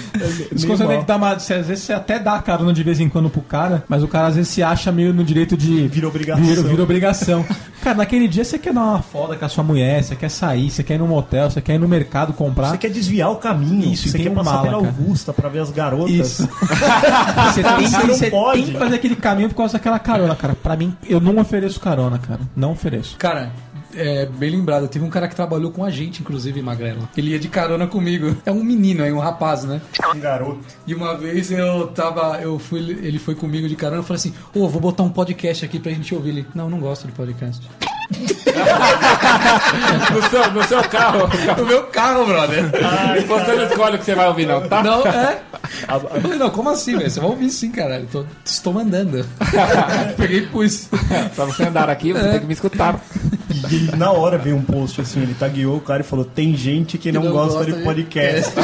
Você 0.53 0.67
tem 0.77 0.87
mal. 0.87 0.99
que 1.01 1.07
dar 1.07 1.17
uma. 1.17 1.33
às 1.33 1.47
vezes 1.49 1.81
você 1.81 1.93
até 1.93 2.19
dá 2.19 2.39
carona 2.41 2.73
de 2.73 2.83
vez 2.83 3.01
em 3.01 3.09
quando 3.09 3.31
pro 3.31 3.41
cara, 3.43 3.85
mas 3.89 4.03
o 4.03 4.09
cara 4.09 4.29
às 4.29 4.37
vezes 4.37 4.51
se 4.51 4.63
acha 4.63 4.91
meio 4.93 5.13
no 5.13 5.25
direito 5.25 5.57
de. 5.57 5.89
Vira 5.89 6.09
obrigação. 6.09 6.45
Vira, 6.45 6.63
vira 6.63 6.83
obrigação. 6.83 7.45
cara, 7.83 7.97
naquele 7.99 8.29
dia 8.29 8.45
você 8.45 8.59
quer 8.59 8.73
dar 8.73 8.81
uma 8.83 9.03
foda 9.03 9.37
com 9.37 9.45
a 9.45 9.49
sua 9.49 9.65
mulher, 9.65 10.03
você 10.03 10.17
quer 10.17 10.29
sair, 10.29 10.71
você 10.71 10.83
quer 10.83 10.95
ir 10.95 10.99
num 10.99 11.07
motel, 11.07 11.51
você 11.51 11.61
quer 11.61 11.75
ir 11.75 11.79
no 11.79 11.89
mercado 11.89 12.33
comprar. 12.33 12.71
Você 12.71 12.79
quer 12.79 12.91
desviar 12.91 13.31
o 13.31 13.37
caminho, 13.37 13.93
Isso, 13.93 14.09
você 14.09 14.19
tem 14.19 14.23
quer 14.27 14.31
um 14.33 14.35
passar 14.35 14.51
mala, 14.53 14.63
pela 14.69 14.83
cara. 14.83 14.95
Augusta 14.99 15.33
pra 15.33 15.49
ver 15.49 15.61
as 15.61 15.71
garotas. 15.71 16.11
Isso. 16.11 16.49
Você 17.53 17.63
tem, 17.63 17.89
Você 17.89 18.07
você 18.07 18.31
pode. 18.31 18.63
tem 18.63 18.73
que 18.73 18.79
fazer 18.79 18.95
aquele 18.97 19.17
caminho 19.17 19.49
por 19.49 19.57
causa 19.57 19.75
daquela 19.75 19.99
carona, 19.99 20.35
cara. 20.35 20.55
Pra 20.55 20.77
mim, 20.77 20.95
eu 21.09 21.21
não 21.21 21.37
ofereço 21.39 21.79
carona, 21.81 22.19
cara. 22.19 22.41
Não 22.57 22.73
ofereço. 22.73 23.17
Cara, 23.19 23.51
é 23.95 24.27
bem 24.27 24.51
lembrado. 24.51 24.89
Teve 24.89 25.05
um 25.05 25.11
cara 25.11 25.29
que 25.29 25.35
trabalhou 25.35 25.71
com 25.71 25.85
a 25.85 25.91
gente, 25.91 26.21
inclusive, 26.21 26.61
Magrelo. 26.63 27.09
Ele 27.17 27.31
ia 27.31 27.39
de 27.39 27.49
carona 27.49 27.87
comigo. 27.87 28.37
É 28.45 28.53
um 28.53 28.63
menino 28.63 29.03
aí, 29.03 29.13
um 29.13 29.19
rapaz, 29.19 29.65
né? 29.65 29.81
Um 30.15 30.21
garoto. 30.21 30.61
E 30.87 30.95
uma 30.95 31.17
vez 31.17 31.51
eu 31.51 31.89
tava, 31.89 32.41
eu 32.41 32.59
fui, 32.59 32.81
ele 32.81 33.19
foi 33.19 33.35
comigo 33.35 33.69
de 33.69 33.77
carona, 33.77 34.01
eu 34.01 34.05
falei 34.05 34.19
assim, 34.19 34.35
ô, 34.55 34.69
vou 34.69 34.81
botar 34.81 35.03
um 35.03 35.11
podcast 35.11 35.65
aqui 35.65 35.79
pra 35.79 35.93
gente 35.93 36.15
ouvir. 36.15 36.31
Ele, 36.31 36.47
não, 36.55 36.71
não 36.71 36.79
gosto 36.79 37.07
de 37.07 37.13
podcast. 37.13 37.69
No 40.13 40.23
seu, 40.29 40.51
no 40.53 40.63
seu 40.65 40.83
carro. 40.85 41.29
No 41.57 41.67
meu 41.67 41.85
carro, 41.85 42.27
brother. 42.27 42.65
Você 43.27 43.53
não 43.53 43.65
escolhe 43.65 43.97
o 43.97 43.99
que 43.99 44.05
você 44.05 44.15
vai 44.15 44.29
ouvir, 44.29 44.47
não, 44.47 44.69
tá? 44.69 44.83
Não, 44.83 45.07
é. 45.07 45.41
Eu 45.89 46.21
falei, 46.21 46.39
não, 46.39 46.51
como 46.51 46.71
assim, 46.71 46.97
velho? 46.97 47.11
Você 47.11 47.21
vai 47.21 47.31
ouvir 47.31 47.51
sim, 47.51 47.71
caralho. 47.71 48.07
Tô, 48.11 48.25
estou 48.45 48.73
mandando. 48.73 49.25
Peguei 50.17 50.39
e 50.39 50.47
pus. 50.47 50.89
Pra 51.35 51.45
você 51.45 51.65
andar 51.65 51.89
aqui, 51.89 52.13
você 52.13 52.29
tem 52.29 52.41
que 52.41 52.47
me 52.47 52.53
escutar. 52.53 53.01
E 53.71 53.75
ele, 53.75 53.97
na 53.97 54.11
hora 54.13 54.39
veio 54.39 54.57
um 54.57 54.63
post 54.63 55.01
assim, 55.01 55.21
ele 55.23 55.35
tagueou 55.35 55.77
o 55.77 55.81
cara 55.81 56.01
e 56.01 56.05
falou: 56.05 56.25
tem 56.25 56.57
gente 56.57 56.97
que 56.99 57.11
não, 57.13 57.23
não 57.25 57.33
gosta, 57.33 57.59
gosta 57.59 57.73
de 57.73 57.79
de- 57.79 57.85
podcast. 57.85 58.53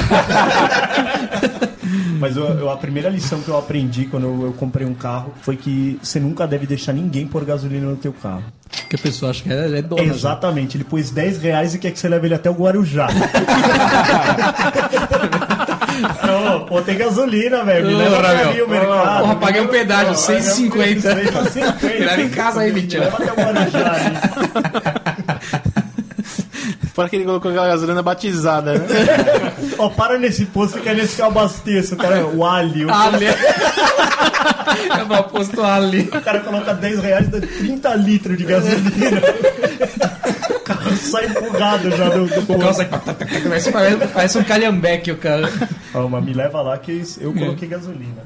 Mas 2.21 2.37
eu, 2.37 2.45
eu- 2.45 2.71
a 2.71 2.77
primeira 2.77 3.09
lição 3.09 3.41
que 3.41 3.49
eu 3.49 3.57
aprendi 3.57 4.05
quando 4.07 4.25
eu, 4.25 4.43
eu 4.47 4.53
comprei 4.53 4.85
um 4.87 4.93
carro 4.95 5.33
foi 5.41 5.57
que 5.57 5.99
você 6.03 6.19
nunca 6.19 6.47
deve 6.47 6.67
deixar 6.67 6.93
ninguém 6.93 7.27
pôr 7.27 7.45
gasolina 7.45 7.87
no 7.87 7.97
teu 7.97 8.13
carro. 8.13 8.43
Porque 8.71 8.97
a 8.97 8.99
pessoa 8.99 9.31
acha 9.31 9.43
que 9.43 9.53
é, 9.53 9.79
é 9.79 9.83
dona. 9.83 10.03
Exatamente, 10.03 10.77
ele 10.77 10.85
pôs 10.85 11.11
10 11.11 11.41
reais 11.41 11.75
e 11.75 11.79
quer 11.79 11.91
que 11.93 11.99
você 11.99 12.09
leve 12.09 12.27
ele 12.27 12.35
até 12.35 12.51
o 12.51 12.55
Guarujá. 12.55 13.07
Não, 16.27 16.61
pô, 16.67 16.81
tem 16.83 16.97
gasolina, 16.97 17.65
velho. 17.65 17.87
Me 17.89 17.95
leva 17.95 18.29
ali 18.29 18.63
o 18.63 18.69
mercado. 18.69 19.21
Porra, 19.21 19.37
paguei 19.37 19.61
um 19.63 19.67
pedágio, 19.69 20.09
Pô, 20.11 20.15
150. 20.15 21.09
paguei 21.09 21.29
um 21.29 21.45
150. 21.47 22.05
Leva 22.05 22.23
em 22.23 22.29
casa 22.29 22.61
aí, 22.61 22.73
Me 22.73 22.81
mentira. 22.83 23.05
Leva 23.05 23.17
até 23.23 23.33
o 23.33 23.35
Guarujá 23.37 23.93
ali. 23.93 24.38
Fora 26.95 27.09
que 27.09 27.15
ele 27.17 27.25
colocou 27.25 27.51
aquela 27.51 27.69
gasolina 27.69 28.03
batizada, 28.03 28.75
né? 28.75 28.87
Ó, 29.79 29.89
para 29.89 30.19
nesse 30.19 30.47
posto 30.47 30.81
que 30.81 30.89
é 30.89 30.95
nesse 30.95 31.15
que 31.17 31.23
eu 31.23 31.27
abasteço, 31.27 31.97
cara. 31.97 32.27
O 32.27 32.45
Ali. 32.45 32.85
O, 32.85 32.93
Ali. 32.93 33.27
Eu 34.99 35.07
não 35.07 35.17
aposto 35.17 35.63
ali. 35.63 36.03
o 36.03 36.21
cara 36.21 36.41
coloca 36.41 36.75
10 36.75 37.01
reais 37.01 37.27
e 37.27 37.31
dá 37.31 37.41
30 37.41 37.95
litros 37.95 38.37
de 38.37 38.45
gasolina. 38.45 39.21
o 40.51 40.61
carro 40.61 40.97
sai 40.97 41.27
empurrado 41.27 41.91
já 41.91 42.09
do, 42.11 42.27
do 42.27 42.41
O 42.41 42.47
posto. 42.47 42.59
carro 42.61 42.75
sai... 42.75 42.87
Parece, 43.49 43.73
parece, 43.73 43.97
parece 44.09 44.39
um 44.39 44.45
calhambeque 44.45 45.11
o 45.11 45.17
cara. 45.17 45.51
Ó, 45.95 46.07
mas 46.09 46.25
me 46.25 46.33
leva 46.35 46.61
lá 46.61 46.77
que 46.79 47.03
eu 47.21 47.33
coloquei 47.33 47.69
gasolina. 47.69 48.21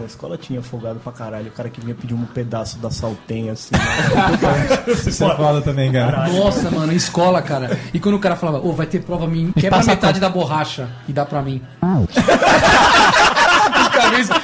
Na 0.00 0.06
escola 0.06 0.38
tinha 0.38 0.62
folgado 0.62 0.98
pra 0.98 1.12
caralho. 1.12 1.48
O 1.48 1.50
cara 1.52 1.68
que 1.68 1.80
vinha 1.80 1.94
pedir 1.94 2.14
um 2.14 2.24
pedaço 2.24 2.78
da 2.78 2.90
saltenha 2.90 3.52
assim. 3.52 3.70
né? 3.74 4.82
Isso 4.94 5.24
é 5.24 5.36
foda 5.36 5.60
também, 5.60 5.92
cara. 5.92 6.12
Caralho. 6.12 6.32
Nossa, 6.38 6.70
mano, 6.70 6.92
escola, 6.92 7.42
cara. 7.42 7.78
E 7.92 8.00
quando 8.00 8.14
o 8.14 8.18
cara 8.18 8.34
falava, 8.36 8.66
ô, 8.66 8.72
vai 8.72 8.86
ter 8.86 9.02
prova, 9.02 9.26
me 9.26 9.52
quebra 9.52 9.78
passa 9.78 9.90
metade 9.90 10.18
da 10.18 10.28
borracha 10.30 10.88
e 11.06 11.12
dá 11.12 11.24
pra 11.26 11.42
mim. 11.42 11.60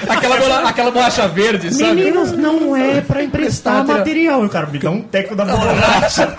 Aquela, 0.09 0.37
bola- 0.39 0.69
aquela 0.69 0.91
borracha 0.91 1.27
verde, 1.29 1.73
sabe? 1.75 1.95
Meninos, 1.95 2.33
não 2.33 2.77
é 2.77 3.01
pra 3.01 3.23
emprestar 3.23 3.85
material. 3.87 4.43
O 4.45 4.49
cara 4.49 4.67
me 4.67 4.79
dá 4.79 4.91
um 4.91 5.03
teco 5.03 5.35
da 5.35 5.45
borracha. 5.45 6.35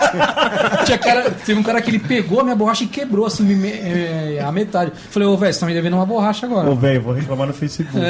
Tinha 0.84 0.98
cara, 0.98 1.30
teve 1.30 1.58
um 1.58 1.62
cara 1.62 1.80
que 1.82 1.90
ele 1.90 1.98
pegou 1.98 2.40
a 2.40 2.44
minha 2.44 2.56
borracha 2.56 2.84
e 2.84 2.86
quebrou 2.86 3.26
assim 3.26 3.42
me- 3.44 3.68
é, 3.70 4.42
a 4.44 4.50
metade. 4.52 4.92
Falei, 5.10 5.28
ô, 5.28 5.36
velho, 5.36 5.52
você 5.52 5.60
tá 5.60 5.66
me 5.66 5.74
devendo 5.74 5.94
uma 5.94 6.06
borracha 6.06 6.46
agora. 6.46 6.70
Ô, 6.70 6.74
velho, 6.74 7.02
vou 7.02 7.12
reclamar 7.14 7.46
no 7.46 7.54
Facebook. 7.54 7.98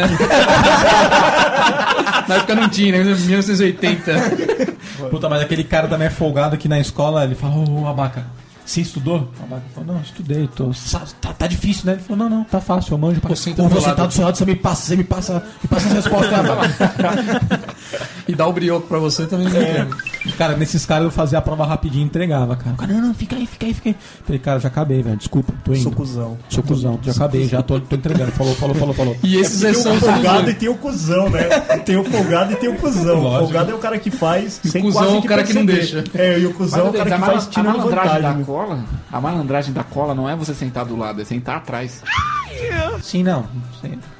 Na 2.29 2.35
época 2.37 2.55
não 2.55 2.69
tinha, 2.69 2.93
né? 2.93 3.05
1980. 3.15 4.13
Puta, 5.11 5.29
mas 5.29 5.41
aquele 5.43 5.65
cara 5.65 5.89
também 5.89 6.07
é 6.09 6.11
folgado 6.11 6.57
que 6.57 6.69
na 6.69 6.79
escola 6.79 7.25
ele 7.25 7.35
fala, 7.35 7.55
ô, 7.57 7.83
ô 7.83 7.89
Abaca, 7.89 8.25
você 8.69 8.83
estudou? 8.83 9.31
O 9.41 9.75
falou, 9.75 9.95
não, 9.95 10.01
estudei, 10.03 10.47
tô. 10.55 10.71
Tá, 11.23 11.33
tá 11.33 11.47
difícil, 11.47 11.87
né? 11.87 11.93
Ele 11.93 12.03
falou, 12.03 12.29
não, 12.29 12.39
não, 12.39 12.45
tá 12.45 12.61
fácil, 12.61 12.93
eu 12.93 12.99
manjo 12.99 13.19
pra 13.19 13.35
senta 13.35 13.63
Ou 13.63 13.71
sentar 13.71 13.97
lado. 13.97 14.09
do 14.09 14.13
seu 14.13 14.25
lado, 14.25 14.37
você 14.37 14.45
me 14.45 14.57
passa, 14.57 14.83
você 14.83 14.97
me 14.97 15.05
passa, 15.05 15.43
me 15.63 15.69
passa 15.69 15.89
as 15.89 15.95
respostas, 15.95 16.39
Abaca. 16.39 17.69
E 18.29 18.35
dar 18.35 18.47
o 18.47 18.53
brioco 18.53 18.87
pra 18.87 18.99
você 18.99 19.27
também. 19.27 19.49
É. 19.49 19.85
Né? 19.85 19.89
Cara, 20.37 20.55
nesses 20.55 20.85
caras 20.85 21.05
eu 21.05 21.11
fazia 21.11 21.39
a 21.39 21.41
prova 21.41 21.65
rapidinho 21.65 22.03
e 22.03 22.07
entregava, 22.07 22.57
cara. 22.57 22.75
O 22.75 22.77
cara, 22.77 22.93
não, 22.93 23.01
não, 23.01 23.15
fica 23.15 23.35
aí, 23.35 23.47
fica 23.47 23.65
aí, 23.65 23.73
fica 23.73 23.89
aí. 23.89 23.97
Falei, 24.23 24.39
cara, 24.39 24.61
já 24.61 24.69
acabei, 24.69 25.03
velho, 25.03 25.17
desculpa, 25.17 25.55
tô 25.65 25.73
indo. 25.73 25.83
Sou 25.83 25.93
cuzão. 25.93 26.39
Sou 26.51 26.63
cuzão, 26.63 27.01
já 27.03 27.13
acabei, 27.13 27.49
já 27.49 27.63
tô, 27.63 27.81
tô 27.81 27.97
entregando. 27.97 28.31
Falou, 28.33 28.55
falou, 28.55 28.75
falou, 28.75 28.95
falou. 28.95 29.17
E 29.23 29.37
esses 29.37 29.63
Tem 29.63 29.73
são 29.73 29.97
o 29.97 30.01
folgado 30.01 30.51
e 30.51 30.55
tem 30.55 30.69
o 30.69 30.75
cuzão, 30.75 31.31
né? 31.31 31.45
Tem 31.87 31.97
o 31.97 32.05
folgado 32.05 32.53
e 32.53 32.57
tem 32.57 32.69
o 32.69 32.77
cuzão. 32.77 33.19
O 33.19 33.23
Lógico. 33.23 33.45
folgado 33.45 33.71
é 33.71 33.75
o 33.75 33.79
cara 33.79 33.99
que 33.99 34.11
faz 34.11 34.61
sem 34.63 34.83
cuzão 34.83 35.03
quase 35.03 35.17
é 35.17 35.19
o 35.19 35.23
cara 35.23 35.45
que 35.45 35.55
não 35.55 35.65
perceber. 35.65 36.11
É, 36.15 36.39
e 36.39 36.47
o 36.47 36.53
cuzão 36.53 36.81
é 36.81 36.83
o 36.83 36.93
Mas, 36.93 36.97
cara 36.99 37.11
que 37.11 37.27
faz 37.27 37.47
tirando 37.47 37.81
vantagem. 37.81 38.23
da 38.23 38.33
cola, 38.59 38.85
a 39.13 39.21
malandragem 39.21 39.73
da 39.73 39.85
cola 39.85 40.17
não 40.17 40.29
é 40.29 40.35
você 40.35 40.53
sentar 40.53 40.85
do 40.85 40.97
lado, 40.97 41.23
é 41.23 41.25
sentar 41.25 41.59
atrás. 41.59 42.03
Sim, 43.01 43.23
não. 43.23 43.47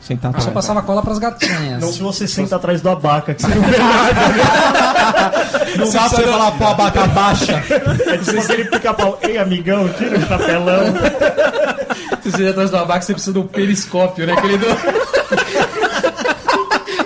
Sentar 0.01 0.33
Eu 0.33 0.41
só 0.41 0.53
passava 0.53 0.81
cola 0.81 1.03
pras 1.03 1.19
gatinhas. 1.19 1.83
Não 1.83 1.93
se 1.93 2.01
você 2.01 2.29
senta 2.29 2.55
atrás 2.55 2.81
do 2.81 2.89
abaca, 2.89 3.35
que 3.35 3.43
você 3.43 3.53
não 3.53 3.63
vê 3.63 3.77
nada. 3.83 5.33
Não 5.77 5.87
sabe 5.87 6.11
você 6.11 6.23
falar, 6.23 6.53
pô, 6.53 6.67
Abaca, 6.67 7.07
baixa. 7.09 7.65
É 8.07 8.19
tipo 8.19 8.41
aquele 8.41 8.65
pica-pau. 8.67 9.19
Ei, 9.23 9.39
amigão, 9.39 9.89
tira 9.89 10.19
o 10.19 10.27
chapelão. 10.27 10.85
Se 12.23 12.31
você 12.31 12.47
atrás 12.49 12.71
do 12.71 12.77
abaco, 12.77 13.05
você 13.05 13.15
precisa 13.15 13.33
de 13.33 13.39
um 13.41 13.47
periscópio, 13.47 14.27
né? 14.27 14.35
Aquele 14.35 14.59
do... 14.59 14.67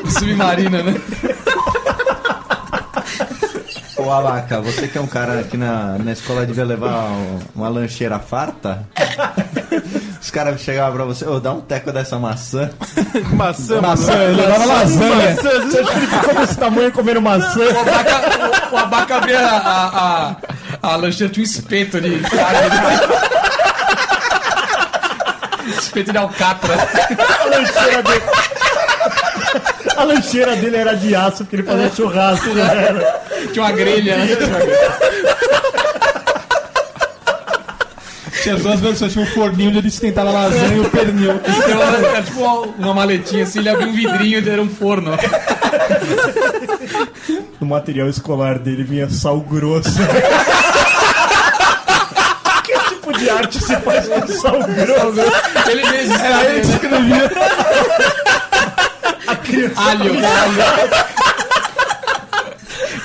do 0.02 0.10
submarino, 0.10 0.82
né? 0.82 1.00
Ô, 4.12 4.14
Abaca, 4.14 4.60
você 4.60 4.86
que 4.89 4.98
é 4.98 5.01
um 5.01 5.06
cara 5.06 5.43
que 5.43 5.56
na, 5.56 5.97
na 5.98 6.12
escola 6.12 6.44
devia 6.44 6.64
levar 6.66 6.89
um- 7.10 7.39
uma 7.55 7.68
lancheira 7.70 8.18
farta? 8.18 8.82
Os 10.20 10.30
caras 10.30 10.60
chegavam 10.60 10.93
pra 10.93 11.05
você, 11.06 11.24
ô, 11.26 11.40
dá 11.40 11.51
um 11.52 11.62
teco 11.62 11.90
dessa 11.90 12.18
maçã. 12.18 12.70
Maçã, 13.32 13.80
Maçã, 13.80 14.12
ele 14.24 14.43
levava 14.43 14.66
lasanha. 14.66 15.34
Você 15.34 15.48
acha 15.48 15.90
que 15.90 15.97
ele 15.97 16.06
ficou 16.06 16.34
desse 16.34 16.56
tamanho 16.59 16.93
comendo 16.93 17.22
maçã? 17.22 17.59
O 17.60 17.80
abaca, 17.80 18.20
o, 18.70 18.74
o 18.74 18.78
abaca 18.78 19.16
abria 19.16 19.40
a, 19.40 19.56
a, 19.56 20.30
a, 20.82 20.93
a 20.93 20.97
lancheira 20.97 21.32
tinha 21.32 21.43
um 21.43 21.47
espeto 21.47 21.98
de 22.01 22.20
carne. 22.20 22.68
espeto 25.78 26.12
de 26.12 26.18
alcatra. 26.18 26.74
A 26.74 27.44
lancheira 27.47 28.02
dele. 28.02 28.22
A 29.97 30.05
lancheira 30.05 30.56
dele 30.56 30.76
era 30.76 30.94
de 30.97 31.14
aço, 31.14 31.39
porque 31.44 31.56
ele 31.56 31.62
fazia 31.62 31.90
churrasco, 31.90 32.48
né? 32.51 33.22
Tinha 33.52 33.64
uma 33.64 33.72
grelha, 33.72 34.16
né? 34.16 34.28
Tinha 38.42 38.56
duas 38.56 38.80
versões, 38.80 39.12
tinha 39.12 39.24
um 39.24 39.28
forninho 39.28 39.68
onde 39.68 39.78
ele 39.78 39.86
esquentava 39.86 40.30
a 40.30 40.32
lasanha 40.32 40.74
e 40.74 40.80
o 40.80 40.90
pernil. 40.90 41.40
Era, 41.68 42.08
era 42.08 42.22
tipo 42.22 42.40
uma, 42.76 42.92
maletinha 42.92 43.44
assim, 43.44 43.60
ele 43.60 43.68
abria 43.68 43.86
um 43.86 43.92
vidrinho 43.92 44.40
e 44.40 44.48
era 44.48 44.60
um 44.60 44.68
forno. 44.68 45.12
No 47.60 47.66
material 47.68 48.08
escolar 48.08 48.58
dele 48.58 48.82
vinha 48.82 49.08
sal 49.08 49.38
grosso. 49.40 49.90
que 52.64 52.72
tipo 52.88 53.12
de 53.16 53.30
arte 53.30 53.62
se 53.62 53.76
faz 53.76 54.08
com 54.08 54.26
sal 54.26 54.58
grosso? 54.58 55.20
Ele 55.70 55.88
mesmo 55.88 56.14
Era 56.16 56.44
ele 56.46 56.60
que 56.62 56.66
escrevia. 56.66 57.30
alho, 59.76 60.14
alho. 60.26 61.31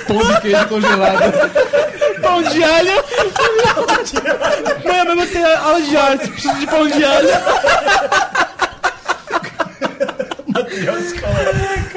Pão 0.08 0.18
de 0.18 0.40
queijo 0.40 0.68
congelado. 0.68 1.32
Pão 2.22 2.42
de 2.42 2.64
alho. 2.64 3.04
Mãe, 4.84 5.06
eu 5.06 5.16
vou 5.16 5.26
ter 5.26 5.44
aula 5.44 5.80
de 5.82 5.96
arte, 5.96 6.28
preciso 6.28 6.54
de 6.56 6.66
pão 6.66 6.86
de 6.88 7.04
alho. 7.04 7.28
Material 10.48 10.98
escolar. 10.98 11.44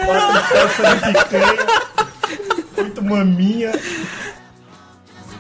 Quatro 0.06 0.44
peças 0.50 0.94
de 0.94 1.14
picanha. 1.14 1.68
Oito 2.78 3.04
maminha. 3.04 3.72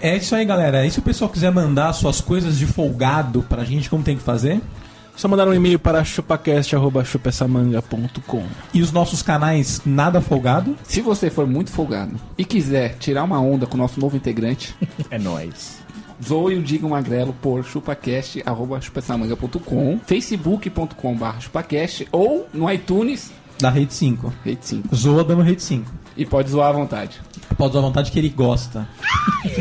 É 0.02 0.18
isso 0.18 0.34
aí, 0.34 0.45
galera. 0.45 0.85
E 0.85 0.91
se 0.91 0.99
o 0.99 1.02
pessoal 1.03 1.30
quiser 1.30 1.52
mandar 1.52 1.93
suas 1.93 2.22
coisas 2.22 2.57
de 2.57 2.65
folgado 2.65 3.43
pra 3.43 3.64
gente, 3.64 3.89
como 3.89 4.03
tem 4.03 4.18
que 4.18 4.23
fazer? 4.23 4.60
Só 5.22 5.27
mandar 5.27 5.48
um 5.48 5.53
e-mail 5.53 5.77
para 5.77 6.03
chupacast.chupessamanga.com. 6.03 8.43
E 8.73 8.81
os 8.81 8.91
nossos 8.91 9.22
canais 9.22 9.80
Nada 9.85 10.19
Folgado? 10.19 10.76
Se 10.81 10.99
você 10.99 11.30
for 11.30 11.45
muito 11.45 11.72
folgado 11.72 12.15
e 12.35 12.43
quiser 12.43 12.95
tirar 12.95 13.23
uma 13.23 13.39
onda 13.39 13.68
com 13.68 13.76
o 13.76 13.77
nosso 13.77 13.99
novo 13.99 14.18
integrante, 14.18 14.76
É 15.11 15.19
nóis. 15.19 15.77
zoe 16.27 16.56
o 16.57 16.64
Diga 16.64 16.88
Magrelo 16.88 17.35
por 17.39 17.64
chupacast.chupessamanga.com, 17.64 19.99
facebook.com.br 20.07 21.39
chupacast 21.39 22.07
ou 22.11 22.48
no 22.52 22.68
iTunes, 22.72 23.31
Da 23.60 23.69
Rede 23.69 23.93
5. 23.93 24.34
rede 24.43 24.65
5. 24.65 24.95
Zoa 24.95 25.23
dando 25.23 25.43
Rede 25.43 25.61
5. 25.61 25.85
E 26.18 26.26
pode 26.26 26.49
zoar 26.49 26.69
à 26.69 26.72
vontade. 26.72 27.22
Pode 27.56 27.69
usar 27.69 27.80
à 27.80 27.84
vontade 27.84 28.10
que 28.11 28.18
ele 28.18 28.30
gosta. 28.30 28.88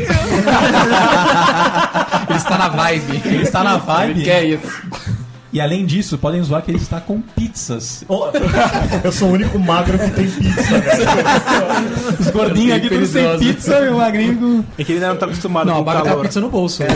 Ele 2.27 2.37
está 2.37 2.57
na 2.57 2.67
vibe. 2.69 3.21
Ele 3.25 3.43
está 3.43 3.63
na 3.63 3.73
Ele 3.75 3.81
vibe. 3.85 4.23
quer 4.23 4.43
isso. 4.45 5.20
E 5.53 5.59
além 5.59 5.85
disso, 5.85 6.17
podem 6.17 6.41
zoar 6.41 6.61
que 6.61 6.71
ele 6.71 6.77
está 6.77 7.01
com 7.01 7.19
pizzas. 7.21 8.05
Ô, 8.07 8.27
Eu 9.03 9.11
sou 9.11 9.29
o 9.29 9.31
único 9.33 9.59
magro 9.59 9.99
que 9.99 10.09
tem 10.11 10.29
pizza, 10.29 10.79
velho. 10.79 12.17
Os 12.19 12.27
gordinhos 12.29 12.77
aqui 12.77 12.89
todos 12.89 13.09
sem 13.09 13.39
pizza 13.39 13.79
e 13.79 13.89
o 13.89 13.97
magrinho. 13.97 14.65
É 14.77 14.83
que 14.83 14.93
ele 14.93 14.99
ainda 14.99 15.09
não 15.09 15.17
tá 15.17 15.25
acostumado 15.25 15.65
Não, 15.67 15.73
com 15.73 15.79
a 15.79 15.81
o 15.81 15.85
barra 15.85 16.01
tem 16.01 16.07
a 16.09 16.13
calor. 16.13 16.25
pizza 16.25 16.39
no 16.39 16.49
bolso. 16.49 16.83
O 16.83 16.87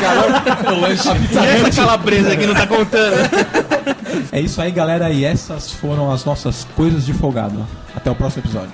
calor, 0.00 0.72
o 0.76 0.80
lanche. 0.80 1.08
E 1.30 1.36
essa 1.66 1.70
calabresa 1.82 2.32
aqui 2.32 2.46
não 2.46 2.54
tá 2.54 2.66
contando. 2.66 3.16
É 4.32 4.40
isso 4.40 4.60
aí, 4.62 4.70
galera. 4.70 5.10
E 5.10 5.24
essas 5.24 5.70
foram 5.70 6.10
as 6.10 6.24
nossas 6.24 6.66
coisas 6.74 7.04
de 7.04 7.12
folgado. 7.12 7.66
Até 7.94 8.10
o 8.10 8.14
próximo 8.14 8.42
episódio. 8.44 8.70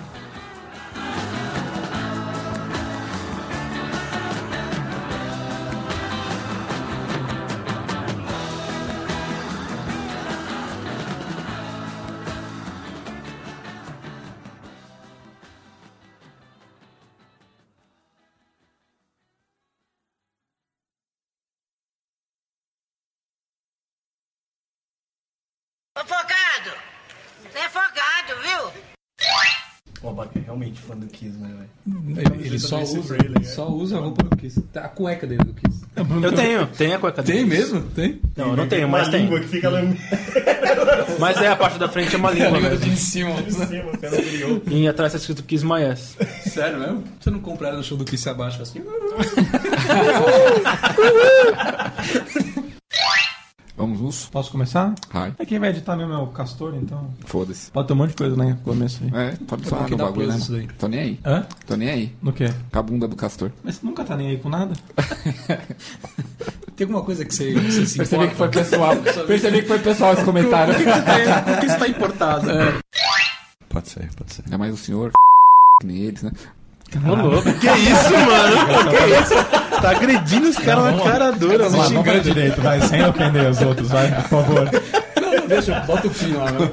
O 30.05 30.11
abaca 30.11 30.39
é 30.39 30.43
realmente 30.43 30.79
fã 30.83 30.95
do 30.95 31.07
Kiss, 31.07 31.35
né, 31.39 31.49
velho? 31.49 32.21
Ele, 32.21 32.47
ele 32.47 32.59
só 32.59 32.83
usa, 32.83 33.01
Braille, 33.01 33.35
é. 33.41 33.45
só 33.45 33.67
usa 33.69 33.97
a 33.97 34.01
roupa 34.01 34.23
do 34.23 34.37
Kiss. 34.37 34.61
Tá, 34.71 34.83
A 34.85 34.89
cueca 34.89 35.27
dele 35.27 35.43
do 35.43 35.55
Kiss. 35.55 35.83
Eu 36.23 36.33
tenho, 36.33 36.67
tenho 36.67 36.95
a 36.95 36.99
cueca 36.99 37.23
dele. 37.23 37.39
Tem 37.39 37.47
mesmo? 37.49 37.81
Tem? 37.95 38.21
Não, 38.37 38.51
eu 38.51 38.57
não 38.57 38.69
tenho, 38.69 38.87
mas 38.87 39.09
tem. 39.09 39.23
língua 39.23 39.41
que 39.41 39.49
fica 39.49 39.71
lá 39.71 39.81
Mas 41.19 41.41
é 41.41 41.49
a 41.49 41.57
parte 41.57 41.79
da 41.79 41.89
frente 41.89 42.15
é 42.15 42.19
uma 42.19 42.31
língua 42.33 42.51
Língua 42.51 42.69
mesmo. 42.71 42.85
de 42.85 42.97
cima. 42.97 43.31
cima, 43.51 43.91
o 43.93 43.99
cara 43.99 44.17
criou. 44.21 44.63
E 44.67 44.87
atrás 44.87 45.13
tá 45.13 45.19
escrito 45.19 45.43
Kiss 45.43 45.65
My 45.65 45.83
Ass. 45.85 46.19
Sério 46.43 46.79
mesmo? 46.79 47.03
Você 47.19 47.31
não 47.31 47.41
compra 47.41 47.69
ela 47.69 47.79
no 47.79 47.83
show 47.83 47.97
do 47.97 48.05
Kiss 48.05 48.29
abaixo 48.29 48.61
assim? 48.61 48.83
Vamos 53.85 54.01
uns? 54.01 54.25
Posso 54.31 54.51
começar? 54.51 54.95
Vai. 55.13 55.35
É 55.39 55.45
quem 55.45 55.59
vai 55.59 55.69
editar 55.69 55.95
mesmo 55.95 56.15
é 56.15 56.17
o 56.17 56.29
Castor, 56.29 56.75
então. 56.75 57.11
Foda-se. 57.27 57.71
Pode 57.71 57.87
ter 57.87 57.93
um 57.93 57.97
monte 57.97 58.11
de 58.13 58.17
coisa 58.17 58.35
né, 58.35 58.53
no 58.53 58.57
começo 58.73 59.03
aí. 59.05 59.11
É, 59.13 59.33
pode 59.47 59.67
falar 59.67 59.85
que 59.85 59.91
no 59.91 59.99
dá 59.99 60.05
bagulho, 60.07 60.29
né? 60.29 60.39
daí. 60.49 60.67
Tô 60.79 60.89
nem 60.89 61.01
aí. 61.01 61.21
Hã? 61.23 61.47
Tô 61.67 61.77
nem 61.77 61.91
aí. 61.91 62.17
No 62.23 62.33
quê? 62.33 62.51
Com 62.73 62.79
a 62.79 62.83
bunda 62.83 63.07
do 63.07 63.15
castor. 63.15 63.53
Mas 63.63 63.75
você 63.75 63.87
nunca 63.87 64.03
tá 64.03 64.17
nem 64.17 64.29
aí 64.29 64.39
com 64.39 64.49
nada? 64.49 64.73
Tem 66.75 66.87
alguma 66.87 67.03
coisa 67.03 67.27
que 67.27 67.35
você, 67.35 67.53
que 67.53 67.61
você 67.61 67.87
se 67.87 67.99
Percebi 67.99 68.29
que 68.29 68.37
foi 68.37 68.47
importa? 68.47 68.71
pessoal. 68.71 68.97
Percebi 69.27 69.61
que 69.61 69.69
foi 69.69 69.79
pessoal 69.81 70.15
esse 70.15 70.25
comentário. 70.25 70.73
Por 70.75 71.61
que 71.61 71.69
você 71.69 71.77
tá 71.79 71.87
importado? 71.89 72.47
Pode 73.69 73.89
ser, 73.91 74.09
pode 74.15 74.33
ser. 74.33 74.45
Ainda 74.45 74.57
mais 74.57 74.73
o 74.73 74.77
senhor, 74.79 75.11
que 75.81 75.87
nem 75.87 75.97
eles, 75.99 76.23
né? 76.23 76.31
Ô, 77.07 77.15
louco. 77.17 77.53
Que 77.55 77.67
isso, 77.67 78.13
mano? 78.13 78.57
Que 78.89 79.21
isso? 79.21 79.64
Tá 79.85 79.91
agredindo 79.91 80.49
os 80.49 80.57
caras 80.57 80.97
na 80.97 81.05
cara 81.05 81.31
dura, 81.31 81.69
mano. 81.69 81.83
vamos 81.83 82.05
ver 82.05 82.23
direito, 82.23 82.59
vai, 82.63 82.81
sem 82.81 83.05
ofender 83.05 83.51
os 83.51 83.61
outros, 83.61 83.91
vai, 83.91 84.11
por 84.23 84.29
favor. 84.31 84.71
Deixa, 85.47 85.79
bota 85.81 86.07
o 86.07 86.11
fim 86.11 86.33
lá, 86.33 86.51
meu. 86.53 86.71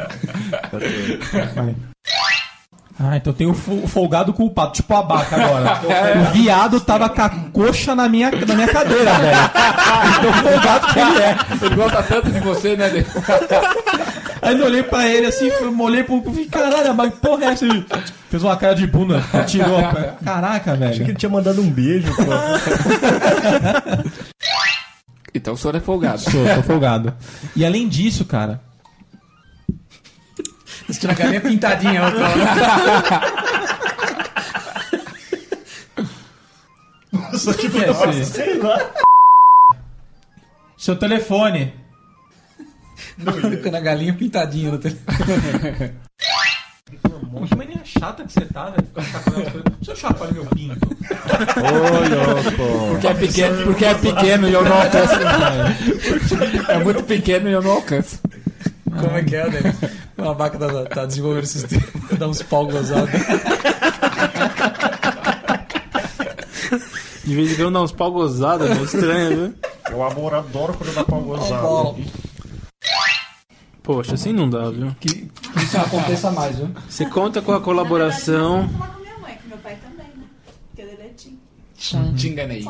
Vai. 1.53 1.75
Ah, 3.03 3.17
então 3.17 3.33
tem 3.33 3.47
o 3.47 3.53
fo- 3.53 3.81
o 3.83 3.87
folgado 3.87 4.31
culpado, 4.31 4.73
tipo 4.73 4.93
a 4.93 5.01
baca 5.01 5.35
agora. 5.35 5.81
O 6.29 6.33
viado 6.33 6.79
tava 6.79 7.09
com 7.09 7.21
a 7.21 7.29
coxa 7.51 7.95
na 7.95 8.07
minha, 8.07 8.29
na 8.29 8.53
minha 8.55 8.67
cadeira, 8.67 9.13
velho. 9.13 9.37
Então 10.19 10.29
o 10.29 10.33
folgado 10.33 10.87
que 10.93 10.99
ele 10.99 11.19
é. 11.19 11.35
Ele 11.65 11.75
gosta 11.75 12.03
tanto 12.03 12.31
de 12.31 12.39
você, 12.41 12.75
né? 12.77 12.89
Dê? 12.89 13.05
Aí 14.43 14.59
eu 14.59 14.65
olhei 14.65 14.83
pra 14.83 15.07
ele 15.07 15.27
assim, 15.27 15.47
eu 15.47 15.79
olhei 15.79 16.03
pro. 16.03 16.21
Caralho, 16.51 16.93
mas 16.93 17.13
porra 17.15 17.45
é 17.45 17.47
essa? 17.49 17.65
Ele 17.65 17.85
fez 18.29 18.43
uma 18.43 18.55
cara 18.57 18.75
de 18.75 18.85
bunda, 18.87 19.23
tirou. 19.47 19.79
Caraca, 20.23 20.71
Achei 20.73 20.89
que 20.89 20.97
velho. 20.99 21.03
ele 21.03 21.15
tinha 21.15 21.29
mandado 21.29 21.61
um 21.61 21.69
beijo, 21.69 22.07
pô. 22.15 22.23
Então 25.33 25.53
o 25.53 25.57
senhor 25.57 25.75
é 25.75 25.79
folgado. 25.79 26.19
Sou, 26.19 26.45
tô 26.55 26.63
folgado. 26.63 27.13
E 27.55 27.65
além 27.65 27.87
disso, 27.87 28.25
cara. 28.25 28.59
Você 30.91 30.99
tira 30.99 31.13
a 31.13 31.15
galinha 31.15 31.39
pintadinha, 31.39 32.03
outra 32.03 32.27
hora. 32.27 32.41
Só 37.37 37.53
tipo, 37.53 37.77
que 37.77 37.83
é 37.83 37.87
nossa, 37.87 38.09
esse? 38.09 38.31
sei 38.31 38.57
lá. 38.57 38.91
Seu 40.77 40.97
telefone. 40.97 41.73
Colocando 43.23 43.75
a 43.75 43.79
galinha 43.79 44.13
pintadinha 44.13 44.71
no 44.71 44.79
telefone. 44.79 45.93
Que 47.47 47.55
mania 47.55 47.79
chata 47.85 48.25
que 48.25 48.33
você 48.33 48.41
tá, 48.41 48.71
velho. 48.71 48.85
Ficar 48.85 49.03
chacoalhando 49.03 49.47
as 49.47 49.53
coisas. 49.53 49.63
Deixa 49.77 49.91
eu 49.91 49.95
chacoalhar 49.95 50.33
meu 50.33 50.45
pinto. 50.47 50.87
Porque 52.91 53.07
é 53.07 53.13
pequeno, 53.13 53.63
porque 53.63 53.85
é 53.85 53.93
pequeno 53.93 54.49
e 54.49 54.53
eu 54.53 54.65
não 54.65 54.73
alcanço. 54.73 55.13
É 56.67 56.79
muito 56.83 57.03
pequeno 57.03 57.49
e 57.49 57.53
eu 57.53 57.61
não 57.61 57.71
alcanço. 57.71 58.19
Como 58.99 59.17
é 59.17 59.23
que 59.23 59.35
é, 59.35 59.49
né? 59.49 59.75
Uma 60.17 60.33
vaca 60.33 60.57
tá, 60.57 60.85
tá 60.85 61.05
desenvolvendo 61.05 61.43
esse 61.43 61.59
sistema. 61.59 61.83
Dá 62.17 62.27
uns 62.27 62.41
pau 62.41 62.67
gozados. 62.67 63.11
De 67.23 67.35
vez 67.35 67.51
em 67.51 67.55
quando 67.55 67.73
dá 67.73 67.81
uns 67.81 67.91
pau 67.91 68.11
gozados, 68.11 68.69
é 68.69 68.73
meio 68.73 68.85
estranho, 68.85 69.29
viu? 69.29 69.55
Eu 69.89 70.03
amor, 70.03 70.33
adoro 70.33 70.73
quando 70.73 70.93
dá 70.93 71.03
pau 71.03 71.21
gozado. 71.21 71.95
Poxa, 73.83 74.13
assim 74.15 74.31
não 74.31 74.49
dá, 74.49 74.69
viu? 74.69 74.95
Que, 74.99 75.25
que 75.25 75.59
isso 75.63 75.77
aconteça 75.77 76.31
mais, 76.31 76.57
viu? 76.57 76.69
Você 76.89 77.05
conta 77.05 77.41
com 77.41 77.51
a 77.51 77.61
colaboração. 77.61 78.63
Na 78.63 78.67
verdade, 78.67 78.73
eu 78.73 78.79
falar 78.79 78.93
com 78.93 79.01
minha 79.01 79.17
mãe, 79.19 79.37
com 79.41 79.47
meu 79.47 79.57
pai 79.57 79.77
também, 79.81 80.07
né? 80.17 80.25
Porque 80.67 80.81
ele 80.81 81.01
é 81.01 81.13
tim. 81.15 81.39
Te 82.15 82.29
enganei. 82.29 82.65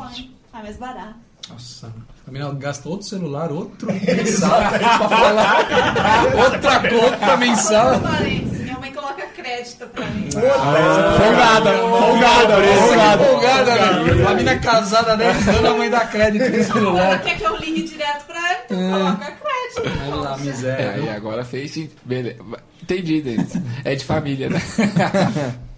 Ah, 0.53 0.61
mais 0.61 0.77
barato. 0.77 1.15
Nossa, 1.49 1.93
a 2.27 2.31
menina 2.31 2.53
gasta 2.53 2.87
outro 2.87 3.07
celular, 3.07 3.51
outro 3.51 3.87
mensal 3.91 4.61
pra 4.69 5.09
falar. 5.09 5.67
Outra 6.45 6.79
conta 6.89 7.37
mensal. 7.37 7.99
Parênteses, 7.99 8.61
minha 8.61 8.77
mãe 8.79 8.91
coloca 8.93 9.25
crédito 9.35 9.87
pra 9.87 10.05
mim. 10.05 10.29
Folgada, 10.31 11.71
folgada, 11.73 12.53
folgada. 12.63 13.23
Folgada, 13.25 13.71
velho. 14.03 14.27
A 14.27 14.33
menina 14.33 14.59
casada 14.59 15.13
há 15.13 15.15
10 15.15 15.47
anos, 15.49 15.65
a 15.65 15.73
mãe 15.73 15.89
dá 15.89 15.99
crédito 16.01 16.49
no 16.49 16.55
Ela 16.55 16.63
celular. 16.63 17.21
quer 17.21 17.37
que 17.37 17.43
eu 17.43 17.57
ligue 17.57 17.83
direto 17.83 18.25
pra 18.27 18.37
ela, 18.37 18.59
então 18.65 18.89
coloca 18.91 19.31
crédito. 19.31 19.99
Olha 20.05 20.15
lá, 20.15 20.35
É, 20.35 20.41
miséria. 20.43 20.91
aí 20.91 21.09
agora 21.09 21.43
fez. 21.43 21.75
Entendi, 21.77 23.21
Denis. 23.21 23.53
É 23.83 23.95
de 23.95 24.05
família, 24.05 24.49
né? 24.49 24.61